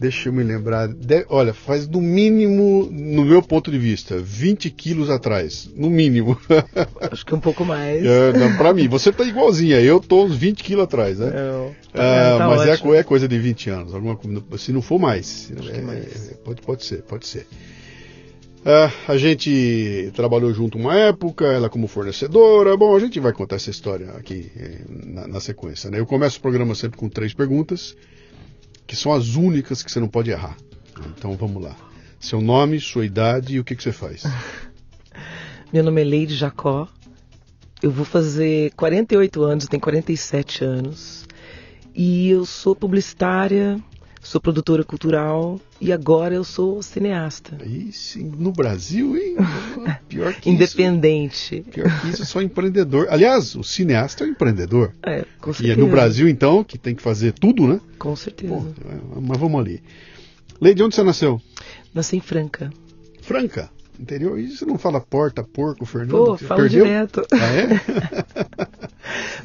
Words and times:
Deixa 0.00 0.30
eu 0.30 0.32
me 0.32 0.42
lembrar. 0.42 0.88
De, 0.88 1.26
olha, 1.28 1.52
faz 1.52 1.86
no 1.86 2.00
mínimo, 2.00 2.88
no 2.90 3.22
meu 3.22 3.42
ponto 3.42 3.70
de 3.70 3.78
vista, 3.78 4.16
20 4.18 4.70
quilos 4.70 5.10
atrás. 5.10 5.68
No 5.76 5.90
mínimo. 5.90 6.40
Acho 7.12 7.26
que 7.26 7.34
um 7.34 7.38
pouco 7.38 7.66
mais. 7.66 8.02
É, 8.02 8.32
não, 8.32 8.56
pra 8.56 8.72
mim, 8.72 8.88
você 8.88 9.12
tá 9.12 9.24
igualzinha. 9.24 9.78
Eu 9.78 10.00
tô 10.00 10.24
uns 10.24 10.34
20 10.34 10.64
quilos 10.64 10.84
atrás, 10.84 11.18
né? 11.18 11.30
É, 11.92 12.00
ah, 12.00 12.38
tá 12.38 12.48
mas 12.48 12.66
é, 12.66 12.96
é, 12.96 13.02
coisa 13.02 13.28
de 13.28 13.38
20 13.38 13.68
anos. 13.68 13.94
Alguma, 13.94 14.18
se 14.56 14.72
não 14.72 14.80
for 14.80 14.98
mais. 14.98 15.52
É, 15.70 15.82
mais. 15.82 16.34
Pode, 16.42 16.62
pode 16.62 16.82
ser, 16.82 17.02
pode 17.02 17.26
ser. 17.26 17.46
Ah, 18.64 18.90
a 19.06 19.18
gente 19.18 20.10
trabalhou 20.14 20.50
junto 20.54 20.78
uma 20.78 20.98
época, 20.98 21.44
ela 21.44 21.68
como 21.68 21.86
fornecedora. 21.86 22.74
Bom, 22.74 22.96
a 22.96 23.00
gente 23.00 23.20
vai 23.20 23.34
contar 23.34 23.56
essa 23.56 23.68
história 23.68 24.12
aqui 24.12 24.50
eh, 24.56 24.78
na, 24.88 25.28
na 25.28 25.40
sequência. 25.40 25.90
Né? 25.90 25.98
Eu 26.00 26.06
começo 26.06 26.38
o 26.38 26.40
programa 26.40 26.74
sempre 26.74 26.98
com 26.98 27.06
três 27.06 27.34
perguntas 27.34 27.94
que 28.90 28.96
são 28.96 29.12
as 29.12 29.36
únicas 29.36 29.84
que 29.84 29.92
você 29.92 30.00
não 30.00 30.08
pode 30.08 30.32
errar. 30.32 30.56
Então 31.16 31.36
vamos 31.36 31.62
lá. 31.62 31.76
Seu 32.18 32.40
nome, 32.40 32.80
sua 32.80 33.06
idade 33.06 33.54
e 33.54 33.60
o 33.60 33.62
que, 33.62 33.76
que 33.76 33.84
você 33.84 33.92
faz. 33.92 34.24
Meu 35.72 35.84
nome 35.84 36.00
é 36.00 36.04
Leide 36.04 36.34
Jacó. 36.34 36.88
Eu 37.80 37.92
vou 37.92 38.04
fazer 38.04 38.72
48 38.72 39.44
anos, 39.44 39.66
tenho 39.66 39.80
47 39.80 40.64
anos. 40.64 41.24
E 41.94 42.30
eu 42.30 42.44
sou 42.44 42.74
publicitária, 42.74 43.80
sou 44.20 44.40
produtora 44.40 44.84
cultural 44.84 45.58
e 45.80 45.92
agora 45.92 46.34
eu 46.34 46.44
sou 46.44 46.82
cineasta. 46.82 47.56
Isso, 47.64 48.18
no 48.18 48.52
Brasil, 48.52 49.16
hein? 49.16 49.36
Pior 50.08 50.34
que 50.34 50.50
Independente. 50.50 51.56
Isso. 51.56 51.70
Pior 51.70 52.00
que 52.00 52.08
isso, 52.08 52.24
sou 52.26 52.42
empreendedor. 52.42 53.06
Aliás, 53.10 53.54
o 53.54 53.64
cineasta 53.64 54.24
é 54.24 54.26
um 54.28 54.30
empreendedor. 54.30 54.92
É, 55.02 55.24
com 55.40 55.52
certeza. 55.52 55.68
E 55.68 55.72
é 55.72 55.76
no 55.76 55.90
Brasil, 55.90 56.28
então, 56.28 56.62
que 56.62 56.78
tem 56.78 56.94
que 56.94 57.02
fazer 57.02 57.32
tudo, 57.32 57.66
né? 57.66 57.80
Com 57.98 58.14
certeza. 58.14 58.54
Pô, 58.54 59.20
mas 59.20 59.38
vamos 59.38 59.60
ali. 59.60 59.82
Leide, 60.60 60.82
onde 60.82 60.94
você 60.94 61.02
nasceu? 61.02 61.40
Nasci 61.94 62.16
em 62.16 62.20
Franca. 62.20 62.70
Franca? 63.22 63.70
Interior? 63.98 64.38
E 64.38 64.50
você 64.56 64.64
não 64.64 64.78
fala 64.78 65.00
porta, 65.00 65.42
porco, 65.42 65.84
Fernando? 65.84 66.10
Pô, 66.10 66.36
falo 66.36 66.62
Perdeu? 66.62 66.84
direto. 66.84 67.26
Ah, 67.32 67.52
é? 67.52 68.80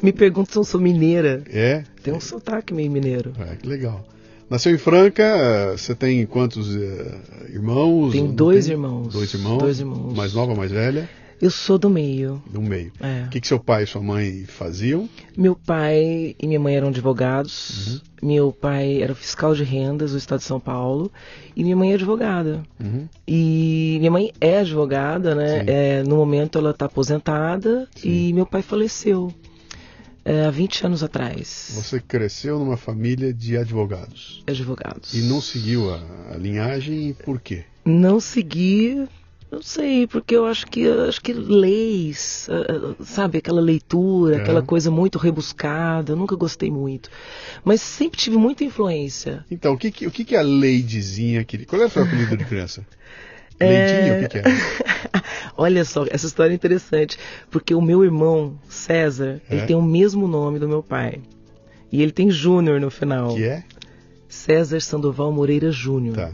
Me 0.02 0.12
perguntam 0.12 0.52
se 0.52 0.58
eu 0.58 0.64
sou 0.64 0.80
mineira. 0.80 1.42
É? 1.48 1.84
Tem 2.02 2.12
um 2.12 2.20
sotaque 2.20 2.72
meio 2.72 2.90
mineiro. 2.90 3.32
É, 3.38 3.56
que 3.56 3.66
legal. 3.66 4.06
Nasceu 4.48 4.72
em 4.72 4.78
Franca, 4.78 5.74
você 5.76 5.92
tem 5.92 6.24
quantos 6.24 6.74
uh, 6.74 7.20
irmãos? 7.48 8.12
Tenho 8.12 8.28
dois 8.28 8.66
tem? 8.66 8.74
irmãos. 8.74 9.12
Dois 9.12 9.34
irmãos? 9.34 9.58
Dois 9.58 9.80
irmãos. 9.80 10.14
Mais 10.14 10.34
nova, 10.34 10.54
mais 10.54 10.70
velha? 10.70 11.08
Eu 11.40 11.50
sou 11.50 11.76
do 11.76 11.90
meio. 11.90 12.42
Do 12.50 12.62
meio. 12.62 12.92
É. 13.00 13.24
O 13.26 13.28
que, 13.28 13.40
que 13.40 13.46
seu 13.46 13.58
pai 13.58 13.82
e 13.82 13.86
sua 13.86 14.00
mãe 14.00 14.44
faziam? 14.46 15.08
Meu 15.36 15.54
pai 15.54 16.34
e 16.40 16.46
minha 16.46 16.60
mãe 16.60 16.76
eram 16.76 16.88
advogados. 16.88 18.00
Uhum. 18.22 18.28
Meu 18.28 18.52
pai 18.52 19.02
era 19.02 19.14
fiscal 19.14 19.54
de 19.54 19.62
rendas 19.62 20.12
do 20.12 20.18
estado 20.18 20.38
de 20.38 20.44
São 20.44 20.58
Paulo. 20.58 21.10
E 21.54 21.62
minha 21.62 21.76
mãe 21.76 21.90
é 21.90 21.94
advogada. 21.94 22.62
Uhum. 22.80 23.06
E 23.28 23.96
minha 23.98 24.10
mãe 24.10 24.32
é 24.40 24.60
advogada, 24.60 25.34
né? 25.34 25.64
É, 25.66 26.02
no 26.04 26.16
momento 26.16 26.56
ela 26.58 26.70
está 26.70 26.86
aposentada. 26.86 27.86
Sim. 27.96 28.28
E 28.28 28.32
meu 28.32 28.46
pai 28.46 28.62
faleceu 28.62 29.30
é, 30.26 30.44
há 30.44 30.50
20 30.50 30.86
anos 30.86 31.02
atrás. 31.04 31.70
Você 31.74 32.00
cresceu 32.00 32.58
numa 32.58 32.76
família 32.76 33.32
de 33.32 33.56
advogados. 33.56 34.42
Advogados. 34.44 35.14
E 35.14 35.22
não 35.22 35.40
seguiu 35.40 35.88
a, 35.94 36.00
a 36.34 36.36
linhagem 36.36 37.14
por 37.24 37.40
quê? 37.40 37.62
Não 37.84 38.18
segui, 38.18 39.06
não 39.52 39.62
sei, 39.62 40.08
porque 40.08 40.34
eu 40.34 40.44
acho 40.44 40.66
que 40.66 40.84
acho 40.88 41.20
que 41.22 41.32
leis, 41.32 42.48
sabe, 43.04 43.38
aquela 43.38 43.60
leitura, 43.60 44.38
é. 44.38 44.40
aquela 44.40 44.62
coisa 44.62 44.90
muito 44.90 45.16
rebuscada, 45.16 46.10
eu 46.10 46.16
nunca 46.16 46.34
gostei 46.34 46.72
muito. 46.72 47.08
Mas 47.64 47.80
sempre 47.80 48.18
tive 48.18 48.36
muita 48.36 48.64
influência. 48.64 49.44
Então, 49.48 49.74
o 49.74 49.78
que, 49.78 49.92
que 49.92 50.08
o 50.08 50.10
que, 50.10 50.24
que 50.24 50.34
a 50.34 50.42
leidezinha 50.42 51.44
queria? 51.44 51.66
Qual 51.66 51.80
é 51.80 51.86
o 51.86 51.88
seu 51.90 52.02
apelido 52.02 52.36
de 52.36 52.44
criança? 52.44 52.84
É... 53.58 54.18
o 54.18 54.20
que, 54.20 54.28
que 54.28 54.38
é? 54.38 54.42
Olha 55.56 55.84
só, 55.84 56.04
essa 56.10 56.26
história 56.26 56.52
é 56.52 56.54
interessante, 56.54 57.18
porque 57.50 57.74
o 57.74 57.80
meu 57.80 58.04
irmão, 58.04 58.58
César, 58.68 59.40
é? 59.48 59.56
ele 59.56 59.66
tem 59.66 59.76
o 59.76 59.82
mesmo 59.82 60.28
nome 60.28 60.58
do 60.58 60.68
meu 60.68 60.82
pai. 60.82 61.20
E 61.90 62.02
ele 62.02 62.12
tem 62.12 62.30
Júnior 62.30 62.80
no 62.80 62.90
final. 62.90 63.34
Que 63.34 63.44
é? 63.44 63.64
César 64.28 64.80
Sandoval 64.80 65.32
Moreira 65.32 65.70
Júnior. 65.70 66.16
Tá. 66.16 66.32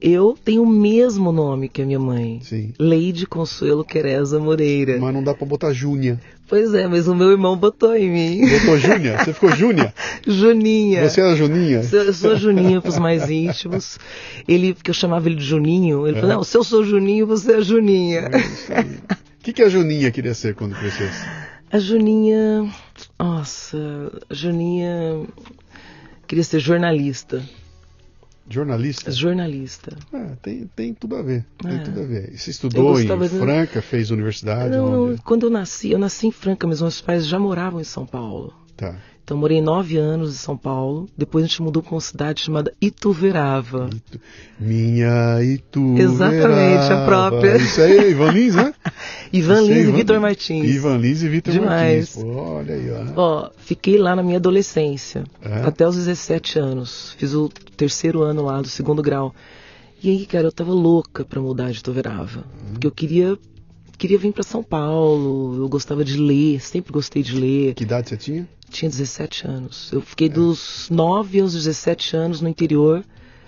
Eu 0.00 0.36
tenho 0.44 0.62
o 0.62 0.66
mesmo 0.66 1.32
nome 1.32 1.68
que 1.68 1.82
a 1.82 1.86
minha 1.86 1.98
mãe. 1.98 2.40
Sim. 2.42 2.72
Leide 2.78 3.26
Consuelo 3.26 3.84
Quereza 3.84 4.38
Moreira. 4.38 4.98
Mas 4.98 5.14
não 5.14 5.24
dá 5.24 5.34
pra 5.34 5.46
botar 5.46 5.72
Júnia. 5.72 6.20
Pois 6.48 6.72
é, 6.74 6.86
mas 6.86 7.08
o 7.08 7.14
meu 7.14 7.32
irmão 7.32 7.56
botou 7.56 7.96
em 7.96 8.08
mim. 8.08 8.48
Botou 8.48 8.78
Júnia? 8.78 9.18
Você 9.18 9.32
ficou 9.32 9.50
Júnia? 9.50 9.92
Juninha. 10.26 11.08
Você 11.08 11.20
era 11.20 11.34
Juninha? 11.34 11.82
Eu 11.92 12.12
sou 12.12 12.32
a 12.32 12.34
Juninha 12.36 12.80
pros 12.80 12.98
mais 12.98 13.28
íntimos. 13.28 13.98
Ele, 14.46 14.72
porque 14.72 14.90
eu 14.90 14.94
chamava 14.94 15.28
ele 15.28 15.36
de 15.36 15.44
Juninho, 15.44 16.06
ele 16.06 16.18
é. 16.18 16.20
falou, 16.20 16.36
não, 16.36 16.44
se 16.44 16.56
eu 16.56 16.62
sou 16.62 16.84
Juninho, 16.84 17.26
você 17.26 17.54
é 17.54 17.62
Juninha. 17.62 18.30
É 18.70 18.80
o 18.80 19.46
que, 19.46 19.52
que 19.52 19.62
a 19.62 19.68
Juninha 19.68 20.10
queria 20.10 20.34
ser 20.34 20.54
quando 20.54 20.74
crescesse? 20.76 21.24
A 21.70 21.78
Juninha... 21.78 22.68
Nossa, 23.18 23.78
a 24.30 24.34
Juninha 24.34 25.26
queria 26.26 26.44
ser 26.44 26.60
jornalista. 26.60 27.42
Jornalista? 28.48 29.10
Jornalista. 29.10 29.96
Ah, 30.12 30.36
tem, 30.40 30.70
tem 30.74 30.94
tudo 30.94 31.16
a 31.16 31.22
ver. 31.22 31.44
Tem 31.58 31.76
é. 31.76 31.78
tudo 31.78 32.00
a 32.00 32.04
ver. 32.04 32.36
Você 32.36 32.50
estudou 32.50 33.00
em 33.00 33.06
de... 33.06 33.28
Franca, 33.28 33.82
fez 33.82 34.10
universidade? 34.10 34.76
Não, 34.76 35.16
quando 35.18 35.46
eu 35.46 35.50
nasci, 35.50 35.90
eu 35.90 35.98
nasci 35.98 36.28
em 36.28 36.32
Franca, 36.32 36.66
mas 36.66 36.80
meus 36.80 37.00
pais 37.00 37.26
já 37.26 37.38
moravam 37.38 37.80
em 37.80 37.84
São 37.84 38.06
Paulo. 38.06 38.54
Tá. 38.76 38.96
Então 39.26 39.36
morei 39.36 39.60
nove 39.60 39.96
anos 39.96 40.30
em 40.30 40.38
São 40.38 40.56
Paulo. 40.56 41.08
Depois 41.18 41.44
a 41.44 41.48
gente 41.48 41.60
mudou 41.60 41.82
para 41.82 41.96
uma 41.96 42.00
cidade 42.00 42.44
chamada 42.44 42.72
Ituverava. 42.80 43.90
Itu... 43.92 44.20
Minha 44.56 45.42
Ituverava. 45.42 46.12
Exatamente, 46.12 46.92
a 46.92 47.04
própria. 47.04 47.56
Isso 47.56 47.80
aí 47.80 47.98
é 47.98 48.10
Ivan 48.10 48.30
Lins, 48.30 48.54
né? 48.54 48.72
Ivan 49.32 49.62
Lins 49.62 49.88
e 49.88 49.90
Vitor 49.90 50.20
Martins. 50.20 50.70
Ivan 50.70 50.96
Lins 50.98 51.22
e 51.24 51.28
Vitor 51.28 51.60
Martins. 51.60 52.14
Pô, 52.14 52.36
olha 52.36 52.74
aí, 52.76 52.88
ó. 52.88 53.20
ó. 53.20 53.50
Fiquei 53.56 53.98
lá 53.98 54.14
na 54.14 54.22
minha 54.22 54.36
adolescência, 54.36 55.24
é? 55.42 55.66
até 55.66 55.88
os 55.88 55.96
17 55.96 56.60
anos. 56.60 57.16
Fiz 57.18 57.34
o 57.34 57.48
terceiro 57.76 58.22
ano 58.22 58.44
lá 58.44 58.62
do 58.62 58.68
segundo 58.68 59.02
grau. 59.02 59.34
E 60.00 60.08
aí, 60.08 60.24
cara, 60.24 60.46
eu 60.46 60.52
tava 60.52 60.70
louca 60.72 61.24
pra 61.24 61.40
mudar 61.40 61.72
de 61.72 61.82
Toverava. 61.82 62.44
Uhum. 62.44 62.72
Porque 62.74 62.86
eu 62.86 62.92
queria 62.92 63.36
queria 63.96 64.18
vir 64.18 64.32
para 64.32 64.42
São 64.42 64.62
Paulo, 64.62 65.56
eu 65.62 65.68
gostava 65.68 66.04
de 66.04 66.16
ler, 66.16 66.60
sempre 66.60 66.92
gostei 66.92 67.22
de 67.22 67.34
ler. 67.34 67.74
Que 67.74 67.84
idade 67.84 68.08
você 68.08 68.16
tinha? 68.16 68.48
Tinha 68.68 68.90
17 68.90 69.46
anos. 69.46 69.90
Eu 69.92 70.00
fiquei 70.00 70.28
é. 70.28 70.30
dos 70.30 70.88
9 70.90 71.40
aos 71.40 71.52
17 71.52 72.16
anos 72.16 72.40
no 72.40 72.48
interior, 72.48 73.04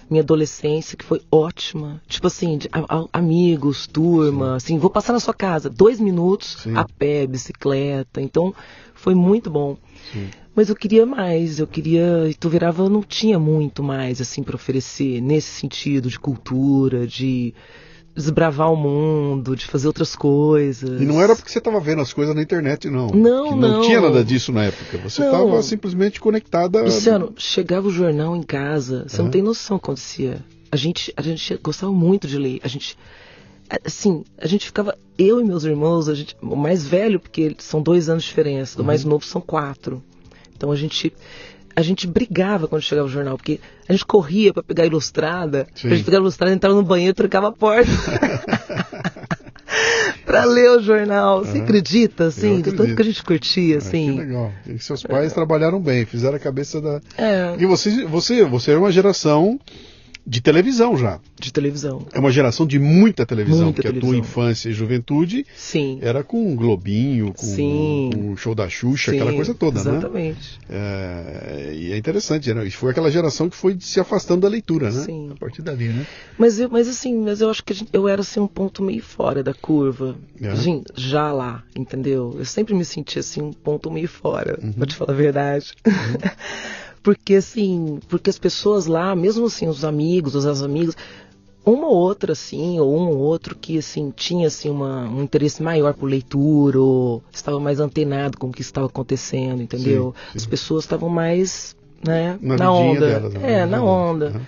minha 0.08 0.22
adolescência, 0.22 0.96
que 0.96 1.04
foi 1.04 1.20
ótima. 1.30 2.00
Tipo 2.08 2.26
assim, 2.28 2.58
de, 2.58 2.68
a, 2.72 2.80
a, 2.96 3.06
amigos, 3.12 3.86
turma, 3.86 4.50
Sim. 4.50 4.56
assim, 4.56 4.78
vou 4.78 4.90
passar 4.90 5.12
na 5.12 5.20
sua 5.20 5.34
casa, 5.34 5.68
dois 5.68 6.00
minutos, 6.00 6.58
Sim. 6.62 6.76
a 6.76 6.84
pé, 6.84 7.26
bicicleta. 7.26 8.20
Então, 8.20 8.54
foi 8.94 9.14
muito 9.14 9.50
bom. 9.50 9.76
Sim. 10.12 10.28
Mas 10.54 10.68
eu 10.68 10.74
queria 10.74 11.06
mais, 11.06 11.60
eu 11.60 11.66
queria. 11.66 12.28
Ituverava 12.28 12.88
não 12.88 13.02
tinha 13.02 13.38
muito 13.38 13.82
mais, 13.82 14.20
assim, 14.20 14.42
para 14.42 14.56
oferecer 14.56 15.20
nesse 15.20 15.50
sentido 15.50 16.08
de 16.08 16.18
cultura, 16.18 17.06
de 17.06 17.54
desbravar 18.18 18.72
o 18.72 18.76
mundo, 18.76 19.54
de 19.54 19.64
fazer 19.64 19.86
outras 19.86 20.16
coisas. 20.16 21.00
E 21.00 21.04
não 21.04 21.22
era 21.22 21.36
porque 21.36 21.50
você 21.50 21.58
estava 21.58 21.78
vendo 21.78 22.02
as 22.02 22.12
coisas 22.12 22.34
na 22.34 22.42
internet, 22.42 22.90
não. 22.90 23.08
Não, 23.10 23.50
que 23.50 23.54
não. 23.54 23.56
Não 23.56 23.80
tinha 23.82 24.00
nada 24.00 24.24
disso 24.24 24.50
na 24.52 24.64
época. 24.64 24.98
Você 24.98 25.22
estava 25.24 25.62
simplesmente 25.62 26.20
conectada. 26.20 26.82
Luciano, 26.82 27.32
chegava 27.36 27.86
o 27.86 27.92
jornal 27.92 28.34
em 28.34 28.42
casa, 28.42 29.04
você 29.06 29.22
não 29.22 29.30
tem 29.30 29.40
noção 29.40 29.76
o 29.76 29.80
que 29.80 29.86
acontecia. 29.86 30.44
A 30.70 30.76
gente, 30.76 31.12
a 31.16 31.22
gente 31.22 31.56
gostava 31.62 31.92
muito 31.92 32.26
de 32.26 32.36
ler. 32.36 32.60
A 32.64 32.68
gente, 32.68 32.98
assim, 33.84 34.24
a 34.36 34.48
gente 34.48 34.66
ficava, 34.66 34.98
eu 35.16 35.40
e 35.40 35.44
meus 35.44 35.62
irmãos, 35.64 36.08
a 36.08 36.14
gente, 36.14 36.36
o 36.42 36.56
mais 36.56 36.86
velho, 36.86 37.20
porque 37.20 37.54
são 37.58 37.80
dois 37.80 38.08
anos 38.08 38.24
de 38.24 38.28
diferença, 38.30 38.76
do 38.76 38.80
uhum. 38.80 38.86
mais 38.86 39.04
novo 39.04 39.24
são 39.24 39.40
quatro. 39.40 40.02
Então 40.56 40.72
a 40.72 40.76
gente 40.76 41.12
a 41.78 41.82
gente 41.82 42.08
brigava 42.08 42.66
quando 42.66 42.82
chegava 42.82 43.06
o 43.06 43.10
jornal, 43.10 43.36
porque 43.36 43.60
a 43.88 43.92
gente 43.92 44.04
corria 44.04 44.52
para 44.52 44.64
pegar 44.64 44.82
a 44.82 44.86
ilustrada, 44.86 45.68
Sim. 45.76 45.86
a 45.86 45.94
gente 45.94 46.04
pegava 46.04 46.22
a 46.22 46.24
ilustrada, 46.24 46.52
entrava 46.52 46.74
no 46.74 46.82
banheiro, 46.82 47.14
trancava 47.14 47.46
a 47.46 47.52
porta. 47.52 47.88
para 50.26 50.44
ler 50.44 50.72
o 50.72 50.82
jornal. 50.82 51.44
Você 51.44 51.58
acredita, 51.58 52.24
assim? 52.24 52.62
Do 52.62 52.72
tanto 52.72 52.96
que 52.96 53.02
a 53.02 53.04
gente 53.04 53.22
curtia, 53.22 53.76
ah, 53.76 53.78
assim. 53.78 54.12
Que 54.12 54.18
legal. 54.18 54.52
E 54.66 54.76
seus 54.80 55.04
pais 55.04 55.30
é. 55.30 55.34
trabalharam 55.34 55.80
bem, 55.80 56.04
fizeram 56.04 56.36
a 56.36 56.40
cabeça 56.40 56.80
da. 56.80 57.00
É. 57.16 57.54
E 57.56 57.64
você, 57.64 58.04
você, 58.06 58.44
você 58.44 58.72
é 58.72 58.76
uma 58.76 58.90
geração 58.90 59.60
de 60.28 60.42
televisão 60.42 60.94
já. 60.94 61.18
De 61.40 61.50
televisão. 61.50 62.06
É 62.12 62.18
uma 62.18 62.30
geração 62.30 62.66
de 62.66 62.78
muita 62.78 63.24
televisão, 63.24 63.64
muita 63.64 63.76
porque 63.76 63.88
televisão. 63.88 64.10
a 64.10 64.12
tua 64.12 64.20
infância 64.20 64.68
e 64.68 64.72
juventude 64.72 65.46
Sim. 65.56 65.98
era 66.02 66.22
com 66.22 66.54
Globinho, 66.54 67.32
com, 67.32 67.46
Sim. 67.46 68.10
o 68.14 68.36
show 68.36 68.54
da 68.54 68.68
Xuxa, 68.68 69.10
Sim, 69.10 69.16
aquela 69.16 69.32
coisa 69.32 69.54
toda, 69.54 69.80
exatamente. 69.80 70.04
né? 70.04 70.28
Exatamente. 70.28 70.58
É, 70.68 71.72
e 71.74 71.92
é 71.92 71.96
interessante, 71.96 72.52
né? 72.52 72.68
Foi 72.70 72.90
aquela 72.90 73.10
geração 73.10 73.48
que 73.48 73.56
foi 73.56 73.78
se 73.80 73.98
afastando 73.98 74.42
da 74.42 74.48
leitura, 74.48 74.90
né? 74.90 75.00
Sim. 75.00 75.30
A 75.32 75.36
partir 75.36 75.62
dali, 75.62 75.88
né? 75.88 76.06
Mas, 76.36 76.60
eu, 76.60 76.68
mas 76.68 76.86
assim, 76.88 77.16
mas 77.16 77.40
eu 77.40 77.48
acho 77.48 77.64
que 77.64 77.72
gente, 77.72 77.88
eu 77.94 78.06
era 78.06 78.20
assim 78.20 78.38
um 78.38 78.46
ponto 78.46 78.82
meio 78.82 79.02
fora 79.02 79.42
da 79.42 79.54
curva. 79.54 80.14
É. 80.42 80.54
Gente, 80.56 80.92
já 80.94 81.32
lá, 81.32 81.64
entendeu? 81.74 82.36
Eu 82.38 82.44
sempre 82.44 82.74
me 82.74 82.84
senti 82.84 83.18
assim 83.18 83.40
um 83.40 83.52
ponto 83.52 83.90
meio 83.90 84.08
fora, 84.08 84.58
uhum. 84.62 84.72
pra 84.72 84.86
te 84.86 84.94
falar 84.94 85.12
a 85.14 85.16
verdade. 85.16 85.72
Uhum. 85.86 85.94
Porque 87.02 87.34
assim, 87.34 87.98
porque 88.08 88.30
as 88.30 88.38
pessoas 88.38 88.86
lá, 88.86 89.14
mesmo 89.14 89.46
assim, 89.46 89.68
os 89.68 89.84
amigos, 89.84 90.34
os 90.34 90.62
amigos, 90.62 90.96
uma 91.64 91.86
ou 91.86 91.94
outra 91.94 92.32
assim, 92.32 92.80
ou 92.80 92.96
um 92.96 93.08
ou 93.08 93.18
outro 93.18 93.54
que 93.54 93.78
assim 93.78 94.12
tinha 94.14 94.46
assim 94.46 94.70
uma, 94.70 95.08
um 95.08 95.22
interesse 95.22 95.62
maior 95.62 95.94
por 95.94 96.06
leitura, 96.06 96.80
ou 96.80 97.22
estava 97.32 97.60
mais 97.60 97.80
antenado 97.80 98.38
com 98.38 98.48
o 98.48 98.52
que 98.52 98.62
estava 98.62 98.86
acontecendo, 98.86 99.62
entendeu? 99.62 100.14
Sim, 100.16 100.32
sim. 100.32 100.38
As 100.38 100.46
pessoas 100.46 100.84
estavam 100.84 101.08
mais, 101.08 101.76
né, 102.04 102.38
na, 102.40 102.56
na 102.56 102.72
onda. 102.72 103.06
Delas, 103.06 103.34
né? 103.34 103.60
é, 103.60 103.66
na 103.66 103.82
onda. 103.82 104.30
Uhum. 104.30 104.40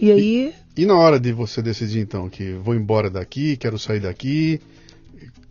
E 0.00 0.12
aí 0.12 0.54
e, 0.76 0.82
e 0.82 0.86
na 0.86 0.98
hora 0.98 1.18
de 1.18 1.32
você 1.32 1.62
decidir 1.62 2.00
então 2.00 2.28
que 2.28 2.54
vou 2.54 2.74
embora 2.74 3.08
daqui, 3.08 3.56
quero 3.56 3.78
sair 3.78 4.00
daqui, 4.00 4.60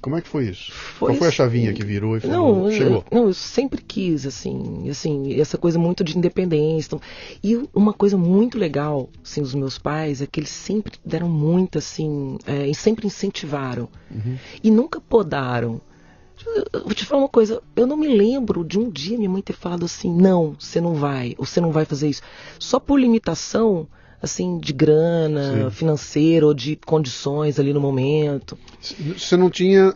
como 0.01 0.18
é 0.18 0.21
que 0.21 0.27
foi 0.27 0.50
isso? 0.50 0.71
Foi 0.71 1.09
Qual 1.09 1.19
foi 1.19 1.27
a 1.27 1.31
chavinha 1.31 1.69
assim, 1.69 1.80
que 1.80 1.86
virou 1.86 2.18
e 2.18 2.19
falou, 2.19 2.63
não, 2.63 2.71
chegou? 2.71 3.06
Eu, 3.12 3.19
não, 3.19 3.27
eu 3.27 3.33
sempre 3.33 3.81
quis, 3.81 4.25
assim, 4.25 4.89
assim, 4.89 5.39
essa 5.39 5.57
coisa 5.57 5.77
muito 5.77 6.03
de 6.03 6.18
independência. 6.18 6.88
Então, 6.88 7.01
e 7.44 7.69
uma 7.74 7.94
coisa 7.94 8.18
muito 8.18 8.57
legal, 8.57 9.09
assim, 9.24 9.42
dos 9.42 9.53
meus 9.53 9.77
pais 9.77 10.21
é 10.21 10.25
que 10.25 10.39
eles 10.39 10.50
sempre 10.50 10.94
deram 11.06 11.30
muito, 11.30 11.77
assim, 11.77 12.38
é, 12.48 12.68
e 12.68 12.74
sempre 12.74 13.06
incentivaram. 13.06 13.88
Uhum. 14.09 14.38
E 14.63 14.71
nunca 14.71 15.00
podaram. 15.00 15.80
Eu 16.74 16.83
vou 16.83 16.94
te 16.95 17.06
falar 17.06 17.21
uma 17.21 17.30
coisa, 17.30 17.62
eu 17.75 17.86
não 17.86 17.95
me 17.95 18.07
lembro 18.07 18.65
de 18.65 18.80
um 18.80 18.89
dia 18.89 19.15
minha 19.15 19.30
mãe 19.30 19.44
ter 19.44 19.53
falado 19.53 19.86
assim, 19.86 20.12
não, 20.12 20.56
você 20.57 20.81
não 20.81 20.95
vai, 20.95 21.36
ou 21.38 21.45
você 21.45 21.62
não 21.62 21.71
vai 21.71 21.86
fazer 21.86 22.09
isso. 22.09 22.24
Só 22.57 22.80
por 22.80 23.00
limitação, 23.00 23.88
assim, 24.22 24.60
de 24.60 24.72
grana, 24.72 25.66
Sim. 25.66 25.72
financeira 25.72 26.46
ou 26.46 26.54
de 26.54 26.76
condições 26.86 27.60
ali 27.60 27.74
no 27.74 27.82
momento. 27.82 28.58
Você 29.18 29.36
não 29.36 29.50
tinha. 29.50 29.94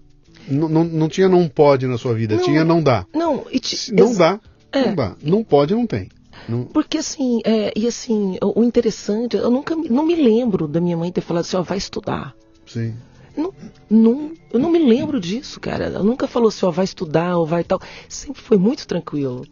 Não, 0.47 0.69
não, 0.69 0.83
não 0.83 1.09
tinha 1.09 1.27
não 1.27 1.47
pode 1.47 1.87
na 1.87 1.97
sua 1.97 2.13
vida, 2.13 2.35
não, 2.35 2.43
tinha 2.43 2.63
não 2.63 2.81
dá. 2.81 3.05
Não, 3.13 3.45
te, 3.45 3.93
não 3.93 4.15
dá. 4.15 4.39
É. 4.71 4.87
Não 4.87 4.95
dá. 4.95 5.15
Não 5.23 5.43
pode, 5.43 5.73
não 5.73 5.87
tem. 5.87 6.09
Não... 6.47 6.65
Porque 6.65 6.99
assim, 6.99 7.41
é, 7.43 7.73
e 7.75 7.87
assim, 7.87 8.37
o, 8.41 8.59
o, 8.59 8.63
interessante, 8.63 9.35
eu 9.35 9.49
nunca 9.49 9.75
não 9.75 10.05
me 10.05 10.15
lembro 10.15 10.67
da 10.67 10.79
minha 10.79 10.95
mãe 10.97 11.11
ter 11.11 11.21
falado 11.21 11.41
assim, 11.41 11.57
ó, 11.57 11.63
vai 11.63 11.77
estudar. 11.77 12.35
Sim. 12.67 12.93
Não, 13.35 13.53
não, 13.89 14.31
eu 14.53 14.59
não 14.59 14.71
me 14.71 14.79
lembro 14.79 15.19
disso, 15.19 15.59
cara. 15.59 15.85
Ela 15.85 16.03
nunca 16.03 16.27
falou 16.27 16.49
assim, 16.49 16.65
ó, 16.65 16.71
vai 16.71 16.85
estudar 16.85 17.37
ou 17.37 17.45
vai 17.45 17.63
tal. 17.63 17.79
Sempre 18.07 18.41
foi 18.41 18.57
muito 18.57 18.87
tranquilo. 18.87 19.45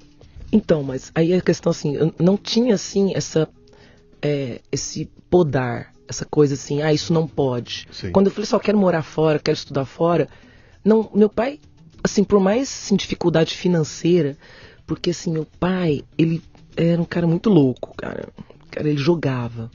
Então, 0.51 0.83
mas 0.83 1.11
aí 1.15 1.33
a 1.33 1.41
questão 1.41 1.71
assim, 1.71 1.95
eu 1.95 2.13
não 2.19 2.37
tinha 2.37 2.75
assim 2.75 3.13
essa 3.15 3.49
é, 4.23 4.61
esse 4.71 5.05
podar, 5.29 5.93
essa 6.07 6.25
coisa 6.25 6.53
assim, 6.53 6.81
ah, 6.81 6.93
isso 6.93 7.11
não 7.11 7.27
pode. 7.27 7.87
Sim. 7.91 8.11
Quando 8.11 8.27
eu 8.27 8.31
falei 8.31 8.45
só 8.45 8.57
quero 8.57 8.77
morar 8.77 9.03
fora, 9.03 9.37
quero 9.37 9.57
estudar 9.57 9.85
fora, 9.85 10.29
não, 10.83 11.11
meu 11.13 11.29
pai, 11.29 11.59
assim, 12.03 12.23
por 12.23 12.39
mais 12.39 12.69
assim, 12.69 12.95
dificuldade 12.95 13.53
financeira, 13.53 14.37
porque 14.87 15.09
assim, 15.09 15.31
meu 15.31 15.45
pai, 15.59 16.03
ele 16.17 16.41
era 16.75 17.01
um 17.01 17.05
cara 17.05 17.27
muito 17.27 17.49
louco, 17.49 17.93
cara. 17.95 18.29
Cara, 18.71 18.89
ele 18.89 18.97
jogava. 18.97 19.69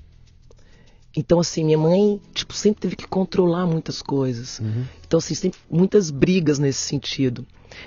Então, 1.16 1.40
assim, 1.40 1.64
minha 1.64 1.78
mãe, 1.78 2.20
tipo, 2.34 2.52
sempre 2.54 2.80
teve 2.80 2.96
que 2.96 3.06
controlar 3.06 3.66
muitas 3.66 4.02
coisas. 4.02 4.60
Uhum. 4.60 4.84
Então, 5.06 5.18
assim, 5.18 5.34
sempre 5.34 5.58
muitas 5.70 6.10
brigas 6.10 6.58
nesse 6.58 6.80
sentido. 6.80 7.46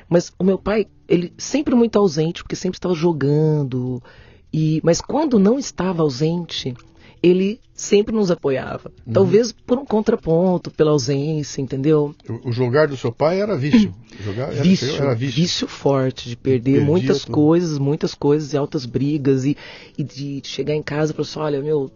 Mas 0.10 0.31
o 0.38 0.44
meu 0.44 0.58
pai, 0.58 0.88
ele 1.08 1.34
sempre 1.38 1.75
muito 1.75 1.98
ausente, 1.98 2.44
porque 2.44 2.56
sempre 2.56 2.78
estava 2.78 2.94
jogando. 2.94 4.02
E, 4.53 4.81
mas 4.83 5.00
quando 5.00 5.39
não 5.39 5.57
estava 5.57 6.01
ausente, 6.01 6.74
ele 7.24 7.60
sempre 7.74 8.13
nos 8.13 8.31
apoiava. 8.31 8.91
Uhum. 9.05 9.13
Talvez 9.13 9.51
por 9.51 9.77
um 9.77 9.86
contraponto, 9.86 10.72
pela 10.72 10.91
ausência, 10.91 11.62
entendeu? 11.62 12.13
O, 12.27 12.50
o 12.50 12.51
jogar 12.51 12.88
do 12.88 12.98
seu 12.98 13.12
pai 13.12 13.41
era 13.41 13.58
vício. 13.58 13.93
Jogar 14.22 14.51
era, 14.53 14.62
vício, 14.62 14.96
era 14.96 15.15
vício. 15.15 15.41
vício 15.41 15.67
forte, 15.67 16.29
de 16.29 16.36
perder 16.36 16.74
Perdia 16.74 16.86
muitas 16.86 17.22
tudo. 17.22 17.34
coisas, 17.34 17.79
muitas 17.79 18.13
coisas 18.13 18.53
e 18.53 18.58
altas 18.58 18.86
brigas, 18.86 19.46
e, 19.46 19.58
e 19.98 20.03
de 20.03 20.41
chegar 20.43 20.75
em 20.75 20.84
casa 20.84 21.12
e 21.12 21.15
falar 21.15 21.27
assim, 21.27 21.39
olha, 21.39 21.62
meu, 21.63 21.89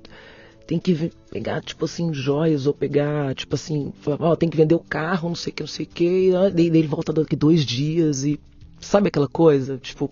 tem 0.66 0.80
que 0.80 1.12
pegar, 1.30 1.62
tipo 1.62 1.86
assim, 1.86 2.12
joias, 2.14 2.66
ou 2.66 2.74
pegar, 2.74 3.36
tipo 3.36 3.54
assim, 3.54 3.94
falar, 4.02 4.18
ó, 4.22 4.36
tem 4.36 4.50
que 4.50 4.58
vender 4.58 4.74
o 4.74 4.80
carro, 4.80 5.30
não 5.30 5.36
sei 5.36 5.52
o 5.52 5.56
que, 5.56 5.62
não 5.62 5.68
sei 5.68 5.86
o 5.86 5.90
que, 5.90 6.30
e 6.30 6.32
daí 6.52 6.68
ele 6.68 6.88
volta 6.88 7.14
daqui 7.14 7.36
dois 7.36 7.64
dias, 7.64 8.24
e 8.24 8.40
sabe 8.80 9.10
aquela 9.10 9.28
coisa? 9.28 9.78
Tipo, 9.78 10.10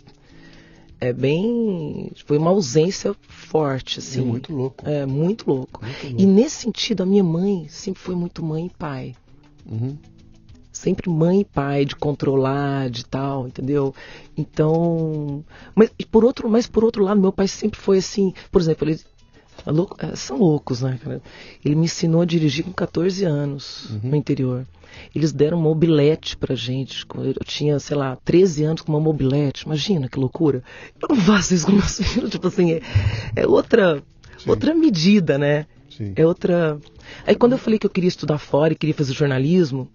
é 1.04 1.12
bem. 1.12 2.12
Foi 2.26 2.38
uma 2.38 2.52
ausência 2.52 3.14
forte, 3.28 4.00
assim. 4.00 4.22
É 4.22 4.24
muito 4.24 4.54
louco. 4.54 4.88
É, 4.88 5.06
muito 5.06 5.50
louco. 5.50 5.84
Muito 5.84 6.04
louco. 6.04 6.22
E 6.22 6.26
nesse 6.26 6.56
sentido, 6.58 7.04
a 7.04 7.06
minha 7.06 7.24
mãe 7.24 7.68
sempre 7.68 8.02
foi 8.02 8.16
muito 8.16 8.44
mãe 8.44 8.68
e 8.68 8.70
pai. 8.70 9.16
Uhum. 9.70 9.98
Sempre 10.72 11.10
mãe 11.10 11.42
e 11.42 11.46
pai, 11.46 11.84
de 11.84 11.96
controlar, 11.96 12.90
de 12.90 13.06
tal, 13.06 13.48
entendeu? 13.48 13.94
Então. 14.38 15.44
Mas 15.76 15.92
por 16.10 16.24
outro, 16.24 16.50
mas 16.50 16.68
por 16.68 16.84
outro 16.86 17.04
lado, 17.04 17.20
meu 17.20 17.34
pai 17.34 17.50
sempre 17.50 17.80
foi 17.80 17.98
assim. 17.98 18.34
Por 18.50 18.62
exemplo, 18.62 18.88
ele. 18.88 19.00
É 19.66 20.08
é, 20.08 20.16
são 20.16 20.38
loucos, 20.38 20.82
né, 20.82 21.00
cara? 21.02 21.22
Ele 21.64 21.76
me 21.76 21.86
ensinou 21.86 22.22
a 22.22 22.26
dirigir 22.26 22.66
com 22.66 22.72
14 22.72 23.24
anos 23.26 23.90
uhum. 23.90 24.10
no 24.12 24.16
interior. 24.16 24.66
Eles 25.16 25.32
deram 25.32 25.58
uma 25.58 25.70
mobilete 25.70 26.38
pra 26.38 26.56
gente. 26.56 27.06
Eu 27.16 27.34
tinha, 27.46 27.80
sei 27.80 27.98
lá, 27.98 28.18
13 28.24 28.64
anos 28.64 28.82
com 28.82 28.92
uma 28.92 29.00
mobilete. 29.00 29.66
Imagina 29.66 30.08
que 30.08 30.20
loucura. 30.20 30.64
Eu 31.02 31.16
não 31.16 31.16
faço 31.16 31.54
isso 31.54 31.66
com 31.66 31.72
meus 31.72 31.98
filhos. 31.98 32.30
Tipo 32.30 32.48
assim, 32.48 32.74
é, 32.74 32.82
é 33.36 33.48
outra, 33.48 34.04
outra 34.46 34.74
medida, 34.74 35.38
né? 35.38 35.66
Sim. 35.90 36.14
É 36.16 36.26
outra. 36.26 36.78
Aí 37.26 37.36
quando 37.36 37.54
eu 37.54 37.58
falei 37.58 37.80
que 37.80 37.86
eu 37.86 37.92
queria 37.92 38.08
estudar 38.08 38.38
fora 38.38 38.74
e 38.74 38.76
queria 38.76 38.96
fazer 38.96 39.14
jornalismo, 39.14 39.90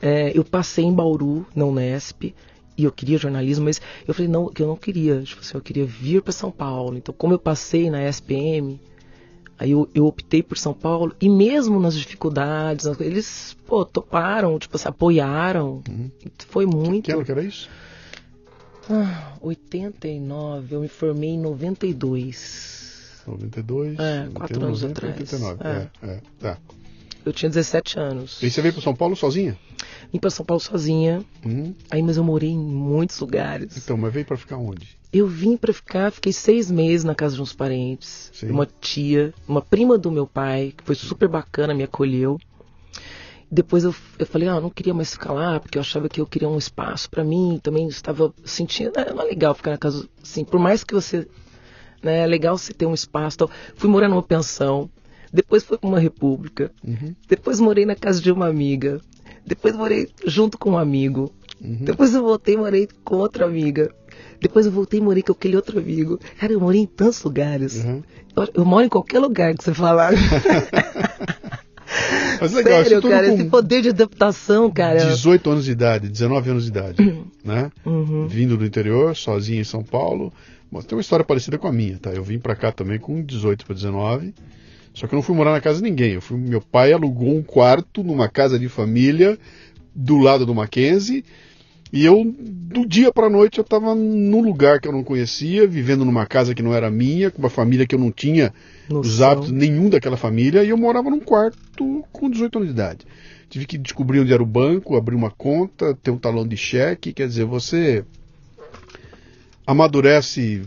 é, 0.00 0.36
eu 0.36 0.44
passei 0.44 0.84
em 0.84 0.92
Bauru, 0.92 1.46
na 1.54 1.64
Unesp, 1.64 2.34
e 2.78 2.84
eu 2.84 2.92
queria 2.92 3.18
jornalismo, 3.18 3.64
mas 3.64 3.80
eu 4.06 4.14
falei 4.14 4.30
não, 4.30 4.46
que 4.46 4.62
eu 4.62 4.68
não 4.68 4.76
queria. 4.76 5.20
Tipo 5.22 5.40
assim, 5.40 5.56
eu 5.56 5.60
queria 5.60 5.84
vir 5.84 6.22
para 6.22 6.32
São 6.32 6.50
Paulo. 6.50 6.96
Então, 6.96 7.12
como 7.12 7.34
eu 7.34 7.38
passei 7.38 7.90
na 7.90 8.08
SPM, 8.08 8.80
Aí 9.60 9.72
eu, 9.72 9.88
eu, 9.92 10.06
optei 10.06 10.40
por 10.40 10.56
São 10.56 10.72
Paulo 10.72 11.12
e 11.20 11.28
mesmo 11.28 11.80
nas 11.80 11.96
dificuldades, 11.96 12.86
eles 13.00 13.56
pô, 13.66 13.84
toparam, 13.84 14.56
tipo 14.56 14.76
assim, 14.76 14.88
apoiaram. 14.88 15.82
Uhum. 15.88 16.10
Foi 16.48 16.64
muito. 16.64 17.06
Que 17.06 17.12
ano 17.12 17.24
que 17.24 17.32
era 17.32 17.42
isso? 17.42 17.68
Ah, 18.88 19.32
89, 19.40 20.76
eu 20.76 20.80
me 20.80 20.86
formei 20.86 21.30
em 21.30 21.38
92. 21.40 23.24
92. 23.26 23.98
É, 23.98 24.28
quatro 24.32 24.64
anos 24.64 24.82
90, 24.82 25.06
atrás. 25.06 25.32
89. 25.32 25.64
É. 25.64 26.08
É, 26.08 26.20
tá. 26.38 26.58
Eu 27.24 27.32
tinha 27.32 27.48
17 27.48 27.98
anos. 27.98 28.42
E 28.42 28.50
você 28.50 28.62
veio 28.62 28.72
para 28.72 28.82
São 28.82 28.94
Paulo 28.94 29.14
sozinha? 29.14 29.58
Vim 30.12 30.18
para 30.18 30.30
São 30.30 30.44
Paulo 30.44 30.60
sozinha. 30.60 31.24
Uhum. 31.44 31.74
Aí, 31.90 32.02
mas 32.02 32.16
eu 32.16 32.24
morei 32.24 32.50
em 32.50 32.58
muitos 32.58 33.18
lugares. 33.20 33.76
Então, 33.76 33.96
mas 33.96 34.12
veio 34.12 34.24
para 34.24 34.36
ficar 34.36 34.56
onde? 34.56 34.98
Eu 35.12 35.26
vim 35.26 35.56
para 35.56 35.72
ficar, 35.72 36.12
fiquei 36.12 36.32
seis 36.32 36.70
meses 36.70 37.04
na 37.04 37.14
casa 37.14 37.34
de 37.34 37.40
uns 37.40 37.54
parentes, 37.54 38.30
Sim. 38.34 38.50
uma 38.50 38.66
tia, 38.66 39.32
uma 39.46 39.62
prima 39.62 39.96
do 39.96 40.10
meu 40.10 40.26
pai, 40.26 40.74
que 40.76 40.84
foi 40.84 40.94
super 40.94 41.28
bacana, 41.28 41.74
me 41.74 41.82
acolheu. 41.82 42.38
Depois 43.50 43.84
eu, 43.84 43.94
eu 44.18 44.26
falei, 44.26 44.48
ah, 44.48 44.56
eu 44.56 44.60
não 44.60 44.68
queria 44.68 44.92
mais 44.92 45.12
ficar 45.12 45.32
lá, 45.32 45.58
porque 45.58 45.78
eu 45.78 45.80
achava 45.80 46.08
que 46.08 46.20
eu 46.20 46.26
queria 46.26 46.48
um 46.48 46.58
espaço 46.58 47.08
para 47.08 47.24
mim, 47.24 47.58
também 47.62 47.88
estava 47.88 48.34
sentindo, 48.44 48.92
ah, 48.96 49.14
não 49.14 49.22
é 49.22 49.24
legal 49.24 49.54
ficar 49.54 49.70
na 49.70 49.78
casa, 49.78 50.06
assim, 50.22 50.44
por 50.44 50.60
mais 50.60 50.84
que 50.84 50.92
você, 50.92 51.26
né, 52.02 52.18
é 52.18 52.26
legal 52.26 52.58
você 52.58 52.74
ter 52.74 52.84
um 52.84 52.92
espaço, 52.92 53.38
tal. 53.38 53.50
fui 53.74 53.88
morar 53.88 54.10
numa 54.10 54.22
pensão, 54.22 54.90
depois 55.32 55.62
fui 55.64 55.76
para 55.78 55.88
uma 55.88 55.98
república, 56.00 56.70
Uhum. 56.86 57.14
depois 57.28 57.60
morei 57.60 57.84
na 57.86 57.94
casa 57.94 58.20
de 58.20 58.30
uma 58.32 58.46
amiga, 58.48 59.00
depois 59.46 59.74
morei 59.76 60.08
junto 60.26 60.56
com 60.58 60.70
um 60.72 60.78
amigo, 60.78 61.32
Uhum. 61.60 61.78
depois 61.82 62.14
eu 62.14 62.22
voltei 62.22 62.54
e 62.54 62.58
morei 62.58 62.88
com 63.04 63.16
outra 63.16 63.44
amiga. 63.44 63.90
Depois 64.40 64.66
eu 64.66 64.72
voltei 64.72 65.00
e 65.00 65.02
morei 65.02 65.22
com 65.22 65.32
aquele 65.32 65.56
outro 65.56 65.78
amigo. 65.78 66.18
Cara, 66.38 66.52
eu 66.52 66.60
morei 66.60 66.80
em 66.80 66.86
tantos 66.86 67.22
lugares. 67.24 67.82
Uhum. 67.84 68.02
Eu, 68.36 68.48
eu 68.54 68.64
moro 68.64 68.84
em 68.84 68.88
qualquer 68.88 69.18
lugar 69.18 69.52
que 69.54 69.64
você 69.64 69.74
falar. 69.74 70.12
Mas 72.40 72.52
legal, 72.52 72.84
Sério, 72.84 73.02
cara, 73.02 73.26
esse 73.34 73.44
poder 73.46 73.82
de 73.82 73.88
adaptação, 73.88 74.70
cara. 74.70 75.04
18 75.06 75.50
anos 75.50 75.64
de 75.64 75.72
idade, 75.72 76.08
19 76.08 76.50
anos 76.50 76.64
de 76.64 76.70
idade, 76.70 77.24
né? 77.44 77.70
Uhum. 77.84 78.28
Vindo 78.28 78.56
do 78.56 78.64
interior, 78.64 79.16
sozinho 79.16 79.60
em 79.60 79.64
São 79.64 79.82
Paulo. 79.82 80.32
Bom, 80.70 80.80
tem 80.82 80.96
uma 80.96 81.00
história 81.00 81.24
parecida 81.24 81.58
com 81.58 81.66
a 81.66 81.72
minha, 81.72 81.98
tá? 81.98 82.10
Eu 82.12 82.22
vim 82.22 82.38
pra 82.38 82.54
cá 82.54 82.70
também 82.70 82.98
com 82.98 83.22
18 83.22 83.64
para 83.66 83.74
19. 83.74 84.34
Só 84.98 85.06
que 85.06 85.14
eu 85.14 85.16
não 85.16 85.22
fui 85.22 85.36
morar 85.36 85.52
na 85.52 85.60
casa 85.60 85.76
de 85.80 85.88
ninguém. 85.88 86.14
Eu 86.14 86.20
fui, 86.20 86.36
meu 86.36 86.60
pai 86.60 86.92
alugou 86.92 87.32
um 87.36 87.40
quarto 87.40 88.02
numa 88.02 88.28
casa 88.28 88.58
de 88.58 88.68
família 88.68 89.38
do 89.94 90.18
lado 90.18 90.44
do 90.44 90.52
Mackenzie. 90.52 91.24
E 91.92 92.04
eu, 92.04 92.34
do 92.36 92.84
dia 92.84 93.12
pra 93.12 93.30
noite, 93.30 93.58
eu 93.58 93.64
tava 93.64 93.94
num 93.94 94.42
lugar 94.42 94.80
que 94.80 94.88
eu 94.88 94.92
não 94.92 95.04
conhecia, 95.04 95.68
vivendo 95.68 96.04
numa 96.04 96.26
casa 96.26 96.52
que 96.52 96.64
não 96.64 96.74
era 96.74 96.90
minha, 96.90 97.30
com 97.30 97.38
uma 97.38 97.48
família 97.48 97.86
que 97.86 97.94
eu 97.94 97.98
não 97.98 98.10
tinha 98.10 98.52
os 98.90 98.94
Noção. 98.94 99.30
hábitos 99.30 99.52
nenhum 99.52 99.88
daquela 99.88 100.16
família, 100.16 100.64
e 100.64 100.70
eu 100.70 100.76
morava 100.76 101.08
num 101.08 101.20
quarto 101.20 102.04
com 102.10 102.28
18 102.28 102.58
anos 102.58 102.68
de 102.68 102.74
idade. 102.74 103.06
Tive 103.48 103.66
que 103.66 103.78
descobrir 103.78 104.18
onde 104.18 104.32
era 104.32 104.42
o 104.42 104.46
banco, 104.46 104.96
abrir 104.96 105.14
uma 105.14 105.30
conta, 105.30 105.96
ter 106.02 106.10
um 106.10 106.18
talão 106.18 106.46
de 106.46 106.56
cheque, 106.56 107.12
quer 107.12 107.28
dizer, 107.28 107.44
você 107.44 108.04
amadurece 109.64 110.62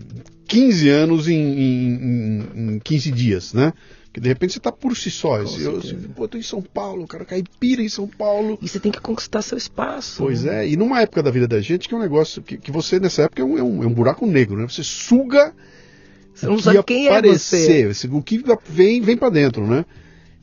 15 0.47 0.89
anos 0.89 1.27
em, 1.27 1.35
em, 1.35 2.43
em 2.55 2.79
15 2.79 3.11
dias, 3.11 3.53
né? 3.53 3.73
Que 4.13 4.19
de 4.19 4.27
repente 4.27 4.53
você 4.53 4.59
tá 4.59 4.71
por 4.71 4.95
si 4.95 5.09
só. 5.09 5.37
Eu, 5.37 5.43
eu, 5.43 5.81
certeza. 5.81 6.09
pô, 6.13 6.25
eu 6.25 6.27
tô 6.27 6.37
em 6.37 6.43
São 6.43 6.61
Paulo, 6.61 7.07
cara, 7.07 7.23
caipira 7.23 7.81
em 7.81 7.87
São 7.87 8.07
Paulo. 8.07 8.59
E 8.61 8.67
você 8.67 8.79
tem 8.79 8.91
que 8.91 8.99
conquistar 8.99 9.41
seu 9.41 9.57
espaço. 9.57 10.17
Pois 10.17 10.43
né? 10.43 10.65
é, 10.65 10.69
e 10.69 10.75
numa 10.75 11.01
época 11.01 11.23
da 11.23 11.31
vida 11.31 11.47
da 11.47 11.61
gente 11.61 11.87
que 11.87 11.93
é 11.93 11.97
um 11.97 12.01
negócio 12.01 12.41
que, 12.41 12.57
que 12.57 12.71
você 12.71 12.99
nessa 12.99 13.23
época 13.23 13.41
é 13.41 13.45
um, 13.45 13.57
é 13.57 13.63
um, 13.63 13.83
é 13.83 13.87
um 13.87 13.93
buraco 13.93 14.25
negro, 14.25 14.57
né? 14.57 14.67
Você 14.67 14.83
suga 14.83 15.53
Você 16.33 16.45
não 16.45 16.55
o 16.55 16.57
que 16.57 16.63
sabe 16.63 16.83
quem 16.83 17.07
é 17.07 17.09
aparecer, 17.09 17.93
você. 17.93 18.07
o 18.07 18.21
que 18.21 18.43
vem 18.67 19.01
vem 19.01 19.15
para 19.15 19.29
dentro, 19.29 19.65
né? 19.65 19.85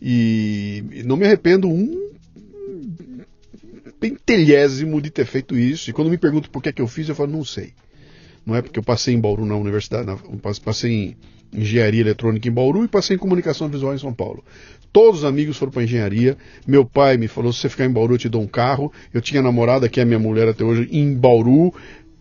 E, 0.00 0.84
e 0.92 1.02
não 1.02 1.16
me 1.16 1.26
arrependo 1.26 1.68
um 1.68 2.08
pentelhésimo 4.00 5.00
de 5.00 5.10
ter 5.10 5.26
feito 5.26 5.56
isso. 5.56 5.90
E 5.90 5.92
quando 5.92 6.10
me 6.10 6.16
perguntam 6.16 6.50
por 6.50 6.62
que, 6.62 6.70
é 6.70 6.72
que 6.72 6.80
eu 6.80 6.86
fiz, 6.86 7.08
eu 7.08 7.14
falo, 7.14 7.32
não 7.32 7.44
sei. 7.44 7.72
Não 8.46 8.54
é 8.54 8.62
porque 8.62 8.78
eu 8.78 8.82
passei 8.82 9.14
em 9.14 9.20
Bauru 9.20 9.44
na 9.44 9.56
universidade, 9.56 10.06
na, 10.06 10.16
passei 10.62 10.90
em 10.90 11.16
engenharia 11.52 12.00
eletrônica 12.00 12.48
em 12.48 12.52
Bauru 12.52 12.84
e 12.84 12.88
passei 12.88 13.16
em 13.16 13.18
comunicação 13.18 13.68
visual 13.68 13.94
em 13.94 13.98
São 13.98 14.12
Paulo. 14.12 14.44
Todos 14.92 15.20
os 15.20 15.24
amigos 15.24 15.56
foram 15.56 15.70
para 15.72 15.82
engenharia. 15.84 16.36
Meu 16.66 16.84
pai 16.84 17.16
me 17.16 17.28
falou: 17.28 17.52
se 17.52 17.60
você 17.60 17.68
ficar 17.68 17.84
em 17.84 17.90
Bauru, 17.90 18.14
eu 18.14 18.18
te 18.18 18.28
dou 18.28 18.40
um 18.42 18.46
carro. 18.46 18.92
Eu 19.12 19.20
tinha 19.20 19.42
namorada, 19.42 19.88
que 19.88 20.00
é 20.00 20.04
minha 20.04 20.18
mulher 20.18 20.48
até 20.48 20.64
hoje, 20.64 20.88
em 20.90 21.14
Bauru. 21.14 21.72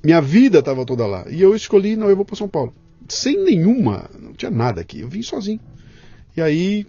Minha 0.04 0.22
vida 0.22 0.60
estava 0.60 0.86
toda 0.86 1.06
lá. 1.08 1.26
E 1.30 1.42
eu 1.42 1.56
escolhi: 1.56 1.96
não, 1.96 2.10
eu 2.10 2.16
vou 2.16 2.26
para 2.26 2.36
São 2.36 2.48
Paulo. 2.48 2.74
Sem 3.08 3.42
nenhuma, 3.44 4.10
não 4.22 4.34
tinha 4.34 4.52
nada 4.52 4.82
aqui. 4.82 5.00
Eu 5.00 5.08
vim 5.08 5.22
sozinho. 5.22 5.60
E 6.36 6.42
aí 6.42 6.86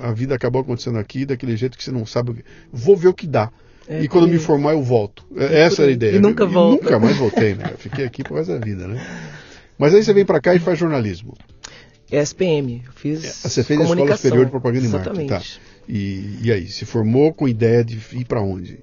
a 0.00 0.12
vida 0.12 0.34
acabou 0.36 0.62
acontecendo 0.62 0.96
aqui 0.98 1.26
daquele 1.26 1.56
jeito 1.56 1.76
que 1.76 1.82
você 1.82 1.90
não 1.90 2.06
sabe. 2.06 2.30
o 2.30 2.34
que- 2.34 2.44
Vou 2.72 2.96
ver 2.96 3.08
o 3.08 3.14
que 3.14 3.26
dá. 3.26 3.50
É, 3.88 4.02
e 4.02 4.06
quando 4.08 4.26
que- 4.26 4.32
me 4.32 4.38
formar, 4.38 4.72
eu 4.72 4.82
volto. 4.82 5.24
É- 5.36 5.62
Essa 5.62 5.82
era 5.82 5.90
a 5.90 5.94
ideia. 5.94 6.16
E 6.16 6.18
nunca 6.20 6.46
volta. 6.46 6.84
Nunca 6.84 6.98
mais 7.00 7.16
voltei, 7.16 7.54
né? 7.54 7.72
Fiquei 7.78 8.04
aqui 8.04 8.22
por 8.22 8.34
causa 8.34 8.56
da 8.58 8.64
vida, 8.64 8.86
né? 8.86 9.04
Mas 9.78 9.94
aí 9.94 10.02
você 10.02 10.12
vem 10.12 10.24
pra 10.24 10.40
cá 10.40 10.54
e 10.54 10.58
faz 10.58 10.78
jornalismo. 10.78 11.34
É 12.10 12.18
SPM. 12.20 12.82
Eu 12.86 12.92
fiz. 12.92 13.24
É, 13.24 13.48
Você 13.48 13.62
fez 13.62 13.80
a 13.80 13.84
Escola. 13.84 14.16
Superior 14.16 14.44
de 14.46 14.50
Propaganda 14.50 14.86
e 14.86 14.88
Marketing, 14.88 15.26
tá? 15.26 15.42
E, 15.88 16.38
e 16.42 16.52
aí, 16.52 16.66
se 16.66 16.84
formou 16.84 17.32
com 17.32 17.46
ideia 17.48 17.84
de 17.84 17.98
ir 18.12 18.24
pra 18.24 18.40
onde? 18.42 18.78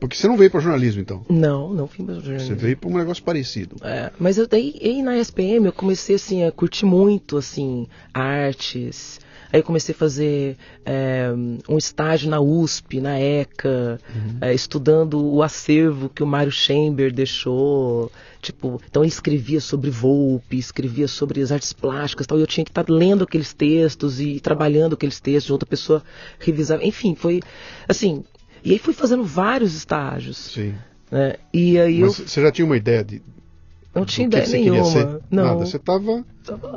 Porque 0.00 0.16
você 0.16 0.28
não 0.28 0.36
veio 0.36 0.50
pra 0.50 0.60
jornalismo, 0.60 1.00
então. 1.00 1.24
Não, 1.28 1.74
não 1.74 1.88
fui 1.88 2.04
mais 2.04 2.18
Você 2.18 2.24
jornalismo. 2.26 2.56
veio 2.56 2.76
pra 2.76 2.88
um 2.88 2.96
negócio 2.96 3.22
parecido. 3.24 3.76
É, 3.82 4.12
mas 4.18 4.38
eu 4.38 4.46
daí 4.46 4.78
aí 4.82 5.02
na 5.02 5.18
SPM 5.18 5.66
eu 5.66 5.72
comecei 5.72 6.14
assim 6.14 6.44
a 6.44 6.52
curtir 6.52 6.86
muito 6.86 7.36
assim 7.36 7.88
artes. 8.14 9.18
Aí 9.52 9.60
eu 9.60 9.64
comecei 9.64 9.94
a 9.94 9.98
fazer 9.98 10.56
é, 10.84 11.30
um 11.68 11.78
estágio 11.78 12.28
na 12.28 12.40
USP, 12.40 13.00
na 13.00 13.18
ECA, 13.18 13.98
é, 14.40 14.52
estudando 14.52 15.24
o 15.24 15.42
acervo 15.42 16.08
que 16.08 16.22
o 16.22 16.26
Mário 16.26 16.52
Chamber 16.52 17.12
deixou. 17.12 18.12
Tipo, 18.42 18.80
então 18.88 19.02
eu 19.02 19.08
escrevia 19.08 19.60
sobre 19.60 19.90
Volpe, 19.90 20.58
escrevia 20.58 21.08
sobre 21.08 21.40
as 21.40 21.50
artes 21.50 21.72
plásticas 21.72 22.24
e 22.24 22.28
tal. 22.28 22.38
E 22.38 22.42
eu 22.42 22.46
tinha 22.46 22.64
que 22.64 22.70
estar 22.70 22.84
lendo 22.88 23.24
aqueles 23.24 23.52
textos 23.52 24.20
e 24.20 24.38
trabalhando 24.38 24.94
aqueles 24.94 25.18
textos, 25.18 25.50
outra 25.50 25.68
pessoa 25.68 26.02
revisava. 26.38 26.84
Enfim, 26.84 27.14
foi 27.14 27.40
assim. 27.88 28.24
E 28.62 28.72
aí 28.72 28.78
fui 28.78 28.92
fazendo 28.92 29.24
vários 29.24 29.74
estágios. 29.74 30.36
Sim. 30.36 30.74
Né? 31.10 31.36
E 31.52 31.78
aí 31.78 32.00
Mas 32.00 32.18
eu 32.18 32.26
você 32.26 32.42
já 32.42 32.52
tinha 32.52 32.66
uma 32.66 32.76
ideia 32.76 33.02
de. 33.02 33.22
Não 33.94 34.04
tinha 34.04 34.26
ideia 34.26 34.46
nenhuma. 34.48 35.20
Não. 35.30 35.44
Nada, 35.44 35.66
você 35.66 35.76
estava 35.76 36.24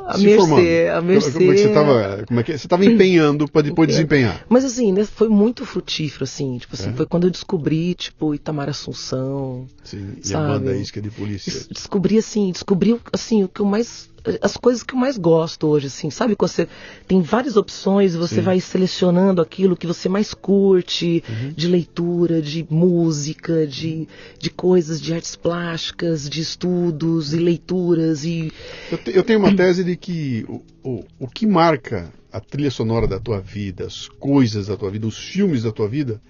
A 0.08 0.18
se 0.18 0.24
mercê, 0.24 0.38
formando. 0.38 0.98
a 0.98 1.01
mercê. 1.01 1.32
Como 1.32 1.51
é 1.51 1.53
que 1.56 1.62
você 1.62 1.68
estava? 1.68 2.24
Como 2.27 2.39
é 2.39 2.44
que 2.44 2.51
você 2.58 2.65
estava 2.68 2.86
empenhando 2.86 3.48
para 3.48 3.62
depois 3.62 3.88
desempenhar? 3.88 4.46
Mas 4.50 4.65
assim, 4.65 4.91
né, 4.91 5.06
foi 5.06 5.30
muito 5.30 5.65
frutífero, 5.65 6.24
assim. 6.24 6.58
Tipo 6.58 6.75
assim, 6.75 6.89
É? 6.89 6.94
foi 6.94 7.06
quando 7.06 7.25
eu 7.27 7.32
descobri, 7.32 7.94
tipo, 7.96 8.34
Itamar 8.36 8.70
Assunção. 8.70 9.65
Sim, 9.84 10.13
e 10.18 10.20
a 10.20 10.24
Sabe? 10.24 10.48
banda 10.48 10.75
isca 10.75 11.01
de 11.01 11.10
polícia. 11.10 11.51
Des- 11.51 11.68
Descobri, 11.68 12.18
assim, 12.18 12.51
descobri, 12.51 13.00
assim, 13.13 13.44
o 13.44 13.48
que 13.48 13.62
eu 13.62 13.65
mais. 13.65 14.10
As 14.42 14.56
coisas 14.56 14.84
que 14.84 14.94
eu 14.94 15.00
mais 15.00 15.18
gosto 15.18 15.68
hoje, 15.68 15.88
assim, 15.88 16.10
sabe? 16.12 16.36
Quando 16.36 16.51
você 16.51 16.68
tem 17.08 17.22
várias 17.22 17.58
opções 17.58 18.13
e 18.13 18.18
você 18.18 18.36
Sim. 18.36 18.42
vai 18.42 18.60
selecionando 18.60 19.42
aquilo 19.42 19.75
que 19.75 19.88
você 19.88 20.08
mais 20.08 20.34
curte, 20.34 21.24
Uhum. 21.28 21.54
de 21.56 21.68
leitura, 21.68 22.42
de 22.42 22.66
música, 22.70 23.66
de, 23.66 24.08
de 24.40 24.50
coisas, 24.50 25.01
de 25.01 25.13
artes 25.13 25.36
plásticas, 25.36 26.30
de 26.30 26.42
estudos 26.42 27.34
e 27.34 27.38
leituras 27.38 28.24
e. 28.24 28.51
Eu, 28.92 28.98
te- 28.98 29.12
eu 29.16 29.24
tenho 29.24 29.40
uma 29.40 29.56
tese 29.56 29.84
de 29.84 29.96
que 29.96 30.46
o, 30.48 30.62
o, 30.84 31.04
o 31.22 31.28
que 31.28 31.48
marca 31.48 32.12
a 32.32 32.40
trilha 32.40 32.72
sonora 32.72 33.08
da 33.08 33.20
tua 33.20 33.40
vida, 33.42 33.86
as 33.88 34.08
coisas 34.08 34.68
da 34.68 34.78
tua 34.78 34.92
vida, 34.92 35.08
os 35.08 35.18
filmes 35.18 35.63
da 35.63 35.72
tua 35.72 35.88
vida, 35.88 36.22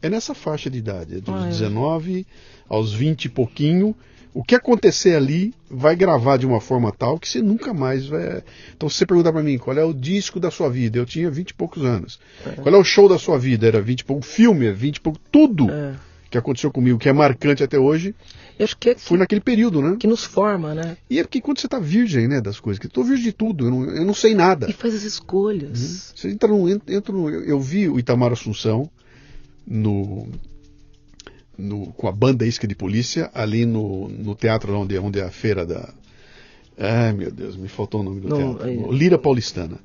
é 0.00 0.08
nessa 0.08 0.34
faixa 0.34 0.70
de 0.70 0.78
idade, 0.78 1.16
é 1.16 1.20
dos 1.20 1.34
Ah, 1.34 1.46
é. 1.46 1.48
19 1.48 2.26
aos 2.68 2.92
20 2.92 3.24
e 3.24 3.28
pouquinho. 3.28 3.94
O 4.32 4.44
que 4.44 4.54
acontecer 4.54 5.16
ali 5.16 5.52
vai 5.68 5.96
gravar 5.96 6.36
de 6.36 6.46
uma 6.46 6.60
forma 6.60 6.92
tal 6.92 7.18
que 7.18 7.28
você 7.28 7.42
nunca 7.42 7.74
mais 7.74 8.06
vai. 8.06 8.42
Então, 8.76 8.88
se 8.88 8.96
você 8.98 9.06
perguntar 9.06 9.32
pra 9.32 9.42
mim 9.42 9.58
qual 9.58 9.76
é 9.76 9.84
o 9.84 9.92
disco 9.92 10.38
da 10.38 10.50
sua 10.50 10.68
vida, 10.70 10.98
eu 10.98 11.04
tinha 11.06 11.28
20 11.30 11.50
e 11.50 11.54
poucos 11.54 11.84
anos. 11.84 12.20
Qual 12.62 12.74
é 12.74 12.78
o 12.78 12.84
show 12.84 13.08
da 13.08 13.18
sua 13.18 13.38
vida? 13.38 13.66
Era 13.66 13.80
20 13.82 14.00
e 14.00 14.04
pouco. 14.04 14.22
Filme, 14.24 14.66
é 14.66 14.72
20 14.72 14.96
e 14.96 15.00
pouco. 15.00 15.18
Tudo 15.32 15.68
É, 15.70 15.94
que 16.30 16.38
aconteceu 16.38 16.70
comigo, 16.70 16.96
que 16.96 17.08
é 17.08 17.12
marcante 17.12 17.64
até 17.64 17.76
hoje, 17.76 18.14
eu 18.56 18.62
acho 18.64 18.76
que 18.78 18.90
é 18.90 18.94
foi 18.94 19.18
naquele 19.18 19.40
período, 19.40 19.82
né? 19.82 19.96
que 19.98 20.06
nos 20.06 20.22
forma, 20.22 20.74
né? 20.74 20.96
E 21.10 21.18
é 21.18 21.24
porque 21.24 21.40
quando 21.40 21.58
você 21.58 21.66
tá 21.66 21.80
virgem, 21.80 22.28
né, 22.28 22.40
das 22.40 22.60
coisas, 22.60 22.78
que 22.78 22.86
eu 22.86 22.90
tô 22.90 23.02
virgem 23.02 23.24
de 23.24 23.32
tudo, 23.32 23.66
eu 23.66 23.70
não, 23.72 23.84
eu 23.84 24.04
não 24.04 24.14
sei 24.14 24.32
nada. 24.32 24.70
E 24.70 24.72
faz 24.72 24.94
as 24.94 25.02
escolhas. 25.02 26.12
Você 26.14 26.28
entra 26.30 26.46
no, 26.48 26.68
entra 26.70 27.12
no- 27.12 27.28
eu, 27.28 27.42
eu 27.42 27.60
vi 27.60 27.88
o 27.88 27.98
Itamar 27.98 28.30
Assunção 28.32 28.88
no, 29.66 30.28
no- 31.60 31.92
com 31.92 32.08
a 32.08 32.12
banda 32.12 32.46
Isca 32.46 32.66
de 32.66 32.74
Polícia 32.74 33.30
ali 33.34 33.64
no, 33.66 34.08
no 34.08 34.34
teatro 34.34 34.74
onde, 34.76 34.98
onde 34.98 35.20
é 35.20 35.24
a 35.24 35.30
feira 35.30 35.64
da. 35.66 35.92
Ai 36.78 37.12
meu 37.12 37.30
Deus, 37.30 37.56
me 37.56 37.68
faltou 37.68 38.00
o 38.00 38.04
nome 38.04 38.20
do 38.20 38.28
No- 38.28 38.36
teatro. 38.58 38.92
Lira 38.92 39.18
Paulistana. 39.18 39.78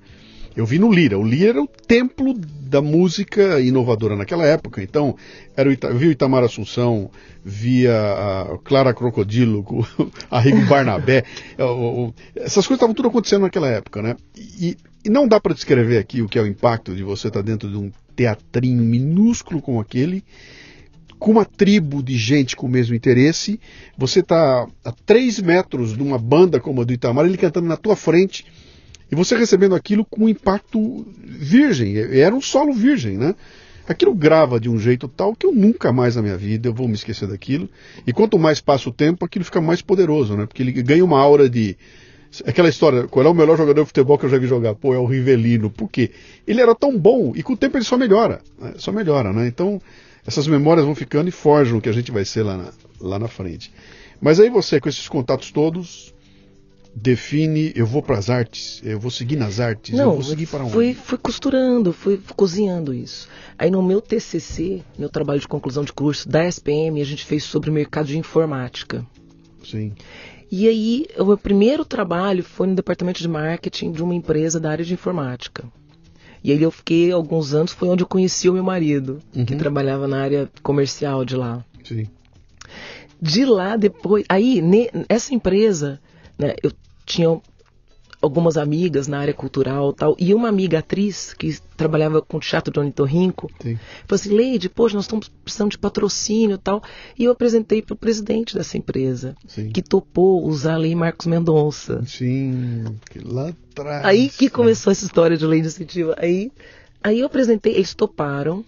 Eu 0.55 0.65
vi 0.65 0.79
no 0.79 0.89
Lira. 0.89 1.19
O 1.19 1.23
Lira 1.23 1.49
era 1.49 1.61
o 1.61 1.67
templo 1.67 2.33
da 2.33 2.81
música 2.81 3.59
inovadora 3.59 4.15
naquela 4.15 4.45
época. 4.45 4.81
Então, 4.81 5.17
era 5.53 5.67
o 5.67 5.71
Ita, 5.73 5.87
eu 5.87 5.97
vi 5.97 6.07
o 6.07 6.11
Itamar 6.11 6.45
Assunção, 6.45 7.11
via 7.43 7.93
a 7.93 8.57
Clara 8.63 8.93
Crocodilo, 8.93 9.65
a 10.31 10.39
Rigo 10.39 10.65
Barnabé. 10.65 11.25
É, 11.57 11.63
o- 11.65 12.05
o- 12.07 12.13
essas 12.37 12.65
coisas 12.65 12.77
estavam 12.77 12.95
tudo 12.95 13.09
acontecendo 13.09 13.41
naquela 13.41 13.67
época, 13.67 14.01
né? 14.01 14.15
E, 14.37 14.77
e 15.03 15.09
não 15.09 15.27
dá 15.27 15.41
para 15.41 15.53
descrever 15.53 15.97
aqui 15.97 16.21
o 16.21 16.29
que 16.29 16.39
é 16.39 16.41
o 16.41 16.47
impacto 16.47 16.95
de 16.95 17.03
você 17.03 17.27
estar 17.27 17.41
dentro 17.41 17.69
de 17.69 17.75
um 17.75 17.91
teatrinho 18.15 18.81
minúsculo 18.81 19.61
como 19.61 19.81
aquele, 19.81 20.23
com 21.19 21.31
uma 21.31 21.45
tribo 21.45 22.03
de 22.03 22.17
gente 22.17 22.55
com 22.55 22.67
o 22.67 22.69
mesmo 22.69 22.95
interesse. 22.95 23.59
Você 23.97 24.19
está 24.19 24.67
a 24.83 24.91
três 25.05 25.39
metros 25.39 25.95
de 25.95 26.03
uma 26.03 26.17
banda 26.17 26.59
como 26.59 26.81
a 26.81 26.83
do 26.83 26.93
Itamar, 26.93 27.25
ele 27.25 27.37
cantando 27.37 27.67
na 27.67 27.77
tua 27.77 27.95
frente, 27.95 28.45
e 29.11 29.15
você 29.15 29.37
recebendo 29.37 29.75
aquilo 29.75 30.03
com 30.03 30.27
impacto 30.27 31.05
virgem, 31.23 31.97
era 31.97 32.33
um 32.33 32.41
solo 32.41 32.73
virgem, 32.73 33.17
né? 33.17 33.35
Aquilo 33.87 34.15
grava 34.15 34.59
de 34.59 34.67
um 34.67 34.79
jeito 34.79 35.07
tal 35.07 35.35
que 35.35 35.45
eu 35.45 35.51
nunca 35.51 35.93
mais 35.93 36.15
na 36.15 36.21
minha 36.23 36.35
vida 36.35 36.67
eu 36.67 36.73
vou 36.73 36.87
me 36.87 36.95
esquecer 36.95 37.27
daquilo. 37.27 37.69
E 38.05 38.11
quanto 38.11 38.39
mais 38.39 38.59
passa 38.59 38.89
o 38.89 38.91
tempo, 38.91 39.23
aquilo 39.23 39.45
fica 39.45 39.61
mais 39.61 39.81
poderoso, 39.81 40.35
né? 40.35 40.47
Porque 40.47 40.63
ele 40.63 40.71
ganha 40.71 41.05
uma 41.05 41.19
aura 41.19 41.47
de. 41.47 41.77
Aquela 42.45 42.67
história, 42.67 43.07
qual 43.07 43.25
é 43.25 43.29
o 43.29 43.33
melhor 43.33 43.55
jogador 43.55 43.81
de 43.81 43.87
futebol 43.87 44.17
que 44.17 44.25
eu 44.25 44.29
já 44.29 44.39
vi 44.39 44.47
jogar? 44.47 44.73
Pô, 44.73 44.93
é 44.93 44.97
o 44.97 45.05
Rivelino. 45.05 45.69
Por 45.69 45.87
quê? 45.87 46.11
Ele 46.45 46.59
era 46.59 46.73
tão 46.73 46.97
bom 46.97 47.31
e 47.35 47.43
com 47.43 47.53
o 47.53 47.57
tempo 47.57 47.77
ele 47.77 47.85
só 47.85 47.95
melhora. 47.95 48.41
Né? 48.59 48.73
Só 48.77 48.91
melhora, 48.91 49.31
né? 49.31 49.47
Então, 49.47 49.79
essas 50.25 50.47
memórias 50.47 50.85
vão 50.85 50.95
ficando 50.95 51.29
e 51.29 51.31
forjam 51.31 51.77
o 51.77 51.81
que 51.81 51.89
a 51.89 51.93
gente 51.93 52.11
vai 52.11 52.25
ser 52.25 52.43
lá 52.43 52.57
na, 52.57 52.73
lá 52.99 53.19
na 53.19 53.27
frente. 53.27 53.71
Mas 54.19 54.39
aí 54.39 54.49
você, 54.49 54.79
com 54.79 54.89
esses 54.89 55.07
contatos 55.07 55.51
todos, 55.51 56.13
define, 56.95 57.73
eu 57.75 57.85
vou 57.85 58.01
para 58.01 58.17
as 58.17 58.29
artes, 58.29 58.81
eu 58.83 58.99
vou 58.99 59.11
seguir 59.11 59.35
nas 59.35 59.59
artes, 59.59 59.95
Não, 59.95 60.05
eu 60.05 60.13
vou 60.13 60.23
seguir 60.23 60.47
para 60.47 60.63
onde? 60.63 60.71
Fui, 60.71 60.93
fui 60.93 61.17
costurando, 61.17 61.91
fui 61.91 62.19
cozinhando 62.35 62.93
isso. 62.93 63.27
Aí 63.57 63.69
no 63.69 63.83
meu 63.83 64.01
TCC, 64.01 64.81
meu 64.97 65.09
trabalho 65.09 65.39
de 65.39 65.47
conclusão 65.47 65.83
de 65.83 65.91
curso 65.91 66.27
da 66.27 66.45
SPM, 66.47 67.01
a 67.01 67.05
gente 67.05 67.25
fez 67.25 67.43
sobre 67.43 67.69
o 67.69 67.73
mercado 67.73 68.07
de 68.07 68.17
informática. 68.17 69.05
Sim. 69.63 69.93
E 70.51 70.67
aí, 70.67 71.05
o 71.17 71.25
meu 71.25 71.37
primeiro 71.37 71.83
trabalho 71.83 72.43
foi 72.43 72.67
no 72.67 72.75
departamento 72.75 73.19
de 73.19 73.27
marketing 73.27 73.91
de 73.91 74.01
uma 74.01 74.15
empresa 74.15 74.59
da 74.59 74.71
área 74.71 74.85
de 74.85 74.93
informática. 74.93 75.65
E 76.45 76.51
aí 76.51 76.61
eu 76.61 76.69
fiquei 76.69 77.11
alguns 77.11 77.55
anos, 77.55 77.71
foi 77.71 77.89
onde 77.89 78.03
eu 78.03 78.07
conheci 78.07 78.47
o 78.47 78.53
meu 78.53 78.63
marido, 78.63 79.19
uhum. 79.35 79.45
que 79.45 79.55
trabalhava 79.55 80.07
na 80.07 80.21
área 80.21 80.47
comercial 80.61 81.25
de 81.25 81.35
lá. 81.35 81.65
Sim. 81.83 82.07
De 83.19 83.43
lá 83.43 83.75
depois, 83.75 84.23
aí 84.29 84.61
ne, 84.61 84.91
essa 85.09 85.33
empresa, 85.33 85.99
né, 86.37 86.53
eu 86.61 86.71
tinha 87.03 87.41
algumas 88.25 88.57
amigas 88.57 89.07
na 89.07 89.19
área 89.19 89.33
cultural 89.33 89.93
tal, 89.93 90.15
e 90.19 90.33
uma 90.33 90.49
amiga 90.49 90.79
atriz 90.79 91.33
que 91.33 91.57
trabalhava 91.77 92.21
com 92.21 92.37
o 92.37 92.39
teatro 92.39 92.73
de 92.73 92.79
Ornitorrinco, 92.79 93.49
falou 93.59 93.77
assim, 94.11 94.29
Leide, 94.29 94.69
poxa, 94.69 94.95
nós 94.95 95.05
estamos 95.05 95.27
precisando 95.27 95.71
de 95.71 95.77
patrocínio 95.77 96.57
tal, 96.57 96.83
e 97.17 97.25
eu 97.25 97.31
apresentei 97.31 97.81
para 97.81 97.93
o 97.93 97.97
presidente 97.97 98.55
dessa 98.55 98.77
empresa, 98.77 99.35
Sim. 99.47 99.69
que 99.69 99.81
topou 99.81 100.45
usar 100.45 100.73
a 100.73 100.77
lei 100.77 100.95
Marcos 100.95 101.27
Mendonça. 101.27 102.03
Sim, 102.05 102.85
lá 103.23 103.49
atrás. 103.49 104.05
Aí 104.05 104.29
que 104.29 104.49
começou 104.49 104.91
essa 104.91 105.05
história 105.05 105.37
de 105.37 105.45
lei 105.45 105.61
de 105.61 105.67
incentivo, 105.67 106.13
aí, 106.17 106.51
aí 107.03 107.19
eu 107.19 107.27
apresentei, 107.27 107.73
eles 107.73 107.93
toparam, 107.93 108.63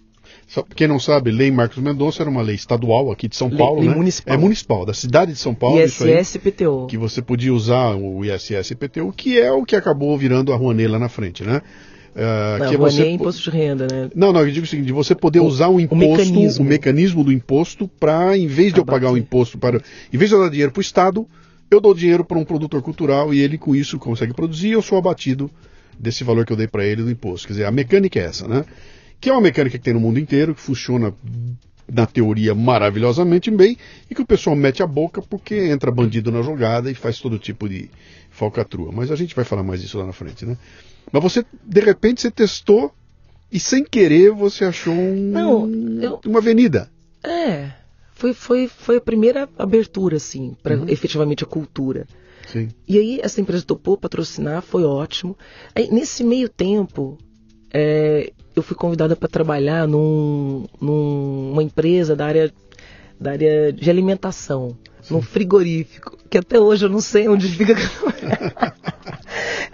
só 0.47 0.63
quem 0.63 0.87
não 0.87 0.97
sabe, 0.97 1.29
Lei 1.29 1.51
Marcos 1.51 1.77
Mendonça 1.77 2.23
era 2.23 2.29
uma 2.29 2.41
lei 2.41 2.55
estadual 2.55 3.11
aqui 3.11 3.27
de 3.27 3.35
São 3.35 3.49
Paulo, 3.49 3.81
lei 3.81 3.89
né? 3.89 3.95
Municipal. 3.95 4.33
É 4.33 4.37
municipal, 4.37 4.85
da 4.85 4.93
cidade 4.93 5.33
de 5.33 5.37
São 5.37 5.53
Paulo. 5.53 5.77
ISS 5.77 6.37
PTU. 6.37 6.87
Que 6.87 6.97
você 6.97 7.21
podia 7.21 7.53
usar 7.53 7.95
o 7.95 8.23
ISS 8.23 8.73
PTU, 8.73 9.11
que 9.11 9.37
é 9.37 9.51
o 9.51 9.65
que 9.65 9.75
acabou 9.75 10.17
virando 10.17 10.53
a 10.53 10.55
Rouanet 10.55 10.87
lá 10.87 10.97
na 10.97 11.09
frente, 11.09 11.43
né? 11.43 11.61
Uh, 12.15 12.59
não, 12.59 12.69
que 12.69 12.75
é 12.75 12.77
você... 12.77 13.03
é 13.03 13.11
imposto 13.11 13.43
de 13.43 13.49
renda, 13.55 13.87
né? 13.91 14.09
Não, 14.15 14.31
não, 14.31 14.39
eu 14.39 14.51
digo 14.51 14.65
o 14.65 14.69
seguinte, 14.69 14.87
de 14.87 14.93
você 14.93 15.13
poder 15.13 15.41
o, 15.41 15.45
usar 15.45 15.67
o 15.67 15.81
imposto, 15.81 16.05
o 16.05 16.09
mecanismo, 16.09 16.65
o 16.65 16.67
mecanismo 16.67 17.23
do 17.25 17.31
imposto 17.31 17.87
para, 17.87 18.35
em 18.37 18.47
vez 18.47 18.73
de 18.73 18.79
eu 18.79 18.85
pagar 18.85 19.11
o 19.11 19.17
imposto 19.17 19.57
para. 19.57 19.81
Em 20.11 20.17
vez 20.17 20.29
de 20.29 20.35
eu 20.35 20.41
dar 20.41 20.49
dinheiro 20.49 20.71
para 20.71 20.79
o 20.79 20.81
Estado, 20.81 21.27
eu 21.69 21.81
dou 21.81 21.93
dinheiro 21.93 22.23
para 22.23 22.37
um 22.37 22.45
produtor 22.45 22.81
cultural 22.81 23.33
e 23.33 23.41
ele 23.41 23.57
com 23.57 23.75
isso 23.75 23.99
consegue 23.99 24.33
produzir 24.33 24.69
e 24.69 24.71
eu 24.71 24.81
sou 24.81 24.97
abatido 24.97 25.51
desse 25.99 26.23
valor 26.23 26.45
que 26.45 26.53
eu 26.53 26.57
dei 26.57 26.67
para 26.67 26.85
ele 26.85 27.03
do 27.03 27.11
imposto. 27.11 27.47
Quer 27.47 27.53
dizer, 27.53 27.65
a 27.65 27.71
mecânica 27.71 28.17
é 28.17 28.23
essa, 28.23 28.47
né? 28.47 28.63
Que 29.19 29.29
é 29.29 29.31
uma 29.33 29.41
mecânica 29.41 29.77
que 29.77 29.83
tem 29.83 29.93
no 29.93 29.99
mundo 29.99 30.19
inteiro, 30.19 30.53
que 30.53 30.61
funciona 30.61 31.13
na 31.91 32.05
teoria 32.05 32.53
maravilhosamente 32.53 33.49
bem, 33.49 33.77
e 34.09 34.15
que 34.15 34.21
o 34.21 34.25
pessoal 34.25 34.55
mete 34.55 34.83
a 34.83 34.87
boca 34.87 35.21
porque 35.21 35.55
entra 35.55 35.89
bandido 35.91 36.31
na 36.31 36.41
jogada 36.41 36.91
e 36.91 36.95
faz 36.95 37.19
todo 37.19 37.39
tipo 37.39 37.67
de 37.69 37.89
falcatrua. 38.29 38.91
Mas 38.91 39.11
a 39.11 39.15
gente 39.15 39.35
vai 39.35 39.45
falar 39.45 39.63
mais 39.63 39.81
disso 39.81 39.97
lá 39.97 40.05
na 40.05 40.13
frente, 40.13 40.45
né? 40.45 40.57
Mas 41.11 41.23
você, 41.23 41.45
de 41.63 41.81
repente, 41.81 42.21
você 42.21 42.29
testou 42.29 42.93
e 43.51 43.59
sem 43.59 43.83
querer 43.83 44.31
você 44.31 44.65
achou 44.65 44.93
um, 44.93 45.31
Não, 45.31 45.69
eu... 46.01 46.19
uma 46.25 46.39
avenida. 46.39 46.91
É, 47.23 47.71
foi, 48.13 48.33
foi, 48.33 48.67
foi 48.67 48.97
a 48.97 49.01
primeira 49.01 49.47
abertura, 49.57 50.17
assim, 50.17 50.55
para 50.61 50.75
uhum. 50.75 50.89
efetivamente 50.89 51.43
a 51.43 51.47
cultura. 51.47 52.05
Sim. 52.47 52.69
E 52.87 52.97
aí 52.97 53.19
essa 53.21 53.41
empresa 53.41 53.65
topou 53.65 53.97
patrocinar, 53.97 54.61
foi 54.61 54.83
ótimo. 54.83 55.37
Aí, 55.75 55.89
nesse 55.91 56.23
meio 56.23 56.49
tempo, 56.49 57.17
é, 57.73 58.31
eu 58.55 58.63
fui 58.63 58.75
convidada 58.75 59.15
para 59.15 59.27
trabalhar 59.27 59.87
num, 59.87 60.65
numa 60.81 61.61
empresa 61.61 62.15
da 62.15 62.25
área, 62.25 62.53
da 63.19 63.31
área 63.31 63.71
de 63.71 63.89
alimentação, 63.89 64.75
Sim. 65.01 65.13
num 65.13 65.21
frigorífico, 65.21 66.17
que 66.29 66.37
até 66.37 66.59
hoje 66.59 66.85
eu 66.85 66.89
não 66.89 67.01
sei 67.01 67.27
onde 67.27 67.47
fica. 67.47 67.75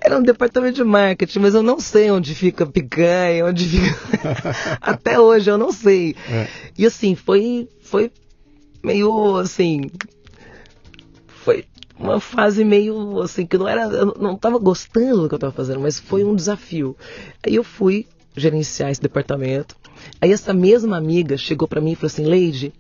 Era 0.06 0.18
um 0.18 0.24
departamento 0.24 0.76
de 0.76 0.84
marketing, 0.84 1.40
mas 1.40 1.56
eu 1.56 1.64
não 1.64 1.80
sei 1.80 2.12
onde 2.12 2.36
fica 2.36 2.66
picanha, 2.66 3.46
onde 3.46 3.66
fica. 3.66 3.98
até 4.82 5.20
hoje 5.20 5.50
eu 5.50 5.58
não 5.58 5.72
sei. 5.72 6.16
É. 6.30 6.48
E 6.78 6.86
assim, 6.86 7.16
foi, 7.16 7.70
foi 7.82 8.12
meio 8.84 9.38
assim. 9.38 9.90
Uma 12.00 12.20
fase 12.20 12.66
meio 12.66 13.22
assim, 13.22 13.46
que 13.46 13.58
não 13.58 13.68
era. 13.68 13.84
Eu 13.84 14.16
não 14.20 14.34
estava 14.34 14.58
gostando 14.58 15.22
do 15.22 15.28
que 15.28 15.36
eu 15.36 15.38
estava 15.38 15.54
fazendo, 15.54 15.80
mas 15.80 16.00
foi 16.00 16.24
um 16.24 16.36
desafio. 16.36 16.98
Aí 17.46 17.56
eu 17.56 17.64
fui 17.64 18.08
gerenciar 18.36 18.90
esse 18.90 19.02
departamento. 19.02 19.76
Aí 20.20 20.32
essa 20.32 20.54
mesma 20.54 20.98
amiga 20.98 21.38
chegou 21.38 21.68
para 21.68 21.80
mim 21.80 21.92
e 21.92 21.96
falou 21.96 22.08
assim, 22.08 22.26
Leide, 22.26 22.74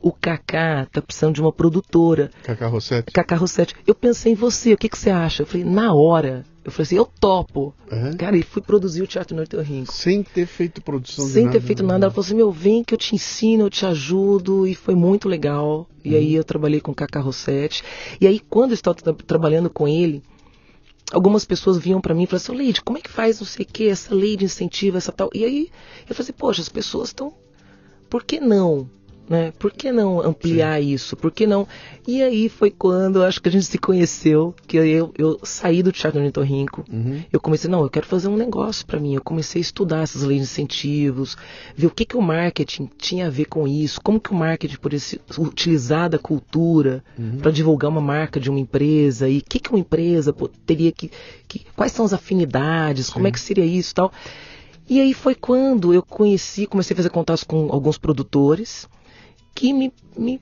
o 0.00 0.12
Kaká 0.12 0.86
tá 0.90 1.02
precisando 1.02 1.34
de 1.34 1.40
uma 1.40 1.52
produtora. 1.52 2.30
Kaká 2.42 2.68
Rossetti. 2.68 3.12
Kaká 3.12 3.36
Rossetti. 3.36 3.74
Eu 3.86 3.94
pensei 3.94 4.32
em 4.32 4.36
você, 4.36 4.72
o 4.72 4.78
que, 4.78 4.88
que 4.88 4.98
você 4.98 5.10
acha? 5.10 5.42
Eu 5.42 5.46
falei, 5.46 5.64
na 5.64 5.92
hora. 5.92 6.44
Eu 6.70 6.72
falei 6.72 6.84
assim, 6.84 6.96
eu 6.96 7.04
topo. 7.04 7.74
Uhum. 7.90 8.16
Cara, 8.16 8.36
e 8.36 8.42
fui 8.42 8.62
produzir 8.62 9.02
o 9.02 9.06
Teatro 9.06 9.36
Norte 9.36 9.56
Rinco. 9.56 9.92
Sem 9.92 10.22
ter 10.22 10.46
feito 10.46 10.80
produção 10.80 11.26
Sem 11.26 11.44
nada, 11.44 11.58
ter 11.58 11.66
feito 11.66 11.82
nada. 11.82 12.06
Ela 12.06 12.10
falou 12.12 12.24
assim, 12.24 12.36
meu, 12.36 12.50
vem 12.50 12.84
que 12.84 12.94
eu 12.94 12.98
te 12.98 13.14
ensino, 13.14 13.64
eu 13.64 13.70
te 13.70 13.84
ajudo. 13.84 14.66
E 14.66 14.74
foi 14.74 14.94
muito 14.94 15.28
legal. 15.28 15.88
E 16.04 16.10
uhum. 16.10 16.16
aí 16.16 16.34
eu 16.34 16.44
trabalhei 16.44 16.80
com 16.80 16.92
o 16.92 16.94
Kaká 16.94 17.20
Rossetti. 17.20 17.82
E 18.20 18.26
aí, 18.26 18.38
quando 18.38 18.70
eu 18.70 18.74
estava 18.74 18.96
tra 18.96 19.12
trabalhando 19.12 19.68
com 19.68 19.88
ele, 19.88 20.22
algumas 21.12 21.44
pessoas 21.44 21.76
vinham 21.76 22.00
para 22.00 22.14
mim 22.14 22.22
e 22.22 22.26
falavam 22.26 22.54
assim, 22.54 22.56
Leide, 22.56 22.82
como 22.82 22.98
é 22.98 23.00
que 23.00 23.10
faz 23.10 23.40
não 23.40 23.46
sei 23.46 23.64
o 23.64 23.68
que, 23.68 23.88
essa 23.88 24.14
lei 24.14 24.36
de 24.36 24.44
incentivo, 24.44 24.96
essa 24.96 25.12
tal. 25.12 25.28
E 25.34 25.44
aí 25.44 25.70
eu 26.08 26.14
falei 26.14 26.22
assim, 26.22 26.32
poxa, 26.32 26.62
as 26.62 26.68
pessoas 26.68 27.08
estão. 27.08 27.34
Por 28.08 28.24
que 28.24 28.40
não? 28.40 28.88
Né? 29.30 29.52
Por 29.60 29.70
que 29.70 29.92
não 29.92 30.20
ampliar 30.20 30.80
Sim. 30.80 30.88
isso? 30.88 31.16
Por 31.16 31.30
que 31.30 31.46
não? 31.46 31.64
E 32.04 32.20
aí 32.20 32.48
foi 32.48 32.68
quando 32.68 33.22
acho 33.22 33.40
que 33.40 33.48
a 33.48 33.52
gente 33.52 33.66
se 33.66 33.78
conheceu, 33.78 34.52
que 34.66 34.76
eu, 34.76 35.14
eu 35.16 35.38
saí 35.44 35.84
do 35.84 35.92
Teatro 35.92 36.18
Ornitorrinco. 36.18 36.84
Uhum. 36.92 37.22
Eu 37.32 37.38
comecei, 37.38 37.70
não, 37.70 37.80
eu 37.84 37.88
quero 37.88 38.06
fazer 38.06 38.26
um 38.26 38.36
negócio 38.36 38.84
para 38.84 38.98
mim. 38.98 39.14
Eu 39.14 39.22
comecei 39.22 39.60
a 39.60 39.62
estudar 39.62 40.02
essas 40.02 40.24
leis 40.24 40.40
de 40.40 40.50
incentivos, 40.50 41.36
ver 41.76 41.86
o 41.86 41.90
que, 41.90 42.04
que 42.04 42.16
o 42.16 42.20
marketing 42.20 42.90
tinha 42.98 43.28
a 43.28 43.30
ver 43.30 43.44
com 43.44 43.68
isso, 43.68 44.00
como 44.02 44.18
que 44.18 44.32
o 44.32 44.34
marketing 44.34 44.78
poderia 44.78 45.20
utilizar 45.38 46.10
da 46.10 46.18
cultura 46.18 47.04
uhum. 47.16 47.38
para 47.38 47.52
divulgar 47.52 47.88
uma 47.88 48.00
marca 48.00 48.40
de 48.40 48.50
uma 48.50 48.58
empresa, 48.58 49.28
e 49.28 49.38
o 49.38 49.44
que, 49.48 49.60
que 49.60 49.70
uma 49.70 49.78
empresa 49.78 50.34
teria 50.66 50.90
que, 50.90 51.08
que. 51.46 51.64
Quais 51.76 51.92
são 51.92 52.04
as 52.04 52.12
afinidades, 52.12 53.06
Sim. 53.06 53.12
como 53.12 53.28
é 53.28 53.30
que 53.30 53.38
seria 53.38 53.64
isso 53.64 53.94
tal. 53.94 54.12
E 54.88 55.00
aí 55.00 55.14
foi 55.14 55.36
quando 55.36 55.94
eu 55.94 56.02
conheci, 56.02 56.66
comecei 56.66 56.94
a 56.94 56.96
fazer 56.96 57.10
contatos 57.10 57.44
com 57.44 57.68
alguns 57.70 57.96
produtores 57.96 58.88
que 59.54 59.72
me, 59.72 59.92
me 60.16 60.40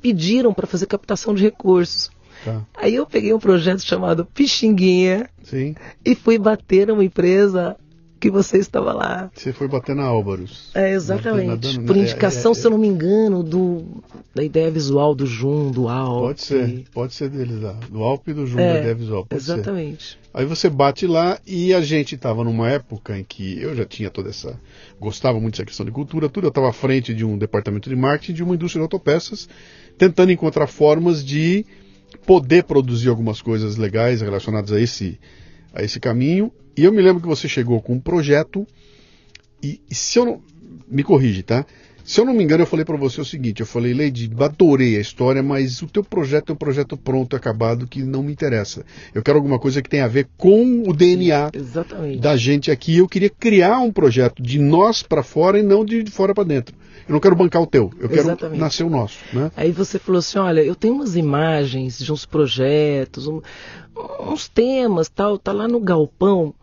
pediram 0.00 0.52
para 0.54 0.66
fazer 0.66 0.86
captação 0.86 1.34
de 1.34 1.42
recursos. 1.42 2.10
Tá. 2.44 2.62
Aí 2.74 2.94
eu 2.94 3.06
peguei 3.06 3.32
um 3.32 3.38
projeto 3.38 3.80
chamado 3.80 4.26
Pixinguinha 4.26 5.28
Sim. 5.42 5.74
e 6.04 6.14
fui 6.14 6.38
bater 6.38 6.88
numa 6.88 7.04
empresa 7.04 7.76
que 8.24 8.30
você 8.30 8.56
estava 8.56 8.90
lá. 8.94 9.30
Você 9.34 9.52
foi 9.52 9.68
bater 9.68 9.94
na 9.94 10.04
Álvaros. 10.04 10.70
É, 10.74 10.92
exatamente. 10.92 11.78
Por 11.80 11.94
indicação, 11.94 12.52
é, 12.52 12.54
é, 12.54 12.56
é, 12.56 12.60
se 12.62 12.66
eu 12.66 12.70
não 12.70 12.78
me 12.78 12.88
engano, 12.88 13.42
do, 13.42 14.02
da 14.34 14.42
ideia 14.42 14.70
visual 14.70 15.14
do 15.14 15.26
Jun, 15.26 15.70
do 15.70 15.90
Alp. 15.90 16.22
Pode 16.22 16.40
ser, 16.40 16.84
pode 16.90 17.12
ser 17.12 17.28
deles 17.28 17.60
lá. 17.60 17.74
Do 17.90 18.02
Alp 18.02 18.26
e 18.28 18.32
do 18.32 18.46
Jun, 18.46 18.56
da 18.56 18.78
ideia 18.78 18.94
visual. 18.94 19.26
Exatamente. 19.30 20.12
Ser. 20.12 20.18
Aí 20.32 20.46
você 20.46 20.70
bate 20.70 21.06
lá 21.06 21.38
e 21.46 21.74
a 21.74 21.82
gente 21.82 22.14
estava 22.14 22.42
numa 22.42 22.70
época 22.70 23.18
em 23.18 23.22
que 23.22 23.60
eu 23.60 23.76
já 23.76 23.84
tinha 23.84 24.08
toda 24.08 24.30
essa. 24.30 24.58
gostava 24.98 25.38
muito 25.38 25.52
dessa 25.52 25.66
questão 25.66 25.84
de 25.84 25.92
cultura, 25.92 26.26
tudo. 26.30 26.46
Eu 26.46 26.48
estava 26.48 26.70
à 26.70 26.72
frente 26.72 27.12
de 27.12 27.26
um 27.26 27.36
departamento 27.36 27.90
de 27.90 27.96
marketing 27.96 28.32
de 28.32 28.42
uma 28.42 28.54
indústria 28.54 28.80
de 28.80 28.84
autopeças, 28.84 29.46
tentando 29.98 30.32
encontrar 30.32 30.66
formas 30.66 31.22
de 31.22 31.66
poder 32.24 32.64
produzir 32.64 33.10
algumas 33.10 33.42
coisas 33.42 33.76
legais 33.76 34.22
relacionadas 34.22 34.72
a 34.72 34.80
esse, 34.80 35.20
a 35.74 35.82
esse 35.82 36.00
caminho 36.00 36.50
e 36.76 36.84
eu 36.84 36.92
me 36.92 37.02
lembro 37.02 37.20
que 37.22 37.28
você 37.28 37.48
chegou 37.48 37.80
com 37.80 37.94
um 37.94 38.00
projeto, 38.00 38.66
e, 39.62 39.80
e 39.90 39.94
se 39.94 40.18
eu 40.18 40.24
não. 40.24 40.40
Me 40.86 41.02
corrige, 41.02 41.42
tá? 41.42 41.64
Se 42.04 42.20
eu 42.20 42.26
não 42.26 42.34
me 42.34 42.44
engano, 42.44 42.62
eu 42.62 42.66
falei 42.66 42.84
para 42.84 42.96
você 42.98 43.18
o 43.20 43.24
seguinte: 43.24 43.60
eu 43.60 43.66
falei, 43.66 43.94
Lady, 43.94 44.30
adorei 44.38 44.96
a 44.98 45.00
história, 45.00 45.42
mas 45.42 45.80
o 45.80 45.86
teu 45.86 46.04
projeto 46.04 46.50
é 46.50 46.52
um 46.52 46.56
projeto 46.56 46.94
pronto, 46.96 47.34
acabado, 47.34 47.86
que 47.86 48.02
não 48.02 48.22
me 48.22 48.30
interessa. 48.30 48.84
Eu 49.14 49.22
quero 49.22 49.38
alguma 49.38 49.58
coisa 49.58 49.80
que 49.80 49.88
tenha 49.88 50.04
a 50.04 50.08
ver 50.08 50.28
com 50.36 50.82
o 50.86 50.92
DNA 50.92 51.50
Exatamente. 51.54 52.18
da 52.20 52.36
gente 52.36 52.70
aqui. 52.70 52.98
Eu 52.98 53.08
queria 53.08 53.30
criar 53.30 53.78
um 53.78 53.90
projeto 53.90 54.42
de 54.42 54.58
nós 54.58 55.02
para 55.02 55.22
fora 55.22 55.58
e 55.58 55.62
não 55.62 55.82
de 55.84 56.04
fora 56.10 56.34
para 56.34 56.44
dentro. 56.44 56.74
Eu 57.08 57.12
não 57.14 57.20
quero 57.20 57.34
bancar 57.34 57.62
o 57.62 57.66
teu, 57.66 57.90
eu 57.98 58.08
quero 58.08 58.20
Exatamente. 58.20 58.60
nascer 58.60 58.84
o 58.84 58.90
nosso. 58.90 59.18
Né? 59.32 59.50
Aí 59.56 59.72
você 59.72 59.98
falou 59.98 60.18
assim, 60.18 60.38
olha, 60.38 60.62
eu 60.62 60.74
tenho 60.74 60.94
umas 60.94 61.16
imagens 61.16 61.98
de 61.98 62.12
uns 62.12 62.26
projetos, 62.26 63.26
um- 63.26 63.40
uns 64.30 64.48
temas, 64.48 65.08
tal, 65.08 65.38
tá 65.38 65.52
lá 65.52 65.66
no 65.66 65.80
galpão. 65.80 66.54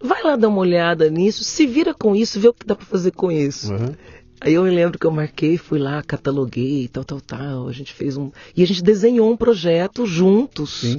Vai 0.00 0.22
lá 0.22 0.36
dar 0.36 0.48
uma 0.48 0.58
olhada 0.58 1.08
nisso, 1.10 1.42
se 1.42 1.66
vira 1.66 1.94
com 1.94 2.14
isso, 2.14 2.38
vê 2.40 2.48
o 2.48 2.52
que 2.54 2.66
dá 2.66 2.74
para 2.74 2.84
fazer 2.86 3.12
com 3.12 3.30
isso. 3.32 3.72
Uhum. 3.72 3.94
Aí 4.40 4.52
eu 4.54 4.62
me 4.64 4.70
lembro 4.70 4.98
que 4.98 5.06
eu 5.06 5.10
marquei, 5.10 5.56
fui 5.56 5.78
lá, 5.78 6.02
cataloguei, 6.02 6.88
tal, 6.88 7.04
tal, 7.04 7.20
tal. 7.20 7.68
A 7.68 7.72
gente 7.72 7.92
fez 7.94 8.16
um. 8.16 8.30
E 8.54 8.62
a 8.62 8.66
gente 8.66 8.82
desenhou 8.82 9.30
um 9.30 9.36
projeto 9.36 10.04
juntos, 10.04 10.80
Sim, 10.80 10.98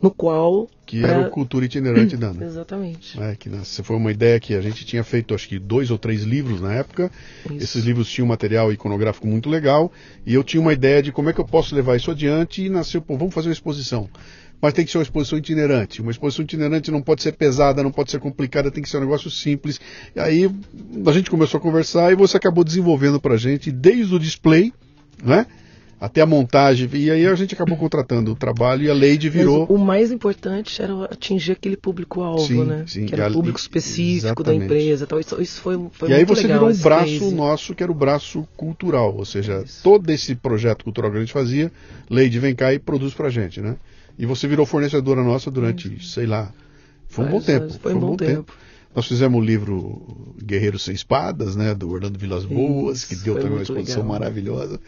no 0.00 0.10
qual. 0.10 0.70
que 0.86 1.00
pra- 1.02 1.10
era 1.10 1.28
o 1.28 1.30
Cultura 1.30 1.66
Itinerante 1.66 2.16
Dana. 2.16 2.42
Exatamente. 2.46 3.20
É, 3.20 3.36
que 3.36 3.50
nessa 3.50 3.84
foi 3.84 3.94
uma 3.96 4.10
ideia 4.10 4.40
que 4.40 4.54
a 4.54 4.60
gente 4.62 4.86
tinha 4.86 5.04
feito, 5.04 5.34
acho 5.34 5.46
que 5.46 5.58
dois 5.58 5.90
ou 5.90 5.98
três 5.98 6.22
livros 6.22 6.62
na 6.62 6.72
época. 6.72 7.10
Isso. 7.44 7.62
Esses 7.62 7.84
livros 7.84 8.10
tinham 8.10 8.26
material 8.26 8.72
iconográfico 8.72 9.26
muito 9.26 9.50
legal 9.50 9.92
e 10.24 10.32
eu 10.32 10.42
tinha 10.42 10.60
uma 10.60 10.72
ideia 10.72 11.02
de 11.02 11.12
como 11.12 11.28
é 11.28 11.32
que 11.34 11.40
eu 11.40 11.44
posso 11.46 11.74
levar 11.74 11.96
isso 11.96 12.10
adiante 12.10 12.64
e 12.64 12.70
nasceu, 12.70 13.02
pô, 13.02 13.18
vamos 13.18 13.34
fazer 13.34 13.48
uma 13.48 13.52
exposição. 13.54 14.08
Mas 14.62 14.72
tem 14.74 14.84
que 14.84 14.92
ser 14.92 14.98
uma 14.98 15.02
exposição 15.02 15.36
itinerante. 15.36 16.00
Uma 16.00 16.12
exposição 16.12 16.44
itinerante 16.44 16.88
não 16.92 17.02
pode 17.02 17.20
ser 17.20 17.32
pesada, 17.32 17.82
não 17.82 17.90
pode 17.90 18.12
ser 18.12 18.20
complicada, 18.20 18.70
tem 18.70 18.80
que 18.80 18.88
ser 18.88 18.98
um 18.98 19.00
negócio 19.00 19.28
simples. 19.28 19.80
E 20.14 20.20
aí 20.20 20.48
a 21.04 21.12
gente 21.12 21.28
começou 21.28 21.58
a 21.58 21.60
conversar 21.60 22.12
e 22.12 22.14
você 22.14 22.36
acabou 22.36 22.62
desenvolvendo 22.62 23.20
pra 23.20 23.36
gente 23.36 23.72
desde 23.72 24.14
o 24.14 24.20
display, 24.20 24.72
né? 25.20 25.46
Até 26.00 26.20
a 26.20 26.26
montagem. 26.26 26.88
E 26.92 27.10
aí 27.10 27.26
a 27.26 27.34
gente 27.34 27.54
acabou 27.54 27.76
contratando 27.76 28.30
o 28.30 28.36
trabalho 28.36 28.84
e 28.84 28.90
a 28.90 28.94
Lady 28.94 29.26
Mas 29.26 29.34
virou. 29.34 29.66
o 29.66 29.76
mais 29.76 30.12
importante 30.12 30.80
era 30.80 31.06
atingir 31.06 31.52
aquele 31.52 31.76
público-alvo, 31.76 32.64
né? 32.64 32.84
sim, 32.86 33.06
que 33.06 33.14
era 33.14 33.28
o 33.28 33.32
público 33.32 33.58
específico 33.58 34.44
da 34.44 34.52
exatamente. 34.52 34.64
empresa. 34.64 35.08
Tal. 35.08 35.18
Isso, 35.18 35.42
isso 35.42 35.60
foi, 35.60 35.76
foi 35.90 36.10
e 36.10 36.14
aí 36.14 36.24
você 36.24 36.42
legal, 36.42 36.60
virou 36.60 36.74
um 36.74 36.78
braço 36.80 37.18
case. 37.18 37.34
nosso, 37.34 37.74
que 37.74 37.82
era 37.82 37.90
o 37.90 37.94
braço 37.96 38.46
cultural, 38.56 39.12
ou 39.16 39.24
seja, 39.24 39.62
Isso. 39.64 39.82
todo 39.82 40.08
esse 40.10 40.36
projeto 40.36 40.84
cultural 40.84 41.10
que 41.10 41.16
a 41.16 41.20
gente 41.20 41.32
fazia, 41.32 41.70
Lady 42.08 42.38
vem 42.38 42.54
cá 42.54 42.72
e 42.72 42.78
produz 42.78 43.12
pra 43.12 43.28
gente, 43.28 43.60
né? 43.60 43.74
E 44.18 44.26
você 44.26 44.46
virou 44.46 44.66
fornecedora 44.66 45.22
nossa 45.22 45.50
durante, 45.50 46.06
sei 46.06 46.26
lá, 46.26 46.52
foi 47.08 47.24
um 47.26 47.30
bom 47.30 47.40
tempo. 47.40 47.72
Foi 47.80 47.94
um 47.94 47.98
bom 48.00 48.16
tempo. 48.16 48.52
Nós 48.94 49.06
fizemos 49.06 49.40
o 49.40 49.42
livro 49.44 50.34
Guerreiros 50.42 50.82
Sem 50.82 50.94
Espadas, 50.94 51.56
né, 51.56 51.74
do 51.74 51.90
Orlando 51.90 52.18
Vilas 52.18 52.44
Boas, 52.44 53.04
que 53.04 53.16
deu 53.16 53.34
também 53.36 53.52
uma 53.52 53.62
exposição 53.62 54.02
legal. 54.02 54.18
maravilhosa. 54.18 54.78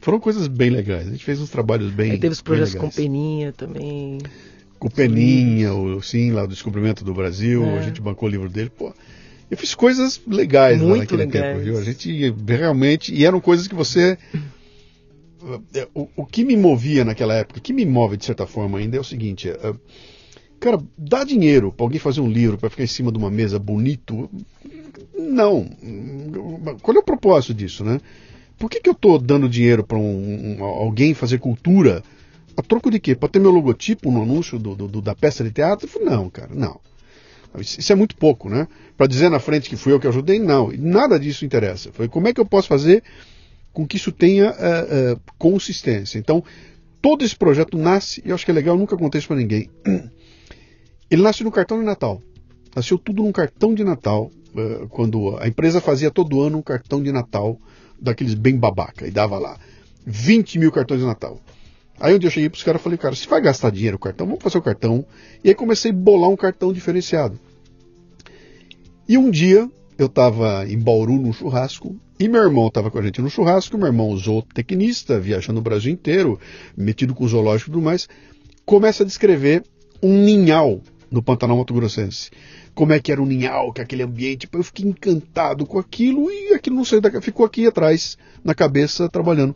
Foram 0.00 0.18
coisas 0.18 0.48
bem 0.48 0.70
legais. 0.70 1.06
A 1.06 1.10
gente 1.10 1.24
fez 1.24 1.40
uns 1.40 1.50
trabalhos 1.50 1.92
bem 1.92 2.12
Aí 2.12 2.18
teve 2.18 2.32
os 2.32 2.40
projetos 2.40 2.74
com. 2.74 2.88
Peninha 2.90 3.52
também. 3.52 4.18
Com 4.78 4.88
Peninha, 4.88 5.72
o, 5.74 6.02
sim, 6.02 6.32
lá 6.32 6.42
o 6.44 6.48
Descobrimento 6.48 7.04
do 7.04 7.14
Brasil, 7.14 7.62
É. 7.64 7.78
a 7.78 7.82
gente 7.82 8.00
bancou 8.00 8.28
o 8.28 8.32
livro 8.32 8.48
dele, 8.48 8.70
pô. 8.70 8.92
Eu 9.50 9.56
fiz 9.56 9.74
coisas 9.74 10.20
legais 10.26 10.80
lá 10.80 10.88
Muito 10.88 11.00
naquele 11.00 11.24
legais. 11.26 11.44
tempo, 11.52 11.64
viu? 11.64 11.78
A 11.78 11.84
gente 11.84 12.34
realmente. 12.48 13.14
E 13.14 13.24
eram 13.24 13.38
coisas 13.38 13.68
que 13.68 13.74
você. 13.74 14.18
O, 15.94 16.08
o 16.16 16.26
que 16.26 16.44
me 16.44 16.56
movia 16.56 17.04
naquela 17.04 17.34
época, 17.34 17.60
que 17.60 17.72
me 17.72 17.84
move 17.84 18.16
de 18.16 18.24
certa 18.24 18.46
forma 18.46 18.78
ainda 18.78 18.96
é 18.96 19.00
o 19.00 19.04
seguinte: 19.04 19.48
é, 19.50 19.74
cara, 20.60 20.78
dá 20.96 21.24
dinheiro 21.24 21.72
pra 21.72 21.84
alguém 21.84 21.98
fazer 21.98 22.20
um 22.20 22.28
livro, 22.30 22.56
pra 22.58 22.70
ficar 22.70 22.84
em 22.84 22.88
cima 22.88 23.10
de 23.10 23.18
uma 23.18 23.30
mesa 23.30 23.58
bonito. 23.58 24.30
Não. 25.18 25.68
Qual 26.82 26.96
é 26.96 27.00
o 27.00 27.04
propósito 27.04 27.54
disso, 27.54 27.84
né? 27.84 28.00
Por 28.58 28.70
que, 28.70 28.80
que 28.80 28.88
eu 28.88 28.94
tô 28.94 29.18
dando 29.18 29.48
dinheiro 29.48 29.82
pra 29.82 29.98
um, 29.98 30.58
um- 30.60 30.64
alguém 30.64 31.14
fazer 31.14 31.38
cultura? 31.38 32.02
A 32.56 32.62
troco 32.62 32.90
de 32.90 33.00
quê? 33.00 33.14
Pra 33.16 33.28
ter 33.28 33.38
meu 33.40 33.50
logotipo 33.50 34.10
no 34.12 34.22
anúncio 34.22 34.58
do, 34.58 34.74
do- 34.76 35.00
da 35.02 35.14
peça 35.14 35.42
de 35.42 35.50
teatro? 35.50 35.88
Não, 36.04 36.28
cara, 36.30 36.50
não. 36.54 36.78
Isso 37.58 37.92
é 37.92 37.96
muito 37.96 38.14
pouco, 38.16 38.48
né? 38.48 38.68
Pra 38.96 39.06
dizer 39.06 39.28
na 39.30 39.38
frente 39.40 39.68
que 39.68 39.76
fui 39.76 39.92
eu 39.92 39.98
que 40.00 40.06
ajudei, 40.06 40.38
não. 40.38 40.70
Nada 40.78 41.18
disso 41.18 41.44
interessa. 41.44 41.90
Foi 41.92 42.08
como 42.08 42.28
é 42.28 42.32
que 42.32 42.40
eu 42.40 42.46
posso 42.46 42.68
fazer 42.68 43.02
com 43.72 43.86
que 43.86 43.96
isso 43.96 44.12
tenha 44.12 44.54
eh, 44.58 44.86
eh, 44.90 45.16
consistência. 45.38 46.18
Então, 46.18 46.44
todo 47.00 47.24
esse 47.24 47.34
projeto 47.34 47.78
nasce, 47.78 48.22
e 48.24 48.28
eu 48.28 48.34
acho 48.34 48.44
que 48.44 48.50
é 48.50 48.54
legal, 48.54 48.76
nunca 48.76 48.96
isso 49.16 49.26
pra 49.26 49.36
ninguém. 49.36 49.70
Ele 51.10 51.22
nasce 51.22 51.42
no 51.42 51.50
cartão 51.50 51.78
de 51.78 51.84
Natal. 51.84 52.22
Nasceu 52.74 52.98
tudo 52.98 53.22
num 53.22 53.32
cartão 53.32 53.74
de 53.74 53.84
Natal, 53.84 54.30
eh, 54.56 54.86
quando 54.90 55.36
a 55.38 55.48
empresa 55.48 55.80
fazia 55.80 56.10
todo 56.10 56.40
ano 56.40 56.58
um 56.58 56.62
cartão 56.62 57.02
de 57.02 57.10
Natal, 57.10 57.58
daqueles 58.00 58.34
bem 58.34 58.56
babaca, 58.56 59.06
e 59.06 59.10
dava 59.10 59.38
lá 59.38 59.58
20 60.06 60.58
mil 60.58 60.72
cartões 60.72 61.00
de 61.00 61.06
Natal. 61.06 61.40
Aí 62.00 62.14
onde 62.14 62.26
eu 62.26 62.30
cheguei 62.30 62.48
pros 62.48 62.62
caras, 62.62 62.80
eu 62.80 62.82
falei, 62.82 62.98
cara, 62.98 63.14
se 63.14 63.28
vai 63.28 63.40
gastar 63.40 63.70
dinheiro 63.70 63.94
no 63.94 63.98
cartão, 64.00 64.26
vamos 64.26 64.42
fazer 64.42 64.58
o 64.58 64.62
cartão. 64.62 65.04
E 65.44 65.48
aí 65.48 65.54
comecei 65.54 65.90
a 65.90 65.94
bolar 65.94 66.30
um 66.30 66.36
cartão 66.36 66.72
diferenciado. 66.72 67.38
E 69.08 69.16
um 69.16 69.30
dia 69.30 69.70
eu 69.98 70.06
estava 70.06 70.66
em 70.68 70.78
Bauru 70.78 71.14
num 71.14 71.32
churrasco 71.32 71.96
e 72.18 72.28
meu 72.28 72.42
irmão 72.42 72.68
estava 72.68 72.90
com 72.90 72.98
a 72.98 73.02
gente 73.02 73.20
no 73.20 73.28
churrasco. 73.28 73.76
Meu 73.76 73.88
irmão, 73.88 74.16
zootecnista, 74.16 75.18
viajando 75.18 75.60
o 75.60 75.62
Brasil 75.62 75.92
inteiro, 75.92 76.38
metido 76.76 77.14
com 77.14 77.26
zoológico 77.26 77.70
e 77.70 77.72
tudo 77.72 77.84
mais, 77.84 78.08
começa 78.64 79.02
a 79.02 79.06
descrever 79.06 79.64
um 80.02 80.24
ninhal 80.24 80.80
no 81.10 81.22
Pantanal 81.22 81.58
Mato 81.58 81.74
Grossense. 81.74 82.30
Como 82.74 82.92
é 82.92 83.00
que 83.00 83.12
era 83.12 83.22
o 83.22 83.26
ninhal, 83.26 83.72
que 83.72 83.80
aquele 83.80 84.02
ambiente. 84.02 84.48
Eu 84.50 84.62
fiquei 84.62 84.86
encantado 84.86 85.66
com 85.66 85.78
aquilo 85.78 86.30
e 86.30 86.54
aquilo 86.54 86.76
não 86.76 86.84
saiu 86.84 87.00
da 87.00 87.20
ficou 87.20 87.44
aqui 87.44 87.66
atrás, 87.66 88.16
na 88.42 88.54
cabeça, 88.54 89.08
trabalhando. 89.08 89.54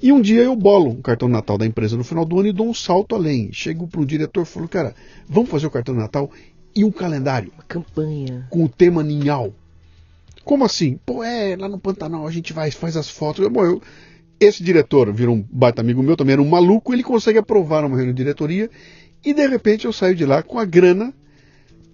E 0.00 0.12
um 0.12 0.20
dia 0.20 0.42
eu 0.42 0.54
bolo 0.54 0.90
um 0.90 1.02
cartão 1.02 1.28
de 1.28 1.34
Natal 1.34 1.58
da 1.58 1.66
empresa 1.66 1.96
no 1.96 2.04
final 2.04 2.24
do 2.24 2.38
ano 2.38 2.48
e 2.48 2.52
dou 2.52 2.68
um 2.68 2.74
salto 2.74 3.14
além. 3.14 3.52
Chego 3.52 3.86
pro 3.86 4.06
diretor 4.06 4.42
e 4.42 4.46
falo, 4.46 4.68
cara, 4.68 4.94
vamos 5.28 5.50
fazer 5.50 5.66
o 5.66 5.70
cartão 5.70 5.94
de 5.94 6.00
Natal 6.00 6.30
e 6.74 6.84
um 6.84 6.90
calendário 6.90 7.52
Uma 7.54 7.64
campanha. 7.64 8.46
com 8.50 8.64
o 8.64 8.68
tema 8.68 9.02
ninhal. 9.02 9.52
Como 10.48 10.64
assim? 10.64 10.98
Pô, 11.04 11.22
é, 11.22 11.54
lá 11.56 11.68
no 11.68 11.78
Pantanal 11.78 12.26
a 12.26 12.30
gente 12.30 12.54
vai, 12.54 12.70
faz 12.70 12.96
as 12.96 13.10
fotos. 13.10 13.46
Bom, 13.48 13.62
eu- 13.66 13.82
esse 14.40 14.64
diretor 14.64 15.12
virou 15.12 15.34
um 15.34 15.44
baita 15.52 15.82
amigo 15.82 16.02
meu, 16.02 16.16
também 16.16 16.32
era 16.32 16.40
um 16.40 16.48
maluco, 16.48 16.94
ele 16.94 17.02
consegue 17.02 17.38
aprovar 17.38 17.84
uma 17.84 17.94
reunião 17.96 18.14
de 18.14 18.22
diretoria 18.22 18.70
e 19.22 19.34
de 19.34 19.46
repente 19.46 19.84
eu 19.84 19.92
saio 19.92 20.14
de 20.14 20.24
lá 20.24 20.42
com 20.42 20.58
a 20.58 20.64
grana 20.64 21.12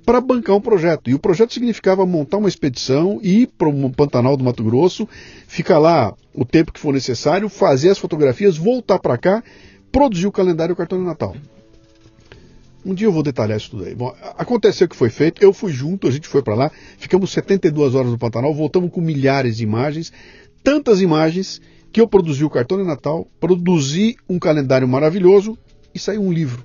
para 0.06 0.20
bancar 0.20 0.54
um 0.54 0.60
projeto. 0.60 1.10
E 1.10 1.14
o 1.14 1.18
projeto 1.18 1.52
significava 1.52 2.06
montar 2.06 2.36
uma 2.36 2.48
expedição, 2.48 3.18
ir 3.24 3.48
para 3.58 3.68
o 3.68 3.90
Pantanal 3.90 4.36
do 4.36 4.44
Mato 4.44 4.62
Grosso, 4.62 5.08
ficar 5.48 5.80
lá 5.80 6.14
o 6.32 6.44
tempo 6.44 6.72
que 6.72 6.78
for 6.78 6.94
necessário, 6.94 7.48
fazer 7.48 7.90
as 7.90 7.98
fotografias, 7.98 8.56
voltar 8.56 9.00
para 9.00 9.18
cá, 9.18 9.42
produzir 9.90 10.28
o 10.28 10.32
calendário 10.32 10.70
e 10.70 10.74
o 10.74 10.76
cartão 10.76 10.98
de 11.00 11.04
Natal. 11.04 11.34
Um 12.84 12.92
dia 12.94 13.06
eu 13.06 13.12
vou 13.12 13.22
detalhar 13.22 13.56
isso 13.56 13.70
tudo 13.70 13.84
aí. 13.84 13.94
Bom, 13.94 14.14
aconteceu 14.36 14.86
que 14.88 14.94
foi 14.96 15.08
feito, 15.08 15.42
eu 15.42 15.52
fui 15.52 15.72
junto, 15.72 16.06
a 16.06 16.10
gente 16.10 16.28
foi 16.28 16.42
para 16.42 16.54
lá, 16.54 16.70
ficamos 16.98 17.30
72 17.32 17.94
horas 17.94 18.10
no 18.10 18.18
Pantanal, 18.18 18.52
voltamos 18.54 18.90
com 18.90 19.00
milhares 19.00 19.56
de 19.56 19.62
imagens, 19.64 20.12
tantas 20.62 21.00
imagens 21.00 21.60
que 21.92 22.00
eu 22.00 22.06
produzi 22.08 22.44
o 22.44 22.50
cartão 22.50 22.76
de 22.76 22.84
Natal, 22.84 23.26
produzi 23.40 24.16
um 24.28 24.38
calendário 24.38 24.86
maravilhoso 24.86 25.56
e 25.94 25.98
saiu 25.98 26.22
um 26.22 26.32
livro. 26.32 26.64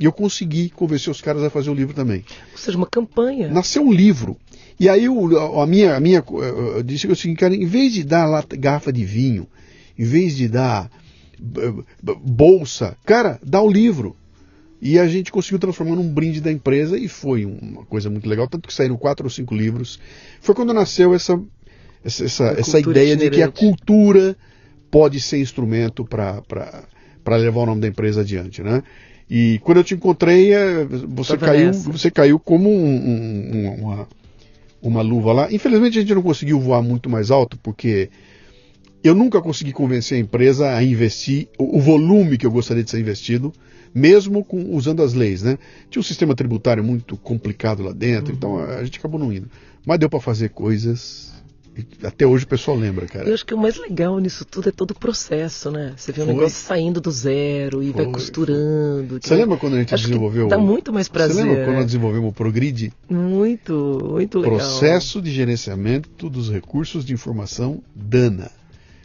E 0.00 0.04
eu 0.04 0.12
consegui 0.12 0.68
convencer 0.70 1.10
os 1.10 1.20
caras 1.20 1.42
a 1.42 1.50
fazer 1.50 1.70
o 1.70 1.74
livro 1.74 1.94
também. 1.94 2.24
Ou 2.52 2.58
seja, 2.58 2.76
uma 2.76 2.86
campanha. 2.86 3.48
Nasceu 3.48 3.82
um 3.82 3.92
livro. 3.92 4.36
E 4.78 4.88
aí 4.88 5.08
o- 5.08 5.60
a 5.60 5.66
minha, 5.66 5.96
a 5.96 6.00
minha 6.00 6.22
eu 6.28 6.82
disse 6.84 7.06
o 7.08 7.16
seguinte, 7.16 7.38
cara, 7.38 7.54
em 7.54 7.66
vez 7.66 7.92
de 7.92 8.04
dar 8.04 8.26
lata- 8.26 8.54
garrafa 8.56 8.92
de 8.92 9.04
vinho, 9.04 9.46
em 9.98 10.04
vez 10.04 10.36
de 10.36 10.46
dar 10.48 10.88
b- 11.38 11.84
bolsa, 12.22 12.96
cara, 13.04 13.40
dá 13.42 13.60
o 13.60 13.68
livro. 13.70 14.16
E 14.80 14.98
a 14.98 15.08
gente 15.08 15.32
conseguiu 15.32 15.58
transformar 15.58 15.96
num 15.96 16.08
brinde 16.08 16.40
da 16.40 16.52
empresa 16.52 16.96
e 16.96 17.08
foi 17.08 17.44
uma 17.44 17.84
coisa 17.84 18.08
muito 18.08 18.28
legal, 18.28 18.46
tanto 18.46 18.68
que 18.68 18.74
saíram 18.74 18.96
quatro 18.96 19.26
ou 19.26 19.30
cinco 19.30 19.54
livros. 19.54 19.98
Foi 20.40 20.54
quando 20.54 20.72
nasceu 20.72 21.14
essa, 21.14 21.40
essa, 22.04 22.24
essa, 22.24 22.44
essa 22.58 22.78
ideia 22.92 23.16
de 23.16 23.30
que 23.30 23.42
a 23.42 23.48
cultura 23.70 24.36
pode 24.90 25.20
ser 25.20 25.38
instrumento 25.40 26.04
para 26.04 26.42
levar 27.36 27.60
o 27.62 27.66
nome 27.66 27.80
da 27.80 27.88
empresa 27.88 28.20
adiante, 28.20 28.62
né? 28.62 28.82
E 29.28 29.60
quando 29.62 29.78
eu 29.78 29.84
te 29.84 29.94
encontrei, 29.94 30.54
eh, 30.54 30.86
você 31.08 31.32
caiu, 31.46 31.68
você 31.92 32.10
caiu 32.10 32.38
como 32.38 32.70
um- 32.70 32.96
um- 32.96 33.74
uma, 33.82 34.08
uma 34.80 35.02
luva 35.02 35.32
lá. 35.32 35.52
Infelizmente 35.52 35.98
a 35.98 36.00
gente 36.00 36.14
não 36.14 36.22
conseguiu 36.22 36.58
voar 36.58 36.80
muito 36.82 37.10
mais 37.10 37.30
alto, 37.30 37.58
porque 37.62 38.08
eu 39.04 39.14
nunca 39.14 39.42
consegui 39.42 39.72
convencer 39.72 40.16
a 40.16 40.20
empresa 40.20 40.70
a 40.74 40.82
investir 40.82 41.48
o, 41.58 41.76
o 41.76 41.80
volume 41.80 42.38
que 42.38 42.46
eu 42.46 42.50
gostaria 42.50 42.82
de 42.82 42.90
ser 42.90 43.00
investido, 43.00 43.52
mesmo 43.94 44.44
com, 44.44 44.74
usando 44.74 45.02
as 45.02 45.14
leis, 45.14 45.42
né? 45.42 45.58
Tinha 45.90 46.00
um 46.00 46.04
sistema 46.04 46.34
tributário 46.34 46.82
muito 46.82 47.16
complicado 47.16 47.82
lá 47.82 47.92
dentro, 47.92 48.32
então 48.34 48.58
a 48.58 48.84
gente 48.84 48.98
acabou 48.98 49.18
não 49.18 49.32
indo. 49.32 49.50
Mas 49.86 49.98
deu 49.98 50.08
para 50.08 50.20
fazer 50.20 50.50
coisas 50.50 51.32
até 52.02 52.26
hoje 52.26 52.44
o 52.44 52.48
pessoal 52.48 52.76
lembra, 52.76 53.06
cara. 53.06 53.28
Eu 53.28 53.34
acho 53.34 53.46
que 53.46 53.54
o 53.54 53.58
mais 53.58 53.76
legal 53.76 54.18
nisso 54.18 54.44
tudo 54.44 54.68
é 54.68 54.72
todo 54.72 54.92
o 54.92 54.94
processo, 54.94 55.70
né? 55.70 55.92
Você 55.96 56.10
vê 56.10 56.22
o 56.22 56.24
um 56.24 56.28
negócio 56.28 56.50
saindo 56.50 57.00
do 57.00 57.10
zero 57.10 57.82
e 57.82 57.92
foi, 57.92 58.04
vai 58.04 58.12
costurando. 58.12 59.18
Você 59.22 59.34
lembra 59.34 59.56
quando 59.56 59.74
a 59.74 59.78
gente 59.78 59.94
desenvolveu. 59.94 60.48
Dá 60.48 60.58
muito 60.58 60.92
mais 60.92 61.08
prazer. 61.08 61.36
Você 61.36 61.48
lembra 61.48 61.64
quando 61.64 61.76
nós 61.76 61.86
desenvolvemos 61.86 62.30
o 62.30 62.32
Progrid? 62.32 62.92
Muito, 63.08 63.98
muito 64.10 64.40
legal. 64.40 64.58
Processo 64.58 65.22
de 65.22 65.30
gerenciamento 65.30 66.28
dos 66.28 66.50
recursos 66.50 67.04
de 67.04 67.12
informação 67.12 67.82
DANA. 67.94 68.50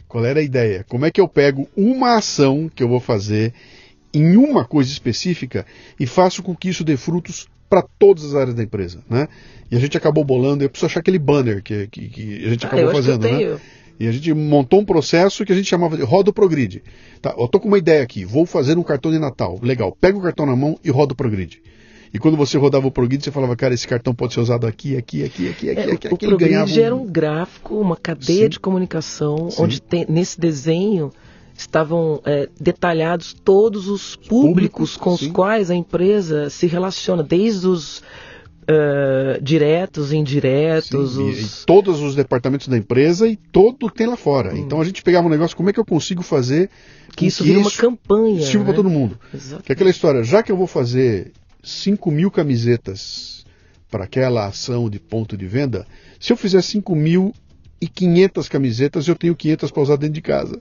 Qual 0.08 0.26
era 0.26 0.40
a 0.40 0.44
ideia? 0.44 0.86
Como 0.88 1.06
é 1.06 1.12
que 1.12 1.22
eu 1.22 1.28
pego 1.28 1.68
uma 1.76 2.18
ação 2.18 2.70
que 2.74 2.84
eu 2.84 2.88
vou 2.88 3.00
fazer 3.00 3.54
em 4.14 4.38
uma 4.38 4.64
coisa 4.66 4.92
específica 4.92 5.66
e 6.00 6.06
faço 6.06 6.44
com 6.44 6.56
que 6.56 6.70
isso 6.70 6.84
dê 6.84 6.96
frutos 6.96 7.48
para 7.70 7.82
todas 7.82 8.26
as 8.26 8.36
áreas 8.36 8.56
da 8.56 8.62
empresa, 8.62 9.04
né? 9.10 9.28
E 9.72 9.76
a 9.76 9.80
gente 9.80 9.98
acabou 9.98 10.24
bolando, 10.24 10.64
eu 10.64 10.70
preciso 10.70 10.86
achar 10.86 11.00
aquele 11.00 11.18
banner 11.18 11.64
que, 11.64 11.88
que, 11.88 12.08
que 12.08 12.46
a 12.46 12.50
gente 12.50 12.66
ah, 12.66 12.68
acabou 12.68 12.92
fazendo, 12.92 13.24
né? 13.24 13.58
E 14.00 14.08
a 14.08 14.12
gente 14.12 14.34
montou 14.34 14.80
um 14.80 14.86
processo 14.86 15.46
que 15.46 15.52
a 15.52 15.56
gente 15.56 15.68
chamava 15.68 15.96
de 15.98 16.04
roda 16.04 16.30
o 16.30 16.34
progrid. 16.34 16.84
Tá, 17.22 17.34
eu 17.38 17.48
tô 17.48 17.60
com 17.60 17.68
uma 17.68 17.78
ideia 17.78 18.04
aqui, 18.04 18.26
vou 18.26 18.46
fazer 18.46 18.78
um 18.78 18.84
cartão 18.84 19.12
de 19.12 19.20
Natal. 19.20 19.60
Legal, 19.62 19.96
pega 20.00 20.18
o 20.18 20.22
cartão 20.22 20.46
na 20.46 20.56
mão 20.56 20.78
e 20.84 20.92
roda 20.92 21.14
o 21.14 21.16
progrid. 21.16 21.62
E 22.14 22.20
quando 22.20 22.38
você 22.38 22.60
rodava 22.60 22.86
o 22.86 22.92
progrid, 22.92 23.24
você 23.24 23.32
falava, 23.32 23.56
cara, 23.56 23.74
esse 23.74 23.88
cartão 23.88 24.14
pode 24.14 24.36
ser 24.36 24.40
usado 24.40 24.68
aqui, 24.68 24.96
aqui, 24.96 25.24
aqui, 25.24 25.50
aqui, 25.50 25.70
aqui, 25.72 25.90
é, 25.90 25.94
aqui. 25.94 26.08
O, 26.14 26.18
progrid 26.18 26.80
um... 26.80 26.84
era 26.84 26.96
um 26.96 27.08
gráfico, 27.08 27.76
uma 27.80 27.98
cadeia 27.98 28.44
Sim. 28.44 28.50
de 28.50 28.60
comunicação, 28.60 29.50
Sim. 29.50 29.64
onde 29.64 29.82
tem, 29.82 30.06
nesse 30.08 30.40
desenho 30.40 31.12
estavam 31.56 32.22
é, 32.26 32.50
detalhados 32.60 33.34
todos 33.34 33.88
os 33.88 34.16
públicos, 34.16 34.30
públicos 34.30 34.98
com 34.98 35.18
sim. 35.18 35.28
os 35.28 35.32
quais 35.32 35.70
a 35.70 35.76
empresa 35.76 36.50
se 36.50 36.68
relaciona, 36.68 37.24
desde 37.24 37.68
os 37.68 38.02
uh, 38.64 39.42
diretos, 39.42 40.12
indiretos. 40.12 41.14
Sim, 41.14 41.30
os... 41.30 41.66
Todos 41.66 42.02
os 42.02 42.16
departamentos 42.16 42.68
da 42.68 42.78
empresa 42.78 43.28
e 43.28 43.36
todo 43.36 43.90
que 43.90 43.98
tem 43.98 44.08
lá 44.08 44.16
fora. 44.16 44.54
Hum. 44.54 44.58
Então 44.58 44.82
a 44.82 44.86
gente 44.86 45.02
pegava 45.02 45.28
um 45.28 45.30
negócio, 45.30 45.56
como 45.56 45.70
é 45.70 45.74
que 45.74 45.80
eu 45.80 45.86
consigo 45.86 46.24
fazer 46.24 46.70
que 47.16 47.28
isso 47.28 47.44
vira 47.44 47.60
uma 47.60 47.72
campanha. 47.72 48.42
Sirva 48.42 48.60
né? 48.60 48.66
para 48.66 48.76
todo 48.76 48.90
mundo. 48.90 49.20
Exatamente. 49.34 49.66
Que 49.66 49.72
é 49.72 49.74
aquela 49.74 49.90
história, 49.90 50.24
já 50.24 50.42
que 50.42 50.52
eu 50.52 50.58
vou 50.58 50.68
fazer 50.68 51.32
5 51.62 52.12
mil 52.12 52.32
camisetas 52.32 53.46
para 53.90 54.06
aquela 54.06 54.48
ação 54.48 54.90
de 54.90 55.00
ponto 55.00 55.38
de 55.38 55.46
venda, 55.46 55.86
se 56.20 56.34
eu 56.34 56.38
fizer 56.38 56.62
5 56.62 56.96
mil 56.96 57.34
e 57.80 57.88
500 57.88 58.50
camisetas, 58.50 59.08
eu 59.08 59.16
tenho 59.16 59.36
500 59.36 59.70
para 59.70 59.84
usar 59.84 59.96
dentro 59.98 60.16
de 60.16 60.22
casa. 60.22 60.60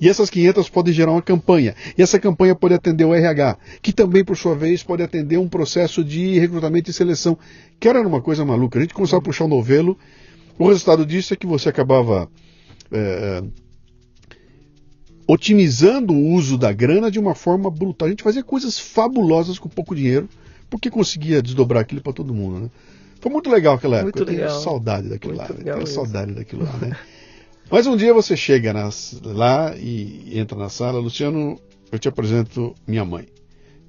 E 0.00 0.08
essas 0.08 0.30
500 0.30 0.68
podem 0.68 0.92
gerar 0.92 1.12
uma 1.12 1.22
campanha. 1.22 1.74
E 1.96 2.02
essa 2.02 2.18
campanha 2.18 2.54
pode 2.54 2.74
atender 2.74 3.04
o 3.04 3.14
RH, 3.14 3.58
que 3.82 3.92
também, 3.92 4.24
por 4.24 4.36
sua 4.36 4.54
vez, 4.54 4.82
pode 4.82 5.02
atender 5.02 5.38
um 5.38 5.48
processo 5.48 6.04
de 6.04 6.38
recrutamento 6.38 6.90
e 6.90 6.92
seleção. 6.92 7.36
Que 7.80 7.88
era 7.88 8.06
uma 8.06 8.20
coisa 8.20 8.44
maluca. 8.44 8.78
A 8.78 8.82
gente 8.82 8.94
começava 8.94 9.20
a 9.20 9.24
puxar 9.24 9.44
o 9.44 9.48
novelo. 9.48 9.98
O 10.58 10.68
resultado 10.68 11.04
disso 11.04 11.34
é 11.34 11.36
que 11.36 11.46
você 11.46 11.68
acabava 11.68 12.28
é, 12.92 13.42
otimizando 15.26 16.14
o 16.14 16.32
uso 16.32 16.56
da 16.56 16.72
grana 16.72 17.10
de 17.10 17.18
uma 17.18 17.34
forma 17.34 17.70
brutal. 17.70 18.06
A 18.06 18.10
gente 18.10 18.22
fazia 18.22 18.42
coisas 18.42 18.78
fabulosas 18.78 19.58
com 19.58 19.68
pouco 19.68 19.94
dinheiro, 19.94 20.28
porque 20.70 20.90
conseguia 20.90 21.42
desdobrar 21.42 21.82
aquilo 21.82 22.00
para 22.00 22.12
todo 22.12 22.32
mundo. 22.32 22.60
Né? 22.60 22.70
Foi 23.20 23.30
muito 23.30 23.50
legal 23.50 23.74
aquela 23.74 23.98
época. 23.98 24.18
Muito 24.18 24.30
eu 24.30 24.34
legal. 24.34 24.48
tenho 24.48 24.62
saudade 24.62 25.08
daquilo 25.08 25.34
muito 25.34 25.52
lá. 25.52 25.74
Tenho 25.74 25.86
saudade 25.86 26.32
daquilo 26.32 26.64
lá, 26.64 26.76
né? 26.78 26.96
Mas 27.70 27.86
um 27.86 27.96
dia 27.96 28.14
você 28.14 28.34
chega 28.34 28.72
nas, 28.72 29.18
lá 29.22 29.76
e 29.76 30.38
entra 30.38 30.56
na 30.56 30.70
sala, 30.70 30.98
Luciano, 30.98 31.60
eu 31.92 31.98
te 31.98 32.08
apresento 32.08 32.74
minha 32.86 33.04
mãe. 33.04 33.28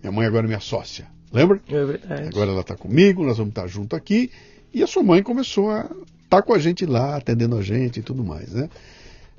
Minha 0.02 0.12
mãe 0.12 0.28
agora 0.28 0.46
é 0.46 0.48
minha 0.48 0.60
sócia. 0.60 1.08
Lembra? 1.32 1.62
É 1.70 1.86
verdade. 1.86 2.28
Agora 2.28 2.52
ela 2.52 2.62
está 2.62 2.76
comigo, 2.76 3.24
nós 3.24 3.38
vamos 3.38 3.52
estar 3.52 3.68
junto 3.68 3.96
aqui. 3.96 4.32
E 4.74 4.84
a 4.84 4.88
sua 4.88 5.02
mãe 5.02 5.24
começou 5.24 5.72
a 5.72 5.84
estar 5.84 5.98
tá 6.30 6.42
com 6.42 6.54
a 6.54 6.60
gente 6.60 6.86
lá, 6.86 7.16
atendendo 7.16 7.58
a 7.58 7.62
gente 7.62 8.00
e 8.00 8.04
tudo 8.04 8.24
mais, 8.24 8.54
né? 8.54 8.70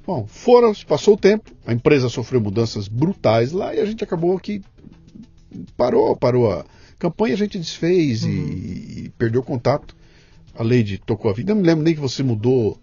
Bom, 0.07 0.27
foram, 0.27 0.73
passou 0.89 1.15
o 1.15 1.19
tempo, 1.19 1.51
a 1.67 1.73
empresa 1.73 2.09
sofreu 2.09 2.41
mudanças 2.41 2.89
brutais 2.89 3.53
lá 3.53 3.75
e 3.75 3.81
a 3.81 3.85
gente 3.85 4.03
acabou 4.03 4.39
que 4.39 4.63
parou, 5.77 6.17
parou 6.17 6.51
a 6.51 6.65
campanha, 6.99 7.35
a 7.35 7.39
gente 7.39 7.59
desfez 7.59 8.23
uhum. 8.23 8.31
e, 8.31 9.05
e, 9.05 9.13
perdeu 9.19 9.43
contato. 9.43 9.95
A 10.55 10.63
lei 10.63 10.83
de 10.83 10.99
tocou 10.99 11.31
a 11.31 11.35
vida. 11.35 11.53
Eu 11.53 11.55
não 11.55 11.63
me 11.63 11.69
lembro 11.69 11.85
nem 11.85 11.95
que 11.95 12.01
você 12.01 12.23
mudou 12.23 12.79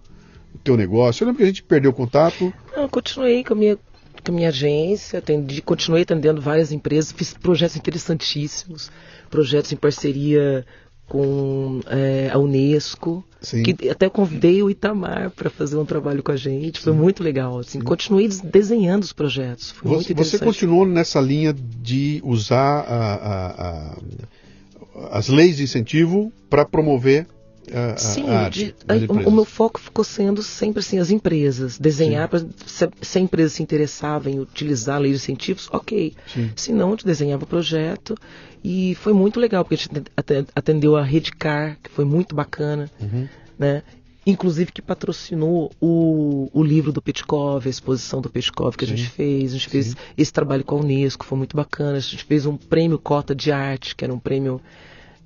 teu 0.57 0.77
negócio? 0.77 1.23
Eu 1.23 1.27
lembro 1.27 1.37
que 1.39 1.43
a 1.43 1.47
gente 1.47 1.63
perdeu 1.63 1.91
o 1.91 1.93
contato. 1.93 2.53
Não, 2.75 2.87
continuei 2.89 3.43
com 3.43 3.53
a 3.53 3.57
minha, 3.57 3.75
com 3.75 4.31
a 4.31 4.35
minha 4.35 4.49
agência, 4.49 5.19
atendi, 5.19 5.61
continuei 5.61 6.03
atendendo 6.03 6.41
várias 6.41 6.71
empresas, 6.71 7.11
fiz 7.11 7.33
projetos 7.33 7.77
interessantíssimos, 7.77 8.91
projetos 9.29 9.71
em 9.71 9.75
parceria 9.75 10.65
com 11.07 11.79
é, 11.87 12.29
a 12.31 12.37
Unesco, 12.37 13.23
Sim. 13.39 13.63
que 13.63 13.89
até 13.89 14.09
convidei 14.09 14.61
o 14.61 14.69
Itamar 14.69 15.31
para 15.31 15.49
fazer 15.49 15.77
um 15.77 15.85
trabalho 15.85 16.21
com 16.21 16.31
a 16.31 16.35
gente, 16.35 16.81
foi 16.81 16.91
Sim. 16.91 16.99
muito 16.99 17.23
legal. 17.23 17.59
Assim, 17.59 17.79
continuei 17.79 18.27
desenhando 18.27 19.03
os 19.03 19.13
projetos, 19.13 19.71
foi 19.71 19.89
você, 19.89 19.95
muito 19.95 20.11
interessante. 20.11 20.39
Você 20.39 20.45
continuou 20.45 20.85
nessa 20.85 21.21
linha 21.21 21.53
de 21.53 22.21
usar 22.25 22.81
a, 22.81 23.13
a, 23.13 23.69
a, 23.69 25.17
as 25.17 25.29
leis 25.29 25.57
de 25.57 25.63
incentivo 25.63 26.31
para 26.49 26.65
promover 26.65 27.25
a, 27.73 27.97
Sim, 27.97 28.29
a 28.29 28.39
arte, 28.41 28.75
de, 28.87 29.05
o, 29.07 29.29
o, 29.29 29.31
meu 29.31 29.45
foco 29.45 29.79
ficou 29.79 30.03
sendo 30.03 30.41
sempre 30.41 30.79
assim, 30.79 30.99
as 30.99 31.09
empresas. 31.09 31.77
Desenhar, 31.77 32.29
pra, 32.29 32.39
se, 32.65 32.89
se, 33.01 33.17
a 33.17 33.21
empresa 33.21 33.55
se 33.55 33.63
interessava 33.63 34.29
em 34.29 34.39
utilizar 34.39 34.95
a 34.95 34.99
lei 34.99 35.11
de 35.11 35.17
incentivos, 35.17 35.67
ok. 35.71 36.13
Sim. 36.33 36.51
Se 36.55 36.71
não, 36.71 36.89
a 36.89 36.91
gente 36.91 37.05
desenhava 37.05 37.43
o 37.43 37.47
projeto. 37.47 38.15
E 38.63 38.95
foi 38.95 39.13
muito 39.13 39.39
legal, 39.39 39.63
porque 39.63 39.75
a 39.75 39.77
gente 39.77 40.11
atendeu 40.55 40.95
a 40.95 41.03
Redcar, 41.03 41.77
que 41.81 41.89
foi 41.89 42.05
muito 42.05 42.35
bacana. 42.35 42.89
Uhum. 42.99 43.27
Né? 43.57 43.83
Inclusive 44.25 44.71
que 44.73 44.81
patrocinou 44.81 45.71
o, 45.79 46.49
o 46.51 46.63
livro 46.63 46.91
do 46.91 47.01
Petkov, 47.01 47.65
a 47.65 47.69
exposição 47.69 48.19
do 48.19 48.29
Petkov 48.29 48.75
que 48.75 48.85
Sim. 48.85 48.93
a 48.93 48.95
gente 48.95 49.09
fez. 49.09 49.51
A 49.51 49.53
gente 49.53 49.65
Sim. 49.65 49.71
fez 49.71 49.95
esse 50.17 50.33
trabalho 50.33 50.65
com 50.65 50.75
a 50.75 50.79
Unesco, 50.79 51.25
foi 51.25 51.37
muito 51.37 51.55
bacana. 51.55 51.97
A 51.97 52.01
gente 52.01 52.25
fez 52.25 52.45
um 52.45 52.57
prêmio 52.57 52.99
Cota 52.99 53.33
de 53.33 53.51
Arte, 53.51 53.95
que 53.95 54.03
era 54.03 54.13
um 54.13 54.19
prêmio 54.19 54.61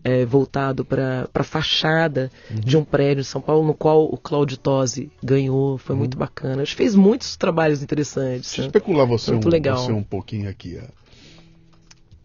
é, 0.04 0.26
voltado 0.26 0.84
para 0.84 1.30
a 1.34 1.44
fachada 1.44 2.32
uhum. 2.50 2.60
de 2.60 2.78
um 2.78 2.84
prédio 2.84 3.22
em 3.22 3.26
São 3.26 3.42
Paulo, 3.42 3.66
no 3.66 3.74
qual 3.74 4.06
o 4.06 4.18
Claudio 4.18 4.58
Tosi 4.58 5.12
ganhou. 5.24 5.78
Foi 5.78 5.94
uhum. 5.94 6.00
muito 6.00 6.18
bacana. 6.18 6.62
A 6.62 6.66
gente 6.66 6.76
fez 6.76 6.96
muitos 6.96 7.36
trabalhos 7.36 7.82
interessantes. 7.84 8.50
Deixa 8.50 8.62
eu 8.62 8.64
né? 8.64 8.68
especular 8.68 9.06
você, 9.06 9.32
muito 9.32 9.48
um, 9.48 9.52
legal. 9.52 9.78
você 9.78 9.92
um 9.92 10.04
pouquinho 10.04 10.50
aqui. 10.50 10.80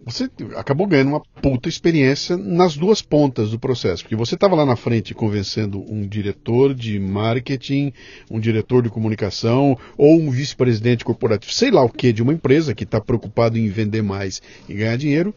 Você 0.07 0.31
acabou 0.55 0.87
ganhando 0.87 1.09
uma 1.09 1.21
puta 1.43 1.69
experiência 1.69 2.37
nas 2.37 2.77
duas 2.77 3.03
pontas 3.03 3.51
do 3.51 3.59
processo, 3.59 4.05
porque 4.05 4.15
você 4.15 4.37
estava 4.37 4.55
lá 4.55 4.65
na 4.65 4.77
frente 4.77 5.12
convencendo 5.12 5.85
um 5.93 6.07
diretor 6.07 6.73
de 6.73 6.97
marketing, 7.01 7.93
um 8.31 8.39
diretor 8.39 8.85
de 8.85 8.89
comunicação 8.89 9.77
ou 9.99 10.21
um 10.21 10.31
vice-presidente 10.31 11.05
corporativo, 11.05 11.53
sei 11.53 11.73
lá 11.73 11.83
o 11.83 11.89
que, 11.89 12.12
de 12.12 12.23
uma 12.23 12.33
empresa 12.33 12.73
que 12.73 12.85
está 12.85 13.01
preocupado 13.01 13.59
em 13.59 13.69
vender 13.69 14.01
mais 14.01 14.41
e 14.69 14.75
ganhar 14.75 14.97
dinheiro 14.97 15.35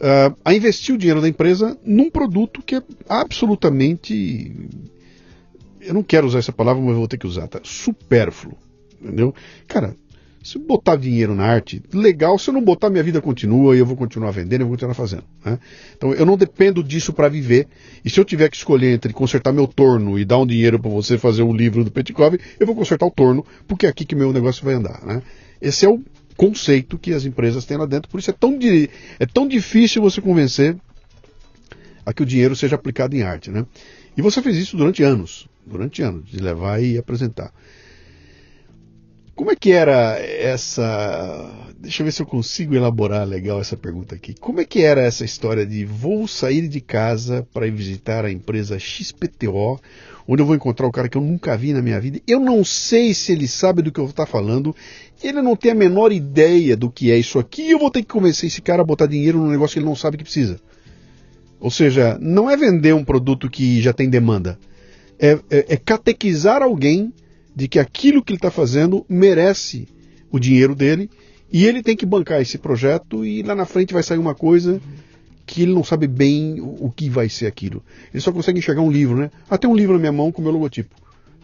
uh, 0.00 0.36
a 0.44 0.54
investir 0.54 0.94
o 0.94 0.98
dinheiro 0.98 1.20
da 1.20 1.28
empresa 1.28 1.78
num 1.84 2.10
produto 2.10 2.62
que 2.62 2.76
é 2.76 2.82
absolutamente. 3.08 4.52
Eu 5.80 5.94
não 5.94 6.02
quero 6.02 6.26
usar 6.26 6.40
essa 6.40 6.52
palavra, 6.52 6.82
mas 6.82 6.96
vou 6.96 7.08
ter 7.08 7.18
que 7.18 7.26
usar, 7.26 7.46
tá? 7.48 7.60
Supérfluo. 7.62 8.56
Entendeu? 9.00 9.34
Cara, 9.66 9.96
se 10.42 10.58
botar 10.58 10.96
dinheiro 10.96 11.34
na 11.34 11.44
arte, 11.44 11.82
legal. 11.92 12.38
Se 12.38 12.48
eu 12.48 12.54
não 12.54 12.62
botar, 12.62 12.88
minha 12.88 13.02
vida 13.02 13.20
continua 13.20 13.76
e 13.76 13.78
eu 13.78 13.86
vou 13.86 13.96
continuar 13.96 14.30
vendendo, 14.30 14.62
eu 14.62 14.66
vou 14.66 14.74
continuar 14.74 14.94
fazendo. 14.94 15.24
Né? 15.44 15.58
Então 15.96 16.12
eu 16.14 16.24
não 16.24 16.36
dependo 16.36 16.82
disso 16.82 17.12
para 17.12 17.28
viver. 17.28 17.66
E 18.04 18.08
se 18.08 18.18
eu 18.18 18.24
tiver 18.24 18.48
que 18.48 18.56
escolher 18.56 18.92
entre 18.92 19.12
consertar 19.12 19.52
meu 19.52 19.66
torno 19.66 20.18
e 20.18 20.24
dar 20.24 20.38
um 20.38 20.46
dinheiro 20.46 20.78
para 20.78 20.90
você 20.90 21.18
fazer 21.18 21.42
um 21.42 21.52
livro 21.52 21.84
do 21.84 21.90
Petkov, 21.90 22.38
eu 22.58 22.66
vou 22.66 22.74
consertar 22.74 23.06
o 23.06 23.10
torno, 23.10 23.44
porque 23.68 23.86
é 23.86 23.88
aqui 23.88 24.04
que 24.04 24.14
meu 24.14 24.32
negócio 24.32 24.64
vai 24.64 24.74
andar. 24.74 25.04
Né? 25.04 25.22
Esse 25.60 25.84
é 25.84 25.88
o 25.88 26.02
conceito 26.40 26.96
que 26.96 27.12
as 27.12 27.26
empresas 27.26 27.66
têm 27.66 27.76
lá 27.76 27.84
dentro. 27.84 28.10
Por 28.10 28.18
isso 28.18 28.30
é 28.30 28.32
tão, 28.32 28.58
é 29.18 29.26
tão 29.26 29.46
difícil 29.46 30.00
você 30.00 30.22
convencer 30.22 30.74
a 32.06 32.14
que 32.14 32.22
o 32.22 32.26
dinheiro 32.26 32.56
seja 32.56 32.76
aplicado 32.76 33.14
em 33.14 33.20
arte. 33.20 33.50
Né? 33.50 33.66
E 34.16 34.22
você 34.22 34.40
fez 34.40 34.56
isso 34.56 34.74
durante 34.74 35.02
anos, 35.02 35.46
durante 35.66 36.00
anos, 36.00 36.30
de 36.30 36.38
levar 36.38 36.82
e 36.82 36.96
apresentar. 36.96 37.52
Como 39.34 39.50
é 39.50 39.56
que 39.56 39.70
era 39.70 40.18
essa. 40.18 41.50
Deixa 41.78 42.00
eu 42.02 42.06
ver 42.06 42.12
se 42.12 42.22
eu 42.22 42.26
consigo 42.26 42.74
elaborar 42.74 43.26
legal 43.26 43.60
essa 43.60 43.76
pergunta 43.76 44.14
aqui. 44.14 44.32
Como 44.32 44.62
é 44.62 44.64
que 44.64 44.82
era 44.82 45.02
essa 45.02 45.26
história 45.26 45.66
de 45.66 45.84
vou 45.84 46.26
sair 46.26 46.68
de 46.68 46.80
casa 46.80 47.46
para 47.52 47.70
visitar 47.70 48.24
a 48.24 48.32
empresa 48.32 48.78
XPTO, 48.78 49.78
onde 50.32 50.42
eu 50.42 50.46
vou 50.46 50.54
encontrar 50.54 50.86
o 50.86 50.92
cara 50.92 51.08
que 51.08 51.18
eu 51.18 51.22
nunca 51.22 51.56
vi 51.56 51.72
na 51.72 51.82
minha 51.82 52.00
vida? 52.00 52.20
Eu 52.26 52.38
não 52.38 52.64
sei 52.64 53.12
se 53.12 53.32
ele 53.32 53.48
sabe 53.48 53.82
do 53.82 53.90
que 53.90 53.98
eu 53.98 54.06
estou 54.06 54.26
falando 54.26 54.74
ele 55.22 55.42
não 55.42 55.54
tem 55.54 55.72
a 55.72 55.74
menor 55.74 56.12
ideia 56.12 56.76
do 56.76 56.90
que 56.90 57.10
é 57.10 57.18
isso 57.18 57.38
aqui 57.38 57.62
e 57.62 57.70
eu 57.72 57.78
vou 57.78 57.90
ter 57.90 58.02
que 58.02 58.08
convencer 58.08 58.46
esse 58.46 58.62
cara 58.62 58.82
a 58.82 58.84
botar 58.84 59.06
dinheiro 59.06 59.38
num 59.38 59.50
negócio 59.50 59.74
que 59.74 59.78
ele 59.78 59.86
não 59.86 59.96
sabe 59.96 60.16
que 60.16 60.24
precisa. 60.24 60.58
Ou 61.58 61.70
seja, 61.70 62.18
não 62.20 62.48
é 62.48 62.56
vender 62.56 62.94
um 62.94 63.04
produto 63.04 63.50
que 63.50 63.82
já 63.82 63.92
tem 63.92 64.08
demanda. 64.08 64.58
É, 65.18 65.38
é, 65.50 65.66
é 65.68 65.76
catequizar 65.76 66.62
alguém 66.62 67.12
de 67.54 67.68
que 67.68 67.78
aquilo 67.78 68.22
que 68.22 68.32
ele 68.32 68.38
está 68.38 68.50
fazendo 68.50 69.04
merece 69.08 69.86
o 70.32 70.38
dinheiro 70.38 70.74
dele 70.74 71.10
e 71.52 71.66
ele 71.66 71.82
tem 71.82 71.96
que 71.96 72.06
bancar 72.06 72.40
esse 72.40 72.56
projeto 72.56 73.24
e 73.24 73.42
lá 73.42 73.54
na 73.54 73.66
frente 73.66 73.92
vai 73.92 74.02
sair 74.02 74.18
uma 74.18 74.34
coisa 74.34 74.80
que 75.46 75.62
ele 75.62 75.72
não 75.72 75.84
sabe 75.84 76.06
bem 76.06 76.60
o, 76.60 76.90
que 76.94 77.08
vai 77.08 77.28
ser 77.28 77.46
aquilo. 77.46 77.82
Ele 78.12 78.20
só 78.20 78.32
consegue 78.32 78.58
enxergar 78.58 78.82
um 78.82 78.90
livro, 78.90 79.16
né? 79.16 79.30
Até 79.48 79.66
um 79.66 79.74
livro 79.74 79.94
na 79.94 79.98
minha 79.98 80.12
mão 80.12 80.30
com 80.30 80.40
o 80.40 80.44
meu 80.44 80.52
logotipo. 80.52 80.94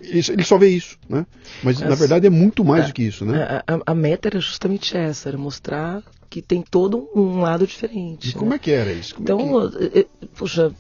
ele 0.01 0.45
só 0.45 0.59
vê 0.59 0.69
isso, 0.69 0.99
né? 1.09 1.27
Mas 1.63 1.81
na 1.81 1.95
verdade 1.95 2.27
é 2.27 2.31
muito 2.31 2.65
mais 2.65 2.85
a, 2.85 2.87
do 2.89 2.93
que 2.93 3.03
isso, 3.03 3.25
né? 3.25 3.43
A, 3.67 3.75
a, 3.75 3.81
a, 3.87 3.95
meta 3.95 4.29
era 4.29 4.41
justamente 4.41 4.97
essa, 4.97 5.29
era 5.29 5.39
mostrar 5.39 6.03
que 6.29 6.43
tem 6.43 6.63
todo 6.63 7.09
um 7.15 7.41
lado 7.41 7.67
diferente. 7.67 8.31
E 8.31 8.33
como 8.33 8.51
né? 8.51 8.57
é 8.57 8.59
que 8.59 8.71
era 8.71 8.93
isso? 8.93 9.15
Como 9.15 9.25
então, 9.25 9.67
é 9.67 9.89
que... 9.89 10.09
poxa, 10.37 10.73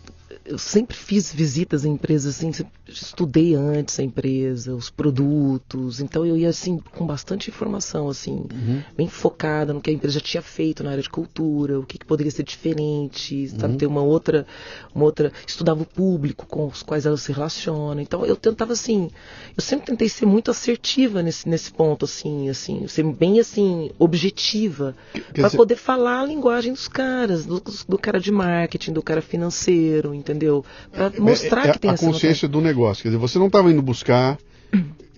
eu 0.48 0.58
sempre 0.58 0.96
fiz 0.96 1.32
visitas 1.32 1.84
em 1.84 1.92
empresas, 1.92 2.36
assim, 2.36 2.52
estudei 2.86 3.54
antes 3.54 3.98
a 3.98 4.02
empresa, 4.02 4.74
os 4.74 4.88
produtos, 4.88 6.00
então 6.00 6.24
eu 6.24 6.36
ia 6.36 6.48
assim 6.48 6.78
com 6.78 7.06
bastante 7.06 7.50
informação, 7.50 8.08
assim, 8.08 8.46
uhum. 8.52 8.82
bem 8.96 9.08
focada 9.08 9.72
no 9.72 9.80
que 9.80 9.90
a 9.90 9.92
empresa 9.92 10.14
já 10.14 10.20
tinha 10.20 10.42
feito 10.42 10.84
na 10.84 10.90
área 10.90 11.02
de 11.02 11.10
cultura, 11.10 11.80
o 11.80 11.84
que, 11.84 11.98
que 11.98 12.06
poderia 12.06 12.30
ser 12.30 12.44
diferente, 12.44 13.48
sabe, 13.48 13.72
uhum. 13.72 13.78
ter 13.78 13.86
uma 13.86 14.02
outra, 14.02 14.46
uma 14.94 15.04
outra, 15.04 15.32
estudava 15.46 15.82
o 15.82 15.86
público 15.86 16.46
com 16.46 16.66
os 16.66 16.82
quais 16.82 17.06
ela 17.06 17.16
se 17.16 17.32
relaciona, 17.32 18.00
então 18.00 18.24
eu 18.24 18.36
tentava 18.36 18.72
assim, 18.72 19.10
eu 19.56 19.62
sempre 19.62 19.86
tentei 19.86 20.08
ser 20.08 20.26
muito 20.26 20.50
assertiva 20.50 21.22
nesse, 21.22 21.48
nesse 21.48 21.72
ponto, 21.72 22.04
assim, 22.04 22.48
assim, 22.48 22.86
ser 22.86 23.02
bem 23.02 23.40
assim 23.40 23.90
objetiva 23.98 24.94
para 25.32 25.50
poder 25.50 25.76
falar 25.76 26.20
a 26.20 26.26
linguagem 26.26 26.72
dos 26.72 26.88
caras, 26.88 27.44
do, 27.44 27.62
do 27.88 27.98
cara 27.98 28.20
de 28.20 28.30
marketing, 28.30 28.92
do 28.92 29.02
cara 29.02 29.20
financeiro, 29.20 30.14
entendeu? 30.14 30.35
Entendeu? 30.36 30.64
Para 30.92 31.06
é, 31.06 31.20
mostrar 31.20 31.66
é, 31.66 31.70
é, 31.70 31.72
que 31.72 31.78
tem 31.78 31.90
a 31.90 31.94
essa 31.94 32.06
consciência 32.06 32.46
do 32.46 32.60
negócio. 32.60 33.02
Quer 33.02 33.08
dizer, 33.08 33.18
você 33.18 33.38
não 33.38 33.46
estava 33.46 33.70
indo 33.70 33.82
buscar 33.82 34.38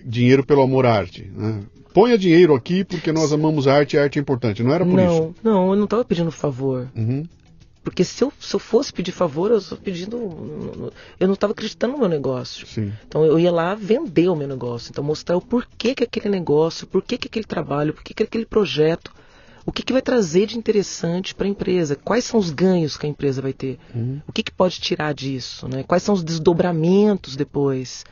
dinheiro 0.05 0.45
pelo 0.45 0.63
amor 0.63 0.87
à 0.87 0.95
arte. 0.95 1.31
Né? 1.35 1.63
Ponha 1.93 2.17
dinheiro 2.17 2.55
aqui 2.55 2.85
porque 2.85 3.13
nós 3.13 3.33
amamos 3.33 3.67
a 3.67 3.75
arte 3.75 3.97
e 3.97 3.99
a 3.99 4.05
arte 4.05 4.19
é 4.19 4.23
importante. 4.23 4.63
Não 4.63 4.73
era 4.73 4.85
por 4.85 4.95
não, 4.95 5.15
isso. 5.15 5.35
Não, 5.43 5.71
eu 5.71 5.77
não 5.77 5.85
estava 5.85 6.05
pedindo 6.05 6.31
favor. 6.31 6.89
Uhum. 6.97 7.25
Porque 7.83 8.05
se 8.05 8.23
eu, 8.23 8.31
se 8.39 8.55
eu 8.55 8.61
fosse 8.61 8.93
pedir 8.93 9.13
favor, 9.13 9.51
eu 9.51 9.59
estou 9.59 9.79
pedindo. 9.79 10.93
Eu 11.19 11.27
não 11.27 11.35
estava 11.35 11.53
acreditando 11.53 11.95
no 11.95 11.99
meu 12.01 12.09
negócio. 12.09 12.67
Sim. 12.67 12.93
Então 13.07 13.25
eu 13.25 13.39
ia 13.39 13.51
lá 13.51 13.75
vender 13.75 14.29
o 14.29 14.37
meu 14.37 14.47
negócio. 14.47 14.91
Então 14.91 15.03
mostrar 15.03 15.37
o 15.37 15.41
porquê 15.41 15.95
que 15.95 16.05
aquele 16.05 16.29
negócio, 16.29 16.87
porquê 16.87 17.17
que 17.17 17.29
aquele 17.29 17.47
trabalho, 17.47 17.95
porquê 17.95 18.13
que 18.13 18.23
aquele 18.23 18.45
projeto 18.45 19.11
o 19.69 19.73
que, 19.73 19.83
que 19.83 19.93
vai 19.93 20.01
trazer 20.01 20.47
de 20.47 20.57
interessante 20.57 21.35
para 21.35 21.47
a 21.47 21.51
empresa? 21.51 21.95
Quais 21.95 22.25
são 22.25 22.41
os 22.41 22.49
ganhos 22.49 22.97
que 22.97 23.05
a 23.05 23.09
empresa 23.09 23.43
vai 23.43 23.53
ter? 23.53 23.79
Uhum. 23.95 24.19
O 24.27 24.33
que, 24.33 24.43
que 24.43 24.51
pode 24.51 24.81
tirar 24.81 25.13
disso? 25.13 25.69
Né? 25.69 25.83
Quais 25.83 26.03
são 26.03 26.15
os 26.15 26.25
desdobramentos 26.25 27.37
depois? 27.37 28.03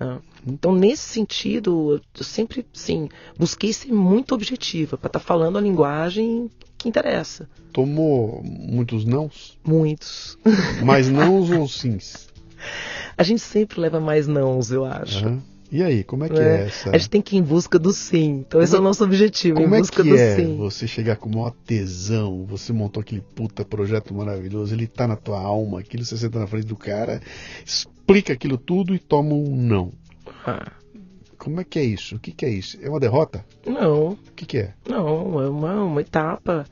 Né? 0.00 0.18
Então, 0.44 0.74
nesse 0.74 1.04
sentido, 1.04 2.02
eu 2.18 2.24
sempre 2.24 2.66
sim, 2.72 3.08
busquei 3.38 3.72
ser 3.72 3.92
muito 3.92 4.34
objetiva 4.34 4.98
para 4.98 5.06
estar 5.06 5.20
tá 5.20 5.24
falando 5.24 5.56
a 5.56 5.60
linguagem 5.60 6.50
que 6.76 6.88
interessa. 6.88 7.48
Tomou 7.72 8.42
muitos 8.42 9.04
nãos? 9.04 9.56
Muitos. 9.64 10.36
Mais 10.82 11.08
nãos 11.08 11.48
ou 11.50 11.68
sims? 11.68 12.26
A 13.16 13.22
gente 13.22 13.42
sempre 13.42 13.80
leva 13.80 14.00
mais 14.00 14.26
nãos, 14.26 14.72
eu 14.72 14.84
acho. 14.84 15.24
Uhum. 15.24 15.40
E 15.70 15.82
aí, 15.82 16.04
como 16.04 16.24
é 16.24 16.28
que 16.28 16.38
é, 16.38 16.42
é 16.42 16.66
essa? 16.66 16.90
A 16.90 16.98
gente 16.98 17.10
tem 17.10 17.20
que 17.20 17.36
ir 17.36 17.40
em 17.40 17.42
busca 17.42 17.78
do 17.78 17.92
sim. 17.92 18.44
Então 18.46 18.58
como 18.58 18.64
esse 18.64 18.76
é 18.76 18.78
o 18.78 18.82
nosso 18.82 19.04
objetivo, 19.04 19.60
como 19.60 19.74
em 19.74 19.78
busca 19.80 20.00
é 20.00 20.04
que 20.04 20.10
do 20.10 20.16
é 20.16 20.36
sim. 20.36 20.56
Você 20.58 20.86
chegar 20.86 21.16
com 21.16 21.28
maior 21.28 21.52
tesão, 21.66 22.44
você 22.46 22.72
montou 22.72 23.00
aquele 23.00 23.20
puta 23.20 23.64
projeto 23.64 24.14
maravilhoso, 24.14 24.74
ele 24.74 24.86
tá 24.86 25.08
na 25.08 25.16
tua 25.16 25.40
alma, 25.40 25.80
aquilo 25.80 26.04
você 26.04 26.16
senta 26.16 26.38
na 26.38 26.46
frente 26.46 26.66
do 26.66 26.76
cara, 26.76 27.20
explica 27.64 28.32
aquilo 28.32 28.56
tudo 28.56 28.94
e 28.94 28.98
toma 28.98 29.34
um 29.34 29.56
não. 29.56 29.92
Ah. 30.46 30.72
Como 31.36 31.60
é 31.60 31.64
que 31.64 31.78
é 31.78 31.84
isso? 31.84 32.16
O 32.16 32.18
que, 32.18 32.32
que 32.32 32.44
é 32.44 32.50
isso? 32.50 32.78
É 32.80 32.88
uma 32.88 32.98
derrota? 32.98 33.44
Não. 33.64 34.10
O 34.10 34.32
que, 34.34 34.46
que 34.46 34.58
é? 34.58 34.74
Não, 34.88 35.40
é 35.40 35.48
uma, 35.48 35.84
uma 35.84 36.00
etapa. 36.00 36.64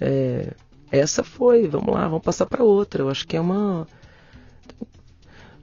É, 0.00 0.52
essa 0.90 1.22
foi, 1.22 1.66
vamos 1.68 1.94
lá, 1.94 2.08
vamos 2.08 2.24
passar 2.24 2.46
para 2.46 2.62
outra. 2.62 3.02
Eu 3.02 3.08
acho 3.08 3.26
que 3.26 3.36
é 3.36 3.40
uma 3.40 3.86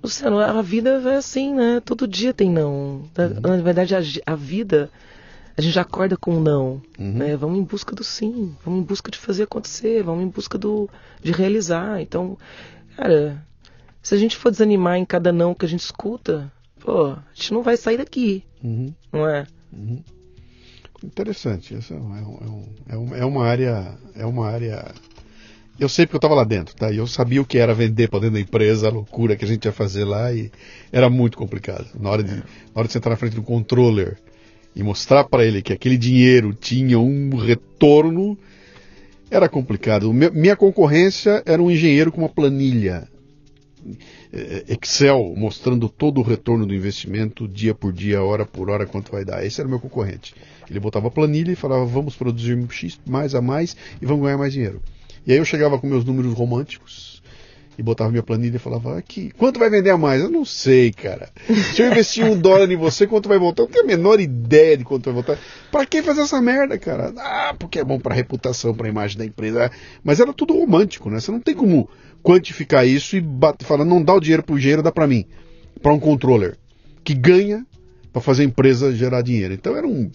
Luciano, 0.04 0.40
a 0.40 0.62
vida 0.62 1.02
é 1.06 1.16
assim, 1.16 1.54
né? 1.54 1.80
Todo 1.86 2.08
dia 2.08 2.34
tem 2.34 2.50
não. 2.50 3.04
Uhum. 3.18 3.42
Na 3.42 3.58
verdade, 3.58 3.96
a, 3.96 4.00
a, 4.26 4.36
vida, 4.36 4.90
a 5.56 5.62
gente 5.62 5.74
já 5.74 5.82
acorda 5.82 6.18
com 6.18 6.40
não. 6.40 6.82
Uhum. 6.98 7.14
Né? 7.14 7.38
Vamos 7.38 7.60
em 7.60 7.64
busca 7.64 7.96
do 7.96 8.04
sim, 8.04 8.56
vamos 8.66 8.82
em 8.82 8.84
busca 8.84 9.12
de 9.12 9.18
fazer 9.18 9.44
acontecer, 9.44 10.04
vamos 10.04 10.24
em 10.24 10.30
busca 10.30 10.58
do, 10.58 10.90
de 11.22 11.32
realizar. 11.32 12.02
Então, 12.02 12.38
cara, 12.98 13.46
se 14.02 14.16
a 14.16 14.18
gente 14.18 14.36
for 14.38 14.50
desanimar 14.50 14.98
em 14.98 15.06
cada 15.06 15.32
não 15.32 15.54
que 15.54 15.66
a 15.66 15.70
gente 15.70 15.82
escuta, 15.82 16.52
pô, 16.80 17.08
a 17.12 17.24
gente 17.34 17.54
não 17.54 17.62
vai 17.62 17.78
sair 17.78 17.98
daqui. 17.98 18.44
Uhum. 18.64 18.94
Não 19.14 19.28
é? 19.28 19.46
Uhum. 19.72 20.04
Interessante. 21.04 21.76
Essa 21.76 21.94
é, 21.94 21.98
um, 21.98 22.68
é, 22.88 22.98
um, 22.98 23.16
é, 23.16 23.26
uma 23.26 23.46
área. 23.46 23.98
É 24.16 24.26
uma 24.26 24.48
área 24.48 24.94
eu 25.82 25.90
sei 25.90 26.06
porque 26.06 26.16
eu 26.16 26.20
estava 26.20 26.36
lá 26.36 26.44
dentro, 26.44 26.76
tá? 26.76 26.92
E 26.92 26.98
eu 26.98 27.08
sabia 27.08 27.42
o 27.42 27.46
que 27.46 27.58
era 27.58 27.74
vender 27.74 28.08
para 28.08 28.20
dentro 28.20 28.36
da 28.36 28.40
empresa, 28.40 28.88
a 28.88 28.92
loucura 28.92 29.36
que 29.36 29.44
a 29.44 29.48
gente 29.48 29.66
ia 29.66 29.72
fazer 29.72 30.06
lá 30.06 30.32
e 30.32 30.52
era 30.92 31.10
muito 31.10 31.36
complicado. 31.36 31.88
Na 32.00 32.12
hora 32.12 32.24
de, 32.24 32.36
na 32.36 32.44
hora 32.76 32.86
de 32.86 32.94
sentar 32.94 33.10
na 33.10 33.18
frente 33.18 33.36
do 33.36 33.42
controller 33.42 34.16
e 34.76 34.84
mostrar 34.84 35.24
para 35.24 35.44
ele 35.44 35.60
que 35.60 35.74
aquele 35.74 35.98
dinheiro 35.98 36.54
tinha 36.54 37.00
um 37.00 37.36
retorno, 37.36 38.38
era 39.32 39.50
complicado. 39.50 40.14
Minha 40.14 40.56
concorrência 40.56 41.42
era 41.48 41.60
um 41.60 41.72
engenheiro 41.72 42.12
com 42.12 42.22
uma 42.22 42.30
planilha 42.30 43.08
eh, 44.32 44.64
Excel 44.68 45.34
mostrando 45.36 45.90
todo 45.90 46.20
o 46.20 46.24
retorno 46.24 46.64
do 46.64 46.76
investimento, 46.76 47.48
dia 47.48 47.74
por 47.74 47.92
dia, 47.92 48.22
hora 48.22 48.46
por 48.46 48.70
hora, 48.70 48.86
quanto 48.86 49.12
vai 49.12 49.26
dar. 49.26 49.44
Esse 49.44 49.60
era 49.60 49.68
o 49.68 49.72
meu 49.72 49.80
concorrente. 49.80 50.36
Ele 50.70 50.80
botava 50.80 51.08
a 51.08 51.12
planilha 51.12 51.52
e 51.52 51.56
falava: 51.56 51.84
vamos 51.86 52.16
produzir 52.16 52.56
X 52.70 53.00
mais 53.04 53.34
a 53.34 53.42
mais 53.42 53.76
e 54.00 54.06
vamos 54.06 54.24
ganhar 54.24 54.38
mais 54.38 54.54
dinheiro. 54.54 54.80
E 55.26 55.32
aí 55.32 55.38
eu 55.38 55.46
chegava 55.46 55.78
com 55.78 55.88
meus 55.88 56.04
números 56.04 56.34
românticos 56.34 57.22
e 57.78 57.84
botava 57.84 58.12
minha 58.12 58.24
planilha 58.24 58.58
e 58.58 58.60
falava, 58.60 58.98
aqui, 58.98 59.32
quanto 59.38 59.60
vai 59.60 59.70
vender 59.70 59.90
a 59.90 59.98
mais? 59.98 60.22
Eu 60.22 60.30
não 60.30 60.44
sei, 60.44 60.92
cara. 60.92 61.30
Se 61.74 61.82
eu 61.82 61.88
investir 61.88 62.26
um 62.26 62.38
dólar 62.38 62.70
em 62.70 62.76
você, 62.76 63.08
quanto 63.08 63.30
vai 63.30 63.40
voltar? 63.40 63.64
Eu 63.64 63.68
não 63.68 63.72
tenho 63.72 63.86
a 63.86 63.88
menor 63.88 64.20
ideia 64.20 64.78
de 64.78 64.84
quanto 64.84 65.06
vai 65.06 65.14
voltar. 65.14 65.40
Pra 65.72 65.86
que 65.86 66.04
fazer 66.04 66.22
essa 66.22 66.42
merda, 66.42 66.78
cara? 66.78 67.14
Ah, 67.18 67.56
porque 67.58 67.80
é 67.80 67.84
bom 67.84 68.00
pra 68.00 68.14
reputação, 68.14 68.74
pra 68.74 68.90
imagem 68.90 69.18
da 69.18 69.26
empresa. 69.26 69.72
Mas 70.04 70.20
era 70.20 70.34
tudo 70.34 70.54
romântico, 70.54 71.10
né? 71.10 71.20
Você 71.20 71.32
não 71.32 71.40
tem 71.40 71.56
como 71.56 71.90
quantificar 72.22 72.86
isso 72.86 73.16
e 73.16 73.24
falar, 73.62 73.86
não 73.86 74.04
dá 74.04 74.14
o 74.14 74.20
dinheiro 74.20 74.44
pro 74.44 74.58
engenheiro, 74.58 74.84
dá 74.84 74.92
pra 74.92 75.08
mim. 75.08 75.26
Pra 75.82 75.94
um 75.94 76.00
controller. 76.00 76.58
Que 77.04 77.14
ganha 77.14 77.66
para 78.12 78.22
fazer 78.22 78.44
a 78.44 78.46
empresa 78.46 78.94
gerar 78.94 79.22
dinheiro. 79.22 79.54
Então 79.54 79.76
era 79.76 79.88
um 79.88 80.12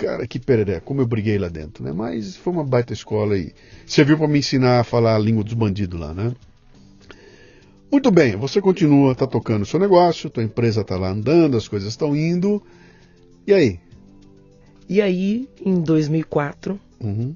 cara, 0.00 0.26
que 0.26 0.38
pereré, 0.38 0.80
como 0.80 1.02
eu 1.02 1.06
briguei 1.06 1.38
lá 1.38 1.48
dentro, 1.48 1.84
né? 1.84 1.92
Mas 1.92 2.34
foi 2.36 2.52
uma 2.52 2.64
baita 2.64 2.92
escola 2.92 3.36
e 3.36 3.52
serviu 3.86 4.16
para 4.16 4.26
me 4.26 4.38
ensinar 4.38 4.80
a 4.80 4.84
falar 4.84 5.14
a 5.14 5.18
língua 5.18 5.44
dos 5.44 5.52
bandidos 5.52 6.00
lá, 6.00 6.14
né? 6.14 6.32
Muito 7.92 8.10
bem, 8.10 8.36
você 8.36 8.60
continua, 8.60 9.14
tá 9.14 9.26
tocando 9.26 9.62
o 9.62 9.66
seu 9.66 9.78
negócio, 9.78 10.30
tua 10.30 10.42
empresa 10.42 10.84
tá 10.84 10.96
lá 10.96 11.10
andando, 11.10 11.56
as 11.56 11.68
coisas 11.68 11.90
estão 11.90 12.16
indo. 12.16 12.62
E 13.46 13.52
aí? 13.52 13.80
E 14.88 15.02
aí, 15.02 15.48
em 15.64 15.80
2004, 15.80 16.80
uhum. 17.00 17.34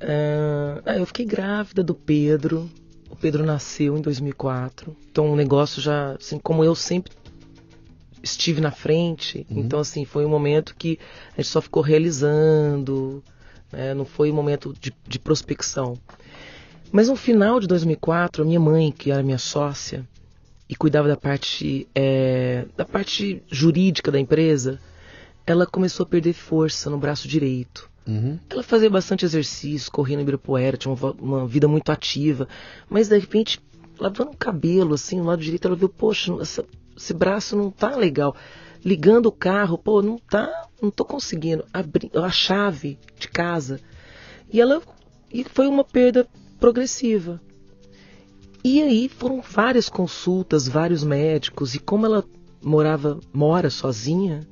uh, 0.00 0.90
eu 0.90 1.06
fiquei 1.06 1.26
grávida 1.26 1.82
do 1.82 1.94
Pedro. 1.94 2.68
O 3.10 3.16
Pedro 3.16 3.44
nasceu 3.44 3.96
em 3.96 4.00
2004. 4.00 4.96
Então 5.10 5.30
o 5.30 5.36
negócio 5.36 5.80
já, 5.80 6.12
assim, 6.12 6.38
como 6.38 6.64
eu 6.64 6.74
sempre 6.74 7.12
estive 8.24 8.60
na 8.60 8.70
frente. 8.70 9.46
Uhum. 9.50 9.60
Então, 9.60 9.78
assim, 9.78 10.04
foi 10.04 10.24
um 10.24 10.28
momento 10.28 10.74
que 10.76 10.98
a 11.32 11.42
gente 11.42 11.50
só 11.50 11.60
ficou 11.60 11.82
realizando, 11.82 13.22
né? 13.70 13.94
não 13.94 14.04
foi 14.04 14.30
um 14.30 14.34
momento 14.34 14.74
de, 14.80 14.92
de, 15.06 15.18
prospecção. 15.18 15.98
Mas 16.90 17.08
no 17.08 17.16
final 17.16 17.60
de 17.60 17.66
2004, 17.66 18.42
a 18.42 18.46
minha 18.46 18.60
mãe, 18.60 18.90
que 18.90 19.10
era 19.10 19.22
minha 19.22 19.38
sócia 19.38 20.06
e 20.68 20.74
cuidava 20.74 21.06
da 21.06 21.16
parte, 21.16 21.86
é, 21.94 22.66
da 22.76 22.84
parte 22.84 23.42
jurídica 23.50 24.10
da 24.10 24.18
empresa, 24.18 24.80
ela 25.46 25.66
começou 25.66 26.04
a 26.04 26.08
perder 26.08 26.32
força 26.32 26.88
no 26.88 26.98
braço 26.98 27.28
direito. 27.28 27.90
Uhum. 28.06 28.38
Ela 28.48 28.62
fazia 28.62 28.90
bastante 28.90 29.24
exercício, 29.24 29.90
corria 29.90 30.16
no 30.16 30.22
Ibirapuera, 30.22 30.76
tinha 30.76 30.92
uma, 30.92 31.10
uma, 31.12 31.46
vida 31.46 31.66
muito 31.66 31.90
ativa, 31.90 32.46
mas 32.88 33.08
de 33.08 33.18
repente, 33.18 33.60
lavando 33.98 34.30
o 34.30 34.36
cabelo, 34.36 34.94
assim, 34.94 35.16
no 35.18 35.24
lado 35.24 35.42
direito, 35.42 35.66
ela 35.66 35.76
viu, 35.76 35.88
poxa, 35.88 36.32
essa 36.40 36.64
esse 36.96 37.14
braço 37.14 37.56
não 37.56 37.70
tá 37.70 37.96
legal. 37.96 38.34
Ligando 38.84 39.26
o 39.26 39.32
carro, 39.32 39.78
pô, 39.78 40.02
não 40.02 40.18
tá, 40.18 40.68
não 40.80 40.90
tô 40.90 41.04
conseguindo 41.04 41.64
abrir 41.72 42.10
a 42.14 42.30
chave 42.30 42.98
de 43.18 43.28
casa. 43.28 43.80
E 44.52 44.60
ela 44.60 44.82
e 45.32 45.42
foi 45.44 45.66
uma 45.66 45.84
perda 45.84 46.28
progressiva. 46.60 47.40
E 48.62 48.82
aí 48.82 49.08
foram 49.08 49.40
várias 49.40 49.88
consultas, 49.88 50.68
vários 50.68 51.02
médicos 51.02 51.74
e 51.74 51.78
como 51.78 52.06
ela 52.06 52.24
morava, 52.62 53.20
mora 53.32 53.68
sozinha, 53.68 54.46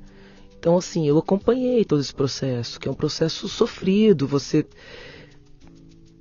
então 0.63 0.77
assim, 0.77 1.05
eu 1.05 1.17
acompanhei 1.17 1.83
todo 1.83 1.99
esse 1.99 2.15
processo, 2.15 2.79
que 2.79 2.87
é 2.87 2.91
um 2.91 2.95
processo 2.95 3.49
sofrido, 3.49 4.25
você 4.25 4.65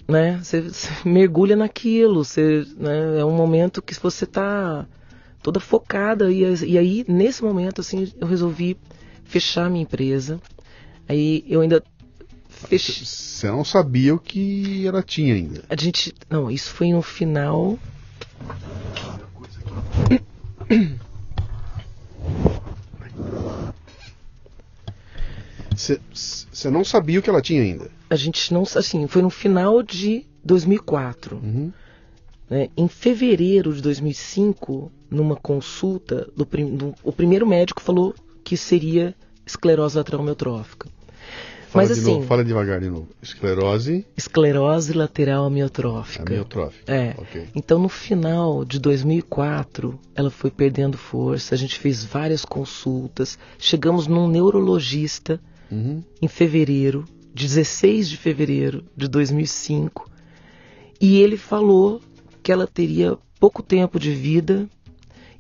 né, 0.08 0.40
você, 0.42 0.64
mergulha 1.08 1.54
naquilo, 1.54 2.24
você, 2.24 2.66
né, 2.76 3.20
é 3.20 3.24
um 3.24 3.36
momento 3.36 3.80
que 3.80 3.94
você 3.94 4.24
está 4.24 4.86
toda 5.42 5.60
focada. 5.60 6.30
E, 6.30 6.42
e 6.64 6.78
aí, 6.78 7.04
nesse 7.08 7.42
momento, 7.42 7.80
assim, 7.80 8.12
eu 8.18 8.26
resolvi 8.26 8.76
fechar 9.24 9.68
minha 9.70 9.82
empresa. 9.82 10.40
Aí 11.08 11.44
eu 11.48 11.60
ainda 11.60 11.82
fechei. 12.48 13.04
Você 13.04 13.48
não 13.48 13.64
sabia 13.64 14.14
o 14.14 14.18
que 14.18 14.86
ela 14.86 15.02
tinha 15.02 15.34
ainda? 15.34 15.64
A 15.68 15.76
gente. 15.76 16.14
Não, 16.30 16.50
isso 16.50 16.70
foi 16.70 16.92
no 16.92 17.02
final. 17.02 17.78
Você 25.74 26.70
não 26.70 26.84
sabia 26.84 27.18
o 27.18 27.22
que 27.22 27.28
ela 27.28 27.42
tinha 27.42 27.62
ainda? 27.62 27.90
A 28.08 28.16
gente 28.16 28.52
não. 28.54 28.62
Assim, 28.62 29.06
foi 29.08 29.22
no 29.22 29.30
final 29.30 29.82
de 29.82 30.24
2004. 30.44 31.36
Uhum. 31.36 31.72
Né? 32.48 32.68
Em 32.76 32.86
fevereiro 32.86 33.74
de 33.74 33.82
2005, 33.82 34.92
numa 35.12 35.36
consulta, 35.36 36.28
do, 36.36 36.44
do, 36.44 36.94
o 37.02 37.12
primeiro 37.12 37.46
médico 37.46 37.82
falou 37.82 38.14
que 38.42 38.56
seria 38.56 39.14
esclerose 39.46 39.96
lateral 39.96 40.20
amiotrófica. 40.20 40.88
Fala 41.68 41.86
Mas 41.88 41.98
assim, 41.98 42.12
novo, 42.12 42.26
fala 42.26 42.44
devagar 42.44 42.80
de 42.80 42.90
novo. 42.90 43.08
Esclerose. 43.22 44.04
Esclerose 44.14 44.92
lateral 44.92 45.46
amiotrófica. 45.46 46.30
Amiotrófica. 46.30 46.92
É. 46.92 47.14
Okay. 47.16 47.48
Então 47.54 47.78
no 47.78 47.88
final 47.88 48.62
de 48.62 48.78
2004, 48.78 49.98
ela 50.14 50.30
foi 50.30 50.50
perdendo 50.50 50.98
força. 50.98 51.54
A 51.54 51.58
gente 51.58 51.78
fez 51.78 52.04
várias 52.04 52.44
consultas. 52.44 53.38
Chegamos 53.58 54.06
num 54.06 54.28
neurologista 54.28 55.40
uhum. 55.70 56.04
em 56.20 56.28
fevereiro, 56.28 57.06
16 57.34 58.10
de 58.10 58.16
fevereiro 58.18 58.84
de 58.94 59.08
2005, 59.08 60.10
e 61.00 61.20
ele 61.20 61.38
falou 61.38 62.02
que 62.42 62.52
ela 62.52 62.66
teria 62.66 63.16
pouco 63.40 63.62
tempo 63.62 63.98
de 63.98 64.12
vida 64.12 64.68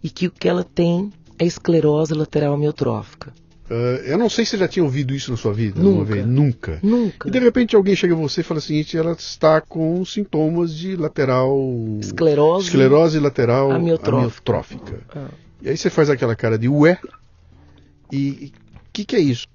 e 0.02 0.10
que 0.10 0.26
o 0.26 0.30
que 0.30 0.48
ela 0.48 0.64
tem 0.64 1.12
é 1.38 1.44
esclerose 1.44 2.14
lateral 2.14 2.54
amiotrófica. 2.54 3.32
Uh, 3.70 4.02
eu 4.04 4.18
não 4.18 4.28
sei 4.28 4.44
se 4.44 4.50
você 4.52 4.58
já 4.58 4.68
tinha 4.68 4.84
ouvido 4.84 5.14
isso 5.14 5.30
na 5.30 5.36
sua 5.36 5.52
vida. 5.52 5.80
Nunca. 5.80 6.04
Vez. 6.04 6.26
Nunca. 6.26 6.78
Nunca. 6.82 7.28
E 7.28 7.30
de 7.30 7.38
repente 7.38 7.74
alguém 7.74 7.96
chega 7.96 8.12
a 8.12 8.16
você 8.16 8.40
e 8.40 8.44
fala 8.44 8.58
o 8.58 8.62
seguinte: 8.62 8.96
ela 8.98 9.12
está 9.12 9.60
com 9.60 10.04
sintomas 10.04 10.74
de 10.74 10.96
lateral. 10.96 11.56
Esclerose. 12.00 12.66
Esclerose 12.66 13.18
lateral 13.18 13.70
amiotrófica. 13.70 14.52
amiotrófica. 14.52 15.00
Ah. 15.14 15.28
E 15.62 15.70
aí 15.70 15.76
você 15.76 15.88
faz 15.88 16.10
aquela 16.10 16.34
cara 16.34 16.58
de 16.58 16.68
ué. 16.68 16.98
E 18.12 18.52
o 18.74 18.92
que, 18.92 19.04
que 19.06 19.16
é 19.16 19.20
isso? 19.20 19.46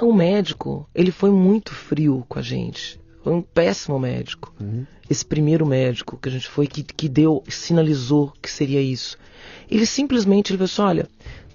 O 0.00 0.12
médico, 0.12 0.88
ele 0.92 1.12
foi 1.12 1.30
muito 1.30 1.72
frio 1.72 2.24
com 2.28 2.40
a 2.40 2.42
gente. 2.42 2.98
Foi 3.24 3.32
um 3.32 3.40
péssimo 3.40 3.98
médico. 3.98 4.54
Uhum. 4.60 4.84
Esse 5.08 5.24
primeiro 5.24 5.64
médico 5.64 6.18
que 6.18 6.28
a 6.28 6.32
gente 6.32 6.46
foi, 6.46 6.66
que, 6.66 6.82
que 6.82 7.08
deu, 7.08 7.42
sinalizou 7.48 8.32
que 8.40 8.50
seria 8.50 8.82
isso. 8.82 9.16
Ele 9.70 9.86
simplesmente 9.86 10.52
ele 10.52 10.58
falou 10.58 10.66
assim: 10.66 10.82
olha, 10.82 11.08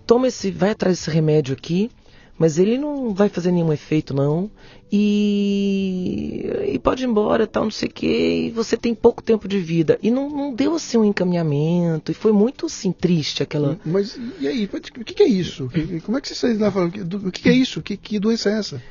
toma 0.05 0.27
esse, 0.27 0.49
vai 0.49 0.71
atrás 0.71 0.97
desse 0.97 1.11
remédio 1.11 1.53
aqui, 1.53 1.91
mas 2.39 2.57
ele 2.57 2.77
não 2.77 3.13
vai 3.13 3.29
fazer 3.29 3.51
nenhum 3.51 3.71
efeito 3.71 4.15
não, 4.15 4.49
e, 4.91 6.49
e 6.69 6.79
pode 6.79 7.03
ir 7.03 7.07
embora, 7.07 7.45
tal, 7.45 7.65
não 7.65 7.71
sei 7.71 7.89
o 7.89 7.91
que, 7.91 8.47
e 8.47 8.49
você 8.49 8.75
tem 8.75 8.95
pouco 8.95 9.21
tempo 9.21 9.47
de 9.47 9.59
vida. 9.59 9.99
E 10.01 10.09
não, 10.09 10.27
não 10.29 10.53
deu 10.53 10.73
assim 10.73 10.97
um 10.97 11.05
encaminhamento, 11.05 12.11
e 12.11 12.15
foi 12.15 12.31
muito 12.31 12.65
assim 12.65 12.91
triste 12.91 13.43
aquela... 13.43 13.79
Mas 13.85 14.17
e 14.39 14.47
aí, 14.47 14.65
o 14.65 15.03
que, 15.03 15.13
que 15.13 15.21
é 15.21 15.27
isso? 15.27 15.69
Como 16.03 16.17
é 16.17 16.21
que 16.21 16.33
você 16.33 16.53
lá 16.53 16.71
falando? 16.71 17.27
O 17.27 17.31
que, 17.31 17.43
que 17.43 17.49
é 17.49 17.53
isso? 17.53 17.79
Que, 17.81 17.95
que 17.95 18.17
doença 18.17 18.49
é 18.49 18.57
essa? 18.57 18.81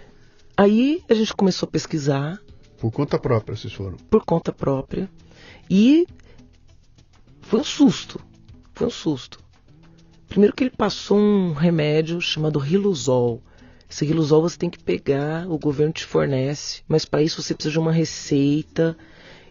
Aí 0.57 1.03
a 1.09 1.15
gente 1.15 1.35
começou 1.35 1.67
a 1.67 1.71
pesquisar. 1.71 2.41
Por 2.79 2.93
conta 2.93 3.19
própria, 3.19 3.57
vocês 3.57 3.73
foram? 3.73 3.97
Por 4.09 4.25
conta 4.25 4.53
própria. 4.53 5.11
E 5.69 6.07
foi 7.41 7.61
um 7.61 7.65
susto. 7.65 8.21
Foi 8.73 8.87
um 8.87 8.91
susto. 8.91 9.41
Primeiro 10.29 10.55
que 10.55 10.65
ele 10.65 10.71
passou 10.71 11.19
um 11.19 11.53
remédio 11.53 12.21
chamado 12.21 12.59
Riluzol. 12.59 13.43
Esse 13.91 14.05
Riluzol 14.05 14.43
você 14.43 14.59
tem 14.59 14.69
que 14.69 14.79
pegar, 14.79 15.49
o 15.49 15.59
governo 15.59 15.93
te 15.93 16.05
fornece, 16.05 16.83
mas 16.87 17.05
para 17.05 17.23
isso 17.23 17.43
você 17.43 17.55
precisa 17.55 17.73
de 17.73 17.79
uma 17.79 17.91
receita, 17.91 18.97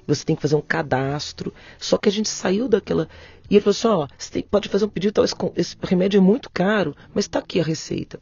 você 0.05 0.23
tem 0.23 0.35
que 0.35 0.41
fazer 0.41 0.55
um 0.55 0.61
cadastro. 0.61 1.51
Só 1.79 1.97
que 1.97 2.07
a 2.07 2.11
gente 2.11 2.29
saiu 2.29 2.69
daquela. 2.69 3.09
E 3.49 3.55
ele 3.55 3.61
falou 3.61 3.71
assim: 3.71 3.87
ó, 3.87 4.07
você 4.17 4.31
tem, 4.31 4.43
pode 4.43 4.69
fazer 4.69 4.85
um 4.85 4.89
pedido, 4.89 5.13
tal, 5.13 5.25
esse, 5.25 5.35
esse 5.55 5.75
remédio 5.81 6.19
é 6.19 6.21
muito 6.21 6.49
caro, 6.51 6.95
mas 7.13 7.25
está 7.25 7.39
aqui 7.39 7.59
a 7.59 7.63
receita. 7.63 8.19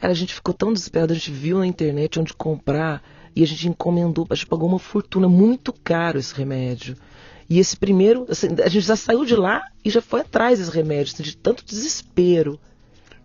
Cara, 0.00 0.12
a 0.12 0.16
gente 0.16 0.32
ficou 0.32 0.54
tão 0.54 0.72
desesperado, 0.72 1.12
a 1.12 1.16
gente 1.16 1.32
viu 1.32 1.58
na 1.58 1.66
internet 1.66 2.20
onde 2.20 2.32
comprar 2.32 3.02
e 3.34 3.42
a 3.42 3.46
gente 3.46 3.68
encomendou, 3.68 4.26
a 4.30 4.34
gente 4.34 4.46
pagou 4.46 4.68
uma 4.68 4.78
fortuna, 4.78 5.28
muito 5.28 5.72
caro 5.72 6.18
esse 6.18 6.34
remédio. 6.34 6.96
E 7.48 7.58
esse 7.58 7.76
primeiro, 7.76 8.26
assim, 8.28 8.48
a 8.62 8.68
gente 8.68 8.84
já 8.84 8.96
saiu 8.96 9.24
de 9.24 9.34
lá 9.34 9.62
e 9.84 9.88
já 9.88 10.02
foi 10.02 10.20
atrás 10.20 10.58
desses 10.58 10.72
remédios, 10.72 11.14
de 11.14 11.36
tanto 11.36 11.64
desespero. 11.64 12.60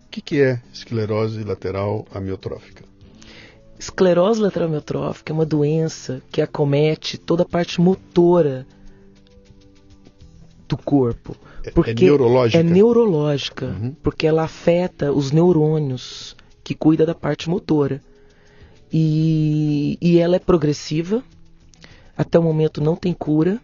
O 0.06 0.10
que, 0.10 0.20
que 0.20 0.40
é 0.40 0.60
esclerose 0.72 1.44
lateral 1.44 2.06
amiotrófica? 2.14 2.84
Esclerose 3.78 4.40
lateral 4.40 4.68
amiotrófica 4.68 5.32
é 5.32 5.34
uma 5.34 5.44
doença 5.44 6.22
que 6.30 6.40
acomete 6.40 7.18
toda 7.18 7.42
a 7.42 7.46
parte 7.46 7.80
motora 7.80 8.66
do 10.66 10.76
corpo. 10.76 11.36
É, 11.62 11.70
porque 11.70 11.90
é 11.90 11.94
neurológica? 11.94 12.58
É 12.58 12.62
neurológica, 12.62 13.66
uhum. 13.66 13.94
porque 14.02 14.26
ela 14.26 14.44
afeta 14.44 15.12
os 15.12 15.32
neurônios 15.32 16.36
que 16.62 16.74
cuida 16.74 17.04
da 17.04 17.14
parte 17.14 17.50
motora. 17.50 18.00
E, 18.96 19.98
e 20.00 20.20
ela 20.20 20.36
é 20.36 20.38
progressiva, 20.38 21.20
até 22.16 22.38
o 22.38 22.42
momento 22.44 22.80
não 22.80 22.94
tem 22.94 23.12
cura, 23.12 23.60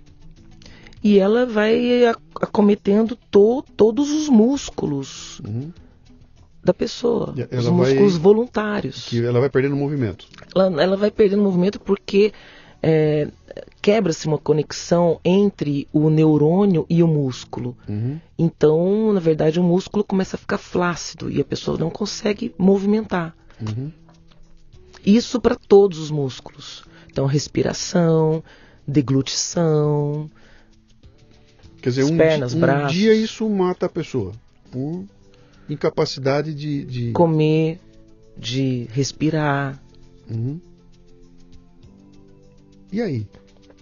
e 1.05 1.21
ela 1.21 1.47
vai 1.47 2.05
acometendo 2.41 3.17
to, 3.31 3.65
todos 3.77 4.11
os 4.11 4.29
músculos 4.29 5.41
uhum. 5.47 5.71
da 6.65 6.75
pessoa, 6.75 7.33
ela 7.49 7.61
os 7.61 7.69
músculos 7.69 8.15
vai, 8.15 8.23
voluntários. 8.23 9.07
Que 9.07 9.25
ela 9.25 9.39
vai 9.39 9.49
perdendo 9.49 9.77
movimento. 9.77 10.27
Ela, 10.53 10.83
ela 10.83 10.97
vai 10.97 11.13
perdendo 11.13 11.43
movimento 11.43 11.79
porque 11.79 12.33
é, 12.83 13.29
quebra-se 13.81 14.27
uma 14.27 14.37
conexão 14.37 15.21
entre 15.25 15.87
o 15.93 16.11
neurônio 16.11 16.85
e 16.91 17.05
o 17.05 17.07
músculo. 17.07 17.77
Uhum. 17.89 18.19
Então, 18.37 19.13
na 19.13 19.21
verdade, 19.21 19.61
o 19.61 19.63
músculo 19.63 20.03
começa 20.03 20.35
a 20.35 20.41
ficar 20.41 20.59
flácido 20.59 21.31
e 21.31 21.41
a 21.41 21.45
pessoa 21.45 21.79
não 21.79 21.89
consegue 21.89 22.53
movimentar. 22.59 23.33
Uhum. 23.61 23.93
Isso 25.05 25.41
para 25.41 25.55
todos 25.55 25.99
os 25.99 26.11
músculos. 26.11 26.85
Então, 27.11 27.27
respiração, 27.27 28.43
deglutição, 28.87 30.31
Quer 31.81 31.91
dizer, 31.91 32.05
um, 32.05 32.17
pernas, 32.17 32.55
um 32.55 32.61
braços. 32.61 32.93
dia 32.93 33.15
isso 33.15 33.49
mata 33.49 33.87
a 33.87 33.89
pessoa 33.89 34.33
por 34.71 35.05
incapacidade 35.69 36.55
de, 36.55 36.85
de... 36.85 37.13
comer, 37.13 37.81
de 38.37 38.87
respirar. 38.93 39.81
Uhum. 40.31 40.61
E 42.93 43.01
aí? 43.01 43.27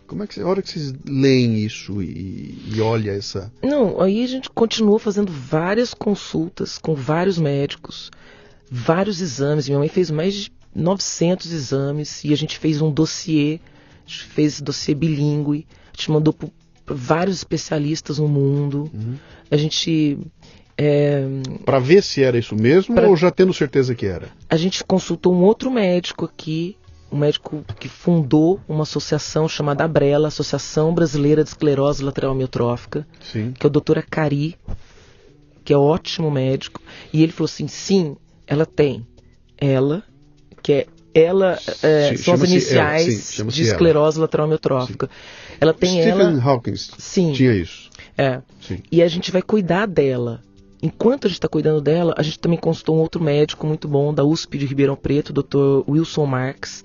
Como 0.07 0.23
é 0.23 0.27
que 0.27 0.41
a 0.41 0.47
hora 0.47 0.63
que 0.63 0.71
vocês 0.71 0.95
leem 1.05 1.59
isso 1.59 2.01
e, 2.01 2.59
e 2.73 2.81
olha 2.81 3.11
essa? 3.11 3.53
Não, 3.63 4.01
aí 4.01 4.25
a 4.25 4.27
gente 4.27 4.49
continuou 4.49 4.99
fazendo 4.99 5.31
várias 5.31 5.93
consultas 5.93 6.79
com 6.79 6.95
vários 6.95 7.37
médicos, 7.37 8.11
vários 8.71 9.21
exames. 9.21 9.69
Minha 9.69 9.81
mãe 9.81 9.89
fez 9.89 10.11
mais 10.11 10.35
de 10.35 10.51
900 10.75 11.53
exames 11.53 12.25
e 12.25 12.33
a 12.33 12.37
gente 12.37 12.59
fez 12.59 12.81
um 12.81 12.91
dossiê, 12.91 13.61
a 14.07 14.11
gente 14.11 14.25
fez 14.25 14.61
dossiê 14.61 14.95
bilíngue, 14.95 15.67
a 15.93 15.97
gente 15.97 16.11
mandou 16.11 16.33
para 16.33 16.49
vários 16.87 17.37
especialistas 17.37 18.19
no 18.19 18.29
mundo. 18.29 18.91
Uhum. 18.93 19.17
A 19.51 19.57
gente. 19.57 20.19
É, 20.81 21.27
para 21.65 21.81
ver 21.81 22.03
se 22.05 22.23
era 22.23 22.39
isso 22.39 22.55
mesmo 22.55 22.95
pra, 22.95 23.09
ou 23.09 23.17
já 23.17 23.33
tendo 23.33 23.53
certeza 23.53 23.97
que 23.97 24.07
era? 24.07 24.29
A 24.49 24.57
gente 24.57 24.85
consultou 24.85 25.35
um 25.35 25.43
outro 25.43 25.73
médico 25.73 26.25
aqui, 26.25 26.77
um 27.11 27.19
médico 27.19 27.65
que 27.81 27.89
fundou 27.89 28.61
uma 28.69 28.83
associação 28.83 29.49
chamada 29.49 29.85
Abrela, 29.85 30.29
Associação 30.29 30.95
Brasileira 30.95 31.43
de 31.43 31.51
Esclerose 31.51 32.05
Lateral 32.05 32.31
Amiotrófica, 32.31 33.07
sim. 33.21 33.53
que 33.59 33.67
é 33.67 33.69
o 33.69 33.71
doutor 33.71 33.99
Acari, 33.99 34.57
que 35.65 35.73
é 35.73 35.77
ótimo 35.77 36.31
médico. 36.31 36.81
E 37.13 37.23
ele 37.23 37.33
falou 37.33 37.47
assim: 37.47 37.67
sim, 37.67 38.17
ela 38.47 38.65
tem. 38.65 39.07
Ela, 39.57 40.05
que 40.69 40.73
é 40.73 40.87
ela 41.15 41.59
é, 41.83 42.15
são 42.17 42.35
as 42.35 42.43
iniciais 42.43 43.41
ela, 43.41 43.51
sim, 43.51 43.57
de 43.57 43.63
esclerose 43.63 44.19
ela. 44.19 44.25
lateral 44.25 44.47
amiotrófica. 44.47 45.07
Sim. 45.07 45.57
Ela 45.59 45.73
tem 45.73 46.03
Stephen 46.03 46.11
ela. 46.13 46.43
Hawkins 46.43 46.91
sim, 46.99 47.33
tinha 47.33 47.55
isso. 47.55 47.89
É. 48.19 48.43
Sim. 48.61 48.83
E 48.93 49.03
a 49.03 49.09
gente 49.09 49.33
vai 49.33 49.41
cuidar 49.41 49.87
dela. 49.87 50.43
Enquanto 50.83 51.27
a 51.27 51.29
gente 51.29 51.39
está 51.39 51.49
cuidando 51.49 51.81
dela, 51.81 52.15
a 52.19 52.23
gente 52.23 52.39
também 52.39 52.59
consultou 52.59 52.97
um 52.97 53.01
outro 53.01 53.23
médico 53.25 53.67
muito 53.67 53.89
bom 53.89 54.13
da 54.13 54.23
USP 54.23 54.59
de 54.59 54.67
Ribeirão 54.67 54.95
Preto, 54.95 55.31
o 55.31 55.43
Dr. 55.43 55.91
Wilson 55.91 56.27
Marx, 56.27 56.85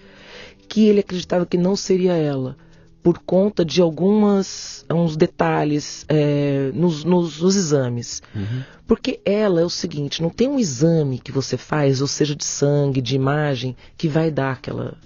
que 0.70 0.88
ele 0.88 1.02
acreditava 1.02 1.46
que 1.46 1.58
não 1.58 1.76
seria 1.76 2.14
ela 2.14 2.56
por 3.04 3.20
conta 3.20 3.66
de 3.66 3.82
algumas 3.82 4.86
uns 4.90 5.18
detalhes 5.18 6.06
é, 6.08 6.72
nos, 6.74 7.04
nos, 7.04 7.42
nos, 7.42 7.56
exames. 7.58 8.24
Uhum. 8.34 8.64
Porque 8.88 9.20
ela 9.26 9.60
é 9.60 9.66
o 9.66 9.70
seguinte, 9.70 10.22
não 10.22 10.30
tem 10.30 10.48
um 10.48 10.58
exame 10.58 11.20
que 11.20 11.32
você 11.32 11.58
faz, 11.58 12.02
ou 12.02 12.08
seja, 12.08 12.34
de 12.34 12.46
sangue, 12.46 13.02
de 13.02 13.16
imagem, 13.16 13.76
que 13.98 14.08
vai 14.08 14.32
dar 14.32 14.54
aquela 14.54 14.98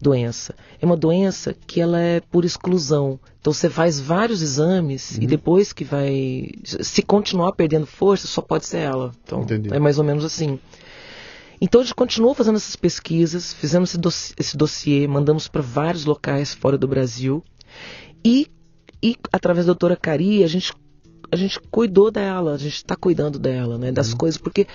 doença. 0.00 0.54
É 0.80 0.86
uma 0.86 0.96
doença 0.96 1.54
que 1.66 1.80
ela 1.80 2.00
é 2.00 2.20
por 2.20 2.44
exclusão. 2.44 3.20
Então 3.40 3.52
você 3.52 3.70
faz 3.70 4.00
vários 4.00 4.42
exames 4.42 5.12
uhum. 5.12 5.22
e 5.22 5.26
depois 5.26 5.72
que 5.72 5.84
vai. 5.84 6.50
Se 6.64 7.02
continuar 7.02 7.52
perdendo 7.52 7.86
força, 7.86 8.26
só 8.26 8.42
pode 8.42 8.66
ser 8.66 8.78
ela. 8.78 9.12
Então 9.22 9.42
Entendi. 9.42 9.72
é 9.72 9.78
mais 9.78 9.98
ou 9.98 10.04
menos 10.04 10.24
assim. 10.24 10.58
Então 11.60 11.80
a 11.80 11.84
gente 11.84 11.94
continuou 11.94 12.34
fazendo 12.34 12.56
essas 12.56 12.76
pesquisas, 12.76 13.52
fizemos 13.52 13.90
esse, 13.90 13.98
dossiê, 13.98 14.34
esse 14.38 14.56
dossiê 14.56 15.06
mandamos 15.08 15.48
para 15.48 15.60
vários 15.60 16.04
locais 16.04 16.54
fora 16.54 16.78
do 16.78 16.86
Brasil 16.86 17.42
e, 18.24 18.46
e 19.02 19.16
através 19.32 19.66
da 19.66 19.72
doutora 19.72 19.96
Cari 19.96 20.44
a 20.44 20.46
gente, 20.46 20.72
a 21.30 21.36
gente 21.36 21.58
cuidou 21.70 22.10
dela, 22.10 22.54
a 22.54 22.58
gente 22.58 22.76
está 22.76 22.94
cuidando 22.94 23.38
dela, 23.38 23.76
né, 23.76 23.90
das 23.90 24.12
uhum. 24.12 24.18
coisas, 24.18 24.38
porque 24.38 24.66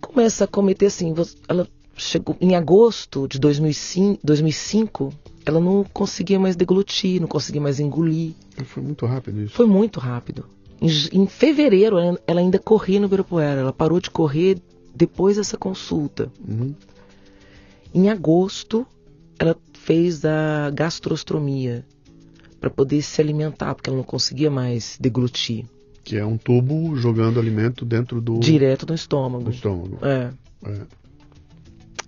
começa 0.00 0.44
a 0.44 0.46
cometer 0.46 0.86
assim, 0.86 1.14
ela 1.48 1.66
chegou 1.96 2.36
em 2.40 2.54
agosto 2.54 3.26
de 3.28 3.38
2005, 3.38 4.20
2005 4.22 5.12
ela 5.44 5.60
não 5.60 5.84
conseguia 5.84 6.38
mais 6.38 6.56
deglutir, 6.56 7.20
não 7.20 7.28
conseguia 7.28 7.60
mais 7.60 7.80
engolir. 7.80 8.34
Foi 8.64 8.82
muito 8.82 9.06
rápido 9.06 9.42
isso. 9.42 9.54
Foi 9.54 9.66
muito 9.66 9.98
rápido. 9.98 10.46
Em, 10.80 10.88
em 11.12 11.26
fevereiro 11.26 11.98
ela 11.98 12.40
ainda 12.40 12.58
corria 12.58 13.00
no 13.00 13.06
Ibirapuera. 13.06 13.60
Ela 13.60 13.72
parou 13.72 14.00
de 14.00 14.10
correr 14.10 14.58
depois 14.94 15.36
dessa 15.36 15.56
consulta. 15.56 16.30
Uhum. 16.46 16.74
Em 17.94 18.08
agosto 18.08 18.86
ela 19.38 19.56
fez 19.72 20.24
a 20.24 20.70
gastrostomia 20.70 21.84
para 22.60 22.68
poder 22.68 23.00
se 23.00 23.20
alimentar, 23.22 23.74
porque 23.74 23.88
ela 23.88 23.96
não 23.96 24.04
conseguia 24.04 24.50
mais 24.50 24.98
deglutir. 25.00 25.64
Que 26.04 26.16
é 26.16 26.24
um 26.24 26.36
tubo 26.36 26.94
jogando 26.96 27.40
alimento 27.40 27.84
dentro 27.84 28.20
do. 28.20 28.38
Direto 28.38 28.86
no 28.86 28.94
estômago. 28.94 29.44
No 29.44 29.50
estômago. 29.50 29.98
É. 30.02 30.30
é. 30.66 30.80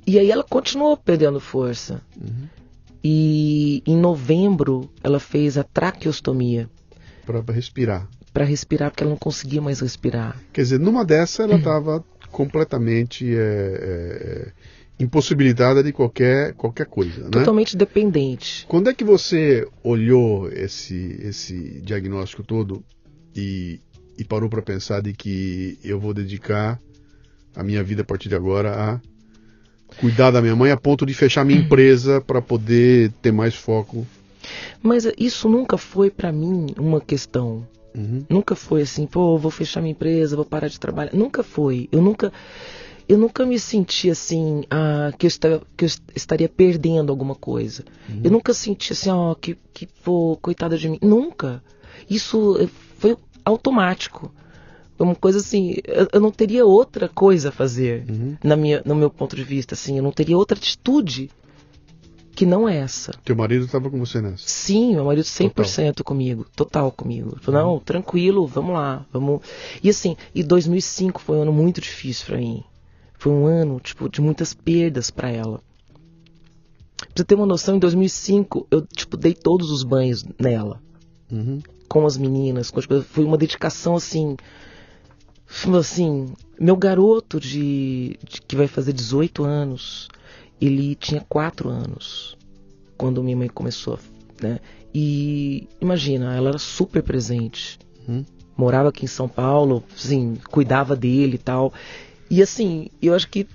E 0.07 0.19
aí 0.19 0.31
ela 0.31 0.45
continuou 0.45 0.97
perdendo 0.97 1.41
força. 1.41 2.03
Uhum. 2.21 2.49
E 3.03 3.83
em 3.87 3.97
novembro 3.97 4.91
ela 5.03 5.19
fez 5.19 5.57
a 5.57 5.65
traqueostomia. 5.65 6.69
Para 7.25 7.41
respirar. 7.53 8.09
Para 8.33 8.45
respirar, 8.45 8.91
porque 8.91 9.05
ela 9.05 9.11
não 9.11 9.19
conseguia 9.19 9.61
mais 9.61 9.81
respirar. 9.81 10.37
Quer 10.53 10.63
dizer, 10.63 10.81
numa 10.81 11.05
dessa 11.05 11.43
ela 11.43 11.57
estava 11.59 12.05
completamente 12.33 13.37
é, 13.37 13.39
é, 13.39 14.53
impossibilitada 14.99 15.83
de 15.83 15.93
qualquer, 15.93 16.55
qualquer 16.55 16.87
coisa. 16.87 17.25
Né? 17.25 17.31
Totalmente 17.31 17.77
né? 17.77 17.79
dependente. 17.79 18.67
Quando 18.67 18.91
é 18.91 18.95
que 18.95 19.05
você 19.05 19.69
olhou 19.85 20.51
esse, 20.51 21.21
esse 21.23 21.81
diagnóstico 21.83 22.43
todo 22.43 22.83
e, 23.37 23.81
e 24.19 24.25
parou 24.25 24.49
para 24.49 24.63
pensar 24.63 25.03
de 25.03 25.13
que 25.13 25.79
eu 25.85 26.01
vou 26.01 26.15
dedicar 26.15 26.81
a 27.55 27.63
minha 27.63 27.83
vida 27.85 28.03
a 28.03 28.05
partir 28.05 28.29
de 28.29 28.35
agora 28.35 28.73
a 28.75 29.01
cuidar 30.01 30.31
da 30.31 30.41
minha 30.41 30.57
mãe 30.57 30.73
a 30.73 30.77
ponto 30.77 31.05
de 31.05 31.13
fechar 31.13 31.45
minha 31.45 31.61
empresa 31.61 32.21
para 32.21 32.41
poder 32.41 33.13
ter 33.21 33.31
mais 33.31 33.55
foco? 33.55 34.07
Mas 34.83 35.07
isso 35.19 35.49
nunca 35.49 35.77
foi 35.77 36.11
para 36.11 36.33
mim 36.33 36.67
uma 36.79 37.01
questão. 37.01 37.67
Uhum. 37.95 38.25
Nunca 38.29 38.55
foi 38.55 38.83
assim, 38.83 39.07
pô, 39.07 39.37
vou 39.39 39.51
fechar 39.51 39.81
minha 39.81 39.93
empresa, 39.93 40.37
vou 40.37 40.45
parar 40.45 40.69
de 40.69 40.79
trabalhar. 40.79 41.13
Nunca 41.15 41.43
foi. 41.43 41.89
Eu 41.93 42.01
nunca 42.01 42.33
eu 43.09 43.19
nunca 43.19 43.45
me 43.45 43.59
senti 43.59 44.09
assim, 44.11 44.65
ah, 44.71 45.13
que, 45.19 45.27
eu 45.27 45.29
está, 45.29 45.61
que 45.77 45.85
eu 45.85 45.91
estaria 46.15 46.49
perdendo 46.49 47.11
alguma 47.11 47.35
coisa. 47.35 47.85
Uhum. 48.09 48.21
Eu 48.25 48.31
nunca 48.31 48.55
senti 48.55 48.93
assim, 48.93 49.11
ó, 49.11 49.33
oh, 49.33 49.35
que, 49.35 49.57
que 49.75 49.87
pô, 49.87 50.39
coitada 50.41 50.79
de 50.79 50.89
mim. 50.89 50.99
Nunca. 51.03 51.63
Isso 52.09 52.57
eh, 52.61 52.69
foi 52.99 53.17
automático. 53.45 54.33
Foi 54.97 55.07
uma 55.07 55.15
coisa 55.15 55.39
assim, 55.39 55.77
eu, 55.85 56.09
eu, 56.13 56.21
não 56.21 56.31
teria 56.31 56.65
outra 56.65 57.09
coisa 57.09 57.49
a 57.49 57.53
fazer, 57.53 58.05
uhum. 58.09 58.37
na 58.43 58.57
minha, 58.57 58.83
no 58.85 58.95
meu 58.95 59.11
ponto 59.11 59.35
de 59.35 59.43
vista, 59.43 59.75
assim, 59.75 59.97
eu 59.97 60.03
não 60.03 60.13
teria 60.13 60.37
outra 60.37 60.57
atitude 60.57 61.31
que 62.35 62.47
não 62.47 62.69
é 62.69 62.79
essa. 62.79 63.13
Teu 63.25 63.37
marido 63.37 63.65
estava 63.67 63.91
com 63.91 63.99
você 63.99 64.21
nessa? 64.21 64.45
Sim, 64.47 64.95
meu 64.95 65.05
marido 65.05 65.25
100% 65.25 65.53
total. 65.53 66.05
comigo, 66.05 66.47
total 66.57 66.91
comigo. 66.91 67.37
Falou, 67.41 67.63
não, 67.63 67.79
tranquilo, 67.79 68.47
vamos 68.47 68.75
lá, 68.75 69.07
vamos. 69.13 69.43
E 69.83 69.91
assim, 69.91 70.17
e 70.35 70.43
2005 70.43 71.21
foi 71.21 71.37
um 71.37 71.43
ano 71.43 71.53
muito 71.53 71.81
difícil 71.81 72.27
para 72.27 72.39
mim. 72.39 72.65
Foi 73.19 73.33
um 73.33 73.47
ano, 73.47 73.79
tipo, 73.81 74.09
de 74.09 74.21
muitas 74.21 74.55
perdas 74.55 75.11
para 75.11 75.31
ela. 75.31 75.61
Pra 76.97 77.09
você 77.15 77.25
ter 77.25 77.35
uma 77.35 77.47
noção, 77.47 77.77
em 77.77 77.79
2005 77.79 78.67
eu, 78.71 78.87
tipo, 78.87 79.17
dei 79.17 79.35
todos 79.35 79.71
os 79.71 79.83
banhos 79.83 80.25
nela. 80.39 80.81
Uhum. 81.31 81.61
Com 81.89 82.07
as 82.07 82.17
meninas, 82.17 82.71
com 82.71 82.81
as 82.81 82.87
Foi 82.87 83.25
uma 83.25 83.37
dedicação, 83.37 83.95
assim... 83.95 84.37
Assim, 85.79 86.33
meu 86.59 86.75
garoto 86.75 87.39
de, 87.39 88.19
de 88.27 88.41
que 88.41 88.57
vai 88.57 88.67
fazer 88.67 88.95
18 88.95 89.45
anos, 89.45 90.09
ele 90.65 90.95
tinha 90.95 91.21
4 91.29 91.69
anos 91.69 92.37
quando 92.97 93.23
minha 93.23 93.37
mãe 93.37 93.49
começou, 93.49 93.99
né? 94.41 94.61
E 94.95 95.67
imagina, 95.81 96.37
ela 96.37 96.51
era 96.51 96.59
super 96.59 97.03
presente. 97.03 97.79
Uhum. 98.07 98.25
Morava 98.57 98.91
aqui 98.91 99.05
em 99.05 99.09
São 99.09 99.29
Paulo, 99.29 99.83
assim, 99.97 100.37
cuidava 100.51 100.95
dele 100.95 101.35
e 101.35 101.39
tal. 101.39 101.73
E 102.31 102.43
assim, 102.43 102.89
eu 103.01 103.15
acho 103.15 103.29
que 103.29 103.47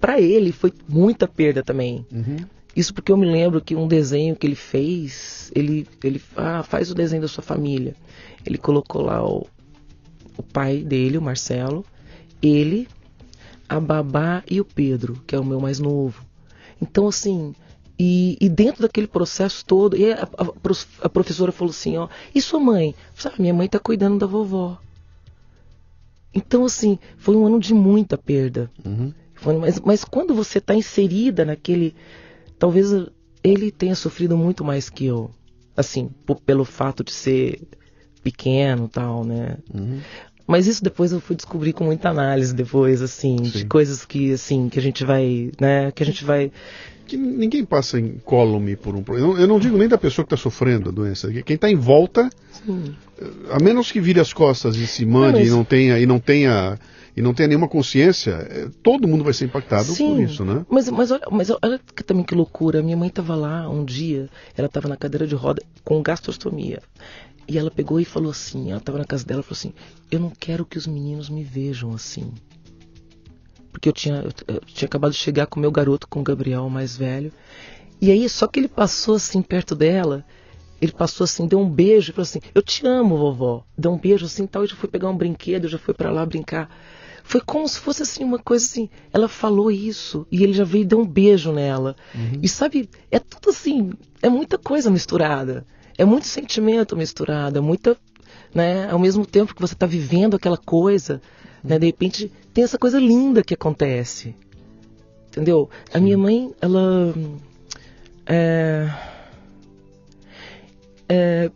para 0.00 0.20
ele 0.20 0.50
foi 0.50 0.72
muita 0.88 1.28
perda 1.28 1.62
também. 1.62 2.06
Uhum. 2.10 2.38
Isso 2.74 2.94
porque 2.94 3.12
eu 3.12 3.16
me 3.16 3.26
lembro 3.26 3.60
que 3.60 3.76
um 3.76 3.86
desenho 3.86 4.34
que 4.34 4.46
ele 4.46 4.54
fez, 4.54 5.52
ele, 5.54 5.86
ele 6.02 6.22
ah, 6.36 6.62
faz 6.62 6.90
o 6.90 6.94
desenho 6.94 7.22
da 7.22 7.28
sua 7.28 7.42
família. 7.42 7.94
Ele 8.46 8.56
colocou 8.56 9.02
lá 9.02 9.22
o, 9.24 9.46
o 10.36 10.42
pai 10.42 10.78
dele, 10.78 11.18
o 11.18 11.22
Marcelo, 11.22 11.84
ele, 12.40 12.88
a 13.76 13.80
Babá 13.80 14.42
e 14.50 14.60
o 14.60 14.64
Pedro, 14.64 15.22
que 15.26 15.34
é 15.34 15.38
o 15.38 15.44
meu 15.44 15.58
mais 15.58 15.78
novo. 15.78 16.22
Então, 16.80 17.08
assim, 17.08 17.54
e, 17.98 18.36
e 18.38 18.48
dentro 18.48 18.82
daquele 18.82 19.06
processo 19.06 19.64
todo, 19.64 19.96
e 19.96 20.12
a, 20.12 20.24
a, 20.24 20.46
a, 21.02 21.08
professora 21.08 21.50
falou 21.50 21.70
assim, 21.70 21.96
ó, 21.96 22.08
e 22.34 22.42
sua 22.42 22.60
mãe? 22.60 22.94
Sabe, 23.14 23.36
minha 23.40 23.54
mãe 23.54 23.66
está 23.66 23.78
cuidando 23.78 24.18
da 24.18 24.26
vovó. 24.26 24.78
Então, 26.34 26.66
assim, 26.66 26.98
foi 27.16 27.34
um 27.34 27.46
ano 27.46 27.58
de 27.58 27.72
muita 27.72 28.18
perda. 28.18 28.70
Uhum. 28.84 29.14
Mas, 29.60 29.80
mas 29.80 30.04
quando 30.04 30.34
você 30.34 30.58
está 30.58 30.74
inserida 30.74 31.44
naquele. 31.44 31.94
Talvez 32.58 32.92
ele 33.42 33.72
tenha 33.72 33.94
sofrido 33.94 34.36
muito 34.36 34.64
mais 34.64 34.88
que 34.88 35.06
eu. 35.06 35.30
Assim, 35.76 36.10
pelo 36.46 36.64
fato 36.64 37.02
de 37.02 37.12
ser 37.12 37.60
pequeno 38.22 38.88
tal, 38.88 39.24
né? 39.24 39.58
Uhum. 39.74 40.00
Mas 40.52 40.66
isso 40.66 40.84
depois 40.84 41.12
eu 41.12 41.18
fui 41.18 41.34
descobrir 41.34 41.72
com 41.72 41.82
muita 41.82 42.10
análise 42.10 42.54
depois, 42.54 43.00
assim, 43.00 43.38
Sim. 43.38 43.60
de 43.60 43.64
coisas 43.64 44.04
que, 44.04 44.34
assim, 44.34 44.68
que 44.68 44.78
a 44.78 44.82
gente 44.82 45.02
vai, 45.02 45.50
né, 45.58 45.90
que 45.92 46.02
a 46.02 46.06
gente 46.06 46.22
vai 46.22 46.52
que 47.06 47.16
ninguém 47.16 47.64
passa 47.64 47.98
incólume 47.98 48.76
por 48.76 48.94
um 48.94 49.02
problema. 49.02 49.40
Eu 49.40 49.48
não 49.48 49.58
digo 49.58 49.78
nem 49.78 49.88
da 49.88 49.96
pessoa 49.96 50.26
que 50.26 50.34
está 50.34 50.42
sofrendo 50.42 50.90
a 50.90 50.92
doença. 50.92 51.32
Quem 51.42 51.54
está 51.54 51.70
em 51.70 51.74
volta, 51.74 52.28
Sim. 52.50 52.94
a 53.50 53.62
menos 53.62 53.90
que 53.90 53.98
vire 53.98 54.20
as 54.20 54.34
costas 54.34 54.76
e 54.76 54.86
se 54.86 55.06
mande 55.06 55.38
mas... 55.38 55.48
e 55.48 55.50
não 55.50 55.64
tenha 55.64 55.98
e 55.98 56.04
não 56.04 56.20
tenha 56.20 56.78
e 57.16 57.22
não 57.22 57.32
tenha 57.32 57.48
nenhuma 57.48 57.68
consciência, 57.68 58.30
é, 58.30 58.68
todo 58.82 59.08
mundo 59.08 59.24
vai 59.24 59.32
ser 59.32 59.46
impactado 59.46 59.84
Sim, 59.84 60.14
por 60.14 60.22
isso, 60.22 60.44
né? 60.44 60.64
Mas, 60.68 60.88
mas, 60.90 61.10
olha, 61.10 61.22
mas 61.30 61.50
olha 61.50 61.80
que, 61.94 62.02
também 62.02 62.24
que 62.24 62.34
loucura. 62.34 62.82
Minha 62.82 62.96
mãe 62.96 63.08
estava 63.08 63.34
lá 63.34 63.68
um 63.68 63.84
dia, 63.84 64.28
ela 64.56 64.66
estava 64.66 64.88
na 64.88 64.96
cadeira 64.96 65.26
de 65.26 65.34
roda 65.34 65.62
com 65.82 66.02
gastrostomia. 66.02 66.80
E 67.48 67.58
ela 67.58 67.70
pegou 67.70 68.00
e 68.00 68.04
falou 68.04 68.30
assim, 68.30 68.70
ela 68.70 68.78
estava 68.78 68.98
na 68.98 69.04
casa 69.04 69.24
dela 69.24 69.42
falou 69.42 69.58
assim, 69.58 69.74
eu 70.10 70.20
não 70.20 70.30
quero 70.30 70.64
que 70.64 70.78
os 70.78 70.86
meninos 70.86 71.28
me 71.28 71.42
vejam 71.42 71.92
assim 71.92 72.32
porque 73.72 73.88
eu 73.88 73.92
tinha, 73.92 74.24
eu 74.46 74.60
tinha 74.60 74.86
acabado 74.86 75.12
de 75.12 75.18
chegar 75.18 75.46
com 75.46 75.58
o 75.58 75.60
meu 75.60 75.72
garoto, 75.72 76.06
com 76.06 76.20
o 76.20 76.22
Gabriel, 76.22 76.68
mais 76.68 76.96
velho. 76.96 77.32
E 78.00 78.10
aí, 78.10 78.28
só 78.28 78.46
que 78.46 78.60
ele 78.60 78.68
passou 78.68 79.16
assim 79.16 79.40
perto 79.40 79.74
dela, 79.74 80.24
ele 80.80 80.92
passou 80.92 81.24
assim, 81.24 81.46
deu 81.46 81.58
um 81.58 81.68
beijo 81.68 82.10
e 82.10 82.14
falou 82.14 82.22
assim: 82.22 82.40
Eu 82.54 82.62
te 82.62 82.86
amo, 82.86 83.16
vovó. 83.16 83.64
Deu 83.76 83.92
um 83.92 83.98
beijo 83.98 84.26
assim 84.26 84.46
tal, 84.46 84.64
e 84.64 84.66
já 84.68 84.76
foi 84.76 84.88
pegar 84.88 85.08
um 85.08 85.16
brinquedo, 85.16 85.68
já 85.68 85.78
foi 85.78 85.94
para 85.94 86.10
lá 86.10 86.24
brincar. 86.26 86.70
Foi 87.24 87.40
como 87.40 87.66
se 87.66 87.78
fosse 87.78 88.02
assim, 88.02 88.22
uma 88.22 88.38
coisa 88.38 88.64
assim. 88.64 88.90
Ela 89.12 89.28
falou 89.28 89.70
isso 89.70 90.26
e 90.30 90.42
ele 90.42 90.52
já 90.52 90.64
veio 90.64 90.82
e 90.82 90.86
deu 90.86 91.00
um 91.00 91.06
beijo 91.06 91.50
nela. 91.52 91.96
Uhum. 92.14 92.40
E 92.42 92.48
sabe, 92.48 92.90
é 93.10 93.18
tudo 93.18 93.50
assim, 93.50 93.92
é 94.20 94.28
muita 94.28 94.58
coisa 94.58 94.90
misturada. 94.90 95.64
É 95.96 96.04
muito 96.04 96.26
sentimento 96.26 96.96
misturado, 96.96 97.58
é 97.58 97.60
muita. 97.60 97.96
Né, 98.54 98.90
ao 98.90 98.98
mesmo 98.98 99.24
tempo 99.24 99.54
que 99.54 99.60
você 99.62 99.72
está 99.72 99.86
vivendo 99.86 100.36
aquela 100.36 100.58
coisa, 100.58 101.22
né? 101.64 101.78
De 101.78 101.86
repente 101.86 102.30
tem 102.52 102.64
essa 102.64 102.78
coisa 102.78 102.98
linda 102.98 103.42
que 103.42 103.54
acontece. 103.54 104.34
Entendeu? 105.28 105.70
Sim. 105.86 105.98
A 105.98 106.00
minha 106.00 106.18
mãe, 106.18 106.52
ela. 106.60 107.14
É, 108.26 108.90
é, 111.08 111.50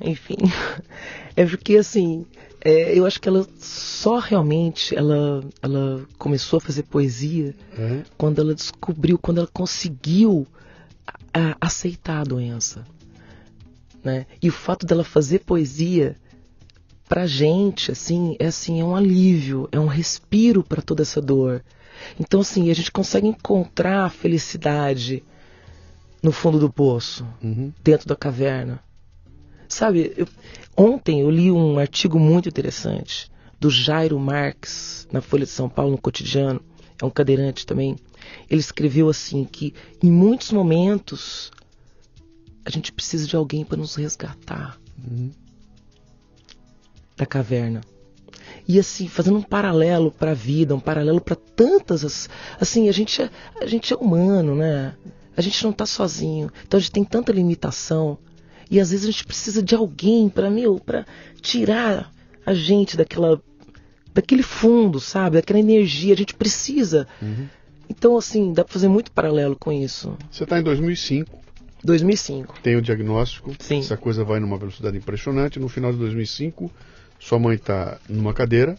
enfim. 0.00 0.36
É 1.36 1.46
porque 1.46 1.76
assim. 1.76 2.26
É, 2.62 2.98
eu 2.98 3.06
acho 3.06 3.18
que 3.18 3.26
ela 3.26 3.46
só 3.58 4.18
realmente 4.18 4.94
ela, 4.94 5.42
ela 5.62 6.04
começou 6.18 6.58
a 6.58 6.60
fazer 6.60 6.82
poesia 6.82 7.54
é. 7.78 8.02
quando 8.18 8.38
ela 8.40 8.54
descobriu, 8.54 9.16
quando 9.16 9.38
ela 9.38 9.48
conseguiu 9.50 10.46
a, 11.32 11.52
a 11.52 11.56
aceitar 11.58 12.20
a 12.20 12.24
doença. 12.24 12.84
Né? 14.02 14.26
E 14.42 14.48
o 14.48 14.52
fato 14.52 14.86
dela 14.86 15.04
fazer 15.04 15.40
poesia 15.40 16.16
pra 17.08 17.26
gente, 17.26 17.90
assim, 17.90 18.36
é 18.38 18.46
assim, 18.46 18.80
é 18.80 18.84
um 18.84 18.94
alívio, 18.94 19.68
é 19.72 19.80
um 19.80 19.86
respiro 19.86 20.62
para 20.62 20.80
toda 20.80 21.02
essa 21.02 21.20
dor. 21.20 21.62
Então, 22.18 22.40
assim, 22.40 22.70
a 22.70 22.74
gente 22.74 22.92
consegue 22.92 23.26
encontrar 23.26 24.04
a 24.04 24.10
felicidade 24.10 25.22
no 26.22 26.32
fundo 26.32 26.58
do 26.58 26.70
poço, 26.70 27.26
uhum. 27.42 27.72
dentro 27.82 28.06
da 28.06 28.14
caverna. 28.14 28.82
Sabe, 29.68 30.12
eu, 30.16 30.26
ontem 30.76 31.20
eu 31.20 31.30
li 31.30 31.50
um 31.50 31.78
artigo 31.78 32.18
muito 32.18 32.48
interessante 32.48 33.30
do 33.58 33.70
Jairo 33.70 34.18
Marx 34.18 35.06
na 35.12 35.20
Folha 35.20 35.44
de 35.44 35.50
São 35.50 35.68
Paulo, 35.68 35.92
no 35.92 35.98
Cotidiano, 35.98 36.60
é 37.00 37.04
um 37.04 37.10
cadeirante 37.10 37.66
também. 37.66 37.96
Ele 38.48 38.60
escreveu 38.60 39.08
assim 39.08 39.44
que 39.44 39.74
em 40.02 40.10
muitos 40.10 40.52
momentos 40.52 41.50
a 42.64 42.70
gente 42.70 42.92
precisa 42.92 43.26
de 43.26 43.36
alguém 43.36 43.64
para 43.64 43.76
nos 43.78 43.94
resgatar. 43.94 44.78
Uhum 44.98 45.30
da 47.16 47.26
caverna. 47.26 47.82
E 48.66 48.78
assim, 48.78 49.06
fazendo 49.08 49.36
um 49.36 49.42
paralelo 49.42 50.10
para 50.10 50.30
a 50.30 50.34
vida, 50.34 50.74
um 50.74 50.80
paralelo 50.80 51.20
para 51.20 51.36
tantas. 51.36 52.04
as- 52.04 52.28
Assim, 52.58 52.88
a 52.88 52.92
gente, 52.92 53.20
é, 53.22 53.30
a 53.60 53.66
gente 53.66 53.92
é 53.92 53.96
humano, 53.96 54.54
né? 54.54 54.94
A 55.36 55.42
gente 55.42 55.62
não 55.64 55.72
tá 55.72 55.84
sozinho. 55.86 56.50
Então 56.66 56.78
a 56.78 56.80
gente 56.80 56.92
tem 56.92 57.04
tanta 57.04 57.32
limitação. 57.32 58.16
E 58.70 58.80
às 58.80 58.90
vezes 58.90 59.06
a 59.06 59.10
gente 59.10 59.26
precisa 59.26 59.62
de 59.62 59.74
alguém 59.74 60.28
para 60.28 60.50
meu, 60.50 60.78
para 60.78 61.04
tirar 61.42 62.10
a 62.46 62.54
gente 62.54 62.96
daquela 62.96 63.40
daquele 64.14 64.42
fundo, 64.42 64.98
sabe? 64.98 65.36
Daquela 65.36 65.58
energia. 65.60 66.14
A 66.14 66.16
gente 66.16 66.34
precisa. 66.34 67.06
Então, 67.88 68.16
assim, 68.16 68.52
dá 68.52 68.64
pra 68.64 68.72
fazer 68.72 68.88
muito 68.88 69.12
paralelo 69.12 69.56
com 69.60 69.70
isso. 69.70 70.16
Você 70.30 70.44
está 70.44 70.58
em 70.58 70.62
2005, 70.62 71.38
2005. 71.84 72.60
tem 72.62 72.76
o 72.76 72.82
diagnóstico, 72.82 73.52
Sim. 73.58 73.80
essa 73.80 73.96
coisa 73.96 74.24
vai 74.24 74.40
numa 74.40 74.56
velocidade 74.58 74.96
impressionante. 74.96 75.58
No 75.58 75.68
final 75.68 75.92
de 75.92 75.98
2005, 75.98 76.70
sua 77.18 77.38
mãe 77.38 77.56
está 77.56 77.98
numa 78.08 78.32
cadeira, 78.34 78.76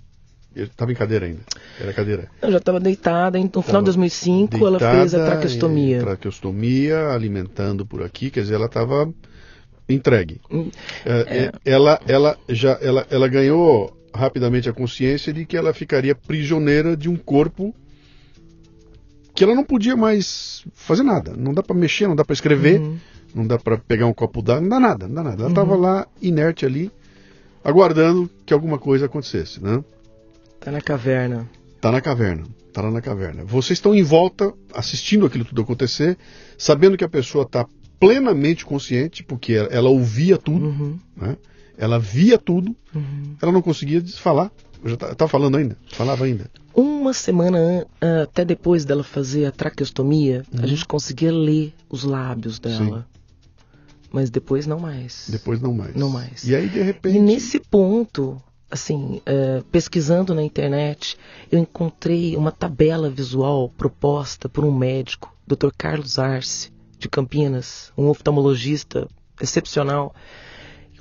estava 0.55 0.91
em 0.91 0.95
cadeira 0.95 1.25
ainda, 1.25 1.41
era 1.79 1.93
cadeira. 1.93 2.29
Eu 2.41 2.51
já 2.51 2.57
estava 2.57 2.79
deitada. 2.79 3.39
e 3.39 3.43
No 3.43 3.61
final 3.61 3.81
de 3.81 3.85
2005, 3.85 4.57
ela 4.67 4.79
fez 4.79 4.91
a 4.91 5.17
Deitada, 5.17 5.25
traqueostomia. 5.25 5.99
Traqueostomia, 5.99 7.09
alimentando 7.09 7.85
por 7.85 8.03
aqui, 8.03 8.29
quer 8.29 8.41
dizer, 8.41 8.55
ela 8.55 8.65
estava 8.65 9.11
entregue. 9.87 10.39
Hum, 10.49 10.69
É, 11.05 11.11
é, 11.45 11.51
Ela, 11.65 11.99
ela 12.07 12.37
já, 12.49 12.77
ela, 12.81 13.05
ela 13.09 13.27
ganhou 13.27 13.95
rapidamente 14.13 14.69
a 14.69 14.73
consciência 14.73 15.31
de 15.33 15.45
que 15.45 15.55
ela 15.57 15.73
ficaria 15.73 16.13
prisioneira 16.15 16.95
de 16.97 17.09
um 17.09 17.15
corpo 17.15 17.73
que 19.41 19.45
ela 19.45 19.55
não 19.55 19.63
podia 19.63 19.97
mais 19.97 20.63
fazer 20.75 21.01
nada. 21.01 21.33
Não 21.35 21.51
dá 21.51 21.63
para 21.63 21.75
mexer, 21.75 22.07
não 22.07 22.15
dá 22.15 22.23
para 22.23 22.35
escrever, 22.35 22.79
Uhum. 22.79 22.97
não 23.33 23.47
dá 23.47 23.57
para 23.57 23.75
pegar 23.75 24.05
um 24.05 24.13
copo 24.13 24.39
d'água, 24.39 24.61
não 24.61 24.69
dá 24.69 24.79
nada, 24.79 25.07
não 25.07 25.15
dá 25.15 25.23
nada. 25.23 25.41
Ela 25.41 25.49
estava 25.49 25.75
lá 25.75 26.07
inerte 26.21 26.63
ali, 26.63 26.91
aguardando 27.63 28.29
que 28.45 28.53
alguma 28.53 28.77
coisa 28.77 29.07
acontecesse, 29.07 29.59
né? 29.63 29.83
Tá 30.59 30.69
na 30.69 30.79
caverna. 30.79 31.49
Tá 31.81 31.91
na 31.91 31.99
caverna, 32.01 32.43
tá 32.71 32.83
lá 32.83 32.91
na 32.91 33.01
caverna. 33.01 33.43
Vocês 33.43 33.77
estão 33.79 33.95
em 33.95 34.03
volta, 34.03 34.53
assistindo 34.75 35.25
aquilo 35.25 35.43
tudo 35.43 35.63
acontecer, 35.63 36.19
sabendo 36.55 36.95
que 36.95 37.03
a 37.03 37.09
pessoa 37.09 37.43
está 37.43 37.65
plenamente 37.99 38.63
consciente, 38.63 39.23
porque 39.23 39.53
ela, 39.53 39.69
ela 39.69 39.89
ouvia 39.89 40.37
tudo, 40.37 40.67
Uhum, 40.67 40.99
né? 41.17 41.35
Ela 41.79 41.97
via 41.97 42.37
tudo, 42.37 42.75
uhum. 42.93 43.35
ela 43.41 43.51
não 43.51 43.63
conseguia 43.63 44.03
falar. 44.19 44.51
Já 44.83 44.97
tá, 44.97 45.13
tá 45.15 45.27
falando 45.27 45.57
ainda, 45.57 45.77
falava 45.91 46.25
ainda. 46.25 46.49
Uma 46.73 47.13
semana 47.13 47.57
an- 47.57 47.85
ah, 48.01 48.23
até 48.23 48.43
depois 48.43 48.83
dela 48.85 49.03
fazer 49.03 49.45
a 49.45 49.51
traqueostomia, 49.51 50.43
Uhum. 50.53 50.63
a 50.63 50.67
gente 50.67 50.85
conseguia 50.85 51.31
ler 51.31 51.73
os 51.89 52.03
lábios 52.03 52.57
dela. 52.59 53.05
Mas 54.11 54.29
depois 54.29 54.65
não 54.67 54.79
mais. 54.79 55.27
Depois 55.29 55.61
não 55.61 55.73
mais. 55.73 55.95
Não 55.95 56.09
mais. 56.09 56.43
E 56.43 56.55
aí, 56.55 56.67
de 56.67 56.81
repente. 56.81 57.15
E 57.17 57.21
nesse 57.21 57.59
ponto, 57.59 58.41
assim, 58.69 59.21
eh, 59.25 59.63
pesquisando 59.71 60.33
na 60.35 60.43
internet, 60.43 61.17
eu 61.51 61.59
encontrei 61.59 62.35
uma 62.35 62.51
tabela 62.51 63.09
visual 63.09 63.69
proposta 63.69 64.49
por 64.49 64.65
um 64.65 64.71
médico, 64.73 65.33
Dr. 65.47 65.69
Carlos 65.77 66.19
Arce, 66.19 66.71
de 66.99 67.07
Campinas, 67.07 67.91
um 67.97 68.07
oftalmologista 68.09 69.07
excepcional, 69.39 70.13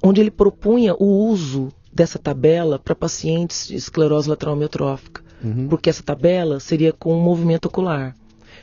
onde 0.03 0.21
ele 0.21 0.31
propunha 0.31 0.95
o 0.95 1.05
uso 1.29 1.73
dessa 1.93 2.19
tabela 2.19 2.79
para 2.79 2.95
pacientes 2.95 3.67
de 3.69 3.75
esclerose 3.77 4.29
lateral 4.29 4.55
amiotrófica, 4.55 5.23
Uhum. 5.43 5.69
porque 5.69 5.89
essa 5.91 6.03
tabela 6.03 6.61
seria 6.61 6.93
com 6.93 7.15
um 7.17 7.21
movimento 7.23 7.67
ocular. 7.67 8.15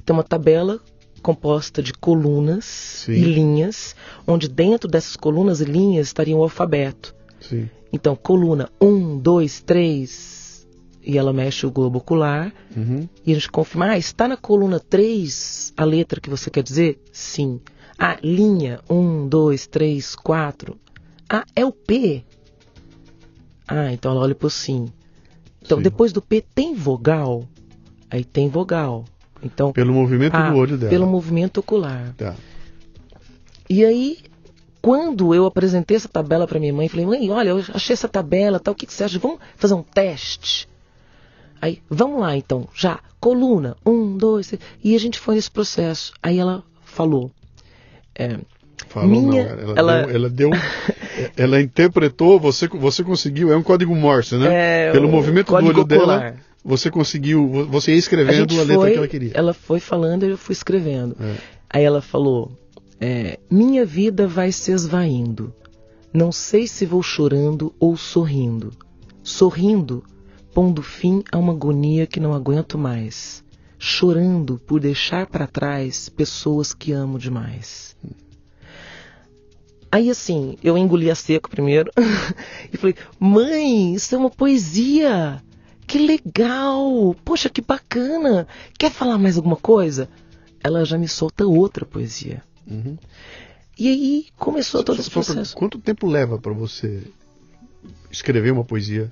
Então, 0.01 0.15
uma 0.15 0.23
tabela 0.23 0.80
composta 1.21 1.82
de 1.82 1.91
colunas 1.93 2.65
Sim. 3.05 3.13
e 3.13 3.21
linhas, 3.21 3.95
onde 4.28 4.47
dentro 4.47 4.88
dessas 4.89 5.15
colunas 5.15 5.59
e 5.59 5.65
linhas 5.65 6.07
estaria 6.07 6.36
o 6.38 6.43
alfabeto. 6.43 7.13
Sim. 7.41 7.69
Então, 7.91 8.15
coluna 8.15 8.69
1, 8.80 9.17
2, 9.17 9.61
3, 9.61 10.67
e 11.03 11.17
ela 11.17 11.34
mexe 11.34 11.65
o 11.65 11.71
globo 11.71 11.97
ocular, 11.97 12.53
Uhum. 12.75 13.07
e 13.25 13.32
a 13.32 13.34
gente 13.36 13.49
confirma, 13.51 13.88
ah, 13.91 13.97
está 13.97 14.28
na 14.28 14.38
coluna 14.38 14.80
3 14.80 15.73
a 15.75 15.84
letra 15.84 16.21
que 16.21 16.30
você 16.30 16.49
quer 16.49 16.61
dizer? 16.63 17.01
Sim. 17.11 17.59
Ah, 17.97 18.17
linha 18.21 18.80
1, 18.89 19.28
2, 19.28 19.65
3, 19.67 20.15
4. 20.15 20.78
Ah, 21.30 21.43
é 21.55 21.65
o 21.65 21.71
P. 21.71 22.23
Ah, 23.68 23.91
então 23.91 24.11
ela 24.11 24.22
olha 24.22 24.36
pro 24.36 24.49
sim. 24.49 24.91
Então, 25.61 25.78
Sim. 25.80 25.84
depois 25.84 26.13
do 26.13 26.22
P 26.22 26.41
tem 26.55 26.74
vogal? 26.74 27.43
Aí 28.09 28.24
tem 28.24 28.47
vogal. 28.47 29.03
Então, 29.43 29.74
Pelo 29.74 29.93
movimento 29.93 30.34
ah, 30.34 30.49
do 30.49 30.57
olho 30.57 30.78
dela. 30.78 30.89
pelo 30.89 31.05
movimento 31.05 31.59
ocular. 31.59 32.13
Tá. 32.18 32.36
E 33.70 33.84
aí, 33.84 34.20
quando 34.82 35.36
eu 35.36 35.45
apresentei 35.45 35.97
essa 35.97 36.07
tabela 36.07 36.47
para 36.47 36.59
minha 36.59 36.74
mãe, 36.74 36.88
falei, 36.88 37.05
mãe, 37.05 37.30
olha, 37.30 37.49
eu 37.49 37.63
achei 37.74 37.93
essa 37.93 38.07
tabela, 38.07 38.59
tal, 38.59 38.74
o 38.74 38.76
que, 38.76 38.86
que 38.86 38.93
você 38.93 39.03
acha? 39.03 39.20
Vamos 39.20 39.39
fazer 39.57 39.74
um 39.74 39.84
teste? 39.84 40.70
Aí, 41.61 41.82
vamos 41.89 42.22
lá 42.22 42.36
então, 42.38 42.68
já, 42.74 42.99
coluna, 43.20 43.76
um, 43.86 44.15
dois, 44.15 44.47
três. 44.47 44.61
E 44.84 44.95
a 44.95 44.99
gente 44.99 45.20
foi 45.20 45.36
nesse 45.36 45.51
processo. 45.51 46.13
Aí 46.24 46.38
ela 46.39 46.63
falou, 46.86 47.30
é, 48.15 48.39
Falou, 48.88 49.09
Minha- 49.09 49.43
não. 49.55 49.61
Ela, 49.61 49.73
ela- 49.79 50.01
Deu, 50.05 50.15
ela 50.15 50.29
deu. 50.29 50.49
ela 51.38 51.61
interpretou, 51.61 52.39
você, 52.39 52.67
você 52.67 53.03
conseguiu. 53.03 53.51
É 53.51 53.57
um 53.57 53.63
código 53.63 53.95
Morse, 53.95 54.35
né? 54.35 54.88
É, 54.88 54.91
Pelo 54.91 55.07
movimento 55.09 55.47
do 55.47 55.55
olho 55.55 55.83
dela, 55.83 56.01
ocular. 56.03 56.35
você 56.63 56.89
conseguiu. 56.91 57.47
vo- 57.47 57.65
Você 57.67 57.91
ia 57.91 57.95
a 57.97 57.99
escrevendo 57.99 58.51
gente 58.53 58.59
a, 58.59 58.61
letra 58.63 58.75
foi, 58.75 58.91
que 58.91 58.97
ela 58.97 59.07
queria. 59.07 59.31
ela 59.33 59.53
foi 59.53 59.79
falando 59.79 60.23
e 60.25 60.29
eu 60.29 60.38
fui 60.38 60.53
escrevendo. 60.53 61.15
É. 61.19 61.35
Aí 61.69 61.83
ela 61.83 62.01
falou: 62.01 62.51
é, 62.99 63.38
Minha 63.51 63.85
vida 63.85 64.27
vai 64.27 64.51
se 64.51 64.71
esvaindo. 64.71 65.53
Não 66.13 66.31
sei 66.31 66.67
se 66.67 66.85
vou 66.85 67.03
chorando 67.03 67.73
ou 67.79 67.95
sorrindo. 67.97 68.71
Sorrindo, 69.21 70.03
pondo 70.53 70.81
fim 70.81 71.21
a 71.31 71.38
uma 71.38 71.51
agonia 71.53 72.07
que 72.07 72.19
não 72.19 72.33
aguento 72.33 72.77
mais. 72.77 73.43
Chorando 73.77 74.57
por 74.65 74.79
deixar 74.79 75.27
para 75.27 75.45
trás 75.45 76.09
pessoas 76.09 76.73
que 76.73 76.91
amo 76.91 77.19
demais. 77.19 77.95
Aí 79.97 80.09
assim, 80.11 80.57
eu 80.63 80.77
engoli 80.77 81.09
a 81.09 81.15
seco 81.15 81.49
primeiro 81.49 81.91
e 82.71 82.77
falei: 82.77 82.95
Mãe, 83.19 83.93
isso 83.95 84.13
é 84.13 84.17
uma 84.17 84.29
poesia! 84.29 85.41
Que 85.87 85.97
legal! 85.97 87.15
Poxa, 87.25 87.49
que 87.49 87.61
bacana! 87.61 88.47
Quer 88.77 88.91
falar 88.91 89.17
mais 89.17 89.37
alguma 89.37 89.55
coisa? 89.55 90.07
Ela 90.63 90.83
já 90.85 90.97
me 90.97 91.07
solta 91.07 91.45
outra 91.47 91.85
poesia. 91.85 92.43
Uhum. 92.69 92.97
E 93.79 93.87
aí 93.87 94.25
começou 94.37 94.83
todo 94.83 94.95
Só- 94.97 95.01
esse 95.01 95.09
pra- 95.11 95.23
processo. 95.23 95.55
quanto 95.55 95.79
tempo 95.79 96.07
leva 96.07 96.37
para 96.37 96.51
você 96.53 97.03
escrever 98.11 98.51
uma 98.51 98.63
poesia 98.65 99.11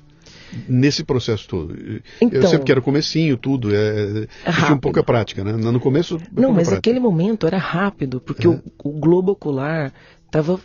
nesse 0.67 1.03
processo 1.03 1.47
todo? 1.47 1.73
Eu 1.75 2.01
Então- 2.21 2.47
sempre 2.49 2.65
quero 2.65 2.81
comecinho, 2.81 3.37
tudo. 3.37 3.73
É, 3.73 3.77
é 3.77 4.03
tinha 4.03 4.27
um 4.47 4.51
rápido. 4.51 4.79
pouca 4.81 5.03
prática, 5.03 5.43
né? 5.43 5.53
No 5.53 5.79
começo. 5.79 6.15
Não, 6.17 6.19
pouca 6.19 6.47
mas 6.49 6.67
prática. 6.67 6.77
aquele 6.77 6.99
momento 6.99 7.47
era 7.47 7.57
rápido, 7.57 8.19
porque 8.19 8.45
É. 8.47 8.49
o, 8.49 8.61
o 8.83 8.91
globo 8.91 9.31
ocular 9.31 9.93
estava 10.25 10.59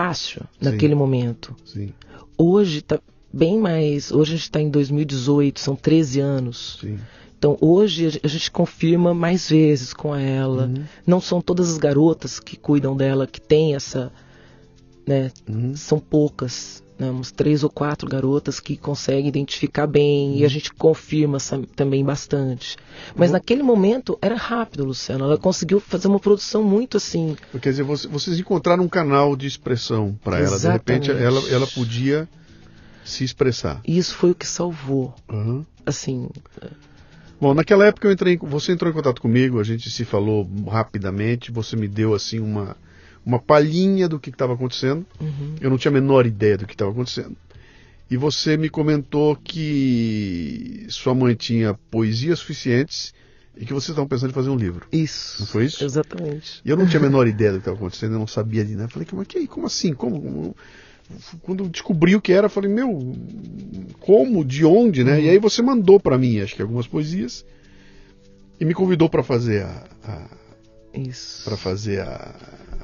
fácil 0.00 0.42
naquele 0.60 0.94
momento. 0.94 1.56
Sim, 1.64 1.90
Hoje 2.36 2.78
está 2.80 3.00
bem 3.32 3.58
mais. 3.58 4.12
Hoje 4.12 4.32
a 4.34 4.36
gente 4.36 4.42
está 4.44 4.60
em 4.60 4.68
2018, 4.68 5.58
são 5.58 5.74
13 5.74 6.20
anos. 6.20 6.78
sim. 6.82 6.98
Então 7.38 7.56
hoje 7.62 8.18
a 8.22 8.28
gente 8.28 8.50
confirma 8.50 9.14
mais 9.14 9.48
vezes 9.48 9.94
com 9.94 10.14
ela. 10.14 10.66
Uhum. 10.66 10.84
Não 11.06 11.20
são 11.20 11.40
todas 11.40 11.70
as 11.70 11.78
garotas 11.78 12.38
que 12.40 12.56
cuidam 12.56 12.94
dela 12.96 13.26
que 13.26 13.40
têm 13.40 13.74
essa. 13.74 14.12
Né, 15.06 15.30
Uhum. 15.48 15.74
são 15.76 15.98
poucas, 16.00 16.82
né, 16.98 17.10
uns 17.10 17.30
três 17.30 17.62
ou 17.62 17.70
quatro 17.70 18.08
garotas 18.08 18.58
que 18.58 18.76
conseguem 18.76 19.28
identificar 19.28 19.86
bem 19.86 20.38
e 20.38 20.44
a 20.44 20.48
gente 20.48 20.72
confirma 20.72 21.38
também 21.74 22.04
bastante. 22.04 22.76
Mas 23.14 23.30
naquele 23.30 23.62
momento 23.62 24.18
era 24.22 24.34
rápido, 24.36 24.84
Luciano. 24.84 25.24
Ela 25.24 25.36
conseguiu 25.38 25.78
fazer 25.80 26.08
uma 26.08 26.18
produção 26.20 26.62
muito 26.62 26.96
assim. 26.96 27.36
Quer 27.60 27.70
dizer, 27.70 27.82
você- 27.82 28.08
vocês 28.08 28.38
encontraram 28.38 28.84
um 28.84 28.88
canal 28.88 29.36
de 29.36 29.46
expressão 29.46 30.18
para 30.24 30.38
ela. 30.38 30.58
De 30.58 30.68
repente, 30.68 31.10
ela, 31.10 31.40
ela 31.50 31.66
podia 31.66 32.28
se 33.04 33.22
expressar. 33.24 33.80
E 33.86 33.96
isso 33.98 34.14
foi 34.14 34.30
o 34.30 34.34
que 34.34 34.46
salvou. 34.46 35.14
Uhum. 35.30 35.64
Assim, 35.84 36.28
Bom, 37.38 37.52
naquela 37.52 37.84
época 37.84 38.08
eu 38.08 38.12
entrei, 38.12 38.38
você 38.38 38.72
entrou 38.72 38.90
em 38.90 38.94
contato 38.94 39.20
comigo, 39.20 39.60
a 39.60 39.62
gente 39.62 39.90
se 39.90 40.06
falou 40.06 40.48
rapidamente, 40.66 41.52
você 41.52 41.76
me 41.76 41.86
deu 41.86 42.14
assim 42.14 42.38
uma, 42.40 42.74
uma 43.26 43.40
palhinha 43.40 44.08
do 44.08 44.20
que 44.20 44.30
estava 44.30 44.54
acontecendo. 44.54 45.04
uhum, 45.20 45.56
Eu 45.60 45.68
não 45.68 45.76
tinha 45.76 45.90
a 45.90 45.94
menor 45.94 46.24
ideia 46.26 46.56
do 46.56 46.64
que 46.66 46.74
estava 46.74 46.92
acontecendo. 46.92 47.36
E 48.08 48.16
você 48.16 48.56
me 48.56 48.68
comentou 48.70 49.34
que 49.34 50.86
sua 50.88 51.12
mãe 51.12 51.34
tinha 51.34 51.74
poesias 51.90 52.38
suficientes 52.38 53.12
e 53.56 53.66
que 53.66 53.72
vocês 53.72 53.88
estavam 53.90 54.06
pensando 54.06 54.30
em 54.30 54.34
fazer 54.34 54.48
um 54.50 54.56
livro. 54.56 54.86
isso. 54.92 55.40
Não 55.40 55.46
foi 55.48 55.64
isso? 55.64 55.82
Exatamente. 55.82 56.60
E 56.64 56.70
eu 56.70 56.76
não 56.76 56.86
tinha 56.86 57.00
a 57.00 57.02
menor 57.02 57.26
ideia 57.28 57.50
do 57.50 57.56
que 57.56 57.62
estava 57.62 57.76
acontecendo, 57.76 58.12
eu 58.12 58.18
não 58.20 58.26
sabia 58.28 58.64
de 58.64 58.76
nada. 58.76 58.88
Falei, 58.88 59.08
mas 59.12 59.26
que, 59.26 59.44
como 59.48 59.66
assim? 59.66 59.92
Como, 59.92 60.20
como? 60.22 60.56
Quando 61.42 61.68
descobri 61.68 62.14
o 62.14 62.20
que 62.20 62.32
era, 62.32 62.48
falei, 62.48 62.70
meu, 62.70 63.12
como? 64.00 64.44
De 64.44 64.64
onde, 64.64 65.02
né? 65.02 65.20
E 65.20 65.28
aí 65.30 65.38
você 65.38 65.60
mandou 65.62 65.98
para 65.98 66.16
mim, 66.18 66.40
acho 66.40 66.54
que 66.54 66.62
algumas 66.62 66.86
poesias, 66.86 67.44
e 68.60 68.64
me 68.64 68.74
convidou 68.74 69.08
para 69.08 69.22
fazer 69.22 69.62
a, 69.62 70.28
Isso. 70.94 71.44
para 71.44 71.56
fazer 71.56 72.00
a 72.00 72.34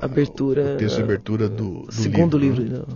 Abertura. 0.05 0.75
o 0.75 0.77
texto 0.77 0.97
de 0.97 1.03
abertura 1.03 1.49
do, 1.49 1.83
do 1.83 1.93
segundo 1.93 2.37
livro. 2.39 2.63
livro. 2.63 2.79
né? 2.89 2.95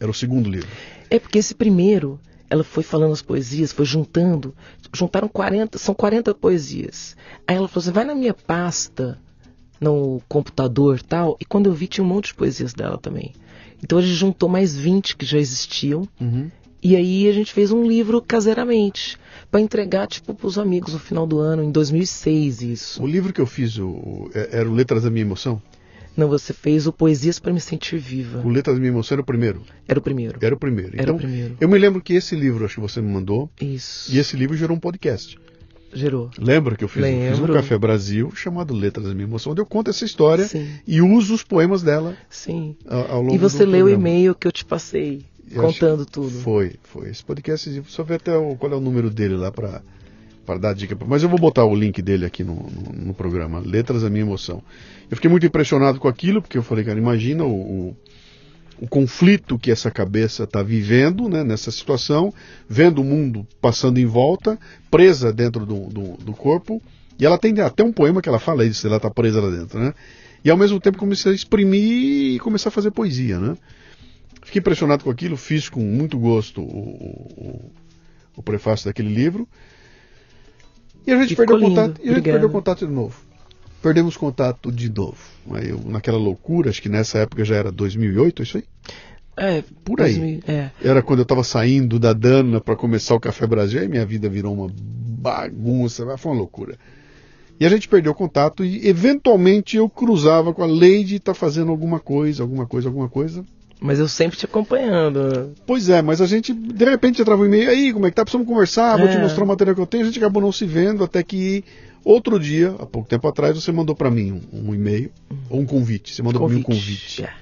Era 0.00 0.10
o 0.10 0.14
segundo 0.14 0.48
livro. 0.48 0.68
É 1.10 1.18
porque 1.18 1.38
esse 1.38 1.54
primeiro 1.54 2.18
ela 2.48 2.62
foi 2.62 2.82
falando 2.82 3.12
as 3.12 3.22
poesias, 3.22 3.72
foi 3.72 3.84
juntando, 3.84 4.54
juntaram 4.94 5.26
40, 5.28 5.78
são 5.78 5.94
40 5.94 6.32
poesias. 6.34 7.16
Aí 7.46 7.56
ela 7.56 7.66
falou 7.66 7.82
assim, 7.82 7.92
vai 7.92 8.04
na 8.04 8.14
minha 8.14 8.34
pasta 8.34 9.18
no 9.80 10.22
computador 10.28 11.02
tal, 11.02 11.36
e 11.40 11.44
quando 11.44 11.66
eu 11.66 11.72
vi 11.74 11.86
tinha 11.88 12.04
um 12.04 12.08
monte 12.08 12.28
de 12.28 12.34
poesias 12.34 12.72
dela 12.72 12.96
também. 12.98 13.34
Então 13.82 13.98
a 13.98 14.02
gente 14.02 14.14
juntou 14.14 14.48
mais 14.48 14.76
20 14.76 15.16
que 15.16 15.26
já 15.26 15.38
existiam, 15.38 16.08
Uhum. 16.20 16.50
e 16.82 16.94
aí 16.96 17.28
a 17.28 17.32
gente 17.32 17.52
fez 17.52 17.72
um 17.72 17.86
livro 17.86 18.22
caseiramente, 18.22 19.18
para 19.50 19.60
entregar 19.60 20.06
tipo 20.06 20.32
pros 20.34 20.56
amigos 20.58 20.92
no 20.94 20.98
final 20.98 21.26
do 21.26 21.38
ano, 21.38 21.62
em 21.62 21.70
2006 21.70 22.62
isso. 22.62 23.02
O 23.02 23.06
livro 23.06 23.32
que 23.32 23.40
eu 23.40 23.46
fiz 23.46 23.76
o, 23.76 23.86
o- 23.88 24.30
é- 24.34 24.60
era 24.60 24.68
o 24.68 24.72
Letras 24.72 25.02
da 25.02 25.10
Minha 25.10 25.22
Emoção. 25.26 25.60
Não, 26.16 26.28
você 26.28 26.52
fez 26.52 26.86
o 26.86 26.92
Poesias 26.92 27.38
para 27.38 27.52
me 27.52 27.60
sentir 27.60 27.98
viva. 27.98 28.40
O 28.44 28.48
Letras 28.48 28.76
da 28.76 28.80
Minha 28.80 28.92
Emoção 28.92 29.16
era 29.16 29.22
o 29.22 29.24
primeiro. 29.24 29.62
Era 29.86 29.98
o 29.98 30.02
primeiro. 30.02 30.38
Era 30.40 30.54
o 30.54 30.58
primeiro. 30.58 30.92
Era 30.94 31.02
então, 31.02 31.16
o 31.16 31.18
primeiro. 31.18 31.56
eu 31.60 31.68
me 31.68 31.78
lembro 31.78 32.00
que 32.00 32.14
esse 32.14 32.34
livro, 32.34 32.64
acho 32.64 32.76
que 32.76 32.80
você 32.80 33.00
me 33.00 33.12
mandou, 33.12 33.50
Isso. 33.60 34.14
e 34.14 34.18
esse 34.18 34.36
livro 34.36 34.56
gerou 34.56 34.76
um 34.76 34.80
podcast. 34.80 35.38
Gerou. 35.92 36.30
Lembra 36.38 36.76
que 36.76 36.84
eu 36.84 36.88
fiz, 36.88 37.04
fiz 37.04 37.38
um. 37.38 37.46
Café 37.46 37.78
Brasil 37.78 38.30
chamado 38.34 38.74
Letras 38.74 39.06
da 39.06 39.14
Minha 39.14 39.26
Emoção, 39.26 39.52
onde 39.52 39.60
eu 39.60 39.66
conto 39.66 39.90
essa 39.90 40.04
história 40.04 40.44
Sim. 40.44 40.68
e 40.86 41.00
uso 41.00 41.34
os 41.34 41.42
poemas 41.42 41.82
dela 41.82 42.16
Sim. 42.28 42.76
ao, 42.86 43.12
ao 43.12 43.22
longo 43.22 43.34
E 43.34 43.38
você 43.38 43.64
leu 43.64 43.86
o 43.86 43.88
e-mail 43.88 44.34
que 44.34 44.46
eu 44.46 44.52
te 44.52 44.64
passei, 44.64 45.24
Eu 45.50 45.62
contando 45.62 46.04
tudo. 46.04 46.30
Foi, 46.40 46.74
foi. 46.82 47.08
Esse 47.10 47.24
podcast, 47.24 47.82
só 47.88 48.02
ver 48.02 48.16
até 48.16 48.36
o, 48.36 48.56
qual 48.56 48.72
é 48.72 48.76
o 48.76 48.80
número 48.80 49.08
dele 49.10 49.36
lá 49.36 49.50
para 49.50 49.82
para 50.46 50.58
dar 50.58 50.74
dica. 50.74 50.96
Mas 51.06 51.22
eu 51.22 51.28
vou 51.28 51.38
botar 51.38 51.64
o 51.64 51.74
link 51.74 52.00
dele 52.00 52.24
aqui 52.24 52.44
no, 52.44 52.54
no, 52.54 53.06
no 53.06 53.14
programa, 53.14 53.58
Letras 53.58 54.02
da 54.02 54.08
Minha 54.08 54.22
Emoção. 54.22 54.62
Eu 55.10 55.16
fiquei 55.16 55.30
muito 55.30 55.44
impressionado 55.44 55.98
com 55.98 56.08
aquilo, 56.08 56.40
porque 56.40 56.56
eu 56.56 56.62
falei, 56.62 56.84
cara, 56.84 56.98
imagina 56.98 57.44
o, 57.44 57.50
o, 57.88 57.96
o 58.80 58.88
conflito 58.88 59.58
que 59.58 59.70
essa 59.70 59.90
cabeça 59.90 60.44
está 60.44 60.62
vivendo 60.62 61.28
né, 61.28 61.42
nessa 61.42 61.70
situação, 61.70 62.32
vendo 62.68 63.02
o 63.02 63.04
mundo 63.04 63.46
passando 63.60 63.98
em 63.98 64.06
volta, 64.06 64.58
presa 64.90 65.32
dentro 65.32 65.66
do, 65.66 65.88
do, 65.88 66.16
do 66.16 66.32
corpo. 66.32 66.80
E 67.18 67.26
ela 67.26 67.36
tem 67.36 67.58
até 67.60 67.82
um 67.82 67.92
poema 67.92 68.22
que 68.22 68.28
ela 68.28 68.38
fala 68.38 68.64
isso, 68.64 68.86
ela 68.86 68.96
está 68.96 69.10
presa 69.10 69.40
lá 69.40 69.50
dentro, 69.50 69.78
né? 69.78 69.92
E 70.44 70.50
ao 70.50 70.56
mesmo 70.56 70.78
tempo 70.78 70.98
comecei 70.98 71.32
a 71.32 71.34
exprimir 71.34 72.34
e 72.34 72.38
começar 72.38 72.68
a 72.68 72.72
fazer 72.72 72.92
poesia, 72.92 73.40
né? 73.40 73.56
Fiquei 74.44 74.60
impressionado 74.60 75.02
com 75.02 75.10
aquilo, 75.10 75.36
fiz 75.36 75.68
com 75.68 75.80
muito 75.80 76.16
gosto 76.16 76.60
o, 76.60 76.66
o, 76.66 77.72
o 78.36 78.42
prefácio 78.44 78.86
daquele 78.86 79.12
livro. 79.12 79.48
E 81.06 81.12
a 81.12 81.20
gente 81.20 81.32
E 81.32 81.36
perdeu 81.36 81.60
contato. 81.60 82.00
E 82.02 82.10
a 82.10 82.14
gente 82.14 82.24
perdeu 82.24 82.50
contato 82.50 82.86
de 82.86 82.92
novo. 82.92 83.16
Perdemos 83.82 84.16
contato 84.16 84.72
de 84.72 84.90
novo. 84.90 85.18
Aí 85.52 85.70
eu, 85.70 85.80
naquela 85.86 86.18
loucura, 86.18 86.70
acho 86.70 86.82
que 86.82 86.88
nessa 86.88 87.18
época 87.18 87.44
já 87.44 87.54
era 87.56 87.70
2008, 87.70 88.42
isso 88.42 88.56
aí? 88.56 88.64
É, 89.36 89.62
Por 89.84 90.00
aí. 90.00 90.14
2000, 90.14 90.40
É. 90.48 90.70
Era 90.82 91.02
quando 91.02 91.20
eu 91.20 91.24
estava 91.24 91.44
saindo 91.44 91.98
da 91.98 92.12
Dana 92.12 92.60
para 92.60 92.74
começar 92.74 93.14
o 93.14 93.20
Café 93.20 93.46
Brasil, 93.46 93.80
aí 93.80 93.88
minha 93.88 94.06
vida 94.06 94.28
virou 94.28 94.54
uma 94.54 94.68
bagunça, 94.72 96.16
foi 96.16 96.32
uma 96.32 96.38
loucura. 96.38 96.76
E 97.58 97.64
a 97.64 97.68
gente 97.68 97.88
perdeu 97.88 98.14
contato 98.14 98.64
e 98.64 98.86
eventualmente 98.86 99.76
eu 99.76 99.88
cruzava 99.88 100.52
com 100.52 100.62
a 100.62 100.66
Lady 100.66 101.18
tá 101.18 101.32
fazendo 101.32 101.70
alguma 101.70 101.98
coisa, 101.98 102.42
alguma 102.42 102.66
coisa, 102.66 102.88
alguma 102.88 103.08
coisa. 103.08 103.44
Mas 103.80 103.98
eu 103.98 104.08
sempre 104.08 104.38
te 104.38 104.44
acompanhando. 104.46 105.52
Pois 105.66 105.88
é, 105.90 106.00
mas 106.00 106.20
a 106.22 106.26
gente, 106.26 106.52
de 106.52 106.84
repente, 106.84 107.20
entrava 107.20 107.42
um 107.42 107.44
e-mail, 107.44 107.68
aí, 107.68 107.92
como 107.92 108.06
é 108.06 108.10
que 108.10 108.16
tá? 108.16 108.24
Precisamos 108.24 108.48
conversar, 108.48 108.96
vou 108.96 109.06
te 109.08 109.16
É. 109.16 109.20
mostrar 109.20 109.44
o 109.44 109.46
material 109.46 109.74
que 109.74 109.80
eu 109.82 109.86
tenho. 109.86 110.04
A 110.04 110.06
gente 110.06 110.18
acabou 110.18 110.40
não 110.42 110.50
se 110.50 110.64
vendo, 110.64 111.04
até 111.04 111.22
que 111.22 111.62
outro 112.02 112.40
dia, 112.40 112.74
há 112.78 112.86
pouco 112.86 113.06
tempo 113.08 113.28
atrás, 113.28 113.54
você 113.54 113.70
mandou 113.70 113.94
para 113.94 114.10
mim 114.10 114.40
um, 114.52 114.70
um 114.70 114.74
e-mail, 114.74 115.10
ou 115.50 115.60
um 115.60 115.66
convite. 115.66 116.14
Você 116.14 116.22
mandou 116.22 116.40
para 116.46 116.54
mim 116.54 116.60
um 116.60 116.64
convite. 116.64 117.22
É. 117.22 117.32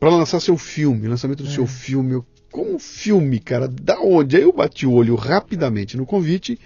Para 0.00 0.10
lançar 0.10 0.40
seu 0.40 0.56
filme, 0.56 1.06
lançamento 1.08 1.42
do 1.42 1.48
É. 1.48 1.52
seu 1.52 1.66
filme. 1.66 2.12
Eu, 2.14 2.24
como 2.50 2.78
filme, 2.78 3.38
cara? 3.38 3.68
Da 3.68 4.00
onde? 4.00 4.36
Aí 4.36 4.42
eu 4.42 4.52
bati 4.52 4.86
o 4.86 4.92
olho 4.92 5.14
rapidamente 5.14 5.94
no 5.96 6.06
convite, 6.06 6.58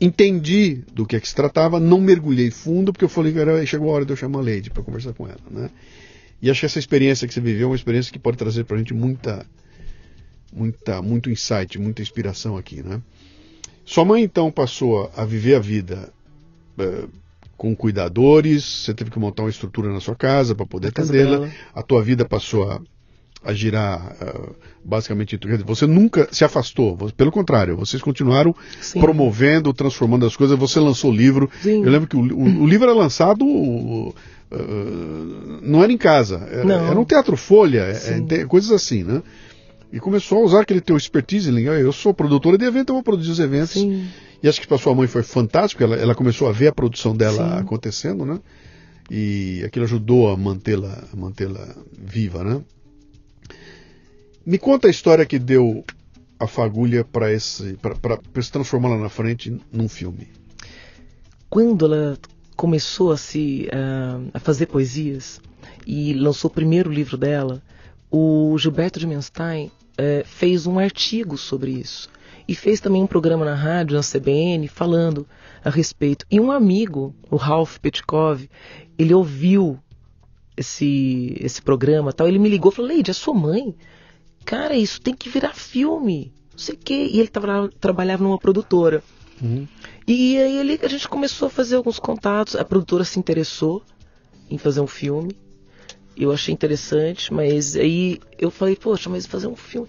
entendi 0.00 0.82
do 0.92 1.06
que 1.06 1.16
é 1.16 1.20
que 1.20 1.28
se 1.28 1.34
tratava, 1.34 1.80
não 1.80 2.00
mergulhei 2.00 2.50
fundo, 2.50 2.92
porque 2.92 3.04
eu 3.04 3.08
falei, 3.08 3.32
cara, 3.32 3.64
chegou 3.64 3.90
a 3.90 3.94
hora 3.94 4.04
de 4.04 4.12
eu 4.12 4.16
chamar 4.16 4.40
a 4.40 4.42
Lady 4.42 4.68
para 4.70 4.82
conversar 4.82 5.12
com 5.14 5.26
ela, 5.26 5.40
né? 5.50 5.70
E 6.40 6.50
acho 6.50 6.60
que 6.60 6.66
essa 6.66 6.78
experiência 6.78 7.26
que 7.26 7.34
você 7.34 7.40
viveu 7.40 7.64
é 7.68 7.70
uma 7.70 7.76
experiência 7.76 8.12
que 8.12 8.18
pode 8.18 8.36
trazer 8.36 8.64
para 8.64 8.76
a 8.76 8.78
gente 8.78 8.94
muita, 8.94 9.44
muita, 10.52 11.02
muito 11.02 11.30
insight, 11.30 11.78
muita 11.78 12.02
inspiração 12.02 12.56
aqui, 12.56 12.82
né? 12.82 13.00
Sua 13.84 14.04
mãe 14.04 14.22
então 14.22 14.50
passou 14.50 15.10
a 15.16 15.24
viver 15.24 15.54
a 15.54 15.60
vida 15.60 16.12
eh, 16.78 17.04
com 17.56 17.74
cuidadores, 17.74 18.64
você 18.64 18.94
teve 18.94 19.10
que 19.10 19.18
montar 19.18 19.42
uma 19.42 19.50
estrutura 19.50 19.92
na 19.92 19.98
sua 20.00 20.14
casa 20.14 20.54
para 20.54 20.66
poder 20.66 20.88
atendê-la. 20.88 21.48
A 21.74 21.82
tua 21.82 22.02
vida 22.02 22.24
passou 22.24 22.70
a, 22.70 22.80
a 23.42 23.52
girar 23.54 24.14
ah, 24.20 24.50
basicamente. 24.84 25.38
Você 25.66 25.86
nunca 25.86 26.28
se 26.30 26.44
afastou, 26.44 26.96
pelo 27.16 27.32
contrário, 27.32 27.76
vocês 27.76 28.00
continuaram 28.02 28.54
Sim. 28.80 29.00
promovendo, 29.00 29.72
transformando 29.72 30.24
as 30.26 30.36
coisas. 30.36 30.56
Você 30.58 30.78
lançou 30.78 31.10
o 31.10 31.14
livro. 31.16 31.50
Sim. 31.62 31.82
Eu 31.82 31.90
lembro 31.90 32.06
que 32.06 32.16
o, 32.16 32.20
o- 32.20 32.62
o 32.62 32.66
livro 32.66 32.88
era 32.88 32.96
lançado. 32.96 33.44
Uh, 34.50 34.56
uh, 34.56 35.60
não 35.62 35.82
era 35.82 35.92
em 35.92 35.96
casa, 35.96 36.36
era, 36.50 36.74
era 36.74 36.98
um 36.98 37.04
teatro 37.04 37.36
folha, 37.36 37.80
é- 37.80 38.40
é- 38.40 38.44
coisas 38.44 38.70
assim, 38.70 39.02
né? 39.02 39.22
E 39.92 39.98
começou 39.98 40.38
a 40.38 40.44
usar 40.44 40.60
aquele 40.60 40.80
teu 40.80 40.96
expertise. 40.96 41.50
Eu 41.64 41.92
sou 41.92 42.12
produtora 42.12 42.58
de 42.58 42.64
evento, 42.64 42.90
eu 42.90 42.94
vou 42.96 43.02
produzir 43.02 43.30
os 43.30 43.40
eventos. 43.40 43.72
Sim. 43.72 44.06
E 44.42 44.48
acho 44.48 44.60
que 44.60 44.66
para 44.66 44.76
sua 44.78 44.94
mãe 44.94 45.08
foi 45.08 45.22
fantástico, 45.22 45.82
ela, 45.82 45.96
ela 45.96 46.14
começou 46.14 46.46
a 46.46 46.52
ver 46.52 46.68
a 46.68 46.72
produção 46.72 47.16
dela 47.16 47.56
Sim. 47.56 47.60
acontecendo, 47.62 48.24
né? 48.26 48.38
E 49.10 49.62
aquilo 49.64 49.86
ajudou 49.86 50.30
a 50.30 50.36
mantê-la 50.36 51.04
mantê-la 51.14 51.74
viva, 51.98 52.44
né? 52.44 52.60
Me 54.44 54.58
conta 54.58 54.86
a 54.86 54.90
história 54.90 55.24
que 55.24 55.38
deu 55.38 55.84
a 56.38 56.46
fagulha 56.46 57.04
para 57.04 57.32
esse 57.32 57.78
para 57.80 58.42
se 58.42 58.52
transformar 58.52 58.90
lá 58.90 58.98
na 58.98 59.08
frente 59.08 59.58
num 59.72 59.88
filme. 59.88 60.28
Quando 61.48 61.86
ela 61.86 62.18
começou 62.58 63.12
a 63.12 63.16
se 63.16 63.68
ah, 63.72 64.20
a 64.34 64.40
fazer 64.40 64.66
poesias 64.66 65.40
e 65.86 66.12
lançou 66.12 66.50
o 66.50 66.54
primeiro 66.54 66.90
livro 66.90 67.16
dela, 67.16 67.62
o 68.10 68.58
Gilberto 68.58 68.98
de 68.98 69.06
Menstein 69.06 69.70
eh, 69.96 70.24
fez 70.26 70.66
um 70.66 70.76
artigo 70.76 71.38
sobre 71.38 71.70
isso 71.70 72.10
e 72.48 72.56
fez 72.56 72.80
também 72.80 73.00
um 73.00 73.06
programa 73.06 73.44
na 73.44 73.54
rádio, 73.54 73.96
na 73.96 74.02
CBN, 74.02 74.66
falando 74.66 75.24
a 75.64 75.70
respeito. 75.70 76.26
E 76.28 76.40
um 76.40 76.50
amigo, 76.50 77.14
o 77.30 77.36
Ralph 77.36 77.78
Petkov, 77.78 78.48
ele 78.98 79.14
ouviu 79.14 79.78
esse 80.56 81.36
esse 81.40 81.62
programa, 81.62 82.12
tal. 82.12 82.26
Ele 82.26 82.40
me 82.40 82.48
ligou, 82.48 82.72
falou: 82.72 82.90
"Leide, 82.90 83.12
a 83.12 83.14
sua 83.14 83.34
mãe, 83.34 83.72
cara, 84.44 84.74
isso 84.74 85.00
tem 85.00 85.14
que 85.14 85.28
virar 85.28 85.54
filme." 85.54 86.32
Não 86.50 86.58
sei 86.58 86.74
o 86.74 86.78
quê. 86.78 87.08
E 87.12 87.20
ele 87.20 87.28
tava, 87.28 87.70
trabalhava 87.78 88.24
numa 88.24 88.38
produtora. 88.38 89.00
E 90.08 90.38
aí 90.38 90.56
ele, 90.56 90.80
a 90.82 90.88
gente 90.88 91.06
começou 91.06 91.48
a 91.48 91.50
fazer 91.50 91.76
alguns 91.76 91.98
contatos. 91.98 92.56
A 92.56 92.64
produtora 92.64 93.04
se 93.04 93.18
interessou 93.18 93.82
em 94.48 94.56
fazer 94.56 94.80
um 94.80 94.86
filme. 94.86 95.38
Eu 96.16 96.32
achei 96.32 96.52
interessante, 96.54 97.30
mas 97.30 97.76
aí 97.76 98.18
eu 98.38 98.50
falei, 98.50 98.74
poxa, 98.74 99.10
mas 99.10 99.26
fazer 99.26 99.48
um 99.48 99.54
filme. 99.54 99.86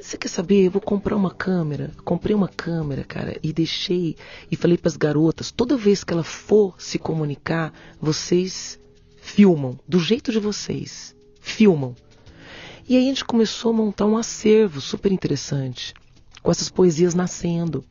Você 0.00 0.16
quer 0.16 0.28
saber? 0.28 0.64
Eu 0.64 0.70
vou 0.70 0.80
comprar 0.80 1.14
uma 1.14 1.30
câmera. 1.30 1.90
Comprei 2.06 2.34
uma 2.34 2.48
câmera, 2.48 3.04
cara, 3.04 3.38
e 3.42 3.52
deixei. 3.52 4.16
E 4.50 4.56
falei 4.56 4.78
para 4.78 4.88
as 4.88 4.96
garotas: 4.96 5.50
toda 5.50 5.76
vez 5.76 6.02
que 6.02 6.14
ela 6.14 6.24
for 6.24 6.74
se 6.78 6.98
comunicar, 6.98 7.70
vocês 8.00 8.80
filmam, 9.18 9.78
do 9.86 9.98
jeito 9.98 10.32
de 10.32 10.38
vocês. 10.38 11.14
Filmam. 11.38 11.94
E 12.88 12.96
aí 12.96 13.04
a 13.04 13.08
gente 13.08 13.26
começou 13.26 13.72
a 13.72 13.74
montar 13.74 14.06
um 14.06 14.16
acervo 14.16 14.80
super 14.80 15.12
interessante, 15.12 15.92
com 16.42 16.50
essas 16.50 16.70
poesias 16.70 17.14
nascendo. 17.14 17.84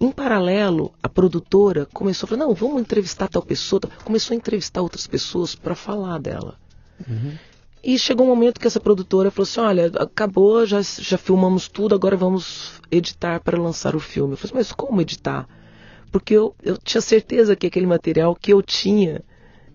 Em 0.00 0.10
paralelo, 0.10 0.92
a 1.02 1.08
produtora 1.08 1.86
começou 1.92 2.26
a 2.26 2.30
falar: 2.30 2.44
não, 2.44 2.54
vamos 2.54 2.80
entrevistar 2.80 3.28
tal 3.28 3.42
pessoa. 3.42 3.80
Começou 4.04 4.34
a 4.34 4.36
entrevistar 4.36 4.82
outras 4.82 5.06
pessoas 5.06 5.54
para 5.54 5.74
falar 5.74 6.18
dela. 6.18 6.56
E 7.82 7.98
chegou 7.98 8.26
um 8.26 8.30
momento 8.30 8.58
que 8.60 8.66
essa 8.66 8.80
produtora 8.80 9.30
falou 9.30 9.44
assim: 9.44 9.60
olha, 9.60 9.86
acabou, 9.98 10.66
já, 10.66 10.80
já 10.82 11.16
filmamos 11.16 11.68
tudo, 11.68 11.94
agora 11.94 12.16
vamos 12.16 12.72
editar 12.90 13.40
para 13.40 13.60
lançar 13.60 13.94
o 13.94 14.00
filme. 14.00 14.32
Eu 14.32 14.36
falei, 14.36 14.56
mas 14.56 14.72
como 14.72 15.00
editar? 15.00 15.48
Porque 16.10 16.34
eu, 16.34 16.54
eu 16.62 16.76
tinha 16.78 17.00
certeza 17.00 17.54
que 17.54 17.66
aquele 17.66 17.86
material 17.86 18.34
que 18.34 18.52
eu 18.52 18.62
tinha, 18.62 19.22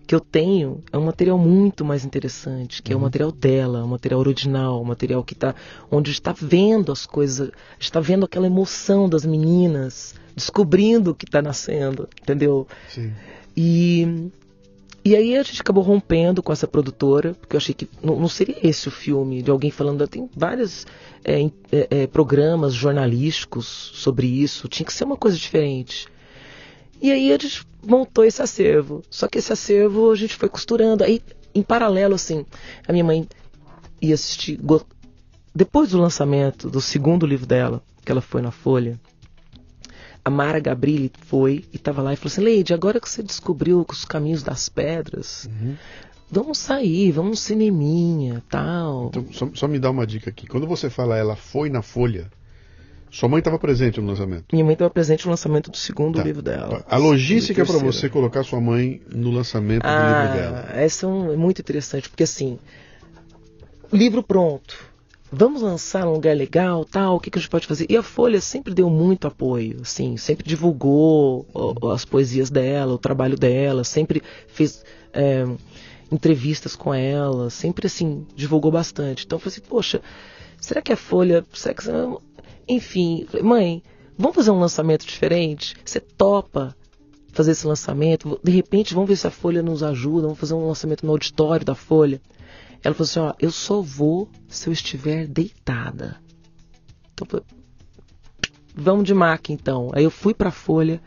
que 0.06 0.14
eu 0.14 0.20
tenho, 0.20 0.82
é 0.92 0.98
um 0.98 1.04
material 1.04 1.38
muito 1.38 1.84
mais 1.84 2.04
interessante, 2.04 2.82
que 2.82 2.92
é 2.92 2.96
o 2.96 3.00
material 3.00 3.32
dela, 3.32 3.84
o 3.84 3.88
material 3.88 4.20
original, 4.20 4.80
o 4.80 4.84
material 4.84 5.24
que 5.24 5.34
tá, 5.34 5.54
onde 5.90 6.10
está 6.10 6.32
vendo 6.32 6.92
as 6.92 7.06
coisas, 7.06 7.50
está 7.78 8.00
vendo 8.00 8.24
aquela 8.24 8.46
emoção 8.46 9.08
das 9.08 9.24
meninas, 9.24 10.14
descobrindo 10.36 11.12
o 11.12 11.14
que 11.14 11.24
está 11.24 11.40
nascendo, 11.40 12.08
entendeu? 12.20 12.66
Sim. 12.88 13.12
E, 13.56 14.30
e 15.04 15.16
aí 15.16 15.36
a 15.36 15.42
gente 15.42 15.60
acabou 15.60 15.82
rompendo 15.82 16.42
com 16.42 16.52
essa 16.52 16.66
produtora, 16.66 17.34
porque 17.34 17.56
eu 17.56 17.58
achei 17.58 17.74
que 17.74 17.88
não, 18.02 18.18
não 18.20 18.28
seria 18.28 18.56
esse 18.62 18.88
o 18.88 18.90
filme, 18.90 19.42
de 19.42 19.50
alguém 19.50 19.70
falando. 19.70 20.06
Tem 20.06 20.28
vários 20.36 20.86
é, 21.24 21.50
é, 21.72 22.06
programas 22.06 22.74
jornalísticos 22.74 23.66
sobre 23.94 24.26
isso, 24.26 24.68
tinha 24.68 24.84
que 24.84 24.92
ser 24.92 25.04
uma 25.04 25.16
coisa 25.16 25.36
diferente. 25.36 26.08
E 27.00 27.12
aí 27.12 27.32
a 27.32 27.38
gente 27.38 27.66
montou 27.86 28.24
esse 28.24 28.40
acervo. 28.42 29.02
Só 29.10 29.28
que 29.28 29.38
esse 29.38 29.52
acervo 29.52 30.10
a 30.10 30.16
gente 30.16 30.34
foi 30.34 30.48
costurando. 30.48 31.04
Aí, 31.04 31.20
em 31.54 31.62
paralelo, 31.62 32.14
assim, 32.14 32.44
a 32.86 32.92
minha 32.92 33.04
mãe 33.04 33.28
ia 34.00 34.14
assistir, 34.14 34.60
depois 35.54 35.90
do 35.90 36.00
lançamento 36.00 36.68
do 36.68 36.80
segundo 36.80 37.26
livro 37.26 37.46
dela, 37.46 37.82
que 38.04 38.10
ela 38.10 38.20
foi 38.20 38.42
na 38.42 38.50
Folha, 38.50 38.98
a 40.24 40.30
Mara 40.30 40.58
Gabrilli 40.58 41.12
foi 41.26 41.64
e 41.72 41.76
estava 41.76 42.02
lá 42.02 42.12
e 42.12 42.16
falou 42.16 42.32
assim: 42.32 42.40
Leide, 42.40 42.72
agora 42.72 42.98
que 42.98 43.08
você 43.08 43.22
descobriu 43.22 43.84
os 43.88 44.04
caminhos 44.04 44.42
das 44.42 44.68
pedras, 44.68 45.44
uhum. 45.44 45.76
vamos 46.30 46.58
sair, 46.58 47.12
vamos 47.12 47.30
no 47.30 47.36
cineminha 47.36 48.42
tal. 48.48 49.08
Então, 49.08 49.26
só, 49.32 49.48
só, 49.54 49.68
me 49.68 49.78
dá 49.78 49.90
uma 49.90 50.06
dica 50.06 50.30
aqui. 50.30 50.46
Quando 50.46 50.66
você 50.66 50.88
fala 50.88 51.16
ela 51.16 51.36
foi 51.36 51.68
na 51.68 51.82
Folha, 51.82 52.30
sua 53.14 53.28
mãe 53.28 53.38
estava 53.38 53.60
presente 53.60 54.00
no 54.00 54.08
lançamento? 54.08 54.46
Minha 54.52 54.64
mãe 54.64 54.72
estava 54.72 54.90
presente 54.90 55.24
no 55.24 55.30
lançamento 55.30 55.70
do 55.70 55.76
segundo 55.76 56.16
tá. 56.16 56.24
livro 56.24 56.42
dela. 56.42 56.84
A 56.88 56.96
logística 56.96 57.64
para 57.64 57.78
você 57.78 58.08
colocar 58.08 58.42
sua 58.42 58.60
mãe 58.60 59.00
no 59.08 59.30
lançamento 59.30 59.84
ah, 59.84 59.96
do 59.96 60.20
livro 60.20 60.36
dela. 60.36 60.68
Essa 60.74 61.06
é, 61.06 61.10
é 61.10 61.36
muito 61.36 61.60
interessante, 61.60 62.08
porque 62.08 62.24
assim, 62.24 62.58
livro 63.92 64.20
pronto 64.20 64.92
vamos 65.30 65.62
lançar 65.62 66.06
um 66.08 66.12
lugar 66.12 66.36
legal, 66.36 66.84
tal, 66.84 67.16
o 67.16 67.20
que, 67.20 67.30
que 67.30 67.38
a 67.38 67.40
gente 67.40 67.50
pode 67.50 67.66
fazer? 67.68 67.86
E 67.88 67.96
a 67.96 68.02
Folha 68.02 68.40
sempre 68.40 68.72
deu 68.72 68.90
muito 68.90 69.26
apoio, 69.26 69.78
assim, 69.82 70.16
sempre 70.16 70.46
divulgou 70.46 71.46
as 71.92 72.04
poesias 72.04 72.50
dela, 72.50 72.94
o 72.94 72.98
trabalho 72.98 73.36
dela, 73.36 73.82
sempre 73.82 74.22
fez 74.46 74.84
é, 75.12 75.44
entrevistas 76.10 76.76
com 76.76 76.94
ela, 76.94 77.50
sempre, 77.50 77.86
assim, 77.86 78.24
divulgou 78.36 78.70
bastante. 78.70 79.24
Então 79.24 79.36
eu 79.36 79.40
falei 79.40 79.56
assim, 79.56 79.68
poxa, 79.68 80.00
será 80.60 80.80
que 80.80 80.92
a 80.92 80.96
Folha, 80.96 81.44
será 81.52 81.74
que... 81.74 81.82
Enfim, 82.68 83.26
mãe, 83.42 83.82
vamos 84.16 84.34
fazer 84.34 84.50
um 84.50 84.58
lançamento 84.58 85.06
diferente? 85.06 85.76
Você 85.84 86.00
topa 86.00 86.74
fazer 87.32 87.52
esse 87.52 87.66
lançamento? 87.66 88.40
De 88.42 88.50
repente, 88.50 88.94
vamos 88.94 89.08
ver 89.08 89.16
se 89.16 89.26
a 89.26 89.30
Folha 89.30 89.62
nos 89.62 89.82
ajuda, 89.82 90.22
vamos 90.22 90.38
fazer 90.38 90.54
um 90.54 90.66
lançamento 90.66 91.04
no 91.04 91.12
auditório 91.12 91.64
da 91.64 91.74
Folha. 91.74 92.20
Ela 92.82 92.94
falou 92.94 93.04
assim: 93.08 93.20
ó, 93.20 93.34
eu 93.38 93.50
só 93.50 93.80
vou 93.80 94.28
se 94.48 94.68
eu 94.68 94.72
estiver 94.72 95.26
deitada. 95.26 96.16
Então, 97.12 97.42
vamos 98.74 99.04
de 99.04 99.14
maca 99.14 99.52
então. 99.52 99.90
Aí 99.92 100.04
eu 100.04 100.10
fui 100.10 100.34
para 100.34 100.48
a 100.48 100.52
Folha, 100.52 101.00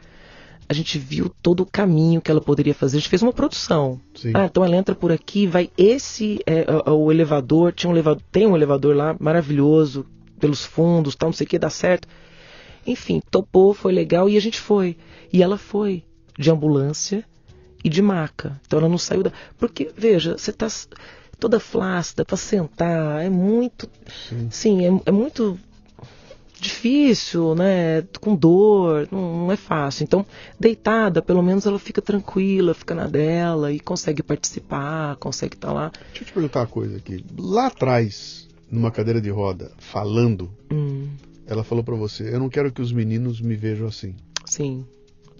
a 0.70 0.74
gente 0.74 0.98
viu 0.98 1.30
todo 1.42 1.62
o 1.62 1.66
caminho 1.66 2.22
que 2.22 2.32
ela 2.32 2.42
poderia 2.42 2.74
fazer. 2.74 2.98
A 2.98 3.00
gente 3.00 3.10
fez 3.10 3.22
uma 3.22 3.34
produção. 3.34 4.00
Sim. 4.16 4.32
Ah, 4.34 4.46
então 4.46 4.64
ela 4.64 4.76
entra 4.76 4.96
por 4.96 5.12
aqui, 5.12 5.48
vai 5.48 5.70
esse 5.78 6.40
é, 6.46 6.62
é, 6.62 6.92
o 6.92 7.12
elevador, 7.12 7.72
tinha 7.74 7.90
um 7.90 7.94
elevador, 7.94 8.24
tem 8.32 8.48
um 8.48 8.56
elevador 8.56 8.96
lá 8.96 9.16
maravilhoso 9.20 10.06
pelos 10.40 10.64
fundos, 10.64 11.16
tal, 11.16 11.30
não 11.30 11.34
sei 11.34 11.46
o 11.46 11.50
que 11.50 11.60
dá 11.60 11.70
certo. 11.70 12.08
Enfim, 12.86 13.22
topou, 13.30 13.74
foi 13.74 13.92
legal 13.92 14.30
e 14.30 14.38
a 14.38 14.42
gente 14.42 14.60
foi. 14.60 14.98
E 15.32 15.44
ela 15.44 15.58
foi 15.58 16.04
de 16.38 16.50
ambulância 16.50 17.26
e 17.84 17.90
de 17.90 18.02
maca. 18.02 18.60
Então 18.66 18.80
ela 18.80 18.90
não 18.90 18.98
saiu 18.98 19.24
da. 19.24 19.32
Porque, 19.58 19.92
veja, 19.96 20.38
você 20.38 20.52
está 20.52 20.68
toda 21.40 21.60
flácida 21.60 22.24
para 22.24 22.38
sentar. 22.38 23.24
É 23.24 23.30
muito. 23.30 23.90
Sim, 24.30 24.48
sim 24.52 24.86
é, 24.86 25.02
é, 25.06 25.12
muito 25.12 25.60
difícil, 26.60 27.56
né? 27.56 28.04
Com 28.20 28.36
dor, 28.36 29.08
não, 29.12 29.46
não, 29.46 29.52
é 29.52 29.58
fácil. 29.58 30.04
Então, 30.04 30.26
deitada, 30.60 31.22
pelo 31.22 31.44
menos 31.44 31.66
ela 31.66 31.78
fica 31.80 32.02
tranquila, 32.02 32.74
fica 32.74 32.96
na 32.96 33.08
dela 33.08 33.72
e 33.72 33.80
consegue 33.80 34.24
participar, 34.24 35.16
consegue 35.18 35.56
estar 35.56 35.68
tá 35.68 35.74
lá. 35.74 35.92
Deixa 36.08 36.24
eu 36.24 36.28
te 36.28 36.34
perguntar 36.34 36.62
uma 36.62 36.68
coisa 36.68 36.98
aqui. 36.98 37.24
Lá 37.38 37.68
atrás, 37.68 38.48
numa 38.70 38.92
cadeira 38.92 39.22
de 39.22 39.30
roda, 39.30 39.72
falando, 39.78 40.52
hum. 40.72 41.08
ela 41.46 41.64
falou 41.64 41.84
para 41.84 41.96
você: 41.96 42.34
Eu 42.34 42.40
não 42.40 42.50
quero 42.50 42.72
que 42.72 42.82
os 42.82 42.92
meninos 42.92 43.42
me 43.42 43.56
vejam 43.56 43.88
assim. 43.88 44.16
Sim. 44.46 44.86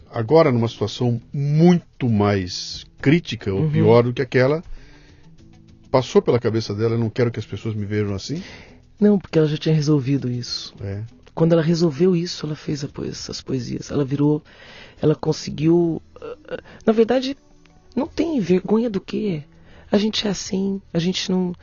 Agora, 0.10 0.52
numa 0.52 0.68
situação 0.68 1.22
muito 1.34 2.10
mais 2.10 2.86
crítica 3.02 3.54
ou 3.54 3.62
uhum. 3.62 3.72
pior 3.72 4.04
do 4.04 4.14
que 4.14 4.22
aquela, 4.22 4.64
Passou 5.92 6.22
pela 6.22 6.40
cabeça 6.40 6.74
dela, 6.74 6.96
eu 6.96 7.00
não 7.00 7.10
quero 7.10 7.32
que 7.32 7.40
as 7.40 7.46
pessoas 7.46 7.74
me 7.74 7.86
vejam 7.86 8.14
assim? 8.14 8.44
Não, 9.00 9.18
porque 9.18 9.38
ela 9.40 9.48
já 9.48 9.58
tinha 9.58 9.74
resolvido 9.74 10.30
isso. 10.30 10.74
É. 10.82 11.04
Quando 11.34 11.54
ela 11.54 11.62
resolveu 11.62 12.16
isso, 12.16 12.46
ela 12.46 12.56
fez 12.56 12.86
essas 13.10 13.42
poesias. 13.42 13.92
Ela 13.92 14.04
virou, 14.04 14.44
ela 15.02 15.16
conseguiu. 15.16 16.02
Ah, 16.20 16.38
ah, 16.50 16.64
na 16.86 16.92
verdade, 16.92 17.38
não 17.96 18.08
tem 18.08 18.40
vergonha 18.40 18.90
do 18.90 19.00
que. 19.00 19.44
A 19.90 19.98
gente 19.98 20.28
é 20.28 20.30
assim, 20.30 20.82
a 20.94 21.00
gente 21.00 21.32
não. 21.32 21.54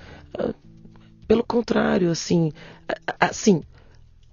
Pelo 1.27 1.45
contrário, 1.45 2.11
assim, 2.11 2.53
assim, 3.19 3.63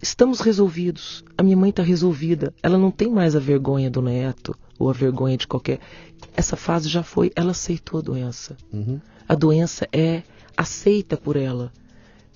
estamos 0.02 0.40
resolvidos. 0.40 1.24
A 1.38 1.44
minha 1.44 1.58
mãe 1.58 1.70
está 1.70 1.84
resolvida. 1.84 2.54
Ela 2.62 2.78
não 2.78 2.92
tem 2.92 3.10
mais 3.10 3.36
a 3.36 3.40
vergonha 3.40 3.90
do 3.90 4.02
neto 4.02 4.56
ou 4.78 4.90
a 4.90 4.94
vergonha 4.94 5.38
de 5.38 5.48
qualquer. 5.48 5.80
Essa 6.36 6.56
fase 6.56 6.90
já 6.90 7.04
foi. 7.04 7.32
Ela 7.36 7.52
aceitou 7.52 8.00
a 8.00 8.04
doença. 8.04 8.58
Uhum 8.72 9.00
a 9.32 9.36
doença 9.36 9.88
é 9.94 10.24
aceita 10.58 11.16
por 11.16 11.38
ela. 11.38 11.72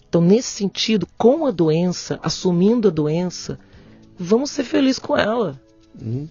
Então, 0.08 0.22
nesse 0.22 0.48
sentido, 0.48 1.06
com 1.18 1.46
a 1.46 1.52
doença, 1.52 2.18
assumindo 2.24 2.88
a 2.88 2.92
doença, 2.92 3.60
vamos 4.18 4.52
ser 4.52 4.64
felizes 4.64 4.98
com 4.98 5.18
ela. 5.18 5.60
Uhum. 6.02 6.26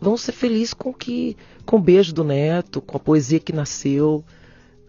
Vamos 0.00 0.22
ser 0.22 0.32
felizes 0.32 0.74
com 0.74 0.92
que, 0.92 1.36
com 1.64 1.76
o 1.76 1.80
beijo 1.80 2.12
do 2.12 2.24
neto, 2.24 2.80
com 2.80 2.96
a 2.96 3.00
poesia 3.00 3.38
que 3.38 3.52
nasceu, 3.52 4.24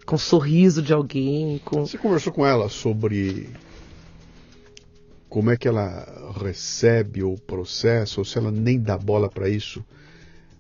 com 0.06 0.16
o 0.16 0.20
sorriso 0.20 0.82
de 0.82 0.94
alguém. 0.94 1.60
Com... 1.66 1.86
Você 1.86 1.98
conversou 1.98 2.34
com 2.34 2.46
ela 2.46 2.70
sobre 2.70 3.50
como 5.30 5.50
é 5.50 5.58
que 5.58 5.68
ela 5.68 6.34
recebe 6.40 7.24
ou 7.24 7.38
processa, 7.38 8.22
ou 8.22 8.26
se 8.26 8.38
ela 8.38 8.52
nem 8.52 8.80
dá 8.80 8.98
bola 8.98 9.30
para 9.30 9.50
isso, 9.50 9.84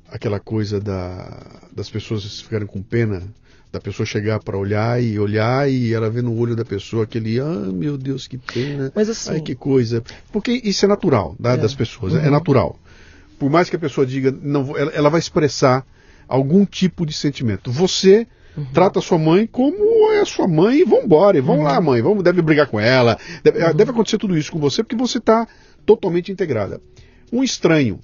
aquela 0.07 0.39
coisa 0.39 0.79
da, 0.79 1.61
das 1.71 1.89
pessoas 1.89 2.41
ficarem 2.41 2.65
com 2.67 2.81
pena 2.81 3.23
da 3.71 3.79
pessoa 3.79 4.05
chegar 4.05 4.39
para 4.39 4.55
olhar 4.55 5.01
e 5.01 5.17
olhar 5.17 5.67
e 5.67 5.93
ela 5.93 6.07
ver 6.07 6.21
no 6.21 6.37
olho 6.37 6.55
da 6.55 6.63
pessoa 6.63 7.05
aquele, 7.05 7.39
ah, 7.39 7.71
meu 7.73 7.97
Deus, 7.97 8.27
que 8.27 8.37
pena. 8.37 8.91
Mas 8.95 9.09
assim, 9.09 9.31
ai 9.31 9.41
que 9.41 9.55
coisa. 9.55 10.03
Porque 10.31 10.61
isso 10.63 10.85
é 10.85 10.87
natural 10.87 11.35
né, 11.39 11.55
é. 11.55 11.57
das 11.57 11.73
pessoas, 11.73 12.13
é 12.13 12.19
uhum. 12.19 12.25
é 12.25 12.29
natural. 12.29 12.79
Por 13.39 13.49
mais 13.49 13.71
que 13.71 13.75
a 13.75 13.79
pessoa 13.79 14.05
diga, 14.05 14.31
não, 14.31 14.77
ela, 14.77 14.91
ela 14.91 15.09
vai 15.09 15.19
expressar 15.19 15.83
algum 16.27 16.65
tipo 16.65 17.03
de 17.03 17.13
sentimento. 17.13 17.71
Você 17.71 18.27
uhum. 18.57 18.65
trata 18.73 19.01
sua 19.01 19.17
mãe 19.17 19.47
como 19.47 20.11
é 20.11 20.25
sua 20.25 20.47
mãe 20.47 20.79
e 20.79 20.85
vambora, 20.85 21.37
e 21.37 21.41
vamos 21.41 21.59
uhum. 21.59 21.71
lá, 21.71 21.81
mãe, 21.81 22.01
vamos, 22.01 22.23
deve 22.23 22.41
brigar 22.41 22.67
com 22.67 22.79
ela, 22.79 23.17
deve, 23.43 23.63
uhum. 23.63 23.73
deve 23.75 23.91
acontecer 23.91 24.17
tudo 24.17 24.37
isso 24.37 24.51
com 24.51 24.59
você 24.59 24.83
porque 24.83 24.95
você 24.95 25.17
está 25.17 25.47
totalmente 25.85 26.31
integrada. 26.31 26.81
Um 27.31 27.43
estranho 27.43 27.99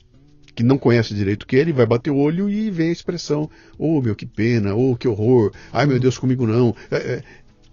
que 0.56 0.64
não 0.64 0.78
conhece 0.78 1.14
direito 1.14 1.48
que 1.48 1.56
ele, 1.56 1.72
vai 1.72 1.86
bater 1.86 2.12
o 2.12 2.18
olho 2.18 2.50
e 2.50 2.70
vem 2.70 2.90
a 2.90 2.92
expressão: 2.92 3.50
oh 3.78 4.02
meu, 4.02 4.16
que 4.16 4.26
pena, 4.26 4.76
oh 4.76 4.96
que 4.96 5.08
horror, 5.08 5.52
ai 5.72 5.86
meu 5.86 6.00
Deus, 6.00 6.18
comigo 6.18 6.46
não. 6.46 6.76
É, 6.92 6.98
é, 6.98 7.24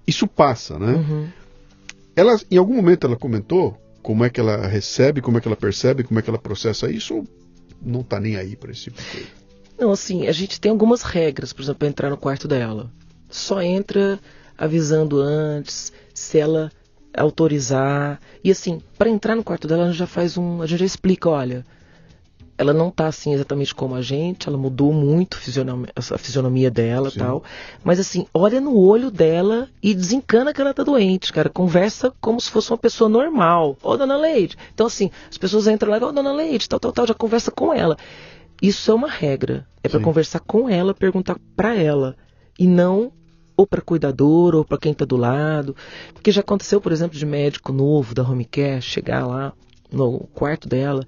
isso 0.06 0.26
passa, 0.26 0.78
né? 0.78 0.92
Uhum. 0.92 1.28
Ela, 2.14 2.38
em 2.50 2.56
algum 2.56 2.74
momento 2.74 3.06
ela 3.06 3.16
comentou 3.16 3.76
como 4.02 4.24
é 4.24 4.30
que 4.30 4.38
ela 4.38 4.68
recebe, 4.68 5.20
como 5.20 5.36
é 5.36 5.40
que 5.40 5.48
ela 5.48 5.56
percebe, 5.56 6.04
como 6.04 6.20
é 6.20 6.22
que 6.22 6.30
ela 6.30 6.38
processa 6.38 6.88
isso, 6.88 7.24
não 7.82 8.02
está 8.02 8.20
nem 8.20 8.36
aí 8.36 8.54
para 8.54 8.70
esse 8.70 8.84
tipo 8.84 9.02
de 9.02 9.08
coisa? 9.08 9.45
Não, 9.78 9.92
assim, 9.92 10.26
a 10.26 10.32
gente 10.32 10.60
tem 10.60 10.70
algumas 10.70 11.02
regras, 11.02 11.52
por 11.52 11.62
exemplo, 11.62 11.80
para 11.80 11.88
entrar 11.88 12.10
no 12.10 12.16
quarto 12.16 12.48
dela. 12.48 12.90
Só 13.28 13.60
entra 13.60 14.18
avisando 14.56 15.20
antes, 15.20 15.92
se 16.14 16.38
ela 16.38 16.70
autorizar. 17.16 18.20
E 18.42 18.50
assim, 18.50 18.80
para 18.96 19.10
entrar 19.10 19.34
no 19.34 19.44
quarto 19.44 19.66
dela, 19.66 19.84
a 19.84 19.86
gente 19.88 19.98
já 19.98 20.06
faz 20.06 20.36
um. 20.38 20.62
A 20.62 20.66
gente 20.66 20.80
já 20.80 20.86
explica, 20.86 21.28
olha, 21.28 21.64
ela 22.58 22.72
não 22.72 22.90
tá 22.90 23.06
assim 23.06 23.34
exatamente 23.34 23.74
como 23.74 23.94
a 23.94 24.02
gente, 24.02 24.48
ela 24.48 24.56
mudou 24.56 24.92
muito 24.92 25.38
a 25.94 26.18
fisionomia 26.18 26.70
dela 26.70 27.10
Sim. 27.10 27.18
tal. 27.18 27.44
Mas 27.84 28.00
assim, 28.00 28.26
olha 28.32 28.60
no 28.60 28.76
olho 28.78 29.10
dela 29.10 29.68
e 29.82 29.94
desencana 29.94 30.54
que 30.54 30.60
ela 30.60 30.72
tá 30.72 30.82
doente, 30.82 31.32
cara. 31.32 31.50
Conversa 31.50 32.12
como 32.20 32.40
se 32.40 32.50
fosse 32.50 32.70
uma 32.70 32.78
pessoa 32.78 33.10
normal. 33.10 33.76
Ô, 33.82 33.96
dona 33.96 34.16
Leide. 34.16 34.56
Então, 34.72 34.86
assim, 34.86 35.10
as 35.30 35.36
pessoas 35.36 35.66
entram 35.66 35.90
lá 35.90 35.98
e 35.98 36.02
ô, 36.02 36.12
dona 36.12 36.32
Leide, 36.32 36.68
tal, 36.68 36.80
tal, 36.80 36.92
tal, 36.92 37.06
já 37.06 37.14
conversa 37.14 37.50
com 37.50 37.72
ela. 37.74 37.96
Isso 38.60 38.90
é 38.90 38.94
uma 38.94 39.08
regra. 39.10 39.66
É 39.82 39.88
para 39.88 40.00
conversar 40.00 40.40
com 40.40 40.68
ela, 40.68 40.94
perguntar 40.94 41.36
para 41.54 41.74
ela. 41.74 42.16
E 42.58 42.66
não 42.66 43.12
ou 43.56 43.66
para 43.66 43.80
cuidador 43.80 44.54
ou 44.54 44.64
para 44.64 44.78
quem 44.78 44.92
está 44.92 45.04
do 45.04 45.16
lado. 45.16 45.74
Porque 46.12 46.30
já 46.30 46.40
aconteceu, 46.40 46.80
por 46.80 46.92
exemplo, 46.92 47.18
de 47.18 47.24
médico 47.24 47.72
novo 47.72 48.14
da 48.14 48.22
home 48.22 48.44
care 48.44 48.82
chegar 48.82 49.26
lá 49.26 49.52
no 49.90 50.20
quarto 50.34 50.68
dela 50.68 51.06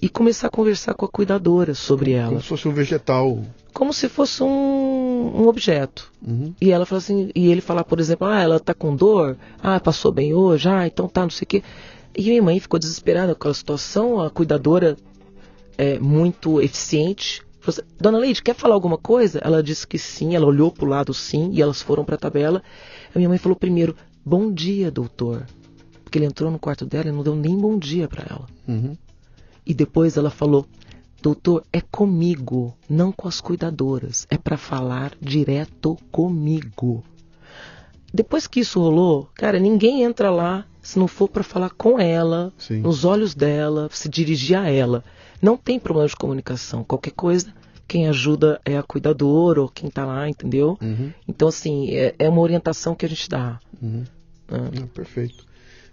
e 0.00 0.08
começar 0.08 0.46
a 0.46 0.50
conversar 0.50 0.94
com 0.94 1.04
a 1.04 1.08
cuidadora 1.08 1.74
sobre 1.74 2.12
ela. 2.12 2.28
Como 2.28 2.40
se 2.40 2.48
fosse 2.48 2.68
um 2.68 2.72
vegetal. 2.72 3.42
Como 3.72 3.92
se 3.92 4.08
fosse 4.08 4.42
um, 4.42 5.42
um 5.42 5.48
objeto. 5.48 6.12
Uhum. 6.24 6.54
E 6.60 6.70
ela 6.70 6.86
fala 6.86 6.98
assim, 6.98 7.30
e 7.34 7.48
ele 7.50 7.60
falar, 7.60 7.84
por 7.84 7.98
exemplo, 7.98 8.26
ah, 8.26 8.40
ela 8.40 8.60
tá 8.60 8.74
com 8.74 8.94
dor, 8.94 9.36
ah, 9.62 9.80
passou 9.80 10.12
bem 10.12 10.34
hoje, 10.34 10.68
ah, 10.68 10.86
então 10.86 11.08
tá, 11.08 11.22
não 11.22 11.30
sei 11.30 11.44
o 11.44 11.48
quê. 11.48 11.62
E 12.16 12.22
minha 12.22 12.42
mãe 12.42 12.60
ficou 12.60 12.78
desesperada 12.78 13.34
com 13.34 13.40
aquela 13.40 13.54
situação, 13.54 14.20
a 14.20 14.30
cuidadora 14.30 14.96
é 15.78 15.98
muito 15.98 16.60
eficiente. 16.60 17.42
Dona 18.00 18.18
Leide, 18.18 18.42
quer 18.42 18.54
falar 18.54 18.74
alguma 18.74 18.98
coisa? 18.98 19.40
Ela 19.42 19.62
disse 19.62 19.86
que 19.86 19.98
sim, 19.98 20.34
ela 20.34 20.46
olhou 20.46 20.72
pro 20.72 20.86
lado 20.86 21.14
sim, 21.14 21.50
e 21.52 21.62
elas 21.62 21.80
foram 21.80 22.04
para 22.04 22.16
a 22.16 22.18
tabela. 22.18 22.62
A 23.14 23.18
minha 23.18 23.28
mãe 23.28 23.38
falou 23.38 23.56
primeiro, 23.56 23.94
bom 24.24 24.52
dia, 24.52 24.90
doutor. 24.90 25.46
Porque 26.02 26.18
ele 26.18 26.26
entrou 26.26 26.50
no 26.50 26.58
quarto 26.58 26.84
dela 26.84 27.08
e 27.08 27.12
não 27.12 27.22
deu 27.22 27.36
nem 27.36 27.56
bom 27.56 27.78
dia 27.78 28.08
para 28.08 28.24
ela. 28.28 28.46
Uhum. 28.66 28.96
E 29.64 29.74
depois 29.74 30.16
ela 30.16 30.30
falou: 30.30 30.66
Doutor, 31.20 31.64
é 31.72 31.80
comigo, 31.80 32.74
não 32.88 33.12
com 33.12 33.28
as 33.28 33.40
cuidadoras. 33.40 34.26
É 34.30 34.38
para 34.38 34.56
falar 34.56 35.12
direto 35.20 35.98
comigo. 36.10 37.04
Depois 38.12 38.46
que 38.46 38.60
isso 38.60 38.80
rolou, 38.80 39.28
cara, 39.34 39.58
ninguém 39.58 40.02
entra 40.02 40.30
lá 40.30 40.64
se 40.80 40.98
não 40.98 41.06
for 41.06 41.28
para 41.28 41.42
falar 41.42 41.70
com 41.70 42.00
ela, 42.00 42.50
Sim. 42.56 42.80
nos 42.80 43.04
olhos 43.04 43.34
dela, 43.34 43.90
se 43.92 44.08
dirigir 44.08 44.56
a 44.56 44.70
ela. 44.70 45.04
Não 45.40 45.56
tem 45.56 45.78
problema 45.78 46.08
de 46.08 46.16
comunicação. 46.16 46.82
Qualquer 46.84 47.12
coisa, 47.12 47.52
quem 47.86 48.08
ajuda 48.08 48.60
é 48.64 48.76
a 48.76 48.82
cuidadora 48.82 49.62
ou 49.62 49.68
quem 49.68 49.88
tá 49.90 50.04
lá, 50.04 50.28
entendeu? 50.28 50.76
Uhum. 50.82 51.10
Então, 51.26 51.48
assim, 51.48 51.90
é, 51.94 52.14
é 52.18 52.28
uma 52.28 52.40
orientação 52.40 52.94
que 52.94 53.06
a 53.06 53.08
gente 53.08 53.28
dá. 53.28 53.58
Uhum. 53.82 54.04
Ah, 54.50 54.70
perfeito. 54.94 55.46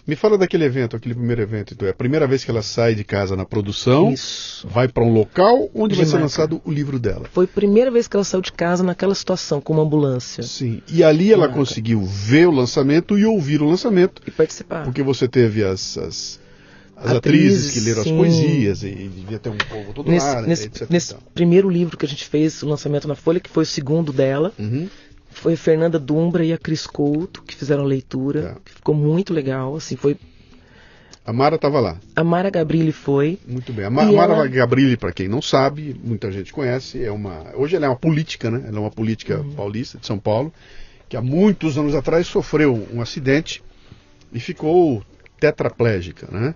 Me 0.07 0.15
fala 0.15 0.37
daquele 0.37 0.63
evento, 0.63 0.95
aquele 0.95 1.15
primeiro 1.15 1.41
evento. 1.41 1.73
Então, 1.73 1.87
é 1.87 1.91
a 1.91 1.93
primeira 1.93 2.27
vez 2.27 2.43
que 2.45 2.51
ela 2.51 2.61
sai 2.61 2.93
de 2.93 3.03
casa 3.03 3.35
na 3.35 3.43
produção, 3.43 4.11
Isso. 4.13 4.67
vai 4.67 4.87
para 4.87 5.03
um 5.03 5.11
local 5.11 5.67
onde 5.73 5.95
vai 5.95 6.05
ser 6.05 6.19
lançado 6.19 6.61
o 6.63 6.71
livro 6.71 6.99
dela. 6.99 7.27
Foi 7.33 7.45
a 7.45 7.47
primeira 7.47 7.89
vez 7.89 8.07
que 8.07 8.15
ela 8.15 8.23
saiu 8.23 8.39
de 8.41 8.51
casa 8.51 8.83
naquela 8.83 9.15
situação, 9.15 9.59
com 9.59 9.73
uma 9.73 9.81
ambulância. 9.81 10.43
Sim. 10.43 10.83
E 10.87 11.03
ali 11.03 11.29
ela 11.31 11.47
Dinamarca. 11.47 11.55
conseguiu 11.55 12.03
ver 12.03 12.47
o 12.47 12.51
lançamento 12.51 13.17
e 13.17 13.25
ouvir 13.25 13.63
o 13.63 13.65
lançamento, 13.67 14.21
E 14.27 14.29
participar. 14.31 14.83
porque 14.83 15.01
você 15.01 15.27
teve 15.27 15.63
as, 15.63 15.97
as, 15.97 16.39
as 16.95 17.11
atrizes, 17.11 17.17
Atrizes, 17.17 17.73
que 17.73 17.79
leram 17.89 18.03
sim. 18.03 18.11
as 18.11 18.17
poesias 18.17 18.83
e, 18.83 18.87
e 18.87 19.07
devia 19.09 19.39
ter 19.39 19.49
um 19.49 19.57
povo 19.57 19.93
todo 19.93 20.09
Nesse, 20.09 20.25
lá, 20.25 20.41
nesse, 20.41 20.65
etc. 20.67 20.89
nesse 20.89 21.11
tal. 21.13 21.21
primeiro 21.33 21.69
livro 21.69 21.97
que 21.97 22.05
a 22.05 22.09
gente 22.09 22.25
fez, 22.25 22.61
o 22.63 22.67
lançamento 22.67 23.07
na 23.07 23.15
Folha, 23.15 23.39
que 23.39 23.49
foi 23.49 23.63
o 23.63 23.67
segundo 23.67 24.13
dela, 24.13 24.53
Uhum. 24.57 24.87
foi 25.29 25.53
a 25.53 25.57
Fernanda 25.57 25.99
Dumbra 25.99 26.45
e 26.45 26.53
a 26.53 26.57
Cris 26.57 26.87
Couto 26.87 27.41
que 27.43 27.53
fizeram 27.55 27.83
a 27.83 27.85
leitura. 27.85 28.41
Tá. 28.53 28.57
que 28.63 28.71
Ficou 28.73 28.95
muito 28.95 29.33
legal. 29.33 29.75
Assim, 29.75 29.95
foi 29.97 30.15
A 31.25 31.33
Mara 31.33 31.55
estava 31.55 31.79
lá. 31.79 31.97
a 32.15 32.23
Mara 32.23 32.49
Gabrilli 32.49 32.91
foi. 32.91 33.39
Muito 33.47 33.73
bem. 33.73 33.83
A 33.85 33.89
Ma- 33.89 34.05
Mara 34.05 34.33
ela- 34.33 34.47
Gabrilli, 34.47 34.95
para 34.95 35.11
quem 35.11 35.27
não 35.27 35.41
sabe, 35.41 35.99
muita 36.03 36.31
gente 36.31 36.53
conhece, 36.53 37.03
é 37.03 37.11
uma. 37.11 37.51
Hoje 37.55 37.75
ela 37.75 37.87
é 37.87 37.89
uma 37.89 37.95
política, 37.97 38.49
né? 38.51 38.63
Ela 38.67 38.77
é 38.77 38.79
uma 38.79 38.91
política 38.91 39.39
Uhum. 39.41 39.51
paulista 39.53 39.97
de 39.97 40.05
São 40.07 40.17
Paulo, 40.19 40.53
que 41.09 41.17
há 41.17 41.21
muitos 41.21 41.77
anos 41.77 41.93
atrás 41.95 42.25
sofreu 42.27 42.87
um 42.93 43.01
acidente 43.01 43.61
e 44.31 44.39
ficou 44.39 45.03
tetraplégica, 45.39 46.27
né? 46.31 46.53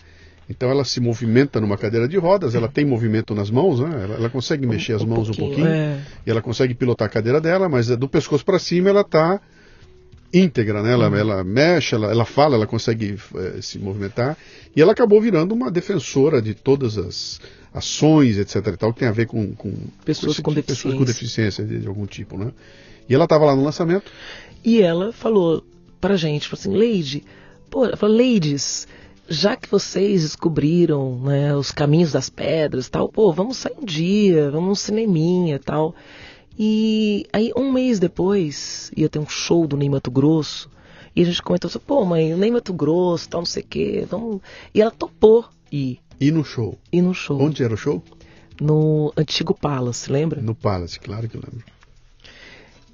Então 0.50 0.70
ela 0.72 0.84
se 0.84 1.00
movimenta 1.00 1.62
numa 1.62 1.78
cadeira 1.78 2.08
de 2.08 2.18
rodas, 2.18 2.56
ela 2.56 2.68
tem 2.68 2.84
movimento 2.84 3.36
nas 3.36 3.52
mãos, 3.52 3.80
né? 3.80 3.90
Ela, 4.04 4.16
ela 4.16 4.30
consegue 4.30 4.66
mexer 4.66 4.94
as 4.94 5.04
mãos 5.06 5.30
um 5.30 5.34
pouquinho, 5.34 5.68
é. 5.68 6.02
e 6.26 6.30
ela 6.32 6.42
consegue 6.42 6.74
pilotar 6.74 7.06
a 7.08 7.10
cadeira 7.10 7.40
dela, 7.40 7.70
mas 7.70 7.90
é 7.92 7.96
do 7.96 8.10
pescoço 8.10 8.44
para 8.44 8.58
cima 8.58 8.90
ela 8.90 9.02
está 9.02 9.40
íntegra, 10.34 10.84
né? 10.84 10.94
Ela, 10.94 11.10
Uhum. 11.10 11.16
ela 11.16 11.44
mexe, 11.44 11.96
ela, 11.96 12.12
ela 12.12 12.26
fala, 12.26 12.56
ela 12.56 12.68
consegue 12.68 13.18
eh, 13.36 13.60
se 13.62 13.80
movimentar. 13.80 14.38
E 14.76 14.82
ela 14.82 14.92
acabou 14.92 15.20
virando 15.22 15.54
uma 15.54 15.72
defensora 15.72 16.42
de 16.42 16.54
todas 16.54 16.98
as 16.98 17.40
ações, 17.74 18.38
etc. 18.38 18.56
e 18.74 18.78
tal, 18.78 18.94
que 18.94 19.00
tem 19.00 19.08
a 19.08 19.12
ver 19.12 19.26
com, 19.26 19.54
com 19.56 19.74
Pessoas 20.06 20.34
esse 20.34 20.42
com 20.42 20.54
tipo- 20.54 20.68
pessoas 20.68 20.94
com 20.96 21.04
deficiência. 21.04 21.64
deficiência 21.64 21.66
de, 21.66 21.82
de 21.84 21.88
algum 21.88 22.06
tipo, 22.06 22.38
né? 22.38 22.52
E 23.08 23.14
ela 23.16 23.24
estava 23.24 23.46
lá 23.46 23.56
no 23.56 23.64
lançamento. 23.64 24.12
E 24.64 24.82
ela 24.82 25.12
falou 25.12 25.64
pra 26.00 26.16
gente, 26.16 26.48
falou 26.48 26.60
assim, 26.60 26.76
Lady, 26.96 27.24
pô, 27.70 27.86
ela 27.86 27.98
falou, 27.98 28.16
ladies, 28.16 28.88
já 29.30 29.56
que 29.56 29.70
vocês 29.70 30.24
descobriram 30.24 31.20
né, 31.20 31.56
os 31.56 31.72
caminhos 31.72 32.12
das 32.12 32.30
pedras 32.30 32.88
e 32.88 32.92
tal, 32.92 33.08
pô, 33.10 33.32
vamos 33.32 33.58
sair 33.58 33.76
um 33.80 33.86
dia, 33.86 34.50
vamos 34.52 34.68
num 34.70 34.76
cineminha 34.76 35.56
e 35.56 35.60
tal. 35.60 35.94
E 36.58 37.26
aí, 37.32 37.52
um 37.56 37.72
mês 37.72 38.00
depois, 38.00 38.92
ia 38.98 39.08
ter 39.08 39.20
um 39.20 39.30
show 39.30 39.66
do 39.68 39.78
Ney 39.78 39.90
Mato 39.90 40.12
Grosso, 40.12 40.70
e 41.16 41.22
a 41.22 41.26
gente 41.26 41.42
comentou 41.42 41.70
assim, 41.70 41.80
pô, 41.80 42.04
mãe, 42.04 42.34
o 42.34 42.38
Ney 42.38 42.52
Mato 42.52 42.74
Grosso, 42.74 43.30
tal, 43.30 43.42
não 43.42 43.46
sei 43.46 43.64
o 43.64 43.66
quê, 43.66 44.06
vamos... 44.10 44.42
E 44.74 44.82
ela 44.82 44.92
topou 44.92 45.46
ir, 45.72 46.00
E 46.20 46.32
no 46.32 46.44
show. 46.44 46.78
ir 46.92 47.02
no 47.02 47.14
show, 47.14 47.40
Onde 47.42 47.64
era 47.64 47.74
o 47.74 47.78
show? 47.78 48.04
no 48.60 49.14
antigo 49.16 49.54
Palace, 49.54 50.12
lembra? 50.12 50.42
No 50.42 50.54
Palace, 50.54 51.00
claro 51.00 51.30
que 51.30 51.38
lembro. 51.38 51.64